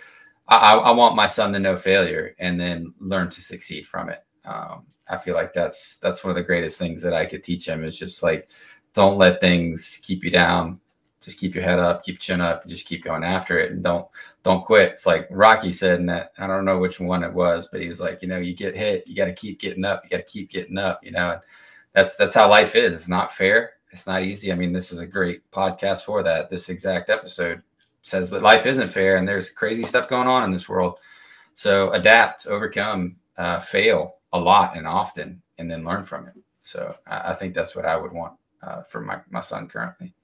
I, 0.49 0.75
I 0.75 0.91
want 0.91 1.17
my 1.17 1.27
son 1.27 1.53
to 1.55 1.59
know 1.59 1.77
failure 1.77 2.35
and 2.39 2.61
then 2.61 2.93
learn 3.01 3.31
to 3.31 3.41
succeed 3.41 3.87
from 3.87 4.11
it. 4.11 4.21
Um, 4.45 4.85
I 5.09 5.17
feel 5.17 5.35
like 5.35 5.53
that's 5.53 5.99
that's 5.99 6.23
one 6.23 6.31
of 6.31 6.37
the 6.37 6.43
greatest 6.43 6.79
things 6.79 7.01
that 7.03 7.15
I 7.15 7.27
could 7.27 7.43
teach 7.43 7.67
him 7.67 7.85
is 7.85 7.99
just 7.99 8.23
like 8.23 8.51
don't 8.93 9.19
let 9.19 9.41
things 9.41 10.01
keep 10.05 10.25
you 10.25 10.31
down 10.31 10.81
just 11.27 11.41
keep 11.41 11.57
your 11.57 11.65
head 11.65 11.81
up, 11.81 12.05
keep 12.05 12.21
chin 12.21 12.41
up, 12.41 12.63
and 12.63 12.71
just 12.71 12.87
keep 12.87 13.03
going 13.03 13.25
after 13.25 13.59
it, 13.59 13.73
and 13.73 13.83
don't 13.83 14.07
don't 14.47 14.64
quit. 14.64 14.92
It's 14.92 15.07
like 15.07 15.26
Rocky 15.28 15.72
said 15.72 15.99
in 15.99 16.07
that 16.07 16.32
I 16.38 16.47
don't 16.47 16.64
know 16.64 16.78
which 16.78 17.01
one 17.01 17.24
it 17.24 17.34
was, 17.34 17.66
but 17.66 17.80
he 17.80 17.88
was 17.88 18.01
like, 18.01 18.22
you 18.22 18.28
know, 18.28 18.38
you 18.38 18.55
get 18.55 18.76
hit, 18.76 19.09
you 19.09 19.16
got 19.16 19.24
to 19.24 19.34
keep 19.34 19.59
getting 19.59 19.84
up, 19.84 20.03
you 20.05 20.11
got 20.11 20.18
to 20.18 20.32
keep 20.32 20.51
getting 20.51 20.78
up. 20.78 21.01
You 21.03 21.11
know, 21.11 21.40
that's 21.92 22.14
that's 22.14 22.34
how 22.34 22.49
life 22.49 22.76
is. 22.76 22.94
It's 22.94 23.09
not 23.09 23.34
fair. 23.34 23.72
It's 23.90 24.07
not 24.07 24.22
easy. 24.22 24.53
I 24.53 24.55
mean, 24.55 24.72
this 24.72 24.92
is 24.92 25.01
a 25.01 25.07
great 25.07 25.51
podcast 25.51 26.05
for 26.05 26.22
that. 26.22 26.49
This 26.49 26.68
exact 26.68 27.11
episode 27.11 27.61
says 28.03 28.30
that 28.30 28.42
life 28.42 28.66
isn't 28.66 28.92
fair, 28.92 29.16
and 29.16 29.26
there's 29.26 29.51
crazy 29.51 29.82
stuff 29.82 30.09
going 30.09 30.28
on 30.28 30.44
in 30.44 30.53
this 30.53 30.68
world. 30.68 31.01
So 31.55 31.90
adapt, 31.90 32.47
overcome, 32.47 33.16
uh, 33.36 33.59
fail 33.59 34.18
a 34.32 34.38
lot 34.38 34.76
and 34.76 34.86
often, 34.86 35.42
and 35.59 35.68
then 35.68 35.84
learn 35.84 36.05
from 36.05 36.28
it. 36.28 36.34
So 36.61 36.97
I, 37.09 37.30
I 37.30 37.34
think 37.34 37.53
that's 37.53 37.74
what 37.74 37.84
I 37.84 37.97
would 37.97 38.12
want 38.12 38.34
uh, 38.62 38.82
for 38.82 39.01
my 39.01 39.18
my 39.28 39.40
son 39.40 39.66
currently. 39.66 40.14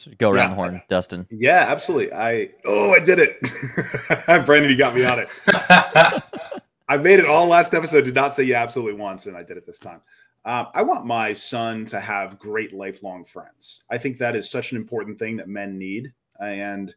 So 0.00 0.10
go 0.16 0.30
around 0.30 0.36
yeah. 0.36 0.48
the 0.48 0.54
horn, 0.54 0.82
Dustin. 0.88 1.26
Yeah, 1.30 1.66
absolutely. 1.68 2.10
I 2.14 2.48
oh, 2.64 2.92
I 2.92 3.00
did 3.00 3.18
it. 3.18 3.38
Brandon, 4.46 4.70
you 4.70 4.76
got 4.78 4.94
me 4.94 5.04
on 5.04 5.18
it. 5.18 5.28
I 6.88 6.96
made 6.96 7.18
it 7.18 7.26
all 7.26 7.46
last 7.46 7.74
episode. 7.74 8.06
Did 8.06 8.14
not 8.14 8.34
say 8.34 8.44
yeah, 8.44 8.62
absolutely 8.62 8.98
once, 8.98 9.26
and 9.26 9.36
I 9.36 9.42
did 9.42 9.58
it 9.58 9.66
this 9.66 9.78
time. 9.78 10.00
Um, 10.46 10.68
I 10.72 10.82
want 10.82 11.04
my 11.04 11.34
son 11.34 11.84
to 11.86 12.00
have 12.00 12.38
great 12.38 12.72
lifelong 12.72 13.24
friends. 13.24 13.82
I 13.90 13.98
think 13.98 14.16
that 14.18 14.34
is 14.34 14.48
such 14.48 14.72
an 14.72 14.78
important 14.78 15.18
thing 15.18 15.36
that 15.36 15.48
men 15.48 15.76
need, 15.76 16.14
and 16.40 16.94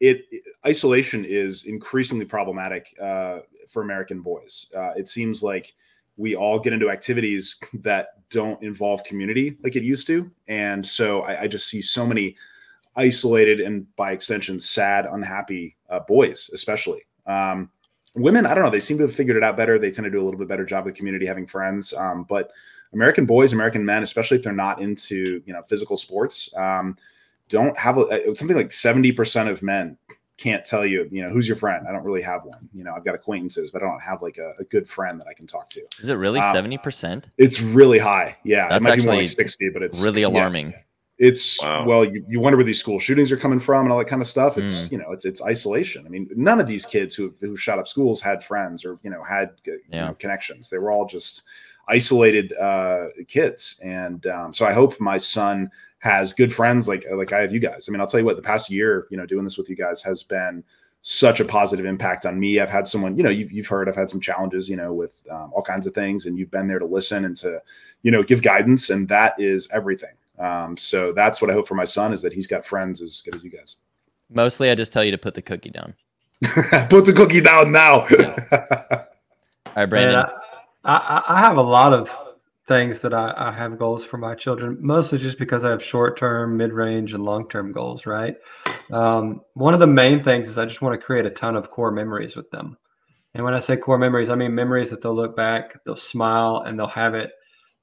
it, 0.00 0.26
it 0.30 0.44
isolation 0.66 1.24
is 1.24 1.64
increasingly 1.64 2.26
problematic 2.26 2.94
uh, 3.00 3.38
for 3.66 3.80
American 3.80 4.20
boys. 4.20 4.66
Uh, 4.76 4.90
it 4.94 5.08
seems 5.08 5.42
like 5.42 5.72
we 6.18 6.36
all 6.36 6.58
get 6.58 6.74
into 6.74 6.90
activities 6.90 7.56
that 7.72 8.21
don't 8.32 8.60
involve 8.62 9.04
community 9.04 9.56
like 9.62 9.76
it 9.76 9.84
used 9.84 10.06
to. 10.08 10.30
And 10.48 10.84
so 10.84 11.20
I, 11.20 11.42
I 11.42 11.46
just 11.46 11.68
see 11.68 11.80
so 11.80 12.04
many 12.04 12.36
isolated 12.96 13.60
and 13.60 13.86
by 13.94 14.12
extension, 14.12 14.58
sad, 14.58 15.06
unhappy 15.06 15.76
uh, 15.90 16.00
boys, 16.00 16.50
especially. 16.52 17.02
Um, 17.26 17.70
women, 18.14 18.46
I 18.46 18.54
don't 18.54 18.64
know, 18.64 18.70
they 18.70 18.80
seem 18.80 18.98
to 18.98 19.04
have 19.04 19.14
figured 19.14 19.36
it 19.36 19.44
out 19.44 19.56
better. 19.56 19.78
They 19.78 19.90
tend 19.90 20.04
to 20.04 20.10
do 20.10 20.20
a 20.20 20.24
little 20.24 20.38
bit 20.38 20.48
better 20.48 20.64
job 20.64 20.84
with 20.84 20.94
community, 20.94 21.26
having 21.26 21.46
friends. 21.46 21.94
Um, 21.94 22.24
but 22.28 22.50
American 22.92 23.24
boys, 23.24 23.52
American 23.52 23.84
men, 23.84 24.02
especially 24.02 24.38
if 24.38 24.42
they're 24.42 24.52
not 24.52 24.82
into, 24.82 25.42
you 25.46 25.52
know, 25.52 25.62
physical 25.68 25.96
sports, 25.96 26.54
um, 26.56 26.96
don't 27.48 27.78
have 27.78 27.98
a, 27.98 28.34
something 28.34 28.56
like 28.56 28.70
70% 28.70 29.48
of 29.48 29.62
men 29.62 29.96
can't 30.38 30.64
tell 30.64 30.84
you, 30.84 31.08
you 31.10 31.22
know, 31.22 31.30
who's 31.30 31.46
your 31.46 31.56
friend. 31.56 31.86
I 31.88 31.92
don't 31.92 32.04
really 32.04 32.22
have 32.22 32.44
one. 32.44 32.68
You 32.74 32.84
know, 32.84 32.94
I've 32.94 33.04
got 33.04 33.14
acquaintances, 33.14 33.70
but 33.70 33.82
I 33.82 33.86
don't 33.86 34.02
have 34.02 34.22
like 34.22 34.38
a, 34.38 34.54
a 34.58 34.64
good 34.64 34.88
friend 34.88 35.20
that 35.20 35.26
I 35.28 35.34
can 35.34 35.46
talk 35.46 35.70
to. 35.70 35.80
Is 36.00 36.08
it 36.08 36.14
really 36.14 36.40
um, 36.40 36.52
seventy 36.54 36.76
um, 36.76 36.82
percent? 36.82 37.28
It's 37.38 37.60
really 37.60 37.98
high. 37.98 38.36
Yeah, 38.44 38.68
that's 38.68 38.88
actually 38.88 39.18
like 39.18 39.28
sixty, 39.28 39.70
but 39.70 39.82
it's 39.82 40.02
really 40.02 40.22
alarming. 40.22 40.70
Yeah. 40.70 40.78
It's 41.18 41.62
wow. 41.62 41.84
well, 41.84 42.04
you, 42.04 42.24
you 42.28 42.40
wonder 42.40 42.56
where 42.56 42.64
these 42.64 42.80
school 42.80 42.98
shootings 42.98 43.30
are 43.30 43.36
coming 43.36 43.60
from 43.60 43.84
and 43.84 43.92
all 43.92 43.98
that 43.98 44.08
kind 44.08 44.20
of 44.22 44.26
stuff. 44.26 44.58
It's 44.58 44.88
mm. 44.88 44.92
you 44.92 44.98
know, 44.98 45.12
it's 45.12 45.24
it's 45.24 45.42
isolation. 45.42 46.04
I 46.06 46.08
mean, 46.08 46.28
none 46.34 46.58
of 46.58 46.66
these 46.66 46.84
kids 46.84 47.14
who 47.14 47.34
who 47.40 47.56
shot 47.56 47.78
up 47.78 47.86
schools 47.86 48.20
had 48.20 48.42
friends 48.42 48.84
or 48.84 48.98
you 49.02 49.10
know 49.10 49.22
had 49.22 49.50
you 49.64 49.80
yeah. 49.90 50.06
know, 50.06 50.14
connections. 50.14 50.68
They 50.68 50.78
were 50.78 50.90
all 50.90 51.06
just 51.06 51.42
isolated 51.86 52.52
uh, 52.54 53.08
kids, 53.28 53.78
and 53.84 54.26
um, 54.26 54.54
so 54.54 54.66
I 54.66 54.72
hope 54.72 54.98
my 54.98 55.18
son 55.18 55.70
has 56.02 56.32
good 56.32 56.52
friends 56.52 56.88
like 56.88 57.06
like 57.12 57.32
I 57.32 57.40
have 57.40 57.52
you 57.52 57.60
guys. 57.60 57.88
I 57.88 57.92
mean, 57.92 58.00
I'll 58.00 58.08
tell 58.08 58.18
you 58.18 58.26
what, 58.26 58.36
the 58.36 58.42
past 58.42 58.70
year, 58.70 59.06
you 59.10 59.16
know, 59.16 59.24
doing 59.24 59.44
this 59.44 59.56
with 59.56 59.70
you 59.70 59.76
guys 59.76 60.02
has 60.02 60.22
been 60.24 60.64
such 61.00 61.38
a 61.38 61.44
positive 61.44 61.86
impact 61.86 62.26
on 62.26 62.38
me. 62.38 62.58
I've 62.58 62.70
had 62.70 62.86
someone, 62.86 63.16
you 63.16 63.22
know, 63.22 63.30
you've, 63.30 63.50
you've 63.50 63.66
heard 63.66 63.88
I've 63.88 63.96
had 63.96 64.10
some 64.10 64.20
challenges, 64.20 64.68
you 64.68 64.76
know, 64.76 64.92
with 64.92 65.22
um, 65.30 65.52
all 65.54 65.62
kinds 65.62 65.86
of 65.86 65.94
things, 65.94 66.26
and 66.26 66.36
you've 66.36 66.50
been 66.50 66.66
there 66.66 66.80
to 66.80 66.86
listen 66.86 67.24
and 67.24 67.36
to, 67.38 67.62
you 68.02 68.10
know, 68.10 68.22
give 68.22 68.42
guidance, 68.42 68.90
and 68.90 69.08
that 69.08 69.34
is 69.38 69.68
everything. 69.72 70.14
Um, 70.38 70.76
so 70.76 71.12
that's 71.12 71.40
what 71.40 71.50
I 71.50 71.54
hope 71.54 71.68
for 71.68 71.74
my 71.74 71.84
son 71.84 72.12
is 72.12 72.20
that 72.22 72.32
he's 72.32 72.48
got 72.48 72.64
friends 72.64 73.00
as 73.00 73.22
good 73.22 73.36
as 73.36 73.44
you 73.44 73.50
guys. 73.50 73.76
Mostly, 74.28 74.70
I 74.70 74.74
just 74.74 74.92
tell 74.92 75.04
you 75.04 75.12
to 75.12 75.18
put 75.18 75.34
the 75.34 75.42
cookie 75.42 75.70
down. 75.70 75.94
put 76.88 77.04
the 77.04 77.12
cookie 77.14 77.40
down 77.40 77.70
now. 77.70 78.06
yeah. 78.08 78.36
All 79.66 79.74
right, 79.76 79.86
Brandon. 79.86 80.14
Man, 80.14 80.26
I, 80.84 80.96
I, 80.96 81.34
I 81.36 81.40
have 81.40 81.58
a 81.58 81.62
lot 81.62 81.92
of 81.92 82.16
things 82.68 83.00
that 83.00 83.12
I, 83.12 83.34
I, 83.36 83.52
have 83.52 83.78
goals 83.78 84.04
for 84.04 84.18
my 84.18 84.34
children, 84.34 84.76
mostly 84.80 85.18
just 85.18 85.38
because 85.38 85.64
I 85.64 85.70
have 85.70 85.82
short 85.82 86.16
term, 86.16 86.56
mid 86.56 86.72
range, 86.72 87.12
and 87.12 87.24
long 87.24 87.48
term 87.48 87.72
goals, 87.72 88.06
right? 88.06 88.36
Um, 88.90 89.40
one 89.54 89.74
of 89.74 89.80
the 89.80 89.86
main 89.86 90.22
things 90.22 90.48
is 90.48 90.58
I 90.58 90.64
just 90.64 90.80
want 90.80 90.98
to 90.98 91.04
create 91.04 91.26
a 91.26 91.30
ton 91.30 91.56
of 91.56 91.70
core 91.70 91.90
memories 91.90 92.36
with 92.36 92.50
them. 92.50 92.76
And 93.34 93.44
when 93.44 93.54
I 93.54 93.58
say 93.58 93.76
core 93.76 93.98
memories, 93.98 94.30
I 94.30 94.34
mean 94.34 94.54
memories 94.54 94.90
that 94.90 95.02
they'll 95.02 95.16
look 95.16 95.36
back, 95.36 95.82
they'll 95.84 95.96
smile, 95.96 96.62
and 96.64 96.78
they'll 96.78 96.86
have 96.86 97.14
it 97.14 97.30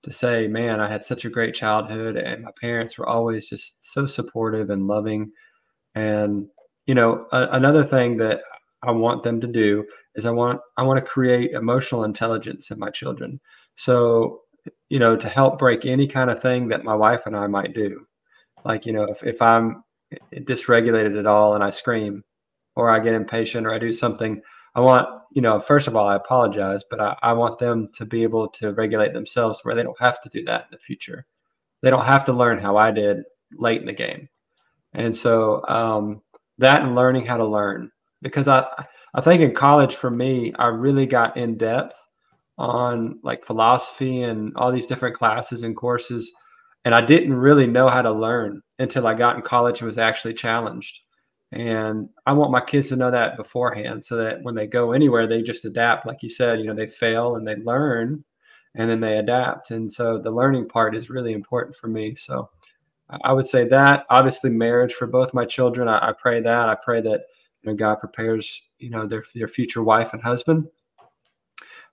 to 0.03 0.13
say, 0.13 0.47
man, 0.47 0.79
I 0.79 0.87
had 0.87 1.03
such 1.03 1.25
a 1.25 1.29
great 1.29 1.55
childhood, 1.55 2.15
and 2.15 2.43
my 2.43 2.51
parents 2.61 2.97
were 2.97 3.07
always 3.07 3.49
just 3.49 3.83
so 3.83 4.05
supportive 4.05 4.69
and 4.69 4.87
loving. 4.87 5.31
And, 5.93 6.47
you 6.85 6.95
know, 6.95 7.25
a, 7.33 7.47
another 7.51 7.83
thing 7.83 8.17
that 8.17 8.41
I 8.81 8.91
want 8.91 9.23
them 9.23 9.41
to 9.41 9.47
do 9.47 9.85
is 10.15 10.25
I 10.25 10.31
want 10.31 10.61
I 10.77 10.83
want 10.83 11.03
to 11.03 11.11
create 11.11 11.51
emotional 11.51 12.05
intelligence 12.05 12.71
in 12.71 12.79
my 12.79 12.89
children. 12.89 13.41
So 13.75 14.41
you 14.89 14.99
know, 14.99 15.15
to 15.15 15.29
help 15.29 15.59
break 15.59 15.85
any 15.85 16.07
kind 16.07 16.29
of 16.29 16.41
thing 16.41 16.67
that 16.69 16.83
my 16.83 16.95
wife 16.95 17.25
and 17.25 17.35
I 17.35 17.47
might 17.47 17.73
do. 17.73 18.05
Like, 18.65 18.85
you 18.85 18.93
know, 18.93 19.03
if, 19.03 19.23
if 19.23 19.41
I'm 19.41 19.83
dysregulated 20.33 21.17
at 21.17 21.25
all 21.25 21.55
and 21.55 21.63
I 21.63 21.69
scream 21.69 22.23
or 22.75 22.89
I 22.89 22.99
get 22.99 23.13
impatient 23.13 23.65
or 23.65 23.73
I 23.73 23.79
do 23.79 23.91
something, 23.91 24.41
I 24.75 24.81
want, 24.81 25.07
you 25.31 25.41
know, 25.41 25.59
first 25.59 25.87
of 25.87 25.95
all, 25.95 26.07
I 26.07 26.15
apologize, 26.15 26.83
but 26.89 26.99
I, 26.99 27.15
I 27.21 27.33
want 27.33 27.59
them 27.59 27.89
to 27.93 28.05
be 28.05 28.23
able 28.23 28.47
to 28.49 28.73
regulate 28.73 29.13
themselves 29.13 29.59
where 29.63 29.75
they 29.75 29.83
don't 29.83 29.99
have 29.99 30.21
to 30.21 30.29
do 30.29 30.43
that 30.45 30.61
in 30.61 30.67
the 30.71 30.77
future. 30.77 31.25
They 31.81 31.89
don't 31.89 32.05
have 32.05 32.25
to 32.25 32.33
learn 32.33 32.59
how 32.59 32.77
I 32.77 32.91
did 32.91 33.23
late 33.53 33.81
in 33.81 33.87
the 33.87 33.93
game. 33.93 34.29
And 34.93 35.15
so 35.15 35.65
um, 35.67 36.21
that 36.57 36.81
and 36.81 36.95
learning 36.95 37.25
how 37.25 37.37
to 37.37 37.45
learn, 37.45 37.91
because 38.21 38.47
I, 38.47 38.67
I 39.13 39.21
think 39.21 39.41
in 39.41 39.53
college 39.53 39.95
for 39.95 40.09
me, 40.09 40.53
I 40.59 40.67
really 40.67 41.05
got 41.05 41.37
in 41.37 41.57
depth 41.57 41.95
on 42.59 43.19
like 43.23 43.45
philosophy 43.45 44.21
and 44.21 44.55
all 44.55 44.71
these 44.71 44.85
different 44.85 45.15
classes 45.15 45.63
and 45.63 45.75
courses 45.75 46.33
and 46.85 46.95
I 46.95 47.01
didn't 47.01 47.33
really 47.33 47.67
know 47.67 47.89
how 47.89 48.01
to 48.01 48.11
learn 48.11 48.61
until 48.79 49.07
I 49.07 49.13
got 49.13 49.35
in 49.35 49.41
college 49.41 49.79
and 49.79 49.85
was 49.85 49.97
actually 49.97 50.33
challenged. 50.33 51.01
And 51.51 52.09
I 52.25 52.33
want 52.33 52.51
my 52.51 52.61
kids 52.61 52.89
to 52.89 52.95
know 52.95 53.11
that 53.11 53.35
beforehand 53.35 54.05
so 54.05 54.15
that 54.17 54.41
when 54.43 54.55
they 54.55 54.67
go 54.67 54.93
anywhere, 54.93 55.27
they 55.27 55.41
just 55.41 55.65
adapt. 55.65 56.05
Like 56.05 56.23
you 56.23 56.29
said, 56.29 56.59
you 56.59 56.67
know, 56.67 56.75
they 56.75 56.87
fail 56.87 57.35
and 57.35 57.47
they 57.47 57.55
learn 57.55 58.23
and 58.75 58.89
then 58.89 59.01
they 59.01 59.17
adapt. 59.17 59.71
And 59.71 59.91
so 59.91 60.19
the 60.19 60.31
learning 60.31 60.69
part 60.69 60.95
is 60.95 61.09
really 61.09 61.33
important 61.33 61.75
for 61.75 61.87
me. 61.87 62.15
So 62.15 62.49
I 63.23 63.33
would 63.33 63.47
say 63.47 63.67
that 63.67 64.05
obviously 64.09 64.51
marriage 64.51 64.93
for 64.93 65.07
both 65.07 65.33
my 65.33 65.43
children. 65.43 65.87
I, 65.87 66.09
I 66.09 66.13
pray 66.17 66.39
that 66.41 66.69
I 66.69 66.75
pray 66.75 67.01
that 67.01 67.21
you 67.63 67.69
know 67.69 67.75
God 67.75 67.95
prepares 67.95 68.69
you 68.77 68.91
know 68.91 69.07
their 69.07 69.23
their 69.33 69.47
future 69.47 69.81
wife 69.81 70.13
and 70.13 70.21
husband. 70.21 70.67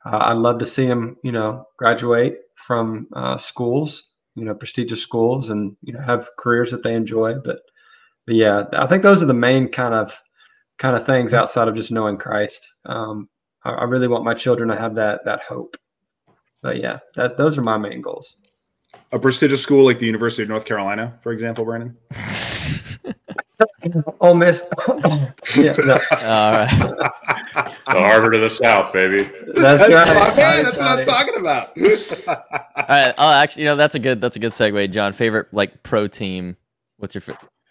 Uh, 0.06 0.18
I'd 0.26 0.38
love 0.38 0.58
to 0.60 0.66
see 0.66 0.86
them 0.86 1.16
you 1.22 1.32
know 1.32 1.66
graduate 1.76 2.38
from 2.54 3.08
uh, 3.14 3.36
schools, 3.36 4.10
you 4.34 4.44
know 4.44 4.54
prestigious 4.54 5.02
schools, 5.02 5.48
and 5.50 5.76
you 5.82 5.92
know 5.92 6.00
have 6.00 6.30
careers 6.38 6.70
that 6.70 6.82
they 6.82 6.94
enjoy. 6.94 7.34
But 7.34 7.60
but 8.26 8.34
yeah, 8.34 8.64
I 8.72 8.86
think 8.86 9.02
those 9.02 9.22
are 9.22 9.26
the 9.26 9.34
main 9.34 9.68
kind 9.68 9.94
of 9.94 10.20
kind 10.78 10.96
of 10.96 11.06
things 11.06 11.34
outside 11.34 11.68
of 11.68 11.74
just 11.74 11.90
knowing 11.90 12.18
Christ. 12.18 12.70
Um, 12.84 13.28
I, 13.64 13.70
I 13.70 13.84
really 13.84 14.08
want 14.08 14.24
my 14.24 14.34
children 14.34 14.68
to 14.68 14.76
have 14.76 14.94
that 14.96 15.24
that 15.24 15.42
hope. 15.42 15.76
But 16.62 16.78
yeah, 16.78 16.98
that 17.14 17.36
those 17.36 17.58
are 17.58 17.62
my 17.62 17.78
main 17.78 18.00
goals 18.00 18.36
a 19.12 19.18
prestigious 19.18 19.62
school 19.62 19.84
like 19.84 19.98
the 19.98 20.06
University 20.06 20.42
of 20.42 20.48
North 20.48 20.64
Carolina, 20.64 21.18
for 21.22 21.32
example, 21.32 21.64
Brandon? 21.64 21.96
Ole 24.20 24.34
Miss. 24.34 24.62
yeah, 25.56 25.72
no. 25.84 25.94
All 25.94 26.52
right. 26.52 26.68
the 27.86 27.92
Harvard 27.92 28.34
of 28.34 28.40
the 28.42 28.50
South, 28.50 28.92
baby. 28.92 29.24
That's, 29.54 29.86
that's 29.86 30.10
right. 30.10 30.36
Man, 30.36 30.64
that's 30.64 30.76
what 30.76 30.86
I'm 30.86 31.04
talking 31.04 31.36
about. 31.38 31.76
All 31.78 32.86
right. 32.88 33.14
I'll 33.16 33.30
actually, 33.30 33.62
you 33.62 33.68
know, 33.68 33.76
that's 33.76 33.94
a 33.94 33.98
good 33.98 34.20
that's 34.20 34.36
a 34.36 34.38
good 34.38 34.52
segue, 34.52 34.90
John. 34.90 35.12
Favorite 35.12 35.52
like 35.52 35.82
pro 35.82 36.06
team? 36.06 36.56
What's 36.98 37.14
your 37.14 37.22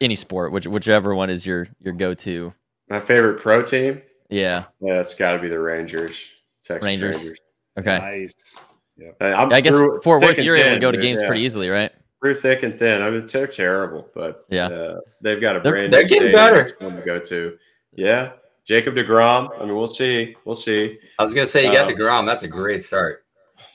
any 0.01 0.15
sport, 0.15 0.51
which 0.51 0.65
whichever 0.65 1.13
one 1.13 1.29
is 1.29 1.45
your 1.45 1.67
your 1.79 1.93
go 1.93 2.13
to? 2.15 2.53
My 2.89 2.99
favorite 2.99 3.39
pro 3.39 3.61
team. 3.61 4.01
Yeah. 4.29 4.65
Yeah, 4.79 4.99
it's 4.99 5.13
got 5.13 5.33
to 5.33 5.39
be 5.39 5.49
the 5.49 5.59
Rangers. 5.59 6.29
Texas 6.63 6.85
Rangers. 6.85 7.17
Rangers. 7.17 7.39
Okay. 7.77 7.97
Nice. 7.99 8.65
Yeah, 8.97 9.47
I 9.51 9.59
guess 9.59 9.75
Fort 9.75 10.21
Worth, 10.21 10.37
you're 10.37 10.55
able 10.55 10.75
to 10.75 10.79
go 10.79 10.89
to 10.89 10.97
games 10.97 11.19
yeah. 11.21 11.27
pretty 11.27 11.41
easily, 11.41 11.67
right? 11.67 11.91
Through 12.25 12.33
thick 12.33 12.63
and 12.63 12.75
thin. 12.75 13.03
I 13.03 13.11
mean, 13.11 13.27
they're 13.27 13.45
terrible, 13.45 14.09
but 14.15 14.47
yeah, 14.49 14.65
uh, 14.65 14.99
they've 15.21 15.39
got 15.39 15.57
a 15.57 15.59
they're, 15.59 15.73
brand. 15.73 15.93
They're 15.93 16.05
getting 16.05 16.31
better. 16.31 16.67
One 16.79 16.95
to 16.95 17.03
go 17.03 17.19
to. 17.19 17.55
Yeah, 17.93 18.31
Jacob 18.65 18.95
Degrom. 18.95 19.51
I 19.61 19.63
mean, 19.63 19.75
we'll 19.75 19.85
see. 19.85 20.35
We'll 20.43 20.55
see. 20.55 20.97
I 21.19 21.23
was 21.23 21.35
gonna 21.35 21.45
say 21.45 21.67
you 21.67 21.71
got 21.71 21.85
um, 21.85 21.93
Degrom. 21.93 22.25
That's 22.25 22.41
a 22.41 22.47
great 22.47 22.83
start. 22.83 23.25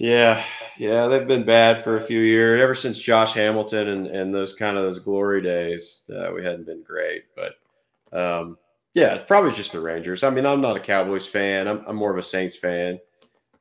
Yeah, 0.00 0.44
yeah, 0.78 1.06
they've 1.06 1.28
been 1.28 1.44
bad 1.44 1.80
for 1.80 1.96
a 1.96 2.02
few 2.02 2.18
years. 2.18 2.60
Ever 2.60 2.74
since 2.74 2.98
Josh 2.98 3.34
Hamilton 3.34 3.86
and, 3.86 4.06
and 4.08 4.34
those 4.34 4.52
kind 4.52 4.76
of 4.76 4.82
those 4.82 4.98
glory 4.98 5.42
days, 5.42 6.02
uh, 6.12 6.32
we 6.34 6.42
hadn't 6.42 6.66
been 6.66 6.82
great. 6.82 7.26
But 7.36 8.18
um, 8.18 8.58
yeah, 8.94 9.18
probably 9.18 9.52
just 9.52 9.70
the 9.70 9.78
Rangers. 9.78 10.24
I 10.24 10.30
mean, 10.30 10.44
I'm 10.44 10.60
not 10.60 10.76
a 10.76 10.80
Cowboys 10.80 11.24
fan. 11.24 11.68
I'm, 11.68 11.84
I'm 11.86 11.94
more 11.94 12.10
of 12.10 12.18
a 12.18 12.22
Saints 12.24 12.56
fan 12.56 12.98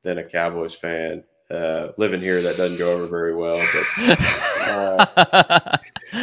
than 0.02 0.18
a 0.18 0.24
Cowboys 0.24 0.74
fan 0.74 1.22
uh, 1.50 1.92
living 1.96 2.20
here 2.20 2.42
that 2.42 2.56
doesn't 2.56 2.78
go 2.78 2.92
over 2.92 3.06
very 3.06 3.34
well. 3.34 3.64
But 3.96 4.18
uh, 5.40 5.76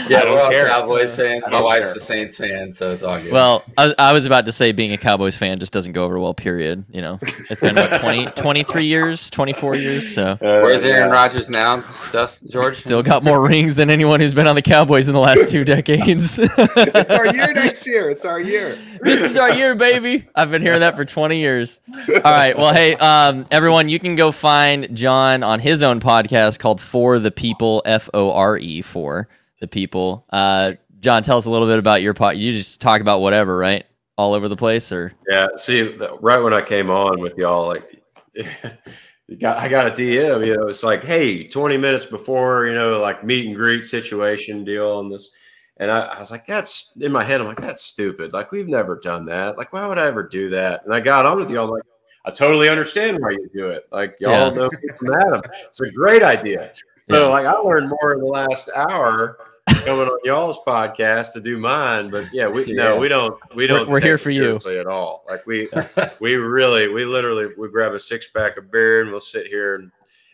yeah, 0.10 0.30
we're 0.30 0.40
all 0.40 0.50
care. 0.50 0.68
Cowboys 0.68 1.16
fans. 1.16 1.44
My 1.50 1.62
wife's 1.62 1.88
care. 1.88 1.96
a 1.96 2.00
Saints 2.00 2.38
fan, 2.38 2.74
so 2.74 2.90
it's 2.90 3.04
all 3.04 3.20
good. 3.20 3.32
Well, 3.32 3.64
I, 3.78 3.94
I, 3.98 4.14
was 4.14 4.26
about 4.26 4.46
to 4.46 4.52
say 4.52 4.72
being 4.72 4.92
a 4.92 4.98
Cowboys 4.98 5.38
fan 5.38 5.60
just 5.60 5.74
doesn't 5.74 5.94
go 5.94 6.04
over 6.04 6.20
well. 6.20 6.34
Period. 6.34 6.86
You 6.92 7.02
know, 7.02 7.20
it's 7.50 7.62
been 7.62 7.76
what 7.76 8.02
20, 8.02 8.26
23 8.36 8.86
years, 8.86 9.30
twenty 9.30 9.54
four 9.54 9.76
years. 9.76 10.14
So 10.14 10.32
uh, 10.32 10.38
where's 10.40 10.84
Aaron 10.84 11.10
yeah. 11.10 11.16
Rodgers 11.16 11.50
now? 11.50 11.84
Dust 12.12 12.50
George 12.50 12.76
still 12.76 13.04
got 13.04 13.24
more 13.24 13.42
rings 13.42 13.76
than 13.76 13.90
anyone 13.90 14.20
who's 14.20 14.34
been 14.34 14.48
on 14.48 14.56
the 14.56 14.62
Cowboys 14.62 15.08
in 15.08 15.14
the 15.14 15.20
last 15.20 15.50
two 15.50 15.64
decades. 15.64 16.40
it's 16.42 17.12
our 17.12 17.34
year 17.34 17.54
next 17.54 17.86
year. 17.86 18.10
It's 18.10 18.26
our 18.26 18.40
year. 18.40 18.78
This 19.02 19.24
is 19.24 19.38
our 19.38 19.54
year, 19.54 19.76
baby. 19.76 20.28
I've 20.36 20.52
been 20.52 20.62
hearing 20.62 20.82
that 20.82 20.96
for 20.96 21.06
twenty 21.06 21.40
years. 21.40 21.80
All 21.96 22.22
right. 22.24 22.58
Well, 22.58 22.74
hey, 22.74 22.96
um, 22.96 23.46
everyone, 23.52 23.90
you 23.90 24.00
can 24.00 24.16
go 24.16 24.32
find 24.32 24.96
John 24.96 25.44
on 25.44 25.60
his 25.60 25.84
own 25.84 26.00
podcast 26.00 26.60
called 26.60 26.82
Fore 26.82 27.20
the 27.20 27.32
People. 27.32 27.82
F 27.86 28.10
O 28.14 28.32
R 28.32 28.58
E 28.58 28.82
for 28.82 29.28
the 29.60 29.68
people. 29.68 30.26
Uh, 30.30 30.72
John, 31.00 31.24
tell 31.24 31.38
us 31.38 31.46
a 31.46 31.52
little 31.52 31.68
bit 31.68 31.80
about 31.80 32.02
your 32.02 32.14
pod. 32.14 32.38
You 32.38 32.52
just 32.52 32.82
talk 32.82 33.02
about 33.02 33.22
whatever, 33.22 33.58
right? 33.58 33.86
All 34.18 34.34
over 34.34 34.50
the 34.50 34.56
place, 34.56 34.92
or 34.92 35.14
yeah. 35.30 35.48
See, 35.56 35.96
right 36.22 36.40
when 36.40 36.54
I 36.54 36.62
came 36.62 36.90
on 36.90 37.20
with 37.20 37.38
y'all, 37.38 37.68
like, 37.68 38.02
you 38.34 39.38
got 39.40 39.58
I 39.58 39.68
got 39.68 39.88
a 39.88 39.92
DM. 39.92 40.46
You 40.46 40.58
know, 40.58 40.68
it's 40.68 40.84
like, 40.84 41.04
hey, 41.04 41.48
twenty 41.48 41.78
minutes 41.78 42.06
before, 42.06 42.66
you 42.66 42.74
know, 42.74 43.00
like 43.00 43.24
meet 43.24 43.46
and 43.46 43.56
greet 43.56 43.84
situation 43.86 44.64
deal 44.64 44.92
on 44.92 45.10
this. 45.10 45.32
And 45.80 45.92
I, 45.92 46.00
I, 46.00 46.20
was 46.20 46.32
like, 46.32 46.48
that's 46.48 46.98
in 47.00 47.12
my 47.12 47.24
head. 47.24 47.40
I'm 47.40 47.46
like, 47.46 47.62
that's 47.62 47.84
stupid. 47.84 48.34
Like, 48.34 48.52
we've 48.52 48.68
never 48.68 49.00
done 49.00 49.26
that. 49.28 49.60
Like, 49.60 49.72
why 49.72 49.86
would 49.86 50.00
I 50.00 50.08
ever 50.08 50.24
do 50.24 50.50
that? 50.50 50.84
And 50.84 50.92
I 50.92 51.00
got 51.00 51.28
on 51.28 51.38
with 51.38 51.52
y'all. 51.52 51.72
Like, 51.72 51.84
I 52.26 52.32
totally 52.32 52.68
understand 52.68 53.20
why 53.22 53.30
you 53.30 53.48
do 53.54 53.68
it. 53.68 53.86
Like, 53.92 54.16
y'all 54.20 54.32
yeah. 54.32 54.50
know 54.50 54.72
from 54.98 55.14
Adam. 55.14 55.42
It's 55.68 55.80
a 55.80 55.92
great 55.92 56.24
idea. 56.24 56.72
So 57.10 57.24
yeah. 57.24 57.28
like 57.30 57.46
I 57.46 57.54
learned 57.54 57.90
more 57.90 58.14
in 58.14 58.20
the 58.20 58.26
last 58.26 58.70
hour 58.76 59.38
coming 59.86 60.08
on 60.08 60.20
y'all's 60.24 60.60
podcast 60.66 61.34
to 61.34 61.42
do 61.42 61.58
mine. 61.58 62.10
But 62.10 62.34
yeah, 62.34 62.48
we 62.48 62.66
yeah. 62.66 62.76
no, 62.76 63.00
we 63.00 63.08
don't 63.08 63.38
we 63.56 63.68
don't 63.68 63.88
we're, 63.88 63.94
we're 63.94 64.02
here 64.02 64.18
for 64.18 64.30
you 64.30 64.56
at 64.56 64.88
all. 64.88 65.24
Like 65.28 65.46
we 65.46 65.70
we 66.20 66.36
really 66.36 66.88
we 66.88 67.06
literally 67.06 67.48
we 67.58 67.70
grab 67.70 67.94
a 67.94 68.00
six 68.00 68.28
pack 68.28 68.58
of 68.58 68.72
beer 68.72 69.02
and 69.02 69.12
we'll 69.12 69.20
sit 69.20 69.48
here 69.48 69.76
and 69.76 69.92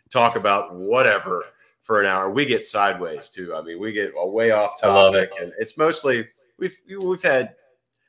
talk 0.10 0.36
about 0.36 0.76
whatever 0.76 1.44
for 1.82 2.02
an 2.02 2.08
hour. 2.08 2.30
We 2.30 2.46
get 2.46 2.64
sideways 2.64 3.30
too. 3.30 3.54
I 3.56 3.62
mean, 3.62 3.80
we 3.80 3.92
get 3.92 4.12
way 4.16 4.52
off 4.52 4.80
topic, 4.80 5.32
it. 5.36 5.44
and 5.44 5.54
it's 5.58 5.78
mostly 5.78 6.28
we've 6.58 6.80
we've 7.02 7.24
had. 7.24 7.56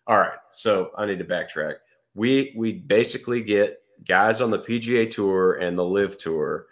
All 0.06 0.18
right, 0.18 0.38
so 0.52 0.90
I 0.98 1.06
need 1.06 1.18
to 1.20 1.24
backtrack. 1.24 1.76
We 2.14 2.52
we 2.56 2.74
basically 2.74 3.42
get 3.42 3.80
guys 4.06 4.40
on 4.40 4.50
the 4.50 4.58
PGA 4.58 5.10
Tour 5.10 5.54
and 5.54 5.78
the 5.78 5.84
LIV 5.84 6.18
Tour 6.18 6.66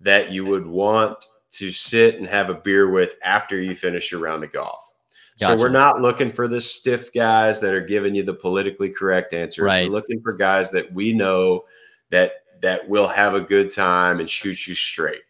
that 0.00 0.30
you 0.30 0.46
would 0.46 0.66
want 0.66 1.24
to 1.58 1.70
sit 1.70 2.16
and 2.16 2.26
have 2.26 2.50
a 2.50 2.54
beer 2.54 2.90
with 2.90 3.14
after 3.22 3.60
you 3.60 3.74
finish 3.74 4.10
your 4.10 4.20
round 4.20 4.44
of 4.44 4.52
golf. 4.52 4.94
Gotcha. 5.38 5.58
So 5.58 5.64
we're 5.64 5.70
not 5.70 6.00
looking 6.00 6.32
for 6.32 6.48
the 6.48 6.60
stiff 6.60 7.12
guys 7.12 7.60
that 7.60 7.72
are 7.72 7.80
giving 7.80 8.14
you 8.14 8.24
the 8.24 8.34
politically 8.34 8.90
correct 8.90 9.32
answers. 9.32 9.62
Right. 9.62 9.88
We're 9.88 9.94
looking 9.94 10.20
for 10.20 10.32
guys 10.32 10.70
that 10.72 10.92
we 10.92 11.12
know 11.12 11.64
that 12.10 12.32
that 12.60 12.88
will 12.88 13.06
have 13.06 13.34
a 13.34 13.40
good 13.40 13.70
time 13.70 14.18
and 14.18 14.28
shoot 14.28 14.66
you 14.66 14.74
straight. 14.74 15.22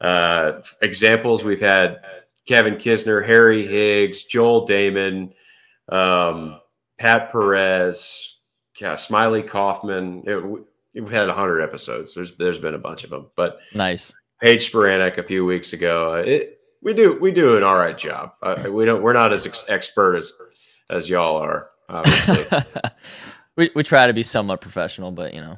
Uh, 0.00 0.62
examples 0.80 1.44
we've 1.44 1.60
had 1.60 2.00
Kevin 2.46 2.76
Kisner, 2.76 3.24
Harry 3.24 3.66
Higgs, 3.66 4.24
Joel 4.24 4.66
Dahmen, 4.66 5.32
um, 5.88 6.60
Pat 6.98 7.30
Perez, 7.30 8.36
yeah, 8.80 8.94
Smylie 8.94 9.46
Kaufman. 9.46 10.22
It, 10.26 10.42
we've 10.94 11.10
had 11.10 11.28
100 11.28 11.60
episodes. 11.60 12.14
There's 12.14 12.32
there's 12.36 12.58
been 12.58 12.74
a 12.74 12.78
bunch 12.78 13.04
of 13.04 13.10
them, 13.10 13.26
but 13.36 13.58
nice. 13.74 14.12
Paige 14.40 14.70
Spiranac 14.70 15.18
a 15.18 15.22
few 15.22 15.44
weeks 15.44 15.72
ago. 15.72 16.14
It, 16.14 16.60
we 16.82 16.92
do 16.92 17.18
we 17.20 17.32
do 17.32 17.56
an 17.56 17.62
all 17.62 17.76
right 17.76 17.96
job. 17.96 18.32
Uh, 18.42 18.64
we 18.70 18.84
don't 18.84 19.02
we're 19.02 19.12
not 19.12 19.32
as 19.32 19.46
ex- 19.46 19.64
expert 19.68 20.16
as 20.16 20.32
as 20.90 21.08
y'all 21.08 21.36
are. 21.36 21.70
Obviously, 21.88 22.44
we 23.56 23.70
we 23.74 23.82
try 23.82 24.06
to 24.06 24.12
be 24.12 24.22
somewhat 24.22 24.60
professional, 24.60 25.10
but 25.10 25.34
you 25.34 25.40
know, 25.40 25.56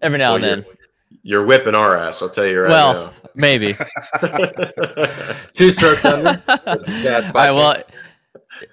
every 0.00 0.18
now 0.18 0.34
well, 0.34 0.36
and 0.36 0.44
then. 0.44 0.58
You're, 0.58 0.76
you're, 1.24 1.44
whipping 1.44 1.74
our 1.74 1.96
ass. 1.96 2.22
I'll 2.22 2.30
tell 2.30 2.46
you 2.46 2.62
right 2.62 2.70
well, 2.70 2.94
now. 2.94 3.12
maybe 3.34 3.74
two 5.52 5.70
strokes 5.70 6.04
under. 6.04 6.42
Yeah, 6.88 7.26
all 7.26 7.32
right. 7.32 7.52
Well, 7.52 7.82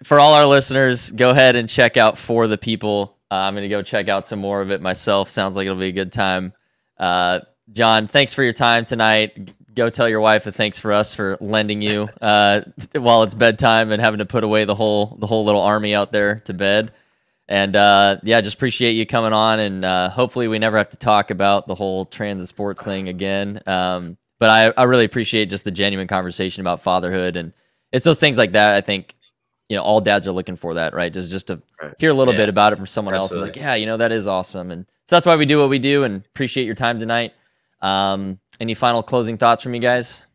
for 0.04 0.20
all 0.20 0.34
our 0.34 0.46
listeners, 0.46 1.12
go 1.12 1.32
ahead 1.32 1.56
and 1.56 1.68
check 1.68 1.98
out 1.98 2.18
for 2.18 2.48
the 2.48 2.58
people 2.58 3.20
uh, 3.32 3.36
I'm 3.36 3.54
going 3.54 3.64
to 3.64 3.70
go 3.70 3.82
check 3.82 4.10
out 4.10 4.26
some 4.26 4.40
more 4.40 4.62
of 4.62 4.72
it 4.72 4.82
myself. 4.82 5.30
Sounds 5.30 5.56
like 5.56 5.66
it'll 5.66 5.78
be 5.78 5.88
a 5.88 5.92
good 5.92 6.12
time. 6.12 6.54
Uh, 6.98 7.42
John, 7.74 8.08
thanks 8.08 8.34
for 8.34 8.44
your 8.44 8.54
time 8.54 8.86
tonight. 8.86 9.52
Go 9.76 9.90
tell 9.90 10.10
your 10.10 10.20
wife 10.20 10.46
a 10.48 10.52
thanks 10.52 10.80
for 10.80 10.92
us 10.92 11.14
for 11.14 11.38
lending 11.40 11.82
you 11.82 12.10
uh, 12.22 12.62
while 12.96 13.24
it's 13.24 13.36
bedtime 13.36 13.92
and 13.92 14.02
having 14.02 14.18
to 14.20 14.26
put 14.26 14.44
away 14.44 14.66
the 14.66 14.76
whole 14.76 15.18
the 15.20 15.28
whole 15.28 15.46
little 15.46 15.62
army 15.62 15.96
out 15.96 16.12
there 16.12 16.40
to 16.42 16.54
bed. 16.54 16.92
And 17.48 17.76
uh, 17.76 18.18
yeah, 18.24 18.42
just 18.42 18.56
appreciate 18.56 18.92
you 18.94 19.06
coming 19.06 19.34
on. 19.34 19.60
And 19.60 19.86
uh, 19.86 20.10
hopefully, 20.10 20.48
we 20.48 20.60
never 20.60 20.78
have 20.78 20.90
to 20.90 20.98
talk 20.98 21.32
about 21.32 21.68
the 21.68 21.76
whole 21.76 22.06
transit 22.06 22.48
sports 22.48 22.84
thing 22.84 23.10
again. 23.10 23.62
Um, 23.66 24.18
but 24.40 24.50
I, 24.50 24.82
I 24.82 24.84
really 24.84 25.06
appreciate 25.06 25.50
just 25.50 25.64
the 25.64 25.72
genuine 25.72 26.08
conversation 26.08 26.62
about 26.62 26.82
fatherhood 26.82 27.36
and 27.36 27.54
it's 27.92 28.06
those 28.06 28.20
things 28.20 28.38
like 28.38 28.52
that. 28.52 28.76
I 28.76 28.82
think 28.82 29.16
you 29.70 29.78
know 29.78 29.84
all 29.84 30.02
dads 30.02 30.28
are 30.28 30.32
looking 30.32 30.56
for 30.56 30.74
that 30.74 30.94
right 30.94 31.14
just 31.14 31.32
just 31.32 31.48
to 31.48 31.62
right. 31.82 31.94
hear 32.00 32.10
a 32.10 32.14
little 32.14 32.34
yeah. 32.34 32.40
bit 32.40 32.50
about 32.50 32.74
it 32.74 32.76
from 32.76 32.88
someone 32.88 33.14
Absolutely. 33.14 33.50
else 33.50 33.56
like 33.56 33.64
yeah 33.64 33.76
you 33.76 33.86
know 33.86 33.98
that 33.98 34.12
is 34.12 34.28
awesome 34.28 34.72
and 34.72 34.86
so 35.08 35.16
that's 35.16 35.26
why 35.26 35.36
we 35.36 35.46
do 35.46 35.60
what 35.60 35.70
we 35.70 35.80
do 35.80 36.04
and 36.04 36.26
appreciate 36.26 36.66
your 36.66 36.76
time 36.76 37.00
tonight 37.00 37.34
um 37.82 38.40
any 38.60 38.74
final 38.74 39.02
closing 39.04 39.38
thoughts 39.38 39.62
from 39.62 39.74
you 39.74 39.80
guys? 39.80 40.26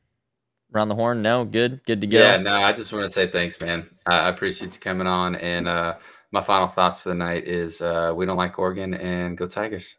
Around 0.75 0.89
the 0.89 0.95
horn? 0.97 1.23
No? 1.23 1.45
Good? 1.45 1.85
Good 1.85 2.01
to 2.01 2.07
go? 2.07 2.19
Yeah 2.19 2.37
no 2.39 2.55
i 2.55 2.73
just 2.73 2.93
want 2.93 3.05
to 3.05 3.09
say 3.11 3.27
thanks 3.27 3.61
man. 3.61 3.89
I 4.07 4.29
appreciate 4.29 4.75
you 4.75 4.81
coming 4.81 5.07
on 5.07 5.35
and 5.37 5.69
uh 5.69 5.95
my 6.33 6.41
final 6.41 6.67
thoughts 6.67 7.01
for 7.01 7.11
the 7.11 7.15
night 7.15 7.45
is 7.45 7.81
uh 7.81 8.13
we 8.17 8.27
don't 8.27 8.37
like 8.37 8.59
oregon 8.59 8.95
and 8.95 9.37
go 9.37 9.47
tigers 9.47 9.97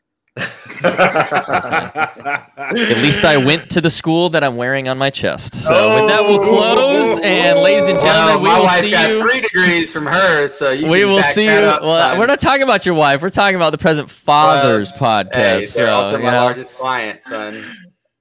At 1.58 2.98
least 2.98 3.24
I 3.24 3.38
went 3.38 3.70
to 3.72 3.82
the 3.82 3.90
school 3.90 4.30
that 4.30 4.44
I'm 4.44 4.56
wearing 4.58 4.88
on 4.88 4.98
my 4.98 5.10
chest. 5.10 5.56
So 5.56 6.02
with 6.02 6.10
that, 6.10 6.22
we'll 6.24 6.40
close. 6.40 7.18
And 7.24 7.60
ladies 7.60 7.88
and 7.88 8.00
gentlemen, 8.00 8.26
Well, 8.26 8.42
we 8.42 8.50
my 8.50 8.58
will 8.58 8.66
wife 8.66 8.82
see 8.82 8.92
got 8.92 9.10
you. 9.10 9.22
three 9.22 9.42
degrees 9.42 9.92
from 9.92 10.06
her, 10.06 10.48
so 10.48 10.72
you 10.72 10.88
We 10.88 11.00
can 11.02 11.10
will 11.10 11.18
back 11.18 11.34
see 11.34 11.44
you. 11.46 11.50
that 11.52 11.64
up, 11.64 11.82
Well, 11.84 12.10
son. 12.10 12.20
we're 12.20 12.26
not 12.28 12.40
talking 12.40 12.64
about 12.64 12.86
your 12.86 12.96
wife. 12.96 13.22
We're 13.22 13.30
talking 13.30 13.56
about 13.56 13.72
the 13.72 13.78
present 13.78 14.10
father's 14.10 14.92
podcast. 14.92 15.34
Hey, 15.34 15.62
so, 15.62 15.88
also 15.90 16.18
you 16.18 16.24
my 16.24 16.32
know. 16.32 16.44
largest 16.44 16.74
client, 16.76 17.24
son. 17.24 17.64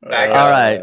Back 0.02 0.30
All 0.30 0.36
up. 0.36 0.50
right. 0.50 0.82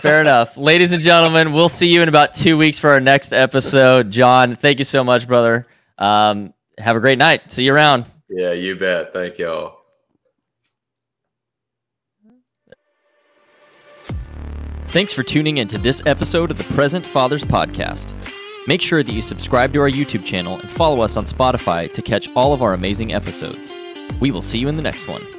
Fair 0.00 0.20
enough. 0.20 0.56
Ladies 0.58 0.92
and 0.92 1.02
gentlemen, 1.02 1.52
we'll 1.54 1.70
see 1.70 1.88
you 1.88 2.02
in 2.02 2.08
about 2.10 2.34
two 2.34 2.58
weeks 2.58 2.78
for 2.78 2.90
our 2.90 3.00
next 3.00 3.32
episode. 3.32 4.10
John, 4.10 4.54
thank 4.54 4.78
you 4.78 4.84
so 4.84 5.02
much, 5.02 5.26
brother. 5.26 5.66
Um, 5.98 6.52
have 6.78 6.94
a 6.94 7.00
great 7.00 7.16
night. 7.18 7.50
See 7.52 7.64
you 7.64 7.72
around. 7.74 8.04
Yeah, 8.28 8.52
you 8.52 8.76
bet. 8.76 9.12
Thank 9.14 9.38
y'all. 9.38 9.75
Thanks 14.88 15.12
for 15.12 15.22
tuning 15.22 15.58
in 15.58 15.68
to 15.68 15.78
this 15.78 16.02
episode 16.06 16.50
of 16.50 16.58
the 16.58 16.74
Present 16.74 17.04
Fathers 17.04 17.44
Podcast. 17.44 18.14
Make 18.66 18.80
sure 18.80 19.02
that 19.02 19.12
you 19.12 19.20
subscribe 19.20 19.72
to 19.74 19.80
our 19.80 19.90
YouTube 19.90 20.24
channel 20.24 20.58
and 20.58 20.70
follow 20.70 21.00
us 21.00 21.16
on 21.16 21.26
Spotify 21.26 21.92
to 21.92 22.02
catch 22.02 22.28
all 22.34 22.52
of 22.52 22.62
our 22.62 22.72
amazing 22.72 23.12
episodes. 23.12 23.74
We 24.20 24.30
will 24.30 24.42
see 24.42 24.58
you 24.58 24.68
in 24.68 24.76
the 24.76 24.82
next 24.82 25.06
one. 25.06 25.35